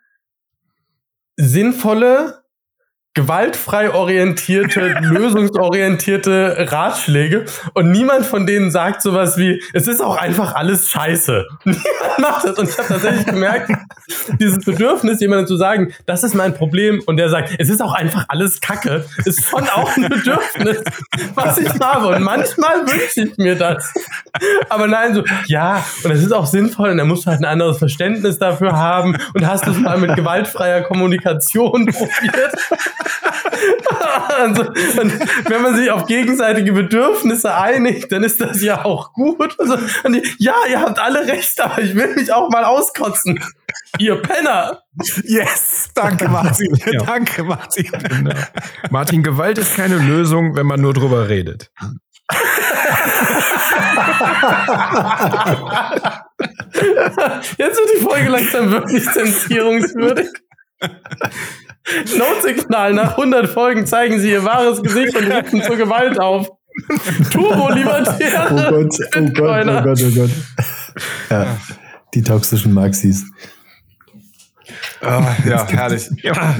sinnvolle, 1.36 2.43
gewaltfrei 3.18 3.91
orientierte, 3.93 4.95
lösungsorientierte 5.01 6.68
Ratschläge 6.70 7.45
und 7.74 7.91
niemand 7.91 8.28
von 8.28 8.45
denen 8.45 8.70
sagt 8.70 9.01
sowas 9.01 9.38
wie, 9.38 9.61
es 9.74 9.88
ist 9.88 10.01
auch 10.01 10.18
einfach 10.18 10.53
alles 10.53 10.89
scheiße. 10.91 11.45
Niemand 11.65 12.20
macht 12.20 12.45
das 12.45 12.59
und 12.59 12.70
ich 12.70 12.78
habe 12.78 12.88
tatsächlich 12.88 13.26
gemerkt, 13.26 13.72
dieses 14.39 14.63
Bedürfnis, 14.63 15.20
jemandem 15.20 15.47
zu 15.47 15.57
sagen, 15.57 15.93
das 16.05 16.24
ist 16.24 16.36
mein 16.36 16.53
Problem 16.53 17.01
und 17.07 17.18
der 17.18 17.30
sagt, 17.30 17.55
es 17.57 17.70
ist 17.70 17.82
auch 17.82 17.93
einfach 17.93 18.26
alles 18.28 18.61
Kacke, 18.61 19.03
ist 19.26 19.43
schon 19.43 19.68
auch 19.68 19.97
ein 19.97 20.09
Bedürfnis, 20.09 20.84
was 21.34 21.57
ich 21.57 21.72
habe 21.80 22.07
und 22.09 22.22
manchmal 22.22 22.86
wünsche 22.86 23.32
ich 23.32 23.38
mir 23.38 23.55
das. 23.55 23.91
Aber 24.70 24.88
nein, 24.88 25.15
so, 25.15 25.24
ja, 25.47 25.84
und 26.03 26.11
es 26.11 26.22
ist 26.22 26.32
auch 26.32 26.45
sinnvoll 26.45 26.91
und 26.91 26.99
er 26.99 27.05
muss 27.05 27.26
halt 27.26 27.39
ein 27.39 27.45
anderes 27.45 27.80
Verständnis 27.80 28.38
dafür 28.38 28.74
haben 28.74 29.18
und 29.34 29.47
hast 29.47 29.65
du 29.65 29.72
es 29.72 29.80
mal 29.80 29.97
mit 29.97 30.15
gewaltfreier 30.15 30.82
Kommunikation 30.82 31.86
probiert? 31.88 32.53
also, 34.37 34.63
wenn 35.45 35.61
man 35.61 35.75
sich 35.75 35.89
auf 35.91 36.05
gegenseitige 36.05 36.73
Bedürfnisse 36.73 37.55
einigt, 37.55 38.11
dann 38.11 38.23
ist 38.23 38.41
das 38.41 38.61
ja 38.61 38.85
auch 38.85 39.13
gut. 39.13 39.55
Also, 39.59 39.77
die, 40.07 40.23
ja, 40.37 40.55
ihr 40.69 40.81
habt 40.81 40.99
alle 40.99 41.27
recht, 41.27 41.59
aber 41.61 41.81
ich 41.81 41.95
will 41.95 42.15
mich 42.15 42.31
auch 42.33 42.49
mal 42.49 42.63
auskotzen. 42.63 43.39
Ihr 43.99 44.21
Penner. 44.21 44.83
Yes, 45.23 45.89
danke 45.93 46.27
Martin. 46.27 46.75
ja. 46.91 47.03
Danke 47.03 47.43
Martin. 47.43 47.91
Genau. 47.91 48.35
Martin, 48.89 49.23
Gewalt 49.23 49.57
ist 49.57 49.75
keine 49.75 49.97
Lösung, 49.97 50.55
wenn 50.55 50.65
man 50.65 50.81
nur 50.81 50.93
drüber 50.93 51.29
redet. 51.29 51.71
Jetzt 57.57 57.77
wird 57.77 57.89
die 57.95 58.01
Folge 58.03 58.29
langsam 58.29 58.71
wirklich 58.71 59.09
zensierungswürdig. 59.09 60.27
Notsignal 62.17 62.93
nach 62.93 63.11
100 63.11 63.47
Folgen 63.47 63.85
zeigen 63.85 64.19
sie 64.19 64.31
ihr 64.31 64.43
wahres 64.43 64.81
Gesicht 64.81 65.15
und 65.15 65.31
rufen 65.31 65.61
zur 65.63 65.77
Gewalt 65.77 66.19
auf. 66.19 66.49
Turbo 67.31 67.69
Libertäre. 67.69 68.47
Oh 68.51 68.55
Gott, 68.55 68.99
oh 69.15 69.21
Gott, 69.33 69.67
oh 69.67 69.81
Gott, 69.81 70.03
oh 70.03 70.15
Gott. 70.15 70.29
Ja, 71.29 71.57
die 72.13 72.21
toxischen 72.21 72.73
Maxis. 72.73 73.25
Ah, 75.01 75.35
ja, 75.45 75.67
herrlich. 75.67 76.09
Ja. 76.23 76.55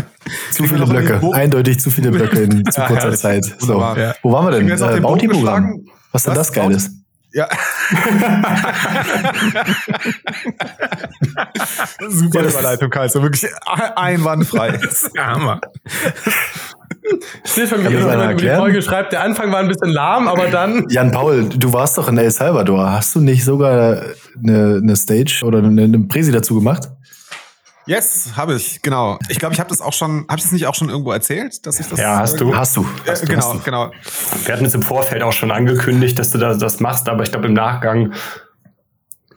Zu 0.52 0.64
viele 0.64 0.86
Blöcke. 0.86 1.20
Eindeutig 1.34 1.80
zu 1.80 1.90
viele 1.90 2.12
Blöcke 2.12 2.40
in 2.42 2.66
zu 2.66 2.82
kurzer 2.82 3.10
ja, 3.10 3.16
Zeit. 3.16 3.46
So. 3.60 3.80
Ja. 3.80 4.16
Wo 4.22 4.32
waren 4.32 4.46
wir 4.46 4.52
denn? 4.60 4.70
Äh, 4.70 5.02
Bounty-Programm. 5.02 5.86
Was 6.12 6.24
denn 6.24 6.36
das 6.36 6.52
Geiles? 6.52 6.92
Ja. 7.34 7.48
Super 12.10 12.44
Überleitung, 12.44 12.90
Karl. 12.90 13.10
So 13.10 13.22
wirklich 13.22 13.46
einwandfrei. 13.96 14.80
Hammer. 15.18 15.60
Ich 17.44 17.52
sehe 17.52 17.68
schon, 17.68 17.80
wie 17.80 17.84
Kann 17.84 17.94
mir 17.94 18.00
das 18.00 18.06
jemand 18.06 18.22
einer 18.22 18.32
über 18.32 18.42
die 18.42 18.48
erklären? 18.48 18.60
Folge 18.60 18.82
schreibt. 18.82 19.14
Der 19.14 19.24
Anfang 19.24 19.52
war 19.52 19.60
ein 19.60 19.68
bisschen 19.68 19.90
lahm, 19.90 20.28
aber 20.28 20.48
dann. 20.48 20.86
Jan 20.90 21.12
Paul, 21.12 21.50
du 21.50 21.74
warst 21.74 21.98
doch 21.98 22.08
in 22.10 22.18
El 22.18 22.32
Salvador. 22.32 22.92
Hast 22.92 23.16
du 23.16 23.22
nicht 23.22 23.44
sogar 23.44 24.02
eine, 24.42 24.80
eine 24.82 24.96
Stage 24.96 25.44
oder 25.46 25.60
eine, 25.60 25.84
eine 25.84 26.00
Präsi 26.00 26.32
dazu 26.32 26.56
gemacht? 26.56 26.90
Yes, 27.88 28.32
habe 28.36 28.56
ich, 28.56 28.82
genau. 28.82 29.18
Ich 29.30 29.40
glaube, 29.40 29.54
ich 29.54 29.60
habe 29.60 29.70
das 29.70 29.82
auch 29.82 29.94
schon, 29.94 30.26
habe 30.28 30.38
ich 30.38 30.44
das 30.44 30.52
nicht 30.52 30.68
auch 30.68 30.76
schon 30.76 30.90
irgendwo 30.90 31.12
erzählt, 31.12 31.66
dass 31.66 31.80
ich 31.80 31.88
das 31.88 32.00
Ja, 32.00 32.20
hast 32.20 32.40
du. 32.40 32.54
Hast 32.56 32.76
du. 32.76 32.82
Äh, 33.06 33.12
Hast 33.12 33.24
du, 33.24 33.28
genau, 33.28 33.42
hast 33.46 33.54
du. 33.54 33.60
genau. 33.60 33.92
Wir 34.46 34.54
hatten 34.54 34.66
es 34.66 34.74
im 34.76 34.82
Vorfeld 34.84 35.24
auch 35.24 35.32
schon 35.34 35.52
angekündigt, 35.52 36.20
dass 36.20 36.32
du 36.32 36.38
das, 36.38 36.58
das 36.58 36.80
machst, 36.80 37.08
aber 37.10 37.24
ich 37.24 37.32
glaube 37.32 37.48
im 37.48 37.54
Nachgang 37.54 38.14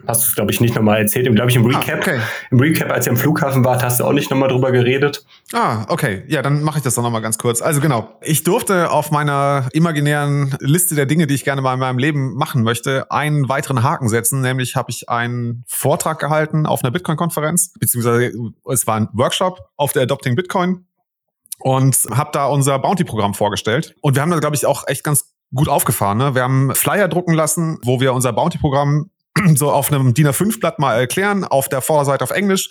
hast 0.06 0.22
du 0.22 0.28
es, 0.28 0.34
glaube 0.34 0.50
ich, 0.50 0.60
nicht 0.60 0.74
nochmal 0.74 0.98
erzählt. 0.98 1.26
Im, 1.26 1.34
glaube 1.34 1.50
ich, 1.50 1.56
im 1.56 1.64
Recap, 1.64 1.96
Ah, 1.96 1.98
okay. 1.98 2.20
im 2.50 2.60
Recap, 2.60 2.90
als 2.90 3.06
ihr 3.06 3.10
am 3.12 3.16
Flughafen 3.16 3.64
wart, 3.64 3.82
hast 3.82 4.00
du 4.00 4.04
auch 4.04 4.12
nicht 4.12 4.30
nochmal 4.30 4.48
drüber 4.48 4.72
geredet. 4.72 5.24
Ah, 5.52 5.84
okay. 5.88 6.22
Ja, 6.28 6.42
dann 6.42 6.62
mache 6.62 6.78
ich 6.78 6.84
das 6.84 6.94
doch 6.94 7.02
nochmal 7.02 7.22
ganz 7.22 7.38
kurz. 7.38 7.62
Also 7.62 7.80
genau, 7.80 8.16
ich 8.22 8.42
durfte 8.44 8.90
auf 8.90 9.10
meiner 9.10 9.68
imaginären 9.72 10.56
Liste 10.60 10.94
der 10.94 11.06
Dinge, 11.06 11.26
die 11.26 11.34
ich 11.34 11.44
gerne 11.44 11.62
mal 11.62 11.74
in 11.74 11.80
meinem 11.80 11.98
Leben 11.98 12.34
machen 12.34 12.62
möchte, 12.62 13.10
einen 13.10 13.48
weiteren 13.48 13.82
Haken 13.82 14.08
setzen. 14.08 14.40
Nämlich 14.40 14.76
habe 14.76 14.90
ich 14.90 15.08
einen 15.08 15.64
Vortrag 15.66 16.18
gehalten 16.18 16.66
auf 16.66 16.82
einer 16.82 16.90
Bitcoin-Konferenz, 16.90 17.72
beziehungsweise 17.78 18.32
es 18.70 18.86
war 18.86 18.96
ein 18.96 19.08
Workshop 19.12 19.58
auf 19.76 19.92
der 19.92 20.02
Adopting 20.02 20.34
Bitcoin 20.36 20.86
und 21.58 21.94
habe 22.10 22.30
da 22.32 22.46
unser 22.46 22.78
Bounty-Programm 22.78 23.34
vorgestellt. 23.34 23.94
Und 24.00 24.14
wir 24.14 24.22
haben 24.22 24.30
da, 24.30 24.38
glaube 24.38 24.56
ich, 24.56 24.64
auch 24.66 24.86
echt 24.88 25.04
ganz 25.04 25.34
gut 25.54 25.68
aufgefahren. 25.68 26.18
Ne? 26.18 26.34
Wir 26.34 26.42
haben 26.42 26.74
Flyer 26.74 27.08
drucken 27.08 27.34
lassen, 27.34 27.78
wo 27.84 28.00
wir 28.00 28.14
unser 28.14 28.32
Bounty-Programm 28.32 29.10
so 29.54 29.70
auf 29.70 29.92
einem 29.92 30.14
DIN 30.14 30.28
A5-Blatt 30.28 30.78
mal 30.78 30.94
erklären, 30.94 31.44
auf 31.44 31.68
der 31.68 31.80
Vorderseite 31.80 32.24
auf 32.24 32.30
Englisch, 32.30 32.70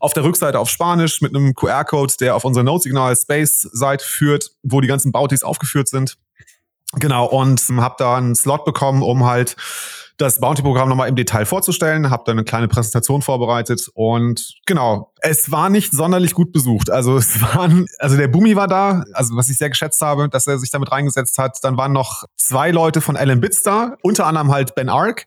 auf 0.00 0.12
der 0.12 0.24
Rückseite 0.24 0.58
auf 0.58 0.70
Spanisch 0.70 1.20
mit 1.20 1.34
einem 1.34 1.54
QR-Code, 1.54 2.14
der 2.20 2.36
auf 2.36 2.44
unsere 2.44 2.64
Node-Signal 2.64 3.16
Space-Seite 3.16 4.04
führt, 4.04 4.50
wo 4.62 4.80
die 4.80 4.88
ganzen 4.88 5.12
Bounties 5.12 5.42
aufgeführt 5.42 5.88
sind. 5.88 6.16
Genau, 6.94 7.26
und 7.26 7.60
habe 7.76 7.94
da 7.98 8.16
einen 8.16 8.34
Slot 8.34 8.64
bekommen, 8.64 9.02
um 9.02 9.24
halt 9.24 9.56
das 10.20 10.38
Bounty-Programm 10.38 10.88
nochmal 10.88 11.08
im 11.08 11.16
Detail 11.16 11.46
vorzustellen, 11.46 12.10
habe 12.10 12.24
dann 12.26 12.36
eine 12.36 12.44
kleine 12.44 12.68
Präsentation 12.68 13.22
vorbereitet 13.22 13.88
und 13.94 14.54
genau, 14.66 15.12
es 15.20 15.50
war 15.50 15.70
nicht 15.70 15.92
sonderlich 15.92 16.34
gut 16.34 16.52
besucht. 16.52 16.90
Also 16.90 17.16
es 17.16 17.40
waren, 17.40 17.86
also 17.98 18.16
der 18.16 18.28
Bumi 18.28 18.54
war 18.54 18.68
da, 18.68 19.04
also 19.14 19.36
was 19.36 19.48
ich 19.48 19.56
sehr 19.56 19.70
geschätzt 19.70 20.02
habe, 20.02 20.28
dass 20.28 20.46
er 20.46 20.58
sich 20.58 20.70
damit 20.70 20.92
reingesetzt 20.92 21.38
hat. 21.38 21.58
Dann 21.62 21.76
waren 21.76 21.92
noch 21.92 22.24
zwei 22.36 22.70
Leute 22.70 23.00
von 23.00 23.16
Alan 23.16 23.40
Bits 23.40 23.62
da, 23.62 23.96
unter 24.02 24.26
anderem 24.26 24.50
halt 24.50 24.74
Ben 24.74 24.88
Ark 24.88 25.26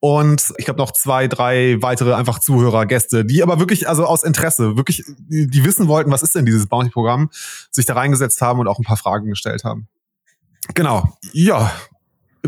und 0.00 0.52
ich 0.58 0.64
glaube 0.66 0.78
noch 0.78 0.92
zwei, 0.92 1.26
drei 1.26 1.76
weitere 1.80 2.14
einfach 2.14 2.38
Zuhörer, 2.38 2.86
Gäste, 2.86 3.24
die 3.24 3.42
aber 3.42 3.58
wirklich, 3.58 3.88
also 3.88 4.04
aus 4.04 4.22
Interesse, 4.22 4.76
wirklich, 4.76 5.02
die, 5.28 5.64
wissen 5.64 5.88
wollten, 5.88 6.10
was 6.10 6.22
ist 6.22 6.34
denn 6.34 6.44
dieses 6.46 6.66
Bounty-Programm, 6.66 7.30
sich 7.70 7.86
da 7.86 7.94
reingesetzt 7.94 8.40
haben 8.42 8.60
und 8.60 8.68
auch 8.68 8.78
ein 8.78 8.84
paar 8.84 8.96
Fragen 8.98 9.28
gestellt 9.28 9.64
haben. 9.64 9.88
Genau, 10.74 11.16
ja. 11.32 11.72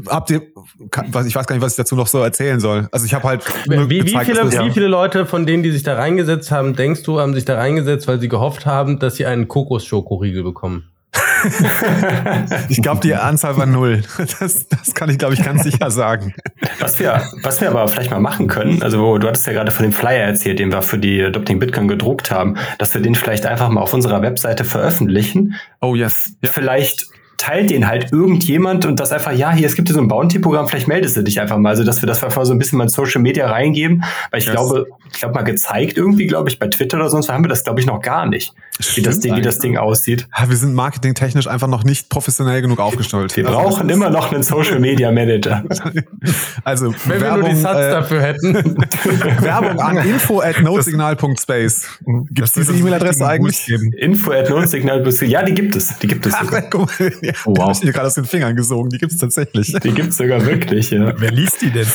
Habt 0.06 0.30
ihr, 0.30 0.42
kann, 0.92 1.12
was- 1.12 1.26
ich 1.26 1.34
weiß 1.34 1.46
gar 1.46 1.56
nicht, 1.56 1.62
was 1.64 1.72
ich 1.72 1.76
dazu 1.76 1.96
noch 1.96 2.06
so 2.06 2.18
erzählen 2.18 2.60
soll. 2.60 2.88
Also 2.92 3.04
ich 3.04 3.14
habe 3.14 3.26
halt 3.26 3.44
Wie, 3.66 3.88
wie, 3.90 3.98
gezeigt, 4.04 4.26
viele, 4.26 4.42
dass 4.44 4.54
das- 4.54 4.64
wie 4.64 4.70
viele 4.70 4.86
Leute 4.86 5.26
von 5.26 5.44
denen, 5.44 5.64
die 5.64 5.72
sich 5.72 5.82
da 5.82 5.94
reingesetzt 5.94 6.52
haben, 6.52 6.76
denkst 6.76 7.02
du, 7.02 7.18
haben 7.18 7.34
sich 7.34 7.44
da 7.44 7.56
reingesetzt, 7.56 8.06
weil 8.06 8.20
sie 8.20 8.28
gehofft 8.28 8.64
haben, 8.66 9.00
dass 9.00 9.16
sie 9.16 9.26
einen 9.26 9.48
Kokosschokoriegel 9.48 10.44
bekommen? 10.44 10.84
Ich 12.68 12.82
glaube, 12.82 13.00
die 13.00 13.14
Anzahl 13.14 13.56
war 13.56 13.66
null. 13.66 14.02
Das, 14.40 14.68
das 14.68 14.94
kann 14.94 15.10
ich, 15.10 15.18
glaube 15.18 15.34
ich, 15.34 15.42
ganz 15.42 15.64
sicher 15.64 15.90
sagen. 15.90 16.34
Was 16.80 16.98
wir, 16.98 17.22
was 17.42 17.60
wir 17.60 17.70
aber 17.70 17.86
vielleicht 17.88 18.10
mal 18.10 18.20
machen 18.20 18.46
können, 18.46 18.82
also 18.82 19.18
du 19.18 19.26
hattest 19.26 19.46
ja 19.46 19.52
gerade 19.52 19.70
von 19.70 19.84
dem 19.84 19.92
Flyer 19.92 20.24
erzählt, 20.24 20.58
den 20.58 20.72
wir 20.72 20.82
für 20.82 20.98
die 20.98 21.22
Adopting 21.22 21.58
Bitcoin 21.58 21.88
gedruckt 21.88 22.30
haben, 22.30 22.56
dass 22.78 22.94
wir 22.94 23.00
den 23.00 23.14
vielleicht 23.14 23.46
einfach 23.46 23.68
mal 23.68 23.80
auf 23.80 23.94
unserer 23.94 24.22
Webseite 24.22 24.64
veröffentlichen. 24.64 25.54
Oh 25.80 25.94
yes. 25.94 26.32
Ja. 26.42 26.50
Vielleicht 26.50 27.06
teilt 27.38 27.70
den 27.70 27.86
halt 27.88 28.12
irgendjemand 28.12 28.84
und 28.84 28.98
das 29.00 29.12
einfach, 29.12 29.32
ja, 29.32 29.52
hier, 29.52 29.66
es 29.66 29.74
gibt 29.76 29.88
hier 29.88 29.94
so 29.94 30.00
ein 30.00 30.08
Bounty-Programm, 30.08 30.66
vielleicht 30.68 30.88
meldest 30.88 31.16
du 31.16 31.22
dich 31.22 31.40
einfach 31.40 31.56
mal. 31.56 31.70
Also, 31.70 31.84
dass 31.84 32.02
wir 32.02 32.06
das 32.08 32.22
einfach 32.22 32.44
so 32.44 32.52
ein 32.52 32.58
bisschen 32.58 32.76
mal 32.78 32.84
in 32.84 32.90
Social 32.90 33.22
Media 33.22 33.48
reingeben, 33.50 34.02
weil 34.30 34.40
ich 34.40 34.46
Yes. 34.46 34.54
glaube, 34.54 34.86
ich 35.12 35.20
glaube 35.20 35.34
mal 35.34 35.42
gezeigt 35.42 35.96
irgendwie, 35.96 36.26
glaube 36.26 36.50
ich, 36.50 36.58
bei 36.58 36.66
Twitter 36.66 36.98
oder 36.98 37.08
sonst 37.08 37.28
wo 37.28 37.32
haben 37.32 37.44
wir 37.44 37.48
das, 37.48 37.64
glaube 37.64 37.80
ich, 37.80 37.86
noch 37.86 38.02
gar 38.02 38.26
nicht, 38.26 38.52
wie 38.94 39.02
das, 39.02 39.20
Ding, 39.20 39.36
wie 39.36 39.40
das 39.40 39.54
eigentlich. 39.56 39.70
Ding 39.70 39.76
aussieht. 39.78 40.26
Ja, 40.38 40.48
wir 40.48 40.56
sind 40.56 40.74
marketingtechnisch 40.74 41.46
einfach 41.46 41.68
noch 41.68 41.84
nicht 41.84 42.08
professionell 42.10 42.60
genug 42.60 42.80
aufgestellt. 42.80 43.34
Wir 43.36 43.46
Also, 43.46 43.58
brauchen 43.58 43.88
immer 43.88 44.10
noch 44.10 44.32
einen 44.32 44.42
Social 44.42 44.80
Media 44.80 45.10
Manager. 45.12 45.62
Also 46.64 46.92
Wenn 47.06 47.20
wir 47.20 47.20
Werbung, 47.22 47.40
nur 47.40 47.48
die 47.50 47.56
Satz 47.56 47.78
äh, 47.78 47.90
dafür 47.90 48.20
hätten. 48.20 48.54
Werbung 49.40 49.80
an 49.80 49.96
info 49.98 50.40
at 50.40 50.60
notesignal.space. 50.60 51.86
Gibt 52.30 52.40
es 52.48 52.52
diese 52.52 52.74
E-Mail-Adresse 52.74 53.26
eigentlich? 53.26 53.68
Info 53.96 54.32
at 54.32 54.50
Notsignal 54.50 55.06
Ja, 55.22 55.42
die 55.42 55.54
gibt 55.54 55.76
es. 55.76 55.96
Die 55.98 56.06
gibt 56.06 56.26
es 56.26 56.34
Ach, 56.34 56.44
sogar. 56.44 56.62
guck 56.62 57.00
mal, 57.00 57.12
ja, 57.28 57.34
Oh, 57.46 57.54
wow. 57.56 57.76
ich 57.76 57.84
mir 57.84 57.92
gerade 57.92 58.06
aus 58.06 58.14
den 58.14 58.24
Fingern 58.24 58.56
gesogen. 58.56 58.90
Die 58.90 58.98
gibt 58.98 59.12
es 59.12 59.18
tatsächlich. 59.18 59.72
Die 59.72 59.92
gibt 59.92 60.10
es 60.10 60.16
sogar 60.16 60.44
wirklich, 60.44 60.90
ja. 60.90 61.12
Wer 61.16 61.30
liest 61.30 61.62
die 61.62 61.70
denn? 61.70 61.86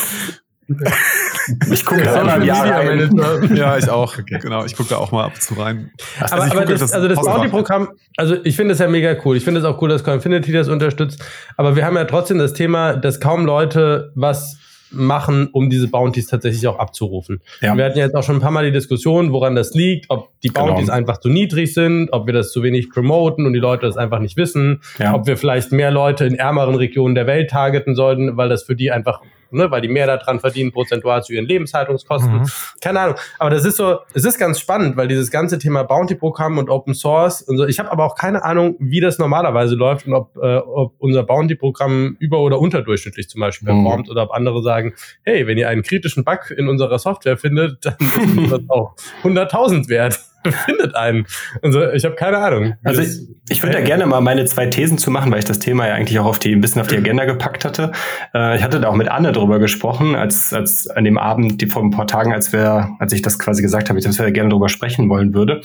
Ich 1.72 1.84
gucke 1.86 2.04
da 2.04 2.38
Media 2.38 2.62
rein. 2.62 3.12
Ja, 3.54 3.78
ich 3.78 3.90
auch. 3.90 4.16
Genau, 4.26 4.64
ich 4.64 4.76
gucke 4.76 4.90
da 4.90 4.98
auch 4.98 5.12
mal 5.12 5.26
ab 5.26 5.34
und 5.36 5.42
zu 5.42 5.56
rein. 5.56 5.92
Also 6.20 6.36
Aber, 6.36 6.46
ich 6.46 6.52
aber 6.52 6.62
gucke 6.62 6.74
das, 6.78 6.94
also 6.94 7.08
das. 7.08 7.20
Bounty-Programm, 7.20 7.90
also 8.16 8.38
ich 8.44 8.56
finde 8.56 8.74
es 8.74 8.80
ja 8.80 8.88
mega 8.88 9.16
cool. 9.26 9.36
Ich 9.36 9.44
finde 9.44 9.60
es 9.60 9.66
auch 9.66 9.82
cool, 9.82 9.90
dass 9.90 10.04
Confinity 10.04 10.54
das 10.54 10.70
unterstützt. 10.70 11.22
Aber 11.58 11.76
wir 11.76 11.86
haben 11.86 11.98
ja 11.98 12.06
trotzdem 12.06 12.38
das 12.38 12.54
Thema, 12.54 12.94
dass 12.96 13.20
kaum 13.20 13.46
Leute 13.46 14.12
was 14.16 14.58
machen, 14.94 15.50
um 15.52 15.70
diese 15.70 15.88
Bounties 15.88 16.28
tatsächlich 16.28 16.68
auch 16.68 16.80
abzurufen. 16.80 17.42
Ja. 17.62 17.76
Wir 17.76 17.86
hatten 17.86 17.98
ja 17.98 18.06
jetzt 18.06 18.16
auch 18.16 18.24
schon 18.24 18.36
ein 18.38 18.42
paar 18.42 18.52
Mal 18.52 18.66
die 18.66 18.72
Diskussion, 18.72 19.32
woran 19.34 19.56
das 19.56 19.74
liegt, 19.74 20.06
ob 20.10 20.30
die 20.42 20.50
Genau. 20.50 20.68
Bounties 20.68 20.90
einfach 20.90 21.18
zu 21.20 21.30
niedrig 21.30 21.74
sind, 21.74 22.10
ob 22.12 22.26
wir 22.28 22.34
das 22.34 22.52
zu 22.52 22.64
wenig 22.64 22.90
promoten 22.90 23.46
und 23.46 23.54
die 23.54 23.60
Leute 23.60 23.86
das 23.86 23.98
einfach 23.98 24.20
nicht 24.20 24.38
wissen, 24.38 24.82
Ja. 25.00 25.14
ob 25.16 25.28
wir 25.28 25.38
vielleicht 25.38 25.72
mehr 25.72 25.92
Leute 25.92 26.26
in 26.26 26.36
ärmeren 26.36 26.76
Regionen 26.76 27.16
der 27.16 27.28
Welt 27.28 27.50
targeten 27.50 27.96
sollten, 27.96 28.38
weil 28.38 28.50
das 28.50 28.64
für 28.64 28.76
die 28.76 28.92
einfach, 28.92 29.22
ne, 29.54 29.72
weil 29.72 29.82
die 29.82 29.88
mehr 29.88 30.08
daran 30.08 30.40
verdienen, 30.40 30.72
prozentual 30.72 31.24
zu 31.24 31.34
ihren 31.34 31.46
Lebenshaltungskosten. 31.46 32.40
Mhm. 32.42 32.46
Keine 32.82 33.00
Ahnung. 33.00 33.16
Aber 33.40 33.50
das 33.50 33.66
ist 33.66 33.78
so, 33.78 34.00
es 34.14 34.26
ist 34.26 34.38
ganz 34.38 34.60
spannend, 34.60 34.98
weil 34.98 35.08
dieses 35.08 35.32
ganze 35.32 35.58
Thema 35.60 35.84
Bounty-Programm 35.84 36.58
und 36.58 36.70
Open 36.70 36.94
Source 36.94 37.42
und 37.42 37.58
so, 37.58 37.66
ich 37.66 37.80
habe 37.80 37.92
aber 37.92 38.06
auch 38.06 38.16
keine 38.16 38.44
Ahnung, 38.44 38.76
wie 38.80 39.00
das 39.00 39.20
normalerweise 39.20 39.76
läuft 39.76 40.08
und 40.08 40.14
ob, 40.14 40.36
äh, 40.38 40.58
ob 40.58 40.94
unser 41.00 41.24
Bounty-Programm 41.24 42.18
über- 42.20 42.40
oder 42.40 42.60
unterdurchschnittlich 42.60 43.30
zum 43.30 43.42
Beispiel 43.42 43.72
Mhm. 43.72 43.84
performt 43.84 44.10
oder 44.10 44.24
ob 44.24 44.32
andere 44.32 44.62
sagen, 44.64 44.94
hey, 45.24 45.48
wenn 45.48 45.58
ihr 45.58 45.70
einen 45.70 45.84
kritischen 45.84 46.24
Bug 46.24 46.52
in 46.56 46.68
unserer 46.68 47.00
Software 47.00 47.38
findet, 47.38 47.86
dann 47.86 47.96
ist 48.00 48.52
das 48.52 48.62
auch 48.70 48.96
100.000 49.24 49.90
wert. 49.90 50.20
Findet 50.66 50.96
einen. 50.96 51.26
Also 51.62 51.90
ich 51.92 52.06
habe 52.06 52.16
keine 52.16 52.38
Ahnung. 52.38 52.74
Also 52.84 53.02
ich, 53.02 53.28
ich 53.50 53.64
würde 53.64 53.78
da 53.78 53.82
gerne 53.82 54.06
mal 54.06 54.22
meine 54.22 54.46
zwei 54.46 54.68
Thesen 54.68 54.98
zu 54.98 55.12
machen, 55.12 55.32
weil 55.32 55.40
ich 55.40 55.46
das 55.46 55.60
Thema 55.60 55.88
ja 55.88 55.94
eigentlich 55.94 56.20
auch 56.20 56.26
auf 56.26 56.40
die, 56.40 56.54
ein 56.54 56.62
bisschen 56.62 56.82
auf 56.82 56.88
die 56.88 56.98
Agenda 56.98 57.26
gepackt 57.26 57.66
hatte. 57.66 57.92
Äh, 58.34 58.58
ich 58.58 58.64
hatte 58.64 58.80
da 58.80 58.90
auch 58.90 58.96
mit 58.96 59.10
Anne 59.10 59.32
drüber 59.32 59.60
gesprochen, 59.60 60.16
als, 60.16 60.54
als 60.54 60.88
an 60.88 61.04
dem 61.04 61.18
Abend, 61.18 61.62
die 61.62 61.68
vor 61.68 61.82
ein 61.82 61.92
paar 61.92 62.08
Tagen, 62.08 62.34
als 62.34 62.52
wir, 62.52 62.90
als 63.00 63.14
ich 63.14 63.22
das 63.22 63.40
quasi 63.40 63.62
gesagt 63.62 63.90
habe, 63.90 64.00
dass 64.00 64.20
wir 64.20 64.32
gerne 64.32 64.50
drüber 64.50 64.70
sprechen 64.70 65.10
wollen 65.10 65.34
würde. 65.34 65.62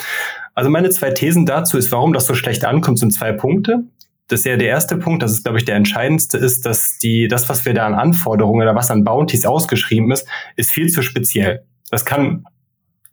Also 0.55 0.71
meine 0.71 0.91
zwei 0.91 1.11
Thesen 1.11 1.47
dazu 1.47 1.77
ist, 1.77 1.93
warum 1.93 2.13
das 2.13 2.27
so 2.27 2.35
schlecht 2.35 2.65
ankommt, 2.65 2.99
sind 2.99 3.13
zwei 3.13 3.33
Punkte. 3.33 3.85
Das 4.29 4.41
ist 4.41 4.47
ja 4.47 4.57
der 4.57 4.69
erste 4.69 4.97
Punkt, 4.99 5.23
das 5.23 5.33
ist, 5.33 5.45
glaube 5.45 5.59
ich, 5.59 5.65
der 5.65 5.77
entscheidendste, 5.77 6.37
ist, 6.37 6.67
dass 6.67 6.99
die, 6.99 7.29
das, 7.29 7.49
was 7.49 7.65
wir 7.65 7.73
da 7.73 7.87
an 7.87 7.95
Anforderungen 7.95 8.63
oder 8.63 8.75
was 8.75 8.91
an 8.91 9.03
Bounties 9.03 9.47
ausgeschrieben 9.47 10.13
ist, 10.13 10.29
ist 10.57 10.71
viel 10.71 10.89
zu 10.91 11.03
speziell. 11.03 11.65
Das 11.91 12.05
kann 12.05 12.45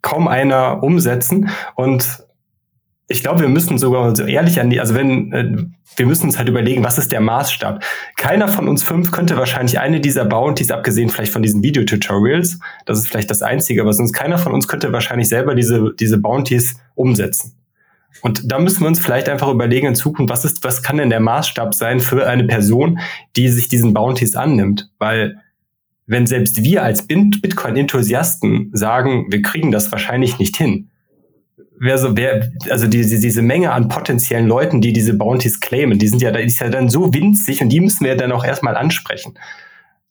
kaum 0.05 0.27
einer 0.27 0.83
umsetzen 0.83 1.49
und 1.75 2.23
ich 3.07 3.21
glaube, 3.21 3.41
wir 3.41 3.49
müssen 3.49 3.77
sogar 3.77 4.15
so 4.15 4.23
ehrlich 4.23 4.59
an 4.59 4.69
die, 4.69 4.79
also 4.79 4.95
wenn, 4.95 5.31
äh, 5.31 5.57
wir 5.95 6.05
müssen 6.05 6.25
uns 6.25 6.37
halt 6.37 6.47
überlegen, 6.47 6.83
was 6.83 6.97
ist 6.97 7.11
der 7.11 7.21
Maßstab? 7.21 7.83
Keiner 8.15 8.47
von 8.47 8.67
uns 8.67 8.83
fünf 8.83 9.11
könnte 9.11 9.35
wahrscheinlich 9.37 9.79
eine 9.79 9.99
dieser 9.99 10.25
Bounties, 10.25 10.71
abgesehen 10.71 11.09
vielleicht 11.09 11.33
von 11.33 11.41
diesen 11.41 11.63
Videotutorials, 11.63 12.59
das 12.85 12.99
ist 12.99 13.07
vielleicht 13.07 13.31
das 13.31 13.41
Einzige, 13.41 13.81
aber 13.81 13.93
sonst 13.93 14.13
keiner 14.13 14.37
von 14.37 14.53
uns 14.53 14.67
könnte 14.67 14.91
wahrscheinlich 14.91 15.27
selber 15.27 15.55
diese, 15.55 15.93
diese 15.99 16.19
Bounties 16.19 16.77
umsetzen. 16.93 17.57
Und 18.21 18.51
da 18.51 18.59
müssen 18.59 18.81
wir 18.81 18.87
uns 18.87 18.99
vielleicht 18.99 19.27
einfach 19.27 19.49
überlegen 19.49 19.87
in 19.87 19.95
Zukunft, 19.95 20.31
was 20.31 20.45
ist, 20.45 20.63
was 20.63 20.83
kann 20.83 20.97
denn 20.97 21.09
der 21.09 21.19
Maßstab 21.19 21.73
sein 21.73 21.99
für 21.99 22.27
eine 22.27 22.45
Person, 22.45 22.99
die 23.35 23.49
sich 23.49 23.67
diesen 23.67 23.93
Bounties 23.93 24.35
annimmt? 24.35 24.89
Weil 24.99 25.41
wenn 26.07 26.27
selbst 26.27 26.63
wir 26.63 26.83
als 26.83 27.07
Bitcoin-Enthusiasten 27.07 28.69
sagen, 28.73 29.25
wir 29.29 29.41
kriegen 29.41 29.71
das 29.71 29.91
wahrscheinlich 29.91 30.37
nicht 30.39 30.55
hin, 30.57 30.89
wer 31.79 31.97
so, 31.97 32.15
wer, 32.15 32.49
also 32.69 32.87
diese, 32.87 33.19
diese 33.19 33.41
Menge 33.41 33.71
an 33.71 33.89
potenziellen 33.89 34.47
Leuten, 34.47 34.81
die 34.81 34.93
diese 34.93 35.13
Bounties 35.15 35.59
claimen, 35.59 35.99
die 35.99 36.07
sind 36.07 36.21
ja, 36.21 36.31
da 36.31 36.39
ist 36.39 36.59
ja 36.59 36.69
dann 36.69 36.89
so 36.89 37.13
winzig 37.13 37.61
und 37.61 37.69
die 37.69 37.79
müssen 37.81 38.05
wir 38.05 38.15
dann 38.15 38.31
auch 38.31 38.45
erstmal 38.45 38.75
ansprechen. 38.77 39.37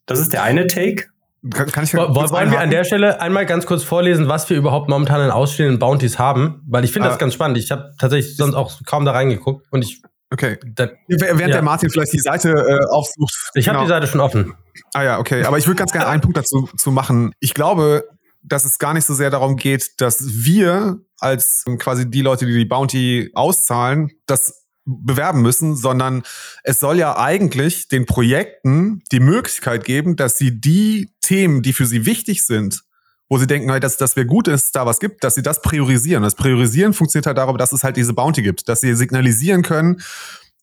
Das 0.05 0.19
ist 0.19 0.33
der 0.33 0.43
eine 0.43 0.67
Take. 0.67 1.05
Kann, 1.51 1.67
kann 1.71 1.83
ich 1.83 1.91
kurz 1.91 2.15
Wollen 2.15 2.31
wir 2.31 2.37
an 2.39 2.47
einhaken? 2.47 2.71
der 2.71 2.83
Stelle 2.85 3.21
einmal 3.21 3.45
ganz 3.45 3.65
kurz 3.67 3.83
vorlesen, 3.83 4.27
was 4.27 4.49
wir 4.49 4.57
überhaupt 4.57 4.89
momentan 4.89 5.21
in 5.23 5.29
ausstehenden 5.31 5.77
Bounties 5.79 6.17
haben? 6.17 6.61
Weil 6.67 6.83
ich 6.83 6.91
finde 6.91 7.07
das 7.07 7.17
Ah. 7.17 7.19
ganz 7.19 7.35
spannend. 7.35 7.57
Ich 7.57 7.69
habe 7.71 7.93
tatsächlich 7.99 8.35
sonst 8.35 8.55
auch 8.55 8.81
kaum 8.85 9.05
da 9.05 9.11
reingeguckt 9.11 9.65
und 9.71 9.83
ich 9.83 10.01
Okay. 10.35 10.57
Dann, 10.65 10.89
Während 11.07 11.39
Ja. 11.39 11.47
der 11.47 11.61
Martin 11.61 11.89
vielleicht 11.89 12.11
die 12.11 12.19
Seite 12.19 12.49
äh, 12.51 12.85
aufsucht. 12.93 13.33
ich 13.53 13.69
habe 13.69 13.77
Genau. 13.77 13.85
die 13.85 13.89
Seite 13.89 14.07
schon 14.07 14.19
offen. 14.19 14.53
Ah 14.93 15.03
ja, 15.03 15.17
okay. 15.19 15.45
Aber 15.45 15.57
ich 15.57 15.65
würde 15.65 15.77
ganz 15.77 15.93
gerne 15.93 16.07
einen 16.07 16.21
Punkt 16.21 16.35
dazu 16.35 16.67
zu 16.75 16.91
machen. 16.91 17.31
Ich 17.39 17.53
glaube, 17.53 18.03
dass 18.43 18.65
es 18.65 18.77
gar 18.77 18.93
nicht 18.93 19.05
so 19.05 19.13
sehr 19.13 19.29
darum 19.29 19.55
geht, 19.55 20.01
dass 20.01 20.21
wir 20.43 20.99
als 21.19 21.63
ähm, 21.67 21.77
quasi 21.77 22.09
die 22.11 22.21
Leute, 22.21 22.45
die 22.45 22.51
die 22.53 22.65
Bounty 22.65 23.31
auszahlen, 23.33 24.11
das 24.25 24.65
bewerben 24.83 25.41
müssen, 25.41 25.77
sondern 25.77 26.23
es 26.63 26.79
soll 26.81 26.97
ja 26.99 27.17
eigentlich 27.17 27.87
den 27.87 28.05
Projekten 28.05 29.01
die 29.13 29.21
Möglichkeit 29.21 29.85
geben, 29.85 30.17
dass 30.17 30.37
sie 30.37 30.59
die 30.59 31.11
Themen, 31.21 31.61
die 31.61 31.71
für 31.71 31.85
sie 31.85 32.05
wichtig 32.05 32.45
sind, 32.45 32.81
wo 33.29 33.37
sie 33.37 33.47
denken, 33.47 33.71
halt, 33.71 33.83
dass 33.83 33.97
das 33.97 34.15
wäre 34.15 34.25
gut, 34.25 34.47
dass 34.47 34.65
es 34.65 34.71
da 34.71 34.85
was 34.85 34.99
gibt, 34.99 35.23
dass 35.23 35.35
sie 35.35 35.41
das 35.41 35.61
priorisieren. 35.61 36.23
Das 36.23 36.35
Priorisieren 36.35 36.93
funktioniert 36.93 37.25
halt 37.25 37.37
darüber, 37.37 37.57
dass 37.57 37.71
es 37.71 37.83
halt 37.83 37.97
diese 37.97 38.13
Bounty 38.13 38.41
gibt, 38.41 38.69
dass 38.69 38.81
sie 38.81 38.93
signalisieren 38.95 39.63
können, 39.63 40.01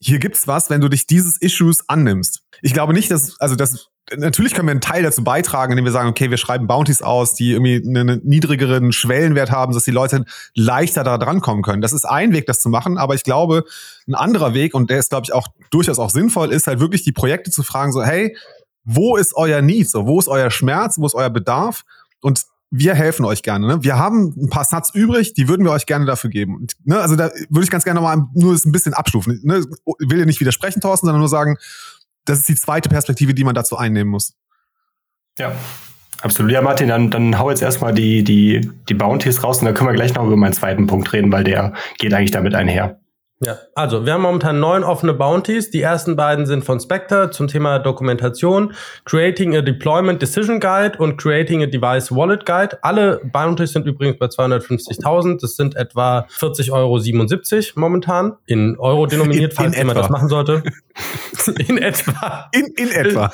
hier 0.04 0.18
gibt's 0.18 0.48
was, 0.48 0.68
wenn 0.68 0.80
du 0.80 0.88
dich 0.88 1.06
dieses 1.06 1.36
Issues 1.36 1.88
annimmst. 1.88 2.42
Ich 2.60 2.72
glaube 2.74 2.92
nicht, 2.92 3.10
dass, 3.12 3.38
also 3.40 3.54
das, 3.54 3.86
natürlich 4.16 4.52
können 4.52 4.66
wir 4.66 4.72
einen 4.72 4.80
Teil 4.80 5.04
dazu 5.04 5.22
beitragen, 5.22 5.72
indem 5.72 5.84
wir 5.84 5.92
sagen, 5.92 6.08
okay, 6.08 6.28
wir 6.28 6.38
schreiben 6.38 6.66
Bounties 6.66 7.02
aus, 7.02 7.34
die 7.34 7.52
irgendwie 7.52 7.76
einen 7.86 8.20
niedrigeren 8.24 8.92
Schwellenwert 8.92 9.52
haben, 9.52 9.72
dass 9.72 9.84
die 9.84 9.92
Leute 9.92 10.24
leichter 10.56 11.04
da 11.04 11.18
drankommen 11.18 11.62
können. 11.62 11.82
Das 11.82 11.92
ist 11.92 12.04
ein 12.04 12.32
Weg, 12.32 12.46
das 12.46 12.60
zu 12.60 12.68
machen, 12.68 12.98
aber 12.98 13.14
ich 13.14 13.22
glaube, 13.22 13.64
ein 14.08 14.16
anderer 14.16 14.54
Weg, 14.54 14.74
und 14.74 14.90
der 14.90 14.98
ist, 14.98 15.10
glaube 15.10 15.24
ich, 15.24 15.32
auch 15.32 15.46
durchaus 15.70 16.00
auch 16.00 16.10
sinnvoll, 16.10 16.52
ist 16.52 16.66
halt 16.66 16.80
wirklich 16.80 17.04
die 17.04 17.12
Projekte 17.12 17.52
zu 17.52 17.62
fragen, 17.62 17.92
so, 17.92 18.02
hey, 18.02 18.36
wo 18.82 19.16
ist 19.16 19.36
euer 19.36 19.62
Need? 19.62 19.88
So, 19.88 20.08
wo 20.08 20.18
ist 20.18 20.26
euer 20.26 20.50
Schmerz? 20.50 20.98
Wo 20.98 21.06
ist 21.06 21.14
euer 21.14 21.30
Bedarf? 21.30 21.84
Und 22.20 22.42
wir 22.74 22.94
helfen 22.94 23.26
euch 23.26 23.42
gerne. 23.42 23.66
Ne? 23.66 23.84
Wir 23.84 23.98
haben 23.98 24.34
ein 24.36 24.48
paar 24.48 24.64
Satz 24.64 24.90
übrig, 24.94 25.34
die 25.34 25.46
würden 25.46 25.64
wir 25.64 25.72
euch 25.72 25.84
gerne 25.84 26.06
dafür 26.06 26.30
geben. 26.30 26.56
Und, 26.56 26.72
ne, 26.84 26.98
also 26.98 27.16
da 27.16 27.30
würde 27.50 27.64
ich 27.64 27.70
ganz 27.70 27.84
gerne 27.84 28.00
nochmal 28.00 28.26
nur 28.32 28.54
ein 28.54 28.72
bisschen 28.72 28.94
abstufen. 28.94 29.40
Ne? 29.44 29.58
Ich 30.00 30.10
will 30.10 30.18
dir 30.18 30.26
nicht 30.26 30.40
widersprechen, 30.40 30.80
Thorsten, 30.80 31.06
sondern 31.06 31.20
nur 31.20 31.28
sagen, 31.28 31.58
das 32.24 32.38
ist 32.38 32.48
die 32.48 32.54
zweite 32.54 32.88
Perspektive, 32.88 33.34
die 33.34 33.44
man 33.44 33.54
dazu 33.54 33.76
einnehmen 33.76 34.10
muss. 34.10 34.34
Ja, 35.38 35.54
absolut. 36.22 36.50
Ja, 36.50 36.62
Martin, 36.62 36.88
dann, 36.88 37.10
dann 37.10 37.38
hau 37.38 37.50
jetzt 37.50 37.60
erstmal 37.60 37.92
die, 37.92 38.24
die, 38.24 38.70
die 38.88 38.94
Bounties 38.94 39.42
raus 39.44 39.58
und 39.58 39.66
dann 39.66 39.74
können 39.74 39.90
wir 39.90 39.94
gleich 39.94 40.14
noch 40.14 40.24
über 40.24 40.36
meinen 40.38 40.54
zweiten 40.54 40.86
Punkt 40.86 41.12
reden, 41.12 41.30
weil 41.30 41.44
der 41.44 41.74
geht 41.98 42.14
eigentlich 42.14 42.30
damit 42.30 42.54
einher. 42.54 43.01
Ja, 43.44 43.58
also 43.74 44.06
wir 44.06 44.12
haben 44.12 44.22
momentan 44.22 44.60
neun 44.60 44.84
offene 44.84 45.14
Bounties. 45.14 45.70
Die 45.70 45.82
ersten 45.82 46.14
beiden 46.14 46.46
sind 46.46 46.64
von 46.64 46.78
Spectre 46.78 47.30
zum 47.30 47.48
Thema 47.48 47.80
Dokumentation, 47.80 48.72
Creating 49.04 49.56
a 49.56 49.62
Deployment 49.62 50.22
Decision 50.22 50.60
Guide 50.60 50.96
und 50.98 51.16
Creating 51.16 51.60
a 51.60 51.66
Device 51.66 52.12
Wallet 52.14 52.46
Guide. 52.46 52.78
Alle 52.82 53.20
Bounties 53.24 53.72
sind 53.72 53.84
übrigens 53.86 54.18
bei 54.20 54.26
250.000. 54.26 55.40
Das 55.40 55.56
sind 55.56 55.74
etwa 55.74 56.26
40,77 56.38 56.70
Euro 56.70 57.80
momentan. 57.80 58.34
In 58.46 58.78
Euro 58.78 59.06
denominiert, 59.06 59.50
In- 59.52 59.56
falls 59.56 59.72
in 59.72 59.78
jemand 59.78 59.98
etwa. 59.98 60.02
das 60.02 60.10
machen 60.10 60.28
sollte. 60.28 60.62
in 61.66 61.78
etwa. 61.78 62.48
In, 62.52 62.66
in 62.76 62.92
etwa. 62.92 63.32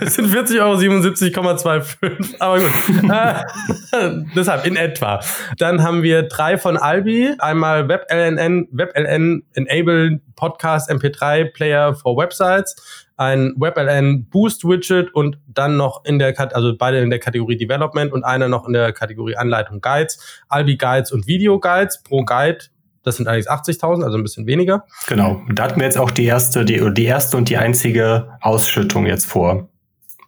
Es 0.00 0.16
sind 0.16 0.34
40,77,25 0.34 1.30
Euro. 1.38 2.26
Aber 2.40 2.58
gut. 2.58 2.70
äh, 3.92 4.24
deshalb 4.34 4.66
in 4.66 4.76
etwa. 4.76 5.20
Dann 5.56 5.82
haben 5.82 6.02
wir 6.02 6.24
drei 6.24 6.58
von 6.58 6.76
Albi. 6.76 7.32
Einmal 7.38 7.88
WebLN, 7.88 8.68
WebLN 8.70 9.44
Enable 9.54 10.20
Podcast 10.34 10.90
MP3 10.90 11.52
Player 11.52 11.94
for 11.94 12.16
Websites. 12.16 13.04
Ein 13.16 13.54
WebLN 13.56 14.26
Boost 14.28 14.64
Widget 14.64 15.14
und 15.14 15.38
dann 15.46 15.76
noch 15.78 16.04
in 16.04 16.18
der, 16.18 16.38
also 16.54 16.76
beide 16.76 16.98
in 16.98 17.08
der 17.08 17.18
Kategorie 17.18 17.56
Development 17.56 18.12
und 18.12 18.24
einer 18.24 18.48
noch 18.48 18.66
in 18.66 18.74
der 18.74 18.92
Kategorie 18.92 19.36
Anleitung 19.36 19.80
Guides. 19.80 20.42
Albi 20.48 20.76
Guides 20.76 21.12
und 21.12 21.26
Video 21.26 21.58
Guides 21.58 22.02
pro 22.02 22.24
Guide. 22.24 22.58
Das 23.02 23.16
sind 23.16 23.28
eigentlich 23.28 23.48
80.000, 23.48 24.04
also 24.04 24.18
ein 24.18 24.22
bisschen 24.22 24.46
weniger. 24.46 24.84
Genau. 25.06 25.40
Da 25.54 25.62
hatten 25.64 25.76
wir 25.78 25.84
jetzt 25.84 25.96
auch 25.96 26.10
die 26.10 26.24
erste, 26.24 26.64
die, 26.64 26.92
die 26.92 27.04
erste 27.04 27.36
und 27.36 27.48
die 27.48 27.56
einzige 27.56 28.36
Ausschüttung 28.40 29.06
jetzt 29.06 29.26
vor 29.26 29.52
ein 29.52 29.68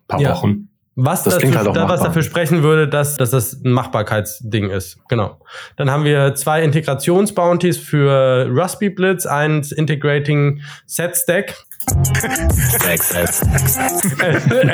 paar 0.07 0.21
Ja. 0.21 0.31
Wochen. 0.31 0.68
Was, 1.01 1.23
Das 1.23 1.39
dafür, 1.39 1.55
halt 1.55 1.89
was 1.89 2.03
dafür 2.03 2.23
sprechen 2.23 2.65
würde, 2.65 2.89
dass, 2.89 3.17
dass 3.17 3.31
das 3.31 3.63
ein 3.65 3.71
Machbarkeitsding 3.71 4.71
ist. 4.71 4.99
Genau. 5.09 5.39
Dann 5.77 5.93
haben 5.93 6.03
wir 6.03 6.35
zwei 6.35 6.65
Integrationsbounties 6.65 7.79
für 7.79 8.49
Raspberry 8.51 8.91
Blitz, 8.91 9.25
eins 9.25 9.71
Integrating 9.71 10.61
Set 10.87 11.17
Stack 11.17 11.55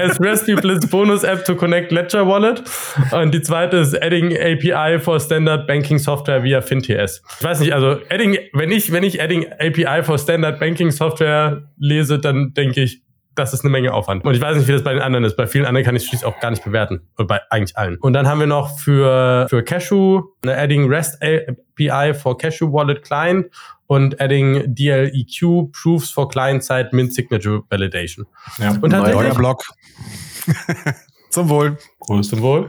as 0.01 0.19
Raspberry 0.19 0.61
Blitz 0.61 0.87
Bonus 0.87 1.25
App 1.25 1.45
to 1.45 1.55
connect 1.55 1.93
Ledger 1.93 2.27
Wallet. 2.27 2.63
Und 3.13 3.35
die 3.35 3.43
zweite 3.43 3.77
ist 3.77 3.95
Adding 4.03 4.35
API 4.35 4.99
for 4.99 5.21
Standard 5.21 5.67
Banking 5.67 5.99
Software 5.99 6.43
via 6.43 6.63
FinTS. 6.63 7.23
Ich 7.39 7.45
weiß 7.45 7.61
nicht, 7.61 7.75
also 7.75 7.99
Adding, 8.09 8.39
wenn 8.55 8.71
ich, 8.71 8.91
wenn 8.93 9.05
ich 9.05 9.23
Adding 9.23 9.45
API 9.59 10.03
for 10.03 10.19
Standard 10.19 10.59
Banking 10.59 10.91
Software 10.91 11.69
lese, 11.77 12.19
dann 12.19 12.55
denke 12.55 12.81
ich, 12.83 13.04
das 13.35 13.53
ist 13.53 13.63
eine 13.63 13.71
Menge 13.71 13.93
Aufwand. 13.93 14.25
Und 14.25 14.35
ich 14.35 14.41
weiß 14.41 14.57
nicht, 14.57 14.69
wie 14.69 14.73
das 14.73 14.85
bei 14.85 14.93
den 14.93 15.03
anderen 15.03 15.25
ist. 15.25 15.37
Bei 15.37 15.47
vielen 15.47 15.67
anderen 15.67 15.85
kann 15.85 15.97
ich 15.97 16.03
es 16.03 16.09
schließlich 16.09 16.27
auch 16.27 16.41
gar 16.41 16.51
nicht 16.51 16.65
bewerten. 16.65 17.09
Oder 17.17 17.27
bei 17.27 17.41
eigentlich 17.51 17.77
allen. 17.77 17.97
Und 17.97 18.13
dann 18.13 18.27
haben 18.29 18.41
wir 18.41 18.47
noch 18.47 18.79
für, 18.79 19.47
für 19.49 19.63
Cashew 19.63 20.23
eine 20.43 20.57
Adding 20.57 20.89
REST 20.89 21.23
API 21.23 22.15
for 22.15 22.39
Cashew 22.39 22.73
Wallet 22.73 23.03
Client 23.03 23.47
und 23.87 24.21
Adding 24.21 24.75
DLEQ 24.75 25.73
Proofs 25.73 26.11
for 26.11 26.29
Client-Side 26.29 26.91
Mint 26.93 27.13
Signature 27.13 27.63
Validation. 27.69 28.27
Ja. 28.59 28.71
Und 28.71 28.91
tatsächlich, 28.91 29.23
Neuer 29.23 29.35
Blog. 29.35 29.63
Zum 31.31 31.49
Wohl. 31.49 31.77
Prost. 31.99 32.31
zum 32.31 32.43
Wohl. 32.43 32.69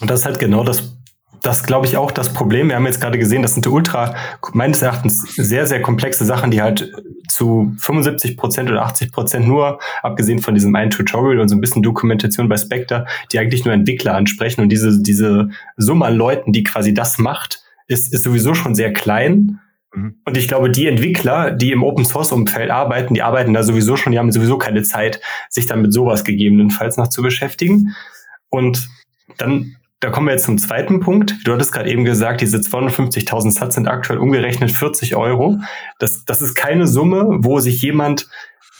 Und 0.00 0.10
das 0.10 0.20
ist 0.20 0.26
halt 0.26 0.38
genau 0.38 0.62
das, 0.64 0.96
das 1.44 1.62
glaube 1.62 1.86
ich 1.86 1.96
auch 1.96 2.10
das 2.10 2.32
Problem. 2.32 2.68
Wir 2.68 2.76
haben 2.76 2.86
jetzt 2.86 3.00
gerade 3.00 3.18
gesehen, 3.18 3.42
das 3.42 3.54
sind 3.54 3.66
ultra, 3.66 4.14
meines 4.54 4.80
Erachtens, 4.80 5.20
sehr, 5.36 5.66
sehr 5.66 5.82
komplexe 5.82 6.24
Sachen, 6.24 6.50
die 6.50 6.62
halt 6.62 6.90
zu 7.28 7.74
75 7.78 8.36
Prozent 8.36 8.70
oder 8.70 8.82
80 8.82 9.12
Prozent 9.12 9.46
nur, 9.46 9.78
abgesehen 10.02 10.38
von 10.40 10.54
diesem 10.54 10.74
einen 10.74 10.90
Tutorial 10.90 11.40
und 11.40 11.48
so 11.48 11.54
ein 11.54 11.60
bisschen 11.60 11.82
Dokumentation 11.82 12.48
bei 12.48 12.56
Spectre, 12.56 13.06
die 13.30 13.38
eigentlich 13.38 13.64
nur 13.64 13.74
Entwickler 13.74 14.14
ansprechen 14.14 14.62
und 14.62 14.70
diese, 14.70 15.02
diese 15.02 15.50
Summe 15.76 16.06
an 16.06 16.16
Leuten, 16.16 16.52
die 16.52 16.64
quasi 16.64 16.94
das 16.94 17.18
macht, 17.18 17.62
ist, 17.86 18.14
ist 18.14 18.24
sowieso 18.24 18.54
schon 18.54 18.74
sehr 18.74 18.92
klein. 18.92 19.60
Mhm. 19.92 20.16
Und 20.24 20.38
ich 20.38 20.48
glaube, 20.48 20.70
die 20.70 20.86
Entwickler, 20.86 21.50
die 21.50 21.72
im 21.72 21.82
Open 21.82 22.06
Source 22.06 22.32
Umfeld 22.32 22.70
arbeiten, 22.70 23.12
die 23.12 23.22
arbeiten 23.22 23.52
da 23.52 23.62
sowieso 23.62 23.96
schon, 23.96 24.12
die 24.12 24.18
haben 24.18 24.32
sowieso 24.32 24.56
keine 24.56 24.82
Zeit, 24.82 25.20
sich 25.50 25.66
dann 25.66 25.82
mit 25.82 25.92
sowas 25.92 26.24
gegebenenfalls 26.24 26.96
noch 26.96 27.08
zu 27.08 27.20
beschäftigen. 27.20 27.94
Und 28.48 28.88
dann, 29.36 29.76
da 30.04 30.10
kommen 30.10 30.26
wir 30.26 30.32
jetzt 30.32 30.44
zum 30.44 30.58
zweiten 30.58 31.00
Punkt. 31.00 31.34
Du 31.44 31.52
hattest 31.54 31.72
gerade 31.72 31.90
eben 31.90 32.04
gesagt, 32.04 32.42
diese 32.42 32.58
250.000 32.58 33.52
Satz 33.52 33.74
sind 33.74 33.88
aktuell 33.88 34.18
umgerechnet 34.18 34.70
40 34.70 35.16
Euro. 35.16 35.60
Das, 35.98 36.26
das 36.26 36.42
ist 36.42 36.54
keine 36.54 36.86
Summe, 36.86 37.38
wo 37.38 37.58
sich 37.58 37.80
jemand 37.80 38.28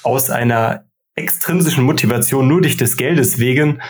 aus 0.02 0.28
einer 0.28 0.84
extrinsischen 1.14 1.84
Motivation 1.84 2.46
nur 2.46 2.60
durch 2.60 2.76
des 2.76 2.98
Geldes 2.98 3.38
wegen 3.38 3.80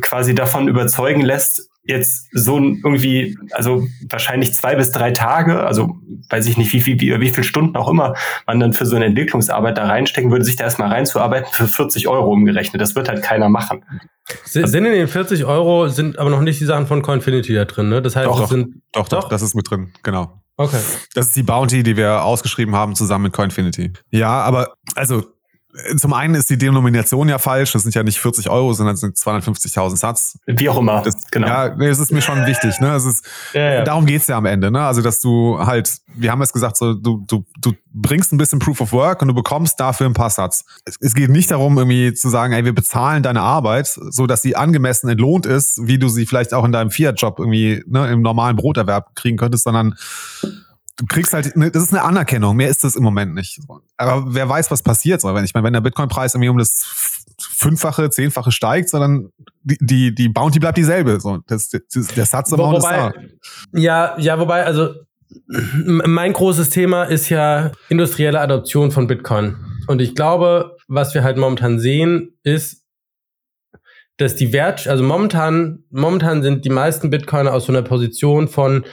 quasi 0.00 0.34
davon 0.34 0.66
überzeugen 0.66 1.20
lässt, 1.20 1.68
jetzt 1.84 2.28
so 2.32 2.58
ein 2.58 2.80
irgendwie, 2.84 3.36
also 3.52 3.86
wahrscheinlich 4.08 4.54
zwei 4.54 4.76
bis 4.76 4.92
drei 4.92 5.10
Tage, 5.10 5.60
also 5.64 5.96
weiß 6.30 6.46
ich 6.46 6.56
nicht, 6.56 6.72
wie 6.72 6.80
viel, 6.80 7.00
wie, 7.00 7.20
wie 7.20 7.30
viel 7.30 7.44
Stunden 7.44 7.76
auch 7.76 7.88
immer 7.88 8.14
man 8.46 8.60
dann 8.60 8.72
für 8.72 8.86
so 8.86 8.96
eine 8.96 9.06
Entwicklungsarbeit 9.06 9.76
da 9.78 9.86
reinstecken 9.86 10.30
würde, 10.30 10.44
sich 10.44 10.56
da 10.56 10.64
erstmal 10.64 10.88
reinzuarbeiten 10.88 11.48
für 11.52 11.66
40 11.66 12.08
Euro 12.08 12.32
umgerechnet. 12.32 12.80
Das 12.80 12.94
wird 12.94 13.08
halt 13.08 13.22
keiner 13.22 13.48
machen. 13.48 13.84
Sind 14.44 14.68
sind 14.68 14.84
in 14.84 14.92
den 14.92 15.08
40 15.08 15.44
Euro 15.44 15.88
sind 15.88 16.18
aber 16.18 16.30
noch 16.30 16.40
nicht 16.40 16.60
die 16.60 16.64
Sachen 16.64 16.86
von 16.86 17.02
Coinfinity 17.02 17.54
da 17.54 17.64
drin, 17.64 17.88
ne? 17.88 18.00
Das 18.00 18.14
heißt, 18.14 18.26
Doch, 18.26 18.38
das 18.38 18.42
doch. 18.42 18.50
sind. 18.50 18.82
Doch, 18.92 19.08
doch, 19.08 19.22
Doch? 19.22 19.28
das 19.28 19.42
ist 19.42 19.54
mit 19.54 19.68
drin. 19.68 19.92
Genau. 20.02 20.40
Okay. 20.56 20.78
Das 21.14 21.28
ist 21.28 21.36
die 21.36 21.42
Bounty, 21.42 21.82
die 21.82 21.96
wir 21.96 22.22
ausgeschrieben 22.22 22.76
haben 22.76 22.94
zusammen 22.94 23.24
mit 23.24 23.32
Coinfinity. 23.32 23.92
Ja, 24.10 24.42
aber 24.42 24.74
also 24.94 25.24
zum 25.96 26.12
einen 26.12 26.34
ist 26.34 26.50
die 26.50 26.58
Denomination 26.58 27.28
ja 27.28 27.38
falsch. 27.38 27.72
Das 27.72 27.82
sind 27.82 27.94
ja 27.94 28.02
nicht 28.02 28.18
40 28.18 28.50
Euro, 28.50 28.72
sondern 28.74 28.94
es 28.94 29.00
sind 29.00 29.16
250.000 29.16 29.96
Satz. 29.96 30.38
Wie 30.46 30.68
auch 30.68 30.78
immer. 30.78 31.02
Das, 31.02 31.30
genau. 31.30 31.46
Ja, 31.46 31.74
nee, 31.74 31.88
es 31.88 31.98
ist 31.98 32.12
mir 32.12 32.20
schon 32.20 32.44
wichtig. 32.46 32.78
Ne? 32.80 32.94
Es 32.94 33.04
ist, 33.04 33.24
Ja, 33.54 33.74
ja. 33.74 33.84
Darum 33.84 34.04
geht's 34.04 34.26
ja 34.26 34.36
am 34.36 34.44
Ende. 34.44 34.70
Ne? 34.70 34.84
Also, 34.84 35.00
dass 35.00 35.20
du 35.20 35.58
halt, 35.58 35.98
wir 36.14 36.30
haben 36.30 36.40
jetzt 36.40 36.52
gesagt, 36.52 36.76
so, 36.76 36.94
du, 36.94 37.24
du, 37.26 37.44
du 37.58 37.72
bringst 37.94 38.32
ein 38.32 38.38
bisschen 38.38 38.58
Proof 38.58 38.80
of 38.82 38.92
Work 38.92 39.22
und 39.22 39.28
du 39.28 39.34
bekommst 39.34 39.80
dafür 39.80 40.06
ein 40.06 40.14
paar 40.14 40.30
Satz. 40.30 40.64
Es, 40.84 40.96
es 41.00 41.14
geht 41.14 41.30
nicht 41.30 41.50
darum, 41.50 41.78
irgendwie 41.78 42.12
zu 42.12 42.28
sagen, 42.28 42.52
ey, 42.52 42.64
wir 42.64 42.74
bezahlen 42.74 43.22
deine 43.22 43.40
Arbeit, 43.40 43.86
so 43.86 44.26
dass 44.26 44.42
sie 44.42 44.56
angemessen 44.56 45.08
entlohnt 45.08 45.46
ist, 45.46 45.80
wie 45.86 45.98
du 45.98 46.08
sie 46.08 46.26
vielleicht 46.26 46.52
auch 46.52 46.64
in 46.64 46.72
deinem 46.72 46.90
Fiat-Job 46.90 47.38
irgendwie 47.38 47.82
ne, 47.86 48.10
im 48.10 48.20
normalen 48.20 48.56
Broterwerb 48.56 49.14
kriegen 49.14 49.38
könntest, 49.38 49.64
sondern 49.64 49.94
du 51.02 51.06
kriegst 51.06 51.32
halt, 51.32 51.56
ne, 51.56 51.70
das 51.70 51.82
ist 51.82 51.92
eine 51.92 52.02
Anerkennung, 52.02 52.56
mehr 52.56 52.68
ist 52.68 52.84
das 52.84 52.94
im 52.94 53.02
Moment 53.02 53.34
nicht. 53.34 53.60
Aber 53.96 54.34
wer 54.34 54.48
weiß, 54.48 54.70
was 54.70 54.82
passiert. 54.82 55.20
So, 55.20 55.34
wenn 55.34 55.44
ich 55.44 55.52
meine, 55.52 55.66
wenn 55.66 55.72
der 55.72 55.80
Bitcoin-Preis 55.80 56.34
irgendwie 56.34 56.48
um 56.48 56.58
das 56.58 57.24
Fünffache, 57.40 58.08
Zehnfache 58.10 58.52
steigt, 58.52 58.88
sondern 58.88 59.30
die, 59.64 59.78
die, 59.80 60.14
die 60.14 60.28
Bounty 60.28 60.60
bleibt 60.60 60.78
dieselbe. 60.78 61.20
So, 61.20 61.38
das, 61.46 61.70
das, 61.70 62.08
der 62.08 62.26
Satz 62.26 62.52
Wo, 62.52 62.76
ist 62.76 62.84
da. 62.84 63.12
ja, 63.72 64.16
ja, 64.18 64.38
wobei, 64.38 64.64
also 64.64 64.94
mein 65.46 66.32
großes 66.32 66.70
Thema 66.70 67.04
ist 67.04 67.28
ja 67.30 67.72
industrielle 67.88 68.40
Adoption 68.40 68.92
von 68.92 69.06
Bitcoin. 69.06 69.56
Und 69.88 70.00
ich 70.00 70.14
glaube, 70.14 70.76
was 70.86 71.14
wir 71.14 71.24
halt 71.24 71.36
momentan 71.36 71.80
sehen, 71.80 72.38
ist, 72.44 72.84
dass 74.18 74.36
die 74.36 74.52
Wert, 74.52 74.86
also 74.86 75.02
momentan, 75.02 75.84
momentan 75.90 76.42
sind 76.42 76.64
die 76.64 76.70
meisten 76.70 77.10
Bitcoiner 77.10 77.52
aus 77.52 77.66
so 77.66 77.72
einer 77.72 77.82
Position 77.82 78.46
von, 78.46 78.84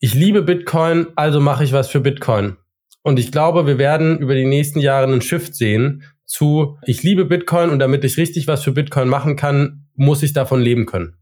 ich 0.00 0.14
liebe 0.14 0.42
Bitcoin, 0.42 1.08
also 1.14 1.40
mache 1.40 1.62
ich 1.62 1.72
was 1.72 1.88
für 1.88 2.00
Bitcoin. 2.00 2.56
Und 3.02 3.18
ich 3.18 3.30
glaube, 3.32 3.66
wir 3.66 3.78
werden 3.78 4.18
über 4.18 4.34
die 4.34 4.46
nächsten 4.46 4.80
Jahre 4.80 5.06
einen 5.06 5.20
Shift 5.20 5.54
sehen 5.54 6.04
zu, 6.24 6.78
ich 6.84 7.02
liebe 7.02 7.26
Bitcoin 7.26 7.70
und 7.70 7.78
damit 7.78 8.04
ich 8.04 8.16
richtig 8.16 8.46
was 8.46 8.64
für 8.64 8.72
Bitcoin 8.72 9.08
machen 9.08 9.36
kann, 9.36 9.86
muss 9.94 10.22
ich 10.22 10.32
davon 10.32 10.60
leben 10.60 10.86
können. 10.86 11.16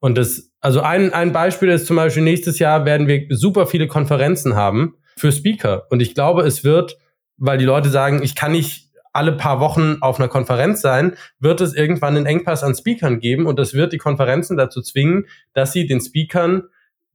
Und 0.00 0.16
das, 0.16 0.50
also 0.60 0.80
ein, 0.80 1.12
ein 1.12 1.32
Beispiel 1.32 1.68
ist 1.68 1.86
zum 1.86 1.96
Beispiel 1.96 2.22
nächstes 2.22 2.58
Jahr 2.58 2.86
werden 2.86 3.08
wir 3.08 3.26
super 3.30 3.66
viele 3.66 3.86
Konferenzen 3.86 4.54
haben 4.54 4.96
für 5.16 5.30
Speaker. 5.30 5.86
Und 5.90 6.00
ich 6.00 6.14
glaube, 6.14 6.42
es 6.42 6.64
wird, 6.64 6.96
weil 7.36 7.58
die 7.58 7.64
Leute 7.64 7.90
sagen, 7.90 8.22
ich 8.22 8.34
kann 8.34 8.52
nicht 8.52 8.90
alle 9.12 9.32
paar 9.32 9.60
Wochen 9.60 9.98
auf 10.00 10.18
einer 10.18 10.28
Konferenz 10.28 10.80
sein, 10.80 11.14
wird 11.40 11.60
es 11.60 11.74
irgendwann 11.74 12.16
einen 12.16 12.26
Engpass 12.26 12.62
an 12.62 12.74
Speakern 12.74 13.20
geben 13.20 13.46
und 13.46 13.58
das 13.58 13.74
wird 13.74 13.92
die 13.92 13.98
Konferenzen 13.98 14.56
dazu 14.56 14.80
zwingen, 14.82 15.26
dass 15.52 15.72
sie 15.72 15.86
den 15.86 16.00
Speakern 16.00 16.64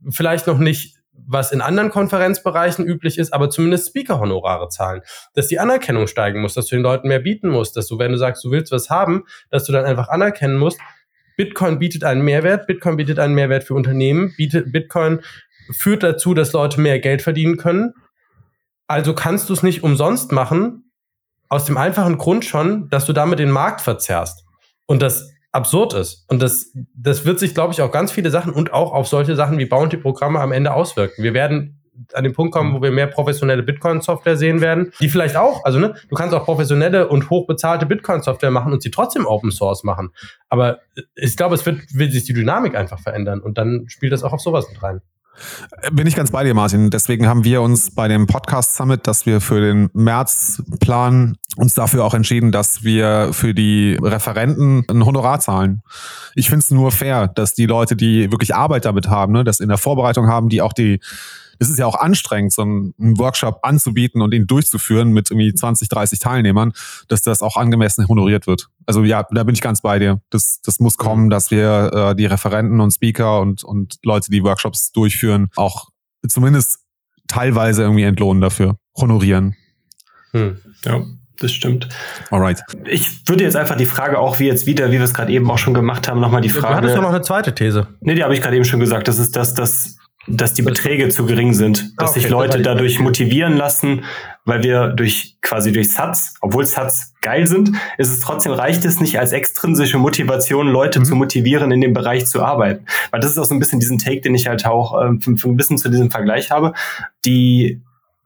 vielleicht 0.10 0.48
noch 0.48 0.60
nicht 0.60 0.99
was 1.28 1.52
in 1.52 1.62
anderen 1.62 1.90
Konferenzbereichen 1.90 2.86
üblich 2.86 3.18
ist, 3.18 3.34
aber 3.34 3.50
zumindest 3.50 3.90
Speaker-Honorare 3.90 4.70
zahlen. 4.70 5.02
Dass 5.34 5.48
die 5.48 5.60
Anerkennung 5.60 6.08
steigen 6.08 6.42
muss, 6.42 6.54
dass 6.54 6.68
du 6.68 6.76
den 6.76 6.84
Leuten 6.84 7.08
mehr 7.08 7.20
bieten 7.20 7.50
musst, 7.50 7.76
dass 7.76 7.88
du, 7.88 8.00
wenn 8.00 8.12
du 8.12 8.18
sagst, 8.18 8.44
du 8.44 8.52
willst 8.52 8.72
was 8.72 8.90
haben, 8.90 9.26
dass 9.50 9.66
du 9.66 9.72
dann 9.72 9.86
einfach 9.86 10.10
anerkennen 10.10 10.58
musst, 10.58 10.80
Bitcoin 11.38 11.80
bietet 11.80 12.04
einen 12.04 12.22
Mehrwert, 12.22 12.68
Bitcoin 12.68 12.98
bietet 12.98 13.18
einen 13.18 13.34
Mehrwert 13.34 13.64
für 13.64 13.74
Unternehmen, 13.74 14.34
bietet, 14.36 14.74
Bitcoin 14.74 15.22
führt 15.72 16.04
dazu, 16.04 16.34
dass 16.34 16.52
Leute 16.52 16.82
mehr 16.82 17.00
Geld 17.00 17.22
verdienen 17.22 17.56
können. 17.56 17.94
Also 18.88 19.14
kannst 19.14 19.50
du 19.50 19.54
es 19.54 19.64
nicht 19.64 19.84
umsonst 19.84 20.32
machen, 20.32 20.92
aus 21.48 21.66
dem 21.66 21.78
einfachen 21.78 22.18
Grund 22.18 22.44
schon, 22.44 22.90
dass 22.90 23.06
du 23.06 23.14
damit 23.14 23.40
den 23.40 23.52
Markt 23.52 23.82
verzerrst. 23.82 24.44
Und 24.86 25.02
das 25.02 25.32
absurd 25.52 25.94
ist. 25.94 26.26
Und 26.30 26.42
das, 26.42 26.72
das 26.94 27.26
wird 27.26 27.40
sich, 27.40 27.54
glaube 27.54 27.74
ich, 27.74 27.82
auf 27.82 27.92
ganz 27.92 28.12
viele 28.12 28.30
Sachen 28.30 28.54
und 28.54 28.74
auch 28.74 28.94
auf 28.94 29.08
solche 29.08 29.36
Sachen 29.36 29.58
wie 29.58 29.66
Bounty-Programme 29.66 30.40
am 30.40 30.52
Ende 30.52 30.74
auswirken. 30.74 31.24
Wir 31.24 31.34
werden 31.34 31.80
an 32.14 32.24
den 32.24 32.34
Punkt 32.34 32.54
kommen, 32.54 32.74
wo 32.74 32.82
wir 32.82 32.92
mehr 32.92 33.08
professionelle 33.08 33.64
Bitcoin-Software 33.64 34.38
sehen 34.38 34.62
werden, 34.62 34.94
die 35.02 35.10
vielleicht 35.10 35.36
auch, 35.36 35.66
also 35.66 35.80
ne, 35.80 35.96
du 36.08 36.16
kannst 36.16 36.34
auch 36.34 36.46
professionelle 36.46 37.10
und 37.10 37.30
hochbezahlte 37.30 37.86
Bitcoin-Software 37.86 38.52
machen 38.52 38.72
und 38.72 38.82
sie 38.82 38.92
trotzdem 38.92 39.26
Open 39.26 39.52
Source 39.52 39.84
machen. 39.84 40.12
Aber 40.48 40.80
ich 41.16 41.36
glaube, 41.36 41.56
es 41.56 41.66
wird, 41.66 41.82
wird 41.94 42.14
sich 42.14 42.24
die 42.24 42.34
Dynamik 42.34 42.76
einfach 42.76 43.00
verändern 43.00 43.42
und 43.42 43.58
dann 43.58 43.86
spielt 43.90 44.14
das 44.14 44.24
auch 44.24 44.34
auf 44.34 44.42
sowas 44.42 44.70
mit 44.72 44.82
rein. 44.82 45.02
Bin 45.92 46.08
ich 46.08 46.16
ganz 46.16 46.32
bei 46.32 46.44
dir, 46.44 46.54
Martin. 46.54 46.90
Deswegen 46.90 47.28
haben 47.28 47.44
wir 47.44 47.62
uns 47.62 47.92
bei 47.94 48.08
dem 48.08 48.28
Podcast 48.28 48.76
Summit, 48.76 49.08
dass 49.08 49.26
wir 49.26 49.42
für 49.42 49.62
den 49.62 49.90
März 49.94 50.62
planen, 50.80 51.38
uns 51.56 51.74
dafür 51.74 52.04
auch 52.06 52.14
entschieden, 52.14 52.52
dass 52.52 52.84
wir 52.84 53.30
für 53.32 53.54
die 53.54 53.98
Referenten 54.02 54.86
ein 54.90 55.06
Honorar 55.06 55.40
zahlen. 55.40 55.82
Ich 56.36 56.50
finde 56.50 56.64
es 56.64 56.72
nur 56.72 56.92
fair, 56.92 57.28
dass 57.28 57.54
die 57.54 57.66
Leute, 57.66 57.96
die 57.96 58.32
wirklich 58.32 58.56
Arbeit 58.56 58.86
damit 58.86 59.08
haben, 59.08 59.34
ne, 59.34 59.44
das 59.44 59.60
in 59.60 59.70
der 59.70 59.78
Vorbereitung 59.78 60.28
haben, 60.28 60.50
die 60.50 60.62
auch 60.62 60.74
die 60.74 61.00
es 61.60 61.70
ist 61.70 61.78
ja 61.78 61.86
auch 61.86 61.96
anstrengend, 61.96 62.54
so 62.54 62.62
einen, 62.62 62.94
Workshop 62.98 63.60
anzubieten 63.64 64.22
und 64.22 64.34
ihn 64.34 64.48
durchzuführen 64.48 65.12
mit 65.12 65.30
irgendwie 65.30 65.54
20, 65.54 65.90
30 65.90 66.20
Teilnehmern, 66.20 66.74
dass 67.08 67.22
das 67.22 67.42
auch 67.42 67.58
angemessen 67.58 68.08
honoriert 68.08 68.48
wird. 68.48 68.70
Also 68.86 69.04
ja, 69.04 69.26
da 69.32 69.44
bin 69.44 69.54
ich 69.54 69.62
ganz 69.62 69.82
bei 69.82 70.00
dir. 70.00 70.22
Das, 70.30 70.62
das 70.62 70.80
muss 70.80 70.98
kommen, 70.98 71.30
dass 71.30 71.52
wir 71.52 71.92
äh, 71.94 72.16
die 72.16 72.26
Referenten 72.26 72.80
und 72.80 72.92
Speaker 72.92 73.42
und, 73.42 73.64
und 73.64 74.00
Leute, 74.04 74.32
die 74.32 74.44
Workshops 74.44 74.92
durchführen, 74.92 75.50
auch 75.56 75.90
zumindest 76.28 76.80
teilweise 77.28 77.84
irgendwie 77.84 78.04
entlohnen 78.04 78.42
dafür, 78.42 78.78
honorieren. 78.96 79.56
Hm. 80.32 80.58
Ja 80.86 81.04
das 81.42 81.54
stimmt. 81.54 81.88
Alright. 82.30 82.62
Ich 82.86 83.28
würde 83.28 83.44
jetzt 83.44 83.56
einfach 83.56 83.78
die 83.78 83.86
Frage 83.86 84.20
auch 84.20 84.40
wie 84.40 84.48
jetzt 84.48 84.66
wieder, 84.66 84.90
wie 84.90 84.98
wir 84.98 85.04
es 85.04 85.14
gerade 85.14 85.32
eben 85.32 85.50
auch 85.50 85.58
schon 85.58 85.74
gemacht 85.74 86.08
haben, 86.08 86.20
nochmal 86.20 86.42
die 86.42 86.50
Frage. 86.50 86.68
Du 86.68 86.78
hattest 86.78 86.98
doch 86.98 87.02
noch 87.02 87.10
eine 87.10 87.22
zweite 87.22 87.56
These. 87.56 87.88
Nee, 88.02 88.16
die 88.16 88.24
habe 88.24 88.34
ich 88.34 88.42
gerade 88.42 88.56
eben 88.56 88.66
schon 88.66 88.80
gesagt. 88.80 89.08
Das 89.08 89.20
ist 89.20 89.36
das, 89.36 89.54
dass 89.54 89.98
dass 90.30 90.54
die 90.54 90.62
Beträge 90.62 91.10
zu 91.10 91.26
gering 91.26 91.54
sind, 91.54 91.94
dass 91.98 92.12
okay, 92.12 92.22
sich 92.22 92.30
Leute 92.30 92.62
dadurch 92.62 93.00
motivieren 93.00 93.58
lassen, 93.58 94.04
weil 94.46 94.64
wir 94.64 94.88
durch 94.88 95.38
quasi 95.42 95.72
durch 95.72 95.94
Satz, 95.94 96.36
obwohl 96.42 96.66
Satz 96.66 97.14
geil 97.22 97.48
sind, 97.48 97.72
ist 97.98 98.10
es 98.10 98.20
trotzdem 98.20 98.54
reicht 98.54 98.86
es 98.86 99.00
nicht 99.00 99.20
als 99.20 99.34
extrinsische 99.34 99.98
Motivation, 99.98 100.68
Leute 100.68 101.00
mhm. 101.00 101.06
zu 101.06 101.16
motivieren, 101.16 101.72
in 101.72 101.82
dem 101.82 101.94
Bereich 101.94 102.28
zu 102.28 102.44
arbeiten. 102.44 102.86
Weil 103.12 103.20
das 103.20 103.32
ist 103.32 103.38
auch 103.38 103.46
so 103.46 103.56
ein 103.56 103.60
bisschen 103.60 103.80
diesen 103.80 103.98
Take, 103.98 104.22
den 104.22 104.36
ich 104.36 104.48
halt 104.48 104.66
auch 104.66 105.02
ähm, 105.04 105.20
ein 105.26 105.58
bisschen 105.58 105.78
zu 105.78 105.90
diesem 105.90 106.12
Vergleich 106.12 106.52
habe. 106.52 106.74
Die 107.26 107.82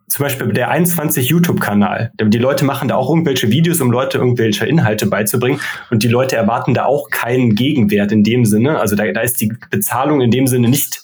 zum 0.08 0.24
Beispiel 0.24 0.54
der 0.54 0.70
21 0.70 1.30
YouTube-Kanal. 1.30 2.12
Die 2.22 2.38
Leute 2.38 2.66
machen 2.66 2.88
da 2.88 2.96
auch 2.96 3.10
irgendwelche 3.10 3.50
Videos, 3.50 3.82
um 3.82 3.90
Leute 3.90 4.20
irgendwelche 4.20 4.66
Inhalte 4.66 5.08
beizubringen. 5.08 5.60
Und 5.90 6.04
die 6.04 6.08
Leute 6.08 6.36
erwarten 6.36 6.76
da 6.76 6.86
auch 6.86 7.10
keinen 7.10 7.56
Gegenwert 7.56 8.12
in 8.12 8.24
dem 8.24 8.46
Sinne. 8.46 8.80
Also 8.80 8.96
da, 8.96 9.12
da 9.12 9.22
ist 9.22 9.42
die 9.42 9.52
Bezahlung 9.72 10.22
in 10.22 10.30
dem 10.30 10.46
Sinne 10.46 10.70
nicht 10.70 11.03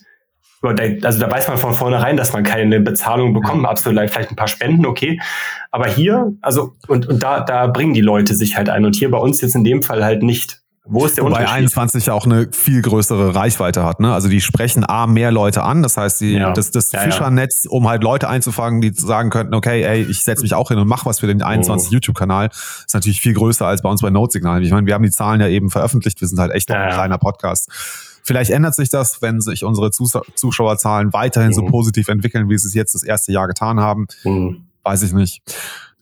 also 0.61 1.19
da 1.19 1.31
weiß 1.31 1.47
man 1.47 1.57
von 1.57 1.73
vornherein, 1.73 2.17
dass 2.17 2.33
man 2.33 2.43
keine 2.43 2.81
Bezahlung 2.81 3.33
bekommt, 3.33 3.65
absolut 3.65 4.09
vielleicht 4.09 4.31
ein 4.31 4.35
paar 4.35 4.47
Spenden, 4.47 4.85
okay. 4.85 5.19
Aber 5.71 5.87
hier, 5.87 6.33
also, 6.41 6.73
und, 6.87 7.07
und 7.07 7.23
da, 7.23 7.41
da 7.41 7.67
bringen 7.67 7.93
die 7.93 8.01
Leute 8.01 8.35
sich 8.35 8.57
halt 8.57 8.69
ein. 8.69 8.85
Und 8.85 8.95
hier 8.95 9.09
bei 9.09 9.17
uns 9.17 9.41
jetzt 9.41 9.55
in 9.55 9.63
dem 9.63 9.83
Fall 9.83 10.03
halt 10.03 10.23
nicht. 10.23 10.61
Wo 10.91 11.05
ist 11.05 11.17
der 11.17 11.23
Wobei 11.23 11.41
Unterschied? 11.41 11.57
21 11.57 12.07
ja 12.07 12.13
auch 12.13 12.25
eine 12.25 12.49
viel 12.51 12.81
größere 12.81 13.35
Reichweite 13.35 13.85
hat. 13.85 13.99
Ne? 13.99 14.11
Also 14.11 14.27
die 14.27 14.41
sprechen 14.41 14.83
A, 14.89 15.05
mehr 15.05 15.31
Leute 15.31 15.61
an. 15.61 15.83
Das 15.83 15.97
heißt, 15.97 16.19
die, 16.19 16.33
ja. 16.33 16.51
das, 16.51 16.71
das 16.71 16.91
ja, 16.91 17.01
Fischernetz, 17.01 17.67
um 17.69 17.87
halt 17.87 18.03
Leute 18.03 18.27
einzufangen, 18.27 18.81
die 18.81 18.91
sagen 18.93 19.29
könnten, 19.29 19.53
okay, 19.53 19.83
ey, 19.83 20.01
ich 20.01 20.23
setze 20.23 20.41
mich 20.41 20.55
auch 20.55 20.69
hin 20.69 20.79
und 20.79 20.87
mach 20.87 21.05
was 21.05 21.19
für 21.19 21.27
den 21.27 21.43
21 21.43 21.89
oh. 21.89 21.93
YouTube-Kanal, 21.93 22.49
ist 22.49 22.93
natürlich 22.93 23.21
viel 23.21 23.35
größer 23.35 23.67
als 23.67 23.83
bei 23.83 23.89
uns 23.89 24.01
bei 24.01 24.09
Notsignal. 24.09 24.63
Ich 24.63 24.71
meine, 24.71 24.87
wir 24.87 24.95
haben 24.95 25.03
die 25.03 25.11
Zahlen 25.11 25.39
ja 25.39 25.47
eben 25.47 25.69
veröffentlicht. 25.69 26.21
Wir 26.21 26.27
sind 26.27 26.39
halt 26.39 26.51
echt 26.53 26.69
noch 26.69 26.77
ein 26.77 26.89
kleiner 26.89 27.19
Podcast. 27.19 28.08
Vielleicht 28.23 28.51
ändert 28.51 28.75
sich 28.75 28.89
das, 28.89 29.21
wenn 29.21 29.41
sich 29.41 29.63
unsere 29.63 29.91
Zuschauerzahlen 29.91 31.13
weiterhin 31.13 31.49
mhm. 31.49 31.55
so 31.55 31.65
positiv 31.65 32.07
entwickeln, 32.07 32.49
wie 32.49 32.57
sie 32.57 32.67
es 32.67 32.73
jetzt 32.73 32.95
das 32.95 33.03
erste 33.03 33.31
Jahr 33.31 33.47
getan 33.47 33.79
haben. 33.79 34.07
Mhm. 34.23 34.65
Weiß 34.83 35.03
ich 35.03 35.13
nicht. 35.13 35.41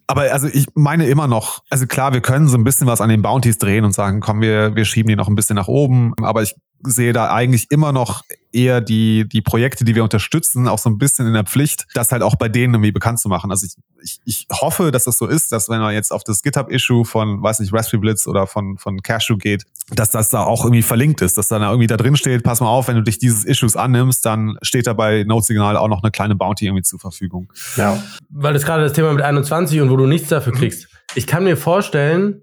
Aber 0.07 0.21
also 0.31 0.47
ich 0.47 0.67
meine 0.73 1.07
immer 1.07 1.27
noch, 1.27 1.63
also 1.69 1.85
klar, 1.85 2.13
wir 2.13 2.21
können 2.21 2.47
so 2.47 2.57
ein 2.57 2.63
bisschen 2.63 2.87
was 2.87 3.01
an 3.01 3.09
den 3.09 3.21
Bounties 3.21 3.57
drehen 3.57 3.83
und 3.83 3.91
sagen, 3.91 4.21
komm, 4.21 4.39
wir, 4.39 4.73
wir 4.73 4.85
schieben 4.85 5.09
die 5.09 5.17
noch 5.17 5.27
ein 5.27 5.35
bisschen 5.35 5.57
nach 5.57 5.67
oben. 5.67 6.13
Aber 6.21 6.43
ich 6.43 6.55
sehe 6.83 7.13
da 7.13 7.31
eigentlich 7.33 7.67
immer 7.71 7.91
noch 7.91 8.23
eher 8.51 8.81
die, 8.81 9.27
die 9.27 9.41
Projekte, 9.41 9.83
die 9.83 9.95
wir 9.95 10.03
unterstützen, 10.03 10.67
auch 10.67 10.79
so 10.79 10.89
ein 10.89 10.97
bisschen 10.97 11.27
in 11.27 11.33
der 11.33 11.43
Pflicht, 11.43 11.85
das 11.93 12.11
halt 12.11 12.23
auch 12.23 12.35
bei 12.35 12.49
denen 12.49 12.75
irgendwie 12.75 12.91
bekannt 12.91 13.19
zu 13.19 13.29
machen. 13.29 13.51
Also 13.51 13.67
ich, 13.67 13.75
ich, 14.01 14.19
ich 14.25 14.47
hoffe, 14.51 14.91
dass 14.91 15.03
das 15.03 15.17
so 15.17 15.27
ist, 15.27 15.51
dass 15.51 15.69
wenn 15.69 15.79
man 15.79 15.93
jetzt 15.93 16.11
auf 16.11 16.23
das 16.23 16.41
GitHub-Issue 16.41 17.05
von, 17.05 17.41
weiß 17.41 17.59
nicht, 17.59 17.73
Raspberry 17.73 18.01
Blitz 18.01 18.27
oder 18.27 18.47
von, 18.47 18.77
von 18.77 19.01
Cashew 19.01 19.37
geht, 19.37 19.65
dass 19.91 20.11
das 20.11 20.29
da 20.29 20.43
auch 20.43 20.63
irgendwie 20.63 20.81
verlinkt 20.81 21.21
ist, 21.21 21.37
dass 21.37 21.47
da 21.47 21.59
irgendwie 21.59 21.87
da 21.87 21.97
drin 21.97 22.15
steht, 22.15 22.43
pass 22.43 22.59
mal 22.59 22.67
auf, 22.67 22.87
wenn 22.87 22.95
du 22.95 23.03
dich 23.03 23.19
dieses 23.19 23.43
Issues 23.43 23.75
annimmst, 23.75 24.25
dann 24.25 24.57
steht 24.61 24.87
da 24.87 24.93
bei 24.93 25.23
Node-Signal 25.23 25.77
auch 25.77 25.87
noch 25.87 26.03
eine 26.03 26.11
kleine 26.11 26.35
Bounty 26.35 26.65
irgendwie 26.65 26.83
zur 26.83 26.99
Verfügung. 26.99 27.51
Ja. 27.75 28.01
Weil 28.29 28.53
das 28.53 28.65
gerade 28.65 28.83
das 28.83 28.93
Thema 28.93 29.13
mit 29.13 29.23
21 29.23 29.81
und 29.81 29.89
wo 29.89 29.97
du 29.97 30.07
nichts 30.07 30.29
dafür 30.29 30.53
kriegst. 30.53 30.87
Ich 31.15 31.27
kann 31.27 31.43
mir 31.43 31.57
vorstellen, 31.57 32.41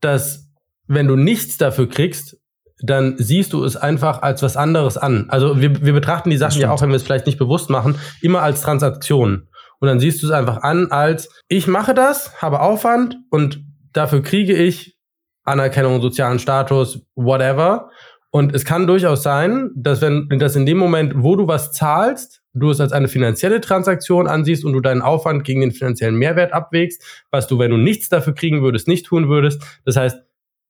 dass 0.00 0.48
wenn 0.86 1.06
du 1.06 1.16
nichts 1.16 1.58
dafür 1.58 1.88
kriegst, 1.88 2.36
dann 2.80 3.16
siehst 3.18 3.52
du 3.52 3.64
es 3.64 3.76
einfach 3.76 4.22
als 4.22 4.42
was 4.42 4.56
anderes 4.56 4.96
an. 4.96 5.26
Also 5.28 5.60
wir, 5.60 5.84
wir 5.84 5.92
betrachten 5.92 6.30
die 6.30 6.36
Sachen 6.36 6.60
ja 6.60 6.70
auch, 6.70 6.80
wenn 6.80 6.90
wir 6.90 6.96
es 6.96 7.02
vielleicht 7.02 7.26
nicht 7.26 7.38
bewusst 7.38 7.70
machen, 7.70 7.96
immer 8.22 8.42
als 8.42 8.60
Transaktion. 8.60 9.48
Und 9.80 9.88
dann 9.88 10.00
siehst 10.00 10.22
du 10.22 10.26
es 10.26 10.32
einfach 10.32 10.62
an 10.62 10.90
als, 10.90 11.28
ich 11.48 11.66
mache 11.66 11.94
das, 11.94 12.40
habe 12.42 12.60
Aufwand 12.60 13.16
und 13.30 13.64
dafür 13.92 14.22
kriege 14.22 14.54
ich 14.54 14.98
Anerkennung, 15.44 16.00
sozialen 16.00 16.38
Status, 16.38 17.00
whatever. 17.14 17.90
Und 18.30 18.54
es 18.54 18.64
kann 18.64 18.86
durchaus 18.86 19.22
sein, 19.22 19.70
dass 19.74 20.02
wenn, 20.02 20.28
dass 20.38 20.54
in 20.54 20.66
dem 20.66 20.76
Moment, 20.76 21.14
wo 21.16 21.36
du 21.36 21.46
was 21.46 21.72
zahlst, 21.72 22.42
du 22.52 22.70
es 22.70 22.80
als 22.80 22.92
eine 22.92 23.08
finanzielle 23.08 23.60
Transaktion 23.60 24.26
ansiehst 24.26 24.64
und 24.64 24.72
du 24.72 24.80
deinen 24.80 25.00
Aufwand 25.00 25.44
gegen 25.44 25.60
den 25.60 25.72
finanziellen 25.72 26.16
Mehrwert 26.16 26.52
abwägst, 26.52 27.02
was 27.30 27.46
du, 27.46 27.58
wenn 27.58 27.70
du 27.70 27.76
nichts 27.76 28.08
dafür 28.08 28.34
kriegen 28.34 28.62
würdest, 28.62 28.88
nicht 28.88 29.06
tun 29.06 29.28
würdest. 29.28 29.62
Das 29.84 29.96
heißt, 29.96 30.18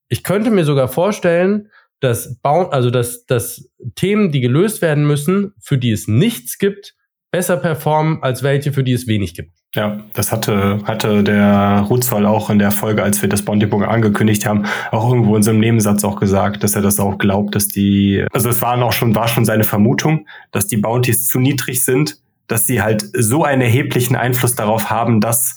ich 0.08 0.22
könnte 0.22 0.50
mir 0.50 0.64
sogar 0.64 0.88
vorstellen, 0.88 1.70
dass, 2.00 2.38
Bau 2.40 2.68
also 2.68 2.90
dass, 2.90 3.26
dass 3.26 3.70
Themen, 3.94 4.30
die 4.32 4.40
gelöst 4.40 4.82
werden 4.82 5.06
müssen, 5.06 5.52
für 5.60 5.78
die 5.78 5.90
es 5.90 6.08
nichts 6.08 6.58
gibt, 6.58 6.94
besser 7.30 7.56
performen 7.56 8.22
als 8.22 8.42
welche, 8.42 8.72
für 8.72 8.84
die 8.84 8.92
es 8.92 9.06
wenig 9.06 9.34
gibt. 9.34 9.52
Ja, 9.74 10.00
das 10.14 10.32
hatte, 10.32 10.80
hatte 10.84 11.22
der 11.22 11.84
Rutzwall 11.90 12.24
auch 12.24 12.48
in 12.48 12.58
der 12.58 12.70
Folge, 12.70 13.02
als 13.02 13.20
wir 13.20 13.28
das 13.28 13.42
Bonding 13.42 13.82
angekündigt 13.82 14.46
haben, 14.46 14.64
auch 14.90 15.10
irgendwo 15.10 15.36
in 15.36 15.42
so 15.42 15.50
einem 15.50 15.60
Nebensatz 15.60 16.04
auch 16.04 16.18
gesagt, 16.18 16.64
dass 16.64 16.74
er 16.74 16.80
das 16.80 16.98
auch 16.98 17.18
glaubt, 17.18 17.54
dass 17.54 17.68
die, 17.68 18.24
also 18.32 18.48
es 18.48 18.62
waren 18.62 18.82
auch 18.82 18.92
schon, 18.92 19.14
war 19.14 19.28
schon 19.28 19.44
seine 19.44 19.64
Vermutung, 19.64 20.26
dass 20.52 20.68
die 20.68 20.78
Bounties 20.78 21.26
zu 21.26 21.38
niedrig 21.38 21.84
sind, 21.84 22.16
dass 22.46 22.66
sie 22.66 22.80
halt 22.80 23.04
so 23.12 23.44
einen 23.44 23.60
erheblichen 23.60 24.16
Einfluss 24.16 24.54
darauf 24.54 24.88
haben, 24.88 25.20
dass, 25.20 25.56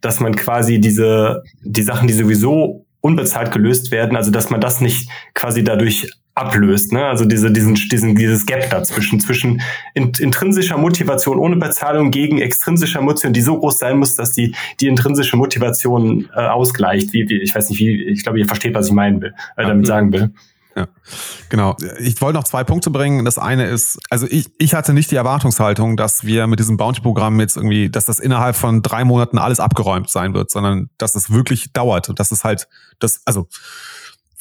dass 0.00 0.20
man 0.20 0.34
quasi 0.34 0.80
diese, 0.80 1.42
die 1.62 1.82
Sachen, 1.82 2.08
die 2.08 2.14
sowieso 2.14 2.86
unbezahlt 3.00 3.52
gelöst 3.52 3.90
werden, 3.90 4.16
also 4.16 4.30
dass 4.30 4.50
man 4.50 4.60
das 4.60 4.80
nicht 4.80 5.08
quasi 5.34 5.64
dadurch 5.64 6.10
ablöst, 6.34 6.92
ne? 6.92 7.06
Also 7.06 7.24
diese, 7.24 7.50
diesen, 7.50 7.74
diesen, 7.74 8.14
dieses 8.14 8.46
Gap 8.46 8.70
dazwischen, 8.70 9.20
zwischen 9.20 9.60
intrinsischer 9.94 10.78
Motivation 10.78 11.38
ohne 11.38 11.56
Bezahlung 11.56 12.10
gegen 12.10 12.40
extrinsischer 12.40 13.00
Motivation, 13.00 13.32
die 13.32 13.40
so 13.40 13.58
groß 13.58 13.78
sein 13.78 13.98
muss, 13.98 14.14
dass 14.14 14.32
die, 14.32 14.54
die 14.80 14.86
intrinsische 14.86 15.36
Motivation 15.36 16.28
äh, 16.34 16.40
ausgleicht. 16.40 17.12
Wie, 17.12 17.28
wie, 17.28 17.38
ich 17.42 17.54
weiß 17.54 17.70
nicht, 17.70 17.80
wie, 17.80 18.04
ich 18.04 18.22
glaube, 18.22 18.38
ihr 18.38 18.46
versteht, 18.46 18.74
was 18.74 18.86
ich 18.86 18.92
meinen 18.92 19.20
will, 19.20 19.34
äh, 19.56 19.66
damit 19.66 19.86
sagen 19.86 20.12
will. 20.12 20.30
Ja, 20.76 20.86
genau. 21.48 21.76
Ich 21.98 22.20
wollte 22.20 22.38
noch 22.38 22.44
zwei 22.44 22.62
Punkte 22.64 22.90
bringen. 22.90 23.24
Das 23.24 23.38
eine 23.38 23.66
ist, 23.66 23.98
also 24.08 24.26
ich, 24.28 24.50
ich 24.58 24.74
hatte 24.74 24.92
nicht 24.92 25.10
die 25.10 25.16
Erwartungshaltung, 25.16 25.96
dass 25.96 26.24
wir 26.24 26.46
mit 26.46 26.60
diesem 26.60 26.76
Bounty-Programm 26.76 27.40
jetzt 27.40 27.56
irgendwie, 27.56 27.90
dass 27.90 28.04
das 28.04 28.20
innerhalb 28.20 28.54
von 28.54 28.82
drei 28.82 29.04
Monaten 29.04 29.38
alles 29.38 29.58
abgeräumt 29.58 30.10
sein 30.10 30.32
wird, 30.32 30.50
sondern 30.50 30.90
dass 30.98 31.12
das 31.12 31.30
wirklich 31.30 31.72
dauert 31.72 32.08
und 32.08 32.20
dass 32.20 32.30
es 32.30 32.44
halt, 32.44 32.68
das, 33.00 33.20
also 33.24 33.48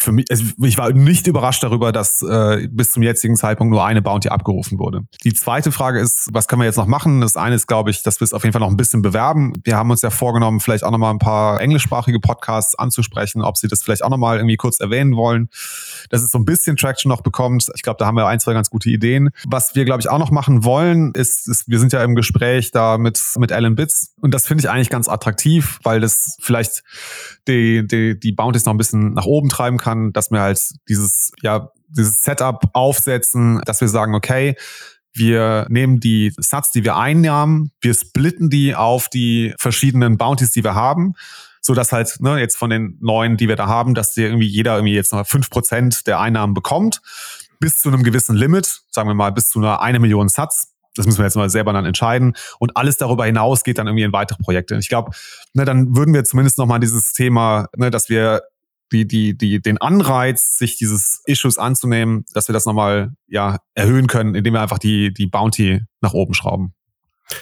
für 0.01 0.13
mich, 0.13 0.25
also 0.29 0.45
ich 0.63 0.77
war 0.77 0.93
nicht 0.93 1.27
überrascht 1.27 1.61
darüber, 1.61 1.91
dass 1.91 2.21
äh, 2.21 2.69
bis 2.71 2.93
zum 2.93 3.03
jetzigen 3.03 3.35
Zeitpunkt 3.35 3.71
nur 3.71 3.83
eine 3.83 4.01
Bounty 4.01 4.29
abgerufen 4.29 4.79
wurde. 4.79 5.01
Die 5.25 5.33
zweite 5.33 5.73
Frage 5.73 5.99
ist, 5.99 6.29
was 6.31 6.47
können 6.47 6.61
wir 6.61 6.65
jetzt 6.65 6.77
noch 6.77 6.87
machen? 6.87 7.19
Das 7.19 7.35
eine 7.35 7.55
ist, 7.55 7.67
glaube 7.67 7.89
ich, 7.89 8.01
dass 8.01 8.21
wir 8.21 8.25
es 8.25 8.33
auf 8.33 8.43
jeden 8.43 8.53
Fall 8.53 8.61
noch 8.61 8.69
ein 8.69 8.77
bisschen 8.77 9.01
bewerben. 9.01 9.53
Wir 9.65 9.75
haben 9.75 9.91
uns 9.91 10.01
ja 10.01 10.09
vorgenommen, 10.09 10.61
vielleicht 10.61 10.85
auch 10.85 10.91
noch 10.91 10.97
mal 10.97 11.11
ein 11.11 11.19
paar 11.19 11.59
englischsprachige 11.59 12.21
Podcasts 12.21 12.75
anzusprechen, 12.75 13.41
ob 13.41 13.57
sie 13.57 13.67
das 13.67 13.83
vielleicht 13.83 14.03
auch 14.03 14.09
noch 14.09 14.17
mal 14.17 14.37
irgendwie 14.37 14.55
kurz 14.55 14.79
erwähnen 14.79 15.17
wollen, 15.17 15.49
dass 16.09 16.21
es 16.21 16.31
so 16.31 16.37
ein 16.37 16.45
bisschen 16.45 16.77
Traction 16.77 17.09
noch 17.09 17.21
bekommt. 17.21 17.69
Ich 17.75 17.81
glaube, 17.81 17.97
da 17.97 18.05
haben 18.05 18.15
wir 18.15 18.27
ein, 18.27 18.39
zwei 18.39 18.53
ganz 18.53 18.69
gute 18.69 18.89
Ideen. 18.89 19.29
Was 19.47 19.75
wir, 19.75 19.85
glaube 19.85 20.01
ich, 20.01 20.09
auch 20.09 20.19
noch 20.19 20.31
machen 20.31 20.63
wollen, 20.63 21.13
ist, 21.13 21.47
ist 21.47 21.67
wir 21.67 21.79
sind 21.79 21.93
ja 21.93 22.03
im 22.03 22.15
Gespräch 22.15 22.71
da 22.71 22.97
mit, 22.97 23.21
mit 23.37 23.51
Alan 23.51 23.75
Bits 23.75 24.13
und 24.21 24.33
das 24.33 24.47
finde 24.47 24.63
ich 24.63 24.69
eigentlich 24.69 24.89
ganz 24.89 25.07
attraktiv, 25.07 25.79
weil 25.83 25.99
das 25.99 26.37
vielleicht 26.41 26.83
die, 27.47 27.85
die, 27.85 28.19
die 28.19 28.31
Bounties 28.31 28.65
noch 28.65 28.73
ein 28.73 28.77
bisschen 28.77 29.13
nach 29.13 29.25
oben 29.25 29.49
treiben 29.49 29.77
kann, 29.77 30.13
dass 30.13 30.31
wir 30.31 30.41
halt 30.41 30.59
dieses, 30.87 31.31
ja, 31.41 31.71
dieses 31.89 32.23
Setup 32.23 32.69
aufsetzen, 32.73 33.61
dass 33.65 33.81
wir 33.81 33.87
sagen, 33.87 34.15
okay, 34.15 34.55
wir 35.13 35.65
nehmen 35.69 35.99
die 35.99 36.31
Sats, 36.37 36.71
die 36.71 36.83
wir 36.83 36.95
einnahmen, 36.95 37.71
wir 37.81 37.93
splitten 37.93 38.49
die 38.49 38.75
auf 38.75 39.09
die 39.09 39.53
verschiedenen 39.57 40.17
Bounties, 40.17 40.51
die 40.51 40.63
wir 40.63 40.75
haben, 40.75 41.15
so 41.61 41.73
dass 41.73 41.91
halt 41.91 42.17
ne, 42.19 42.39
jetzt 42.39 42.57
von 42.57 42.69
den 42.69 42.97
neuen, 43.01 43.37
die 43.37 43.47
wir 43.47 43.55
da 43.55 43.67
haben, 43.67 43.95
dass 43.95 44.13
die 44.13 44.23
irgendwie 44.23 44.47
jeder 44.47 44.75
irgendwie 44.75 44.93
jetzt 44.93 45.11
noch 45.11 45.25
fünf 45.27 45.49
Prozent 45.49 46.07
der 46.07 46.19
Einnahmen 46.19 46.53
bekommt, 46.53 47.01
bis 47.59 47.81
zu 47.81 47.89
einem 47.89 48.03
gewissen 48.03 48.35
Limit, 48.35 48.81
sagen 48.89 49.09
wir 49.09 49.13
mal 49.13 49.31
bis 49.31 49.49
zu 49.49 49.59
einer 49.59 49.81
eine 49.81 49.99
Million 49.99 50.29
Satz. 50.29 50.73
Das 50.95 51.05
müssen 51.05 51.19
wir 51.19 51.25
jetzt 51.25 51.35
mal 51.35 51.49
selber 51.49 51.71
dann 51.71 51.85
entscheiden. 51.85 52.33
Und 52.57 52.75
alles 52.75 52.97
darüber 52.97 53.25
hinaus 53.25 53.63
geht 53.63 53.77
dann 53.77 53.87
irgendwie 53.87 54.03
in 54.03 54.11
weitere 54.11 54.41
Projekte. 54.41 54.75
Ich 54.77 54.89
glaube, 54.89 55.11
ne, 55.53 55.63
dann 55.63 55.95
würden 55.95 56.13
wir 56.13 56.23
zumindest 56.23 56.57
nochmal 56.57 56.79
dieses 56.79 57.13
Thema, 57.13 57.67
ne, 57.77 57.91
dass 57.91 58.09
wir 58.09 58.41
die, 58.91 59.07
die, 59.07 59.37
die, 59.37 59.61
den 59.61 59.77
Anreiz, 59.79 60.57
sich 60.57 60.77
dieses 60.77 61.21
Issues 61.25 61.57
anzunehmen, 61.57 62.25
dass 62.33 62.47
wir 62.49 62.53
das 62.53 62.65
nochmal 62.65 63.13
ja, 63.27 63.59
erhöhen 63.75 64.07
können, 64.07 64.35
indem 64.35 64.53
wir 64.53 64.61
einfach 64.61 64.79
die, 64.79 65.13
die 65.13 65.27
Bounty 65.27 65.81
nach 66.01 66.13
oben 66.13 66.33
schrauben. 66.33 66.73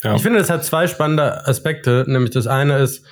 Ja. 0.03 0.15
Ich 0.15 0.22
finde, 0.22 0.39
das 0.39 0.49
hat 0.49 0.65
zwei 0.65 0.88
spannende 0.88 1.48
Aspekte. 1.48 2.03
Nämlich 2.07 2.31
das 2.31 2.48
eine 2.48 2.77
ist, 2.80 3.06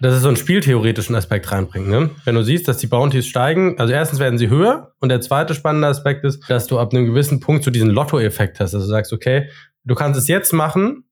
dass 0.00 0.14
es 0.14 0.22
so 0.22 0.28
einen 0.28 0.36
spieltheoretischen 0.36 1.14
Aspekt 1.14 1.50
reinbringt. 1.50 1.88
Ne? 1.88 2.10
Wenn 2.24 2.34
du 2.34 2.42
siehst, 2.42 2.68
dass 2.68 2.78
die 2.78 2.86
Bounties 2.86 3.26
steigen, 3.26 3.78
also 3.78 3.92
erstens 3.92 4.18
werden 4.18 4.38
sie 4.38 4.48
höher 4.48 4.92
und 5.00 5.08
der 5.08 5.20
zweite 5.20 5.54
spannende 5.54 5.88
Aspekt 5.88 6.24
ist, 6.24 6.48
dass 6.48 6.66
du 6.66 6.78
ab 6.78 6.92
einem 6.92 7.06
gewissen 7.06 7.40
Punkt 7.40 7.64
so 7.64 7.70
diesen 7.70 7.90
Lotto-Effekt 7.90 8.60
hast. 8.60 8.74
Also 8.74 8.86
du 8.86 8.90
sagst, 8.90 9.12
okay, 9.12 9.48
du 9.84 9.94
kannst 9.94 10.18
es 10.18 10.28
jetzt 10.28 10.52
machen, 10.52 11.04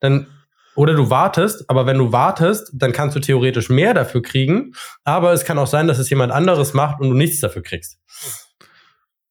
dann 0.00 0.26
oder 0.76 0.94
du 0.94 1.10
wartest, 1.10 1.68
aber 1.68 1.84
wenn 1.86 1.98
du 1.98 2.12
wartest, 2.12 2.70
dann 2.72 2.92
kannst 2.92 3.16
du 3.16 3.20
theoretisch 3.20 3.68
mehr 3.68 3.92
dafür 3.92 4.22
kriegen. 4.22 4.72
Aber 5.04 5.32
es 5.32 5.44
kann 5.44 5.58
auch 5.58 5.66
sein, 5.66 5.88
dass 5.88 5.98
es 5.98 6.08
jemand 6.08 6.32
anderes 6.32 6.74
macht 6.74 7.00
und 7.00 7.10
du 7.10 7.14
nichts 7.14 7.40
dafür 7.40 7.62
kriegst. 7.62 7.98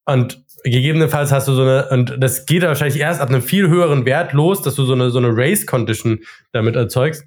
Und 0.05 0.43
gegebenenfalls 0.63 1.31
hast 1.31 1.47
du 1.47 1.53
so 1.53 1.61
eine, 1.61 1.89
und 1.89 2.17
das 2.19 2.45
geht 2.45 2.63
wahrscheinlich 2.63 2.99
erst 2.99 3.21
ab 3.21 3.29
einem 3.29 3.41
viel 3.41 3.69
höheren 3.69 4.05
Wert 4.05 4.33
los, 4.33 4.61
dass 4.61 4.75
du 4.75 4.83
so 4.83 4.93
eine, 4.93 5.11
so 5.11 5.17
eine 5.17 5.29
Race-Condition 5.31 6.19
damit 6.51 6.75
erzeugst. 6.75 7.25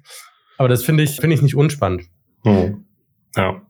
Aber 0.57 0.69
das 0.69 0.83
finde 0.83 1.03
ich, 1.03 1.19
finde 1.19 1.35
ich 1.35 1.41
nicht 1.41 1.55
unspannend. 1.55 2.03
Hm. 2.43 2.85
Ja. 3.35 3.61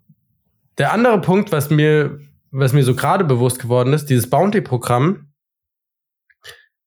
Der 0.78 0.92
andere 0.94 1.22
Punkt, 1.22 1.52
was 1.52 1.70
mir, 1.70 2.20
was 2.52 2.74
mir 2.74 2.84
so 2.84 2.96
gerade 2.96 3.24
bewusst 3.24 3.60
geworden 3.60 3.94
ist, 3.94 4.10
dieses 4.10 4.30
Bounty-Programm 4.30 5.34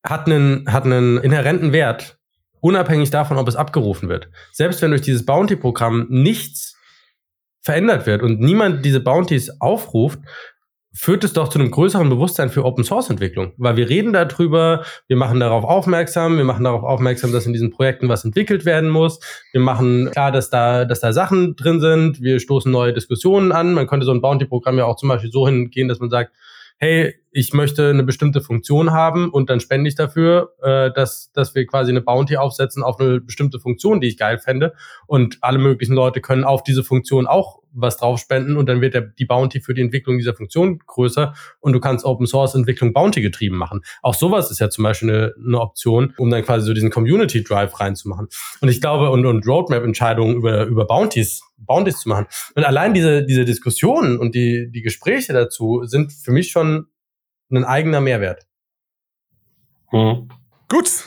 hat 0.05 0.27
einen, 0.27 0.73
hat 0.73 0.85
einen 0.85 1.19
inhärenten 1.19 1.73
Wert, 1.73 2.19
unabhängig 2.61 3.11
davon, 3.11 3.39
ob 3.39 3.49
es 3.49 3.57
abgerufen 3.57 4.09
wird. 4.09 4.29
Selbst 4.53 4.83
wenn 4.83 4.91
durch 4.91 5.03
dieses 5.03 5.25
Bounty-Programm 5.25 6.07
nichts 6.09 6.77
verändert 7.63 8.07
wird 8.07 8.23
und 8.23 8.41
niemand 8.41 8.85
diese 8.85 9.01
Bounties 9.01 9.61
aufruft, 9.61 10.21
führt 10.97 11.25
es 11.25 11.35
doch 11.35 11.49
zu 11.49 11.59
einem 11.59 11.71
größeren 11.71 12.09
Bewusstsein 12.09 12.49
für 12.49 12.65
Open 12.65 12.83
Source 12.83 13.11
Entwicklung, 13.11 13.53
weil 13.59 13.77
wir 13.77 13.89
reden 13.89 14.15
darüber, 14.15 14.83
wir 15.09 15.17
machen 15.17 15.41
darauf 15.41 15.63
aufmerksam, 15.63 16.39
wir 16.39 16.45
machen 16.45 16.65
darauf 16.65 16.83
aufmerksam, 16.83 17.33
dass 17.33 17.45
in 17.45 17.53
diesen 17.53 17.71
Projekten 17.71 18.09
was 18.09 18.25
entwickelt 18.25 18.65
werden 18.65 18.89
muss. 18.89 19.21
Wir 19.53 19.61
machen 19.61 20.11
klar, 20.11 20.33
dass 20.33 20.49
da, 20.49 20.87
dass 20.87 21.01
da 21.01 21.13
Sachen 21.13 21.55
drin 21.55 21.81
sind. 21.81 22.23
Wir 22.23 22.41
stoßen 22.41 22.73
neue 22.73 22.95
Diskussionen 22.95 23.53
an. 23.53 23.75
Man 23.75 23.87
könnte 23.87 24.07
so 24.07 24.13
ein 24.13 24.23
Bounty-Programm 24.23 24.79
ja 24.79 24.87
auch 24.87 24.97
zum 24.97 25.11
Beispiel 25.11 25.31
so 25.31 25.47
hingehen, 25.47 25.89
dass 25.89 26.01
man 26.01 26.09
sagt, 26.09 26.33
hey, 26.79 27.15
ich 27.37 27.53
möchte 27.53 27.91
eine 27.91 28.03
bestimmte 28.03 28.41
Funktion 28.41 28.93
haben 28.93 29.29
und 29.29 29.51
dann 29.51 29.61
spende 29.61 29.89
ich 29.89 29.95
dafür, 29.95 30.55
äh, 30.63 30.91
dass, 30.91 31.31
dass 31.33 31.55
wir 31.55 31.67
quasi 31.67 31.91
eine 31.91 32.01
Bounty 32.01 32.39
aufsetzen 32.39 32.83
auf 32.83 32.99
eine 32.99 33.21
bestimmte 33.21 33.61
Funktion, 33.61 34.01
die 34.01 34.09
ich 34.09 34.17
geil 34.17 34.39
fände. 34.39 34.73
Und 35.07 35.37
alle 35.43 35.59
möglichen 35.59 35.95
Leute 35.95 36.23
können 36.23 36.45
auf 36.45 36.63
diese 36.63 36.83
Funktion 36.83 37.27
auch 37.27 37.61
was 37.73 37.99
drauf 37.99 38.19
spenden 38.19 38.57
und 38.57 38.71
dann 38.71 38.81
wird 38.81 38.95
der, 38.95 39.03
die 39.03 39.27
Bounty 39.27 39.61
für 39.61 39.75
die 39.75 39.83
Entwicklung 39.83 40.17
dieser 40.17 40.33
Funktion 40.33 40.79
größer 40.79 41.35
und 41.61 41.75
du 41.75 41.81
kannst 41.81 42.07
Open 42.07 42.27
Source 42.27 42.55
Entwicklung 42.55 42.95
Bounty 42.95 43.21
getrieben 43.21 43.59
machen. 43.59 43.83
Auch 44.01 44.15
sowas 44.15 44.51
ist 44.51 44.59
ja 44.61 44.71
zum 44.71 44.85
Beispiel 44.85 45.11
eine, 45.11 45.35
eine 45.47 45.61
Option, 45.61 46.15
um 46.17 46.31
dann 46.31 46.43
quasi 46.43 46.65
so 46.65 46.73
diesen 46.73 46.89
Community 46.89 47.45
Drive 47.45 47.79
reinzumachen. 47.79 48.29
Und 48.63 48.69
ich 48.71 48.81
glaube, 48.81 49.11
und, 49.11 49.27
und 49.27 49.47
Roadmap-Entscheidungen 49.47 50.37
über, 50.37 50.65
über 50.65 50.87
Bounties, 50.87 51.43
Bounties 51.59 51.99
zu 51.99 52.09
machen. 52.09 52.27
Und 52.55 52.65
allein 52.65 52.95
diese, 52.95 53.27
diese 53.27 53.45
Diskussionen 53.45 54.17
und 54.17 54.35
die, 54.35 54.71
die 54.73 54.81
Gespräche 54.81 55.35
dazu 55.35 55.83
sind 55.85 56.15
für 56.15 56.33
mich 56.33 56.51
schon 56.51 56.87
ein 57.51 57.65
eigener 57.65 58.01
Mehrwert. 58.01 58.47
Mhm. 59.93 60.29
Gut, 60.69 61.05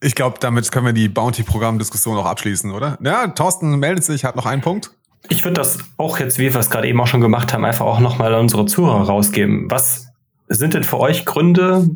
ich 0.00 0.14
glaube, 0.14 0.38
damit 0.40 0.70
können 0.72 0.86
wir 0.86 0.92
die 0.92 1.08
Bounty-Programm-Diskussion 1.08 2.16
auch 2.18 2.26
abschließen, 2.26 2.70
oder? 2.72 2.98
Ja, 3.02 3.28
Thorsten 3.28 3.78
meldet 3.78 4.04
sich, 4.04 4.24
hat 4.24 4.36
noch 4.36 4.46
einen 4.46 4.62
Punkt. 4.62 4.90
Ich 5.28 5.44
würde 5.44 5.54
das 5.54 5.78
auch 5.98 6.18
jetzt, 6.18 6.38
wie 6.38 6.52
wir 6.52 6.60
es 6.60 6.70
gerade 6.70 6.88
eben 6.88 7.00
auch 7.00 7.06
schon 7.06 7.20
gemacht 7.20 7.52
haben, 7.52 7.64
einfach 7.64 7.86
auch 7.86 8.00
nochmal 8.00 8.34
an 8.34 8.40
unsere 8.40 8.66
Zuhörer 8.66 9.06
rausgeben. 9.06 9.70
Was 9.70 10.08
sind 10.48 10.74
denn 10.74 10.82
für 10.82 10.98
euch 10.98 11.24
Gründe, 11.24 11.88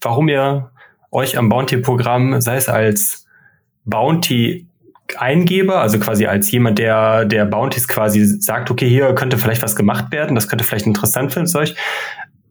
warum 0.00 0.28
ihr 0.28 0.70
euch 1.12 1.38
am 1.38 1.48
Bounty-Programm, 1.48 2.40
sei 2.40 2.56
es 2.56 2.68
als 2.68 3.26
Bounty-Eingeber, 3.84 5.80
also 5.80 6.00
quasi 6.00 6.26
als 6.26 6.50
jemand, 6.50 6.78
der, 6.78 7.24
der 7.26 7.44
Bounties 7.44 7.86
quasi 7.86 8.24
sagt, 8.24 8.70
okay, 8.70 8.88
hier 8.88 9.14
könnte 9.14 9.38
vielleicht 9.38 9.62
was 9.62 9.76
gemacht 9.76 10.10
werden, 10.10 10.34
das 10.34 10.48
könnte 10.48 10.64
vielleicht 10.64 10.86
interessant 10.86 11.32
für 11.32 11.44
euch, 11.58 11.76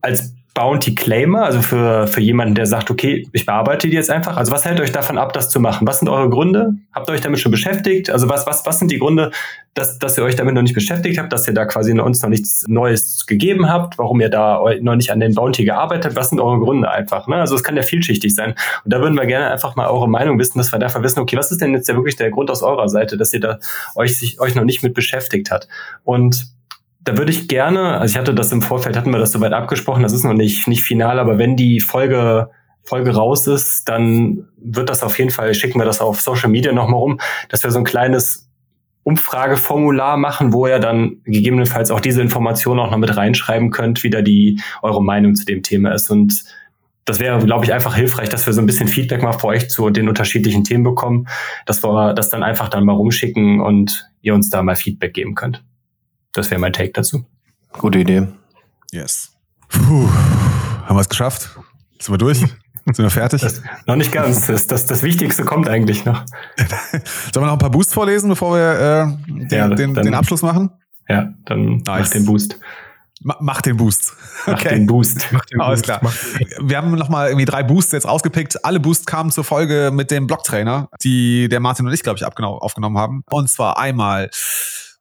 als 0.02 0.34
Bounty 0.54 0.96
Claimer, 0.96 1.44
also 1.44 1.62
für, 1.62 2.08
für 2.08 2.20
jemanden, 2.20 2.56
der 2.56 2.66
sagt, 2.66 2.92
okay, 2.92 3.26
ich 3.32 3.46
bearbeite 3.46 3.88
die 3.88 3.96
jetzt 3.96 4.10
einfach. 4.10 4.36
Also 4.36 4.52
was 4.52 4.66
hält 4.66 4.82
euch 4.82 4.92
davon 4.92 5.18
ab, 5.18 5.32
das 5.32 5.50
zu 5.50 5.62
machen? 5.62 5.88
Was 5.88 6.00
sind 6.00 6.10
eure 6.10 6.30
Gründe? 6.30 6.74
Habt 6.92 7.10
ihr 7.10 7.14
euch 7.14 7.22
damit 7.22 7.40
schon 7.40 7.52
beschäftigt? 7.52 8.10
Also 8.10 8.28
was, 8.28 8.46
was, 8.46 8.66
was 8.66 8.80
sind 8.80 8.92
die 8.92 9.00
Gründe, 9.00 9.32
dass, 9.76 9.98
dass 9.98 10.18
ihr 10.18 10.26
euch 10.26 10.36
damit 10.36 10.54
noch 10.54 10.62
nicht 10.62 10.74
beschäftigt 10.74 11.18
habt, 11.18 11.32
dass 11.32 11.48
ihr 11.48 11.54
da 11.54 11.64
quasi 11.66 11.98
uns 11.98 12.22
noch 12.22 12.30
nichts 12.30 12.68
Neues 12.68 13.26
gegeben 13.26 13.70
habt, 13.70 13.98
warum 13.98 14.20
ihr 14.20 14.30
da 14.30 14.62
noch 14.82 14.96
nicht 14.98 15.12
an 15.12 15.22
den 15.22 15.34
Bounty 15.34 15.64
gearbeitet 15.64 16.08
habt? 16.08 16.16
Was 16.18 16.30
sind 16.30 16.42
eure 16.42 16.60
Gründe 16.60 16.92
einfach? 16.92 17.28
Ne? 17.28 17.36
Also 17.36 17.56
es 17.56 17.64
kann 17.64 17.78
ja 17.78 17.84
vielschichtig 17.84 18.36
sein. 18.36 18.56
Und 18.84 18.94
da 18.94 19.00
würden 19.00 19.16
wir 19.16 19.26
gerne 19.26 19.50
einfach 19.52 19.78
mal 19.78 19.88
eure 19.88 20.10
Meinung 20.10 20.38
wissen, 20.38 20.58
dass 20.58 20.74
wir 20.74 20.80
davon 20.80 21.02
wissen, 21.02 21.20
okay, 21.20 21.38
was 21.38 21.52
ist 21.52 21.62
denn 21.62 21.74
jetzt 21.74 21.88
ja 21.88 21.96
wirklich 21.96 22.18
der 22.18 22.30
Grund 22.30 22.52
aus 22.52 22.62
eurer 22.62 22.90
Seite, 22.90 23.16
dass 23.16 23.32
ihr 23.34 23.40
da 23.40 23.60
euch, 23.96 24.18
sich, 24.18 24.42
euch 24.42 24.56
noch 24.56 24.66
nicht 24.66 24.84
mit 24.84 24.94
beschäftigt 24.94 25.50
habt? 25.50 25.70
Und 26.04 26.52
da 27.04 27.18
würde 27.18 27.32
ich 27.32 27.48
gerne, 27.48 28.00
also 28.00 28.12
ich 28.12 28.18
hatte 28.18 28.34
das 28.36 28.52
im 28.52 28.62
Vorfeld, 28.62 28.96
hatten 28.96 29.12
wir 29.12 29.20
das 29.20 29.32
soweit 29.32 29.54
abgesprochen, 29.54 30.04
das 30.04 30.14
ist 30.14 30.24
noch 30.24 30.34
nicht, 30.34 30.68
nicht 30.68 30.84
final, 30.84 31.20
aber 31.20 31.38
wenn 31.38 31.56
die 31.56 31.80
Folge, 31.80 32.50
Folge 32.84 33.16
raus 33.16 33.48
ist, 33.48 33.90
dann 33.90 34.48
wird 34.58 34.90
das 34.90 35.04
auf 35.04 35.18
jeden 35.18 35.32
Fall, 35.32 35.54
schicken 35.54 35.80
wir 35.80 35.86
das 35.86 36.02
auf 36.02 36.22
Social 36.22 36.50
Media 36.50 36.72
nochmal 36.72 37.00
rum, 37.00 37.20
dass 37.50 37.64
wir 37.64 37.72
so 37.72 37.80
ein 37.80 37.86
kleines 37.86 38.50
Umfrageformular 39.04 40.18
machen, 40.18 40.54
wo 40.54 40.68
ihr 40.68 40.78
dann 40.78 41.18
gegebenenfalls 41.26 41.90
auch 41.90 42.00
diese 42.00 42.22
Informationen 42.22 42.80
auch 42.80 42.92
noch 42.92 42.98
mit 42.98 43.16
reinschreiben 43.18 43.72
könnt, 43.72 44.04
wie 44.04 44.12
da 44.12 44.22
die 44.22 44.62
eure 44.84 45.04
Meinung 45.04 45.34
zu 45.34 45.44
dem 45.44 45.64
Thema 45.64 45.92
ist. 45.94 46.12
Und 46.12 46.44
das 47.06 47.20
wäre, 47.20 47.44
glaube 47.44 47.66
ich, 47.66 47.74
einfach 47.74 47.96
hilfreich, 47.96 48.30
dass 48.30 48.46
wir 48.46 48.54
so 48.54 48.62
ein 48.62 48.68
bisschen 48.68 48.88
Feedback 48.88 49.24
mal 49.24 49.34
für 49.34 49.48
euch 49.48 49.72
zu 49.72 49.90
den 49.90 50.08
unterschiedlichen 50.08 50.64
Themen 50.64 50.84
bekommen, 50.84 51.28
dass 51.66 51.84
wir 51.84 52.14
das 52.14 52.30
dann 52.30 52.44
einfach 52.44 52.70
dann 52.70 52.86
mal 52.86 52.94
rumschicken 52.94 53.60
und 53.60 54.08
ihr 54.22 54.36
uns 54.36 54.52
da 54.52 54.62
mal 54.62 54.76
Feedback 54.76 55.16
geben 55.16 55.34
könnt. 55.34 55.64
Das 56.34 56.50
wäre 56.50 56.62
mein 56.62 56.72
Take 56.72 56.92
dazu. 56.94 57.26
Gute 57.74 58.00
Idee. 58.00 58.28
Yes. 58.92 59.34
Puh, 59.68 60.08
haben 60.86 60.96
wir 60.96 61.02
es 61.02 61.10
geschafft? 61.10 61.50
Sind 62.00 62.14
wir 62.14 62.18
durch? 62.18 62.40
Sind 62.86 63.00
wir 63.00 63.10
fertig? 63.10 63.42
Das, 63.42 63.62
noch 63.86 63.98
nicht 63.98 64.12
ganz. 64.12 64.48
Das, 64.48 64.66
das, 64.66 64.86
das 64.86 65.04
Wichtigste 65.04 65.44
kommt 65.44 65.68
eigentlich 65.68 66.06
noch. 66.06 66.24
Sollen 67.34 67.44
wir 67.44 67.48
noch 67.48 67.54
ein 67.54 67.60
paar 67.60 67.70
Boosts 67.70 67.94
vorlesen, 67.94 68.30
bevor 68.30 68.56
wir 68.56 68.72
äh, 68.72 69.32
den, 69.32 69.50
ja, 69.50 69.68
den, 69.68 69.94
dann, 69.94 70.06
den 70.06 70.14
Abschluss 70.14 70.42
machen? 70.42 70.72
Ja, 71.10 71.34
dann 71.46 71.78
nice. 71.78 71.86
mach 71.86 72.10
den 72.10 72.26
Boost. 72.26 72.60
mach 73.20 73.62
den 73.62 73.78
Boost. 73.78 74.14
Okay. 74.46 74.52
Mach 74.56 74.64
den 74.64 74.88
Boost. 74.88 75.28
Mach 75.32 75.46
den 75.46 75.62
Alles 75.62 75.82
klar. 75.82 76.02
Wir 76.62 76.78
haben 76.78 76.92
nochmal 76.96 77.28
irgendwie 77.28 77.46
drei 77.46 77.62
Boosts 77.62 77.92
jetzt 77.92 78.08
rausgepickt. 78.08 78.64
Alle 78.66 78.80
Boosts 78.80 79.06
kamen 79.06 79.32
zur 79.32 79.44
Folge 79.44 79.92
mit 79.94 80.10
dem 80.10 80.28
Blocktrainer, 80.28 80.90
die 81.04 81.50
der 81.50 81.60
Martin 81.60 81.86
und 81.86 81.94
ich, 81.94 82.04
glaube 82.04 82.18
ich, 82.18 82.26
aufgenommen 82.26 82.98
haben. 82.98 83.24
Und 83.30 83.50
zwar 83.50 83.78
einmal 83.78 84.30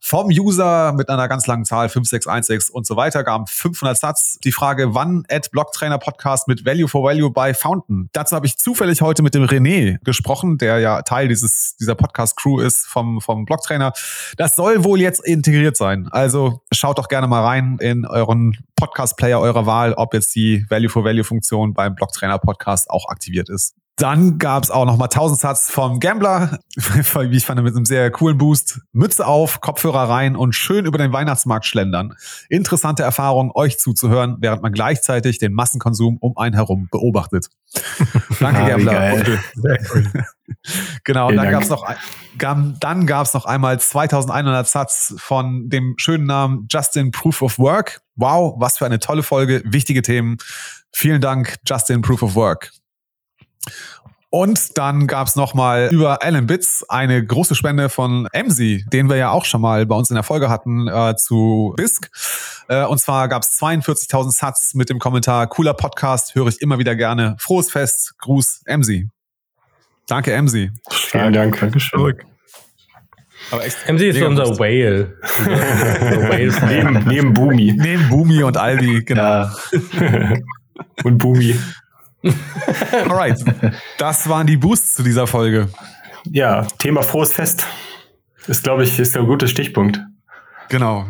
vom 0.01 0.29
User 0.29 0.93
mit 0.93 1.09
einer 1.11 1.29
ganz 1.29 1.47
langen 1.47 1.65
Zahl 1.65 1.89
5616 1.89 2.75
und 2.75 2.87
so 2.87 2.97
weiter 2.97 3.23
gaben 3.23 3.47
500 3.47 3.99
Satz. 3.99 4.39
Die 4.43 4.51
Frage, 4.53 4.95
wann 4.95 5.25
at 5.31 5.51
Blocktrainer 5.51 5.99
Podcast 5.99 6.49
mit 6.49 6.65
Value 6.65 6.89
for 6.89 7.05
Value 7.05 7.31
bei 7.31 7.55
Fountain? 7.55 8.09
Dazu 8.13 8.35
habe 8.35 8.47
ich 8.47 8.57
zufällig 8.57 9.03
heute 9.03 9.23
mit 9.23 9.35
dem 9.35 9.45
René 9.45 9.99
gesprochen, 10.03 10.59
der 10.59 10.79
ja 10.79 11.03
Teil 11.03 11.29
dieses 11.29 11.77
dieser 11.79 11.95
Podcast 11.95 12.37
Crew 12.37 12.61
ist 12.61 12.87
vom 12.87 13.21
vom 13.21 13.45
Blocktrainer. 13.45 13.93
Das 14.37 14.57
soll 14.57 14.85
wohl 14.85 15.01
jetzt 15.01 15.25
integriert 15.25 15.77
sein. 15.77 16.09
Also 16.11 16.63
schaut 16.73 16.99
doch 16.99 17.09
gerne 17.09 17.27
mal 17.27 17.45
rein 17.45 17.77
in 17.81 18.07
euren 18.07 18.57
Podcast 18.77 19.19
Player 19.19 19.39
eurer 19.39 19.67
Wahl, 19.67 19.93
ob 19.93 20.15
jetzt 20.15 20.35
die 20.35 20.65
Value 20.71 20.89
for 20.89 21.05
Value 21.05 21.25
Funktion 21.25 21.75
beim 21.75 21.95
Blocktrainer 21.95 22.39
Podcast 22.39 22.89
auch 22.91 23.09
aktiviert 23.09 23.51
ist. 23.51 23.75
Dann 23.97 24.39
gab 24.39 24.63
es 24.63 24.71
auch 24.71 24.87
noch 24.87 24.97
mal 24.97 25.05
1000 25.05 25.39
Satz 25.39 25.71
vom 25.71 26.01
Gambler, 26.01 26.59
wie 26.77 27.37
ich 27.37 27.45
fand, 27.45 27.63
mit 27.63 27.77
einem 27.77 27.85
sehr 27.85 28.11
coolen 28.11 28.39
Boost. 28.39 28.81
Mütze 28.93 29.27
auf, 29.27 29.61
Kopfhörer 29.61 30.09
rein 30.09 30.37
und 30.37 30.55
schön 30.55 30.87
über 30.87 30.97
den 30.97 31.13
Weihnachtsmarkt 31.13 31.67
schlendern. 31.67 32.15
Interessante 32.49 33.03
Erfahrung, 33.03 33.53
euch 33.55 33.79
zuzuhören, 33.79 34.39
während 34.41 34.63
man 34.63 34.73
gleichzeitig 34.73 35.39
den 35.39 35.53
Massenkonsum 35.53 36.17
um 36.19 36.37
einen 36.39 36.55
herum 36.55 36.89
beobachtet. 36.91 37.49
Danke, 38.41 38.65
wie 38.65 38.69
Gambler. 38.69 39.15
Und, 39.15 39.39
genau, 41.05 41.29
und 41.29 41.37
dann 41.37 41.51
gab 41.51 41.63
es 41.63 41.69
noch, 41.69 41.85
dann 42.81 43.07
gab's 43.07 43.35
noch 43.35 43.45
einmal 43.45 43.79
2100 43.79 44.67
Satz 44.67 45.15
von 45.19 45.69
dem 45.69 45.95
schönen 45.99 46.25
Namen 46.25 46.67
Justin 46.71 47.11
Proof 47.11 47.43
of 47.43 47.59
Work. 47.59 48.01
Wow, 48.17 48.55
was 48.59 48.79
für 48.79 48.87
eine 48.87 48.99
tolle 48.99 49.23
Folge, 49.23 49.63
wichtige 49.67 50.01
Themen. 50.01 50.39
Vielen 50.93 51.21
Dank, 51.21 51.57
Justin 51.67 52.01
Proof 52.01 52.23
of 52.23 52.35
Work. 52.35 52.73
Und 54.33 54.79
dann 54.79 55.09
gab's 55.09 55.35
noch 55.35 55.55
mal 55.55 55.89
über 55.91 56.23
Alan 56.23 56.47
Bits 56.47 56.89
eine 56.89 57.25
große 57.25 57.57
Spende 57.57 57.89
von 57.89 58.29
Emsi, 58.33 58.85
den 58.93 59.09
wir 59.09 59.17
ja 59.17 59.31
auch 59.31 59.45
schon 59.45 59.61
mal 59.61 59.85
bei 59.87 59.97
uns 59.97 60.09
in 60.09 60.15
der 60.15 60.23
Folge 60.23 60.49
hatten 60.49 60.87
äh, 60.87 61.17
zu 61.17 61.75
BISC. 61.77 62.09
Äh, 62.69 62.85
und 62.85 63.01
zwar 63.01 63.27
gab's 63.29 63.61
42.000 63.61 64.31
Satz 64.31 64.75
mit 64.75 64.89
dem 64.89 65.01
Kommentar, 65.01 65.49
cooler 65.49 65.75
Podcast, 65.75 66.37
höre 66.37 66.47
ich 66.47 66.63
immer 66.63 66.79
wieder 66.79 66.95
gerne. 66.95 67.35
Frohes 67.41 67.73
Fest, 67.73 68.15
Gruß, 68.19 68.63
Emsi. 68.67 69.09
Danke, 70.07 70.33
Emsi. 70.33 70.71
Vielen 70.91 71.33
Dank. 71.33 71.59
Dankeschön. 71.59 72.15
Aber 73.51 73.65
echt 73.65 73.79
MC 73.89 74.01
ist 74.01 74.23
unser 74.23 74.47
Lust. 74.47 74.61
Whale. 74.61 75.17
Whale 75.23 76.67
neben, 76.69 77.09
neben 77.09 77.35
Boomi. 77.35 77.75
Neben 77.77 78.09
Bumi 78.09 78.45
und 78.45 78.57
Aldi, 78.57 79.03
genau. 79.05 79.23
Ja, 79.23 79.53
Und 81.05 81.19
Boomi. 81.19 81.59
Alright. 83.09 83.39
Das 83.99 84.29
waren 84.29 84.47
die 84.47 84.57
Boosts 84.57 84.95
zu 84.95 85.03
dieser 85.03 85.27
Folge. 85.27 85.69
Ja, 86.25 86.67
Thema 86.79 87.03
frohes 87.03 87.33
Fest. 87.33 87.67
Ist, 88.47 88.63
glaube 88.65 88.85
ich, 88.85 88.99
ist 88.99 89.15
der 89.15 89.23
gute 89.23 89.49
Stichpunkt. 89.49 90.01
Genau. 90.69 91.07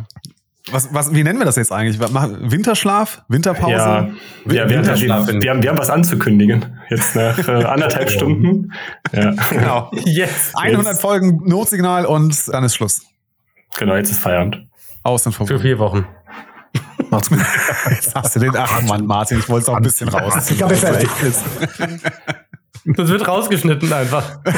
Was, 0.70 0.93
was, 0.95 1.12
wie 1.15 1.24
nennen 1.24 1.39
wir 1.39 1.47
das 1.47 1.57
jetzt 1.57 1.73
eigentlich? 1.73 1.99
Winterschlaf? 2.01 3.23
Winterpause? 3.28 3.73
Ja, 3.73 4.03
Win- 4.05 4.15
ja 4.15 4.53
wir, 4.55 4.61
haben, 4.62 4.70
Winterschlaf, 4.70 5.27
wir, 5.28 5.51
haben, 5.51 5.62
wir 5.62 5.70
haben 5.70 5.78
was 5.78 5.91
anzukündigen. 5.91 6.78
Jetzt 6.91 7.16
nach 7.16 7.39
äh, 7.49 7.53
anderthalb 7.65 8.11
Stunden. 8.11 8.73
Ja. 9.12 9.32
Genau. 9.51 9.91
Yes. 10.05 10.53
100 10.57 10.87
Jetzt- 10.87 11.01
Folgen 11.01 11.41
Notsignal 11.49 12.07
und 12.07 12.37
dann 12.49 12.62
ist 12.65 12.77
Schluss. 12.77 13.03
Genau, 13.78 13.97
jetzt 13.97 14.11
ist 14.11 14.20
Feierabend. 14.20 14.66
Aus 15.03 15.24
und 15.27 15.32
Für 15.32 15.47
vorbei. 15.47 15.62
vier 15.62 15.78
Wochen. 15.78 16.07
Macht's 17.11 17.28
gut. 17.28 17.39
Jetzt 17.91 18.15
hast 18.15 18.37
du 18.37 18.41
den. 18.41 18.57
Ach 18.57 18.82
Mann, 18.82 19.07
Martin, 19.07 19.39
ich 19.39 19.49
wollte 19.49 19.65
es 19.65 19.69
auch 19.69 19.77
ein 19.77 19.82
bisschen 19.82 20.09
raus. 20.09 20.51
Ich 20.51 20.57
glaube, 20.57 20.77
fertig. 20.77 21.09
Das 22.85 23.09
wird 23.09 23.28
rausgeschnitten 23.28 23.93
einfach. 23.93 24.39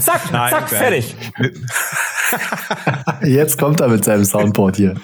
Zack, 0.00 0.32
Nein, 0.32 0.50
zack, 0.50 0.72
nein. 0.72 0.80
fertig. 0.80 1.14
Jetzt 3.22 3.58
kommt 3.58 3.80
er 3.80 3.88
mit 3.88 4.04
seinem 4.04 4.24
Soundboard 4.24 4.76
hier. 4.76 4.94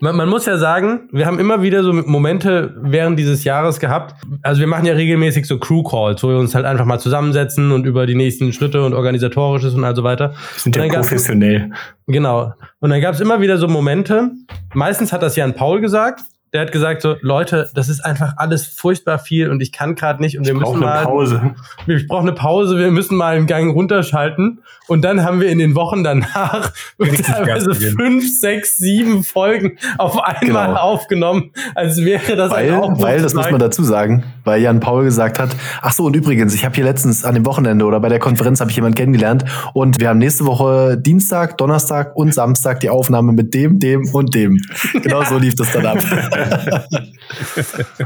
Man, 0.00 0.16
man 0.16 0.28
muss 0.28 0.46
ja 0.46 0.56
sagen, 0.58 1.08
wir 1.12 1.26
haben 1.26 1.38
immer 1.38 1.60
wieder 1.62 1.82
so 1.82 1.92
Momente 1.92 2.74
während 2.80 3.18
dieses 3.18 3.44
Jahres 3.44 3.78
gehabt. 3.78 4.14
Also 4.42 4.60
wir 4.60 4.66
machen 4.66 4.86
ja 4.86 4.94
regelmäßig 4.94 5.46
so 5.46 5.58
Crew 5.58 5.82
Calls, 5.82 6.22
wo 6.22 6.28
wir 6.28 6.38
uns 6.38 6.54
halt 6.54 6.64
einfach 6.64 6.84
mal 6.86 6.98
zusammensetzen 6.98 7.72
und 7.72 7.84
über 7.86 8.06
die 8.06 8.14
nächsten 8.14 8.52
Schritte 8.52 8.84
und 8.84 8.94
organisatorisches 8.94 9.74
und 9.74 9.84
all 9.84 9.94
so 9.94 10.02
weiter. 10.02 10.30
Wir 10.30 10.36
sind 10.60 10.76
ja 10.76 10.86
gab's- 10.86 11.08
professionell. 11.08 11.70
Genau. 12.06 12.52
Und 12.80 12.90
dann 12.90 13.00
gab 13.00 13.14
es 13.14 13.20
immer 13.20 13.40
wieder 13.40 13.58
so 13.58 13.68
Momente. 13.68 14.30
Meistens 14.74 15.12
hat 15.12 15.22
das 15.22 15.36
Jan 15.36 15.54
Paul 15.54 15.80
gesagt. 15.80 16.22
Der 16.52 16.60
hat 16.62 16.72
gesagt 16.72 17.02
so, 17.02 17.16
Leute, 17.20 17.68
das 17.74 17.88
ist 17.88 18.00
einfach 18.04 18.34
alles 18.36 18.66
furchtbar 18.66 19.18
viel 19.18 19.50
und 19.50 19.60
ich 19.60 19.72
kann 19.72 19.94
gerade 19.94 20.22
nicht 20.22 20.38
und 20.38 20.46
wir 20.46 20.54
Braucht 20.54 20.76
müssen 20.76 20.84
eine 20.88 20.94
mal, 20.94 21.04
Pause. 21.04 21.54
ich 21.86 22.06
brauche 22.06 22.22
eine 22.22 22.32
Pause, 22.32 22.78
wir 22.78 22.90
müssen 22.90 23.16
mal 23.16 23.36
einen 23.36 23.46
Gang 23.46 23.74
runterschalten. 23.74 24.60
Und 24.88 25.02
dann 25.04 25.24
haben 25.24 25.40
wir 25.40 25.48
in 25.48 25.58
den 25.58 25.74
Wochen 25.74 26.04
danach 26.04 26.70
teilweise 27.24 27.74
fünf, 27.74 28.40
sechs, 28.40 28.76
sieben 28.76 29.24
Folgen 29.24 29.76
auf 29.98 30.16
einmal 30.22 30.68
Genau. 30.68 30.80
aufgenommen, 30.80 31.50
als 31.74 32.02
wäre 32.04 32.36
das 32.36 32.52
Weil, 32.52 32.70
ein 32.70 32.78
Aufruf 32.80 33.02
weil, 33.02 33.20
das 33.20 33.34
muss 33.34 33.50
man 33.50 33.58
dazu 33.60 33.82
sagen, 33.82 34.22
weil 34.44 34.62
Jan 34.62 34.78
Paul 34.78 35.02
gesagt 35.04 35.40
hat, 35.40 35.50
ach 35.82 35.92
so, 35.92 36.04
und 36.04 36.14
übrigens, 36.14 36.54
ich 36.54 36.64
habe 36.64 36.74
hier 36.76 36.84
letztens 36.84 37.24
an 37.24 37.34
dem 37.34 37.44
Wochenende 37.44 37.84
oder 37.84 37.98
bei 37.98 38.08
der 38.08 38.20
Konferenz 38.20 38.60
habe 38.60 38.70
ich 38.70 38.76
jemanden 38.76 38.94
kennengelernt 38.96 39.44
und 39.74 39.98
wir 40.00 40.08
haben 40.08 40.18
nächste 40.18 40.46
Woche 40.46 40.96
Dienstag, 40.96 41.58
Donnerstag 41.58 42.14
und 42.14 42.32
Samstag 42.32 42.78
die 42.80 42.88
Aufnahme 42.90 43.32
mit 43.32 43.52
dem, 43.54 43.80
dem 43.80 44.08
und 44.14 44.34
dem. 44.34 44.58
Genau 45.02 45.22
so 45.24 45.38
lief 45.38 45.54
das 45.56 45.72
dann 45.72 45.84
ab. 45.86 45.98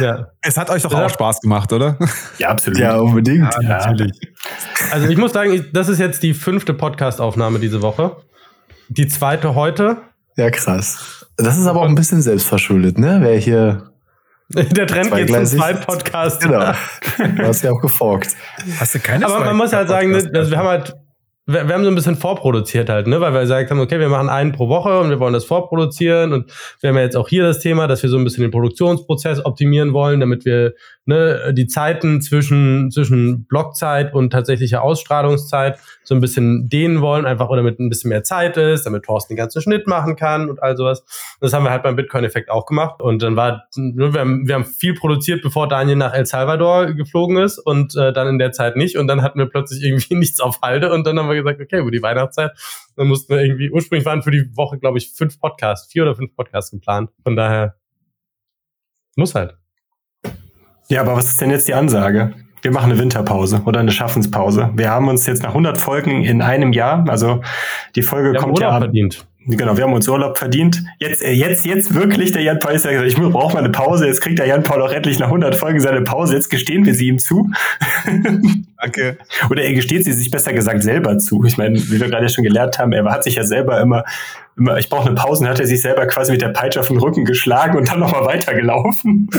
Ja. 0.00 0.28
Es 0.40 0.56
hat 0.56 0.70
euch 0.70 0.82
doch 0.82 0.92
Ja. 0.92 1.04
auch 1.06 1.10
Spaß 1.10 1.40
gemacht, 1.40 1.72
oder? 1.72 1.96
Ja, 2.38 2.48
absolut. 2.48 2.78
ja, 2.78 2.96
unbedingt. 2.96 3.52
Ja. 3.62 3.68
Natürlich. 3.86 4.12
Also 4.90 5.06
ich 5.08 5.18
muss 5.18 5.32
sagen, 5.32 5.66
das 5.72 5.88
ist 5.88 5.98
jetzt 5.98 6.22
die 6.22 6.32
fünfte 6.34 6.72
Podcast-Aufnahme 6.74 7.58
diese 7.58 7.82
Woche. 7.82 8.16
Die 8.88 9.06
zweite 9.06 9.54
heute. 9.54 9.98
Ja, 10.36 10.50
krass. 10.50 11.26
Das 11.36 11.58
ist 11.58 11.66
aber 11.66 11.80
auch 11.82 11.88
ein 11.88 11.94
bisschen 11.94 12.22
selbstverschuldet, 12.22 12.98
ne? 12.98 13.18
Wer 13.20 13.36
hier, 13.36 13.90
Der 14.48 14.86
Trend 14.86 15.14
geht 15.14 15.28
zum 15.30 15.44
zweiten 15.46 15.80
Podcast. 15.84 16.40
genau, 16.40 16.72
du 17.18 17.46
hast 17.46 17.62
ja 17.62 17.70
auch 17.70 17.80
geforkt. 17.80 18.34
Hast 18.80 18.94
du 18.94 18.98
keine 18.98 19.26
Aber 19.26 19.44
man 19.44 19.56
muss 19.56 19.72
halt 19.72 19.88
sagen, 19.88 20.12
also 20.14 20.50
wir 20.50 20.58
haben 20.58 20.68
halt, 20.68 20.94
wir, 21.46 21.66
wir 21.66 21.74
haben 21.74 21.84
so 21.84 21.90
ein 21.90 21.94
bisschen 21.94 22.16
vorproduziert 22.16 22.88
halt, 22.88 23.06
ne, 23.06 23.20
weil 23.20 23.32
wir 23.32 23.40
gesagt 23.40 23.70
haben, 23.70 23.80
okay, 23.80 23.98
wir 23.98 24.08
machen 24.08 24.28
einen 24.28 24.52
pro 24.52 24.68
Woche 24.68 24.98
und 25.00 25.10
wir 25.10 25.20
wollen 25.20 25.32
das 25.32 25.44
vorproduzieren 25.44 26.32
und 26.32 26.52
wir 26.80 26.90
haben 26.90 26.96
ja 26.96 27.02
jetzt 27.02 27.16
auch 27.16 27.28
hier 27.28 27.42
das 27.42 27.58
Thema, 27.58 27.86
dass 27.86 28.02
wir 28.02 28.10
so 28.10 28.18
ein 28.18 28.24
bisschen 28.24 28.42
den 28.42 28.50
Produktionsprozess 28.50 29.44
optimieren 29.44 29.92
wollen, 29.92 30.20
damit 30.20 30.44
wir 30.44 30.74
ne, 31.06 31.52
die 31.54 31.66
Zeiten 31.66 32.20
zwischen 32.20 32.90
zwischen 32.90 33.46
Blockzeit 33.46 34.14
und 34.14 34.30
tatsächlicher 34.30 34.82
Ausstrahlungszeit 34.82 35.78
so 36.04 36.14
ein 36.14 36.20
bisschen 36.20 36.68
dehnen 36.68 37.00
wollen, 37.00 37.26
einfach 37.26 37.48
oder 37.48 37.62
damit 37.62 37.78
ein 37.78 37.88
bisschen 37.88 38.08
mehr 38.08 38.22
Zeit 38.22 38.56
ist, 38.56 38.84
damit 38.84 39.04
Thorsten 39.04 39.34
den 39.34 39.38
ganzen 39.38 39.62
Schnitt 39.62 39.86
machen 39.86 40.16
kann 40.16 40.50
und 40.50 40.62
all 40.62 40.76
sowas. 40.76 41.04
Das 41.40 41.52
haben 41.52 41.64
wir 41.64 41.70
halt 41.70 41.82
beim 41.82 41.96
Bitcoin-Effekt 41.96 42.50
auch 42.50 42.66
gemacht. 42.66 43.00
Und 43.00 43.22
dann 43.22 43.36
war, 43.36 43.64
ne, 43.76 44.12
wir 44.12 44.20
haben, 44.20 44.46
wir 44.46 44.54
haben 44.54 44.64
viel 44.64 44.94
produziert, 44.94 45.42
bevor 45.42 45.68
Daniel 45.68 45.96
nach 45.96 46.12
El 46.12 46.26
Salvador 46.26 46.86
geflogen 46.94 47.36
ist 47.36 47.58
und 47.58 47.96
äh, 47.96 48.12
dann 48.12 48.26
in 48.28 48.38
der 48.38 48.52
Zeit 48.52 48.76
nicht. 48.76 48.96
Und 48.96 49.06
dann 49.06 49.22
hatten 49.22 49.38
wir 49.38 49.46
plötzlich 49.46 49.82
irgendwie 49.84 50.14
nichts 50.16 50.40
auf 50.40 50.60
Halde 50.62 50.92
und 50.92 51.06
dann 51.06 51.18
haben 51.18 51.29
wir 51.30 51.42
gesagt, 51.42 51.60
okay, 51.60 51.80
über 51.80 51.90
die 51.90 52.02
Weihnachtszeit, 52.02 52.52
dann 52.96 53.08
mussten 53.08 53.34
wir 53.34 53.42
irgendwie, 53.42 53.70
ursprünglich 53.70 54.06
waren 54.06 54.22
für 54.22 54.30
die 54.30 54.54
Woche, 54.56 54.78
glaube 54.78 54.98
ich, 54.98 55.12
fünf 55.12 55.38
Podcasts, 55.40 55.90
vier 55.90 56.02
oder 56.02 56.14
fünf 56.14 56.34
Podcasts 56.34 56.70
geplant. 56.70 57.10
Von 57.22 57.36
daher 57.36 57.76
muss 59.16 59.34
halt. 59.34 59.56
Ja, 60.88 61.02
aber 61.02 61.16
was 61.16 61.26
ist 61.26 61.40
denn 61.40 61.50
jetzt 61.50 61.68
die 61.68 61.74
Ansage? 61.74 62.34
Wir 62.62 62.72
machen 62.72 62.90
eine 62.90 63.00
Winterpause 63.00 63.62
oder 63.64 63.80
eine 63.80 63.92
Schaffenspause. 63.92 64.70
Wir 64.74 64.90
haben 64.90 65.08
uns 65.08 65.26
jetzt 65.26 65.42
nach 65.42 65.50
100 65.50 65.78
Folgen 65.78 66.24
in 66.24 66.42
einem 66.42 66.72
Jahr, 66.72 67.08
also 67.08 67.42
die 67.94 68.02
Folge 68.02 68.32
Wir 68.32 68.40
kommt 68.40 68.58
ja 68.58 68.76
verdient. 68.76 69.26
Genau, 69.46 69.76
wir 69.76 69.84
haben 69.84 69.92
uns 69.92 70.08
Urlaub 70.08 70.38
verdient. 70.38 70.82
Jetzt, 70.98 71.22
äh, 71.22 71.32
jetzt, 71.32 71.64
jetzt 71.64 71.94
wirklich 71.94 72.32
der 72.32 72.42
Jan 72.42 72.58
Paul 72.58 72.72
ist 72.74 72.84
ja 72.84 72.92
gesagt, 72.92 73.08
ich 73.08 73.16
brauche 73.16 73.54
mal 73.54 73.60
eine 73.60 73.70
Pause. 73.70 74.06
Jetzt 74.06 74.20
kriegt 74.20 74.38
der 74.38 74.46
Jan 74.46 74.62
Paul 74.62 74.82
auch 74.82 74.92
endlich 74.92 75.18
nach 75.18 75.26
100 75.26 75.54
Folgen 75.56 75.80
seine 75.80 76.02
Pause. 76.02 76.34
Jetzt 76.34 76.50
gestehen 76.50 76.84
wir 76.84 76.94
sie 76.94 77.08
ihm 77.08 77.18
zu. 77.18 77.50
Danke. 78.80 79.18
Oder 79.50 79.62
er 79.62 79.72
gesteht 79.72 80.04
sie 80.04 80.12
sich 80.12 80.30
besser 80.30 80.52
gesagt 80.52 80.82
selber 80.82 81.18
zu. 81.18 81.44
Ich 81.44 81.56
meine, 81.56 81.76
wie 81.78 82.00
wir 82.00 82.08
gerade 82.08 82.28
schon 82.28 82.44
gelernt 82.44 82.78
haben, 82.78 82.92
er 82.92 83.04
hat 83.04 83.24
sich 83.24 83.36
ja 83.36 83.44
selber 83.44 83.80
immer, 83.80 84.04
immer 84.56 84.78
ich 84.78 84.88
brauche 84.88 85.08
eine 85.08 85.16
Pause, 85.16 85.44
und 85.44 85.50
hat 85.50 85.60
er 85.60 85.66
sich 85.66 85.80
selber 85.80 86.06
quasi 86.06 86.32
mit 86.32 86.42
der 86.42 86.48
Peitsche 86.48 86.80
auf 86.80 86.88
den 86.88 86.98
Rücken 86.98 87.24
geschlagen 87.24 87.76
und 87.76 87.90
dann 87.90 88.00
nochmal 88.00 88.24
weitergelaufen. 88.24 89.28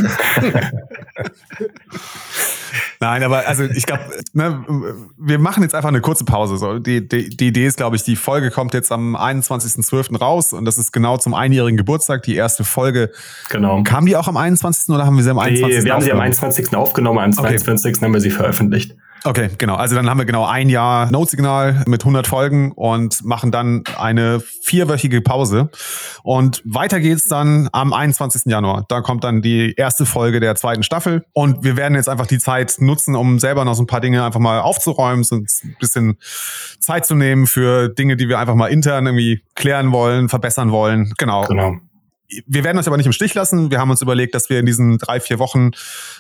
Nein, 3.02 3.24
aber 3.24 3.48
also 3.48 3.64
ich 3.64 3.88
glaube, 3.88 4.04
ne, 4.34 4.64
wir 5.18 5.40
machen 5.40 5.64
jetzt 5.64 5.74
einfach 5.74 5.90
eine 5.90 6.02
kurze 6.02 6.24
Pause. 6.24 6.58
So. 6.58 6.78
Die, 6.78 7.08
die, 7.08 7.30
die 7.30 7.48
Idee 7.48 7.66
ist, 7.66 7.78
glaube 7.78 7.96
ich, 7.96 8.04
die 8.04 8.16
Folge 8.16 8.52
kommt 8.52 8.76
jetzt 8.76 8.92
am 8.92 9.16
21.12. 9.16 10.20
raus 10.20 10.54
und 10.54 10.66
das 10.66 10.78
ist 10.78 10.92
genau 10.94 11.18
zum 11.18 11.34
einjährigen 11.34 11.78
Geburtstag, 11.78 12.22
die 12.22 12.36
erste 12.36 12.64
Folge. 12.64 13.12
Genau. 13.50 13.82
Kam 13.82 14.06
die 14.06 14.16
auch 14.16 14.28
am 14.28 14.38
21. 14.38 14.94
oder 14.94 15.08
haben 15.08 15.18
wir 15.18 15.24
sie 15.24 15.32
am 15.32 15.40
21. 15.40 15.80
Nee, 15.80 15.86
wir 15.86 15.94
haben 15.94 16.02
sie 16.02 16.12
am 16.12 16.20
aufgenommen? 16.20 16.26
21. 16.26 16.76
aufgenommen, 16.76 17.20
am 17.20 17.32
Okay. 17.32 17.58
22. 17.58 18.04
haben 18.04 18.14
wir 18.14 18.22
sie 18.22 18.30
veröffentlicht. 18.30 18.96
Okay, 19.24 19.50
genau. 19.58 19.76
Also 19.76 19.96
dann 19.96 20.10
haben 20.10 20.18
wir 20.18 20.26
genau 20.26 20.46
ein 20.46 20.68
Jahr 20.68 21.12
Notsignal 21.12 21.84
mit 21.86 22.02
100 22.02 22.26
Folgen 22.26 22.72
und 22.72 23.24
machen 23.24 23.52
dann 23.52 23.84
eine 23.96 24.40
vierwöchige 24.40 25.22
Pause. 25.22 25.70
Und 26.24 26.62
weiter 26.66 27.00
geht's 27.00 27.26
dann 27.26 27.70
am 27.72 27.94
21. 27.94 28.44
Januar. 28.46 28.86
Da 28.88 29.02
kommt 29.02 29.24
dann 29.24 29.44
die 29.44 29.76
erste 29.76 30.08
Folge 30.08 30.40
der 30.40 30.56
zweiten 30.56 30.82
Staffel. 30.82 31.24
Und 31.34 31.64
wir 31.64 31.78
werden 31.78 31.96
jetzt 31.96 32.10
einfach 32.10 32.26
die 32.26 32.40
Zeit 32.40 32.78
nutzen, 32.80 33.16
um 33.16 33.38
selber 33.38 33.64
noch 33.64 33.76
so 33.76 33.84
ein 33.84 33.88
paar 33.88 34.02
Dinge 34.02 34.26
einfach 34.26 34.40
mal 34.40 34.60
aufzuräumen, 34.60 35.24
so 35.24 35.36
ein 35.36 35.48
bisschen 35.80 36.18
Zeit 36.80 37.06
zu 37.06 37.14
nehmen 37.14 37.46
für 37.46 37.90
Dinge, 37.90 38.18
die 38.18 38.28
wir 38.28 38.40
einfach 38.40 38.56
mal 38.56 38.68
intern 38.68 39.06
irgendwie 39.06 39.44
klären 39.54 39.92
wollen, 39.92 40.30
verbessern 40.30 40.72
wollen. 40.72 41.14
Genau. 41.18 41.46
Genau. 41.46 41.78
Wir 42.46 42.64
werden 42.64 42.78
uns 42.78 42.88
aber 42.88 42.98
nicht 42.98 43.06
im 43.06 43.12
Stich 43.12 43.34
lassen. 43.34 43.72
Wir 43.72 43.80
haben 43.80 43.90
uns 43.90 44.02
überlegt, 44.02 44.36
dass 44.36 44.50
wir 44.50 44.60
in 44.60 44.66
diesen 44.66 44.98
drei, 44.98 45.20
vier 45.20 45.40
Wochen 45.40 45.72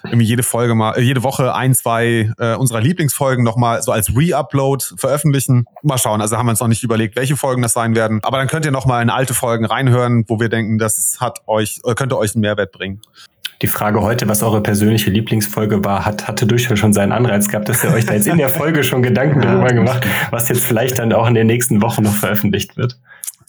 irgendwie 0.03 0.25
jede 0.25 0.43
Folge 0.43 0.75
mal, 0.75 0.97
äh, 0.97 1.01
jede 1.01 1.23
Woche 1.23 1.55
ein, 1.55 1.73
zwei 1.73 2.31
äh, 2.37 2.55
unserer 2.55 2.81
Lieblingsfolgen 2.81 3.43
nochmal 3.43 3.81
so 3.81 3.91
als 3.91 4.15
Re-Upload 4.15 4.83
veröffentlichen. 4.97 5.65
Mal 5.83 5.97
schauen. 5.97 6.21
Also 6.21 6.37
haben 6.37 6.45
wir 6.47 6.51
uns 6.51 6.59
noch 6.59 6.67
nicht 6.67 6.83
überlegt, 6.83 7.15
welche 7.15 7.37
Folgen 7.37 7.61
das 7.61 7.73
sein 7.73 7.95
werden. 7.95 8.19
Aber 8.23 8.37
dann 8.37 8.47
könnt 8.47 8.65
ihr 8.65 8.71
nochmal 8.71 9.01
in 9.01 9.09
alte 9.09 9.33
Folgen 9.33 9.65
reinhören, 9.65 10.25
wo 10.27 10.39
wir 10.39 10.49
denken, 10.49 10.77
das 10.77 11.17
hat 11.19 11.39
euch, 11.47 11.79
äh, 11.85 11.95
könnte 11.95 12.17
euch 12.17 12.35
einen 12.35 12.41
Mehrwert 12.41 12.71
bringen. 12.71 13.01
Die 13.61 13.67
Frage 13.67 14.01
heute, 14.01 14.27
was 14.27 14.41
eure 14.41 14.61
persönliche 14.61 15.11
Lieblingsfolge 15.11 15.85
war, 15.85 16.03
hat, 16.03 16.27
hatte 16.27 16.47
durchaus 16.47 16.79
schon 16.79 16.93
seinen 16.93 17.11
Anreiz 17.11 17.47
gehabt, 17.47 17.69
dass 17.69 17.83
ihr 17.83 17.93
euch 17.93 18.07
da 18.07 18.13
jetzt 18.13 18.25
in 18.25 18.39
der 18.39 18.49
Folge 18.49 18.83
schon 18.83 19.03
Gedanken 19.03 19.39
darüber 19.39 19.67
gemacht, 19.67 20.03
was 20.31 20.49
jetzt 20.49 20.65
vielleicht 20.65 20.97
dann 20.97 21.13
auch 21.13 21.27
in 21.27 21.35
den 21.35 21.45
nächsten 21.45 21.79
Wochen 21.81 22.01
noch 22.01 22.15
veröffentlicht 22.15 22.75
wird. 22.75 22.97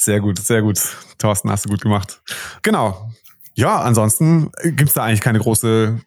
Sehr 0.02 0.18
gut, 0.18 0.36
sehr 0.40 0.62
gut. 0.62 0.80
Thorsten, 1.18 1.48
hast 1.48 1.64
du 1.64 1.68
gut 1.68 1.80
gemacht. 1.80 2.20
Genau. 2.62 3.08
Ja, 3.54 3.82
ansonsten 3.82 4.50
gibt's 4.64 4.94
da 4.94 5.04
eigentlich 5.04 5.20
keine 5.20 5.38
große, 5.38 6.00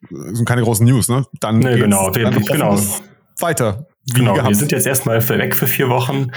keine 0.43 0.63
großen 0.63 0.85
News, 0.85 1.07
ne? 1.07 1.25
Dann 1.39 1.59
Nee, 1.59 1.79
genau. 1.79 2.09
Dann 2.09 2.43
genau. 2.43 2.77
weiter. 3.39 3.87
Genau, 4.13 4.33
gehabt. 4.33 4.49
wir 4.49 4.55
sind 4.55 4.71
jetzt 4.71 4.85
erstmal 4.85 5.19
für 5.19 5.39
weg 5.39 5.55
für 5.55 5.65
vier 5.65 5.89
Wochen. 5.89 6.27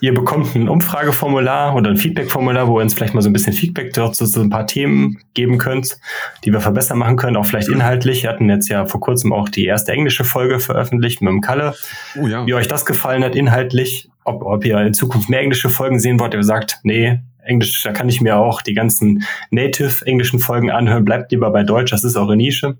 Ihr 0.00 0.14
bekommt 0.14 0.54
ein 0.54 0.66
Umfrageformular 0.66 1.76
oder 1.76 1.90
ein 1.90 1.98
Feedbackformular, 1.98 2.68
wo 2.68 2.80
ihr 2.80 2.82
uns 2.82 2.94
vielleicht 2.94 3.12
mal 3.12 3.20
so 3.20 3.28
ein 3.28 3.34
bisschen 3.34 3.52
Feedback 3.52 3.92
dort 3.92 4.16
zu 4.16 4.24
so 4.24 4.40
ein 4.40 4.48
paar 4.48 4.66
Themen 4.66 5.18
geben 5.34 5.58
könnt, 5.58 5.98
die 6.44 6.52
wir 6.54 6.62
verbessern 6.62 6.96
machen 6.96 7.16
können, 7.16 7.36
auch 7.36 7.44
vielleicht 7.44 7.68
inhaltlich. 7.68 8.22
Wir 8.22 8.30
hatten 8.30 8.48
jetzt 8.48 8.68
ja 8.68 8.86
vor 8.86 9.00
kurzem 9.00 9.34
auch 9.34 9.50
die 9.50 9.66
erste 9.66 9.92
englische 9.92 10.24
Folge 10.24 10.58
veröffentlicht 10.58 11.20
mit 11.20 11.30
dem 11.30 11.42
Kalle. 11.42 11.74
oh 12.18 12.26
ja. 12.26 12.46
Wie 12.46 12.54
euch 12.54 12.66
das 12.66 12.86
gefallen 12.86 13.22
hat 13.22 13.36
inhaltlich, 13.36 14.08
ob, 14.24 14.42
ob 14.42 14.64
ihr 14.64 14.80
in 14.80 14.94
Zukunft 14.94 15.28
mehr 15.28 15.40
englische 15.40 15.68
Folgen 15.68 16.00
sehen 16.00 16.18
wollt, 16.18 16.32
ihr 16.32 16.42
sagt, 16.42 16.80
nee, 16.82 17.20
Englisch, 17.44 17.82
da 17.82 17.92
kann 17.92 18.08
ich 18.08 18.22
mir 18.22 18.36
auch 18.36 18.62
die 18.62 18.74
ganzen 18.74 19.24
native 19.50 20.06
englischen 20.06 20.38
Folgen 20.38 20.70
anhören, 20.70 21.04
bleibt 21.04 21.30
lieber 21.30 21.50
bei 21.50 21.62
Deutsch, 21.62 21.90
das 21.90 22.04
ist 22.04 22.16
eure 22.16 22.36
Nische. 22.36 22.78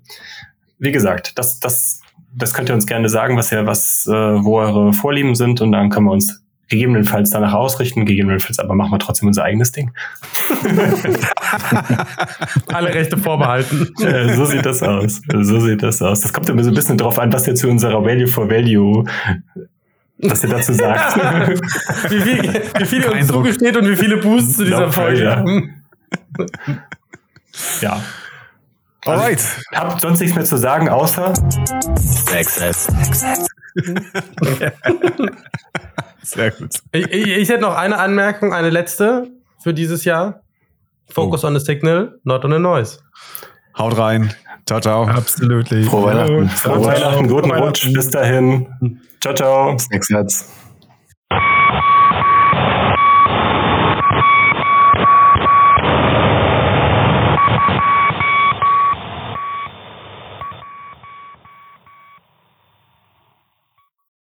Wie 0.79 0.91
gesagt, 0.91 1.37
das, 1.37 1.59
das, 1.59 2.01
das 2.39 2.53
könnt 2.53 2.69
ihr 2.69 2.75
uns 2.75 2.87
gerne 2.87 3.09
sagen, 3.09 3.37
was 3.37 3.51
ihr, 3.51 3.65
was, 3.65 4.07
äh, 4.07 4.11
wo 4.11 4.59
eure 4.59 4.93
Vorlieben 4.93 5.35
sind 5.35 5.61
und 5.61 5.71
dann 5.71 5.89
können 5.89 6.07
wir 6.07 6.13
uns 6.13 6.41
gegebenenfalls 6.69 7.31
danach 7.31 7.53
ausrichten, 7.53 8.05
gegebenenfalls 8.05 8.59
aber 8.59 8.75
machen 8.75 8.91
wir 8.91 8.99
trotzdem 8.99 9.27
unser 9.27 9.43
eigenes 9.43 9.71
Ding. 9.71 9.91
Alle 12.67 12.93
Rechte 12.93 13.17
vorbehalten. 13.17 13.91
Äh, 14.01 14.35
so 14.35 14.45
sieht 14.45 14.65
das 14.65 14.83
aus. 14.83 15.21
So 15.33 15.59
sieht 15.59 15.83
das 15.83 16.01
aus. 16.01 16.21
Das 16.21 16.31
kommt 16.31 16.47
immer 16.47 16.63
so 16.63 16.69
ein 16.69 16.75
bisschen 16.75 16.97
drauf 16.97 17.17
an, 17.19 17.33
was 17.33 17.47
ihr 17.47 17.55
zu 17.55 17.67
unserer 17.67 18.03
Value 18.03 18.27
for 18.27 18.49
Value, 18.49 19.03
was 20.19 20.43
ihr 20.43 20.49
dazu 20.49 20.73
sagt. 20.73 21.17
wie 22.09 22.21
viel, 22.21 22.53
wie 22.77 22.85
viel 22.85 23.01
ihr 23.01 23.11
uns 23.13 23.27
zugesteht 23.27 23.75
und 23.75 23.87
wie 23.89 23.95
viele 23.95 24.17
Boosts 24.17 24.57
zu 24.57 24.65
dieser 24.65 24.91
Folge 24.91 25.35
haben. 25.35 25.83
ja. 27.81 27.99
Alright. 29.05 29.41
Habt 29.73 30.01
sonst 30.01 30.19
nichts 30.19 30.35
mehr 30.35 30.45
zu 30.45 30.57
sagen, 30.57 30.89
außer 30.89 31.33
Sehr 36.23 36.51
gut. 36.51 36.75
Ich, 36.91 37.07
ich, 37.07 37.27
ich 37.27 37.49
hätte 37.49 37.61
noch 37.61 37.75
eine 37.75 37.97
Anmerkung, 37.97 38.53
eine 38.53 38.69
letzte 38.69 39.31
für 39.63 39.73
dieses 39.73 40.05
Jahr. 40.05 40.41
Focus 41.09 41.43
on 41.43 41.57
the 41.57 41.65
signal, 41.65 42.19
not 42.23 42.45
on 42.45 42.51
the 42.51 42.59
noise. 42.59 42.99
Haut 43.77 43.97
rein. 43.97 44.33
Ciao, 44.67 44.79
ciao. 44.79 45.07
Absolut. 45.07 45.69
Frohe 45.69 46.05
Weihnachten. 46.05 46.49
frohe 46.49 46.85
Weihnachten, 46.85 47.27
guten 47.27 47.51
Rutsch, 47.51 47.91
bis 47.93 48.09
dahin. 48.09 48.67
Ciao, 49.21 49.33
ciao. 49.33 49.77
Sechs 49.77 50.09
Herz. 50.09 50.51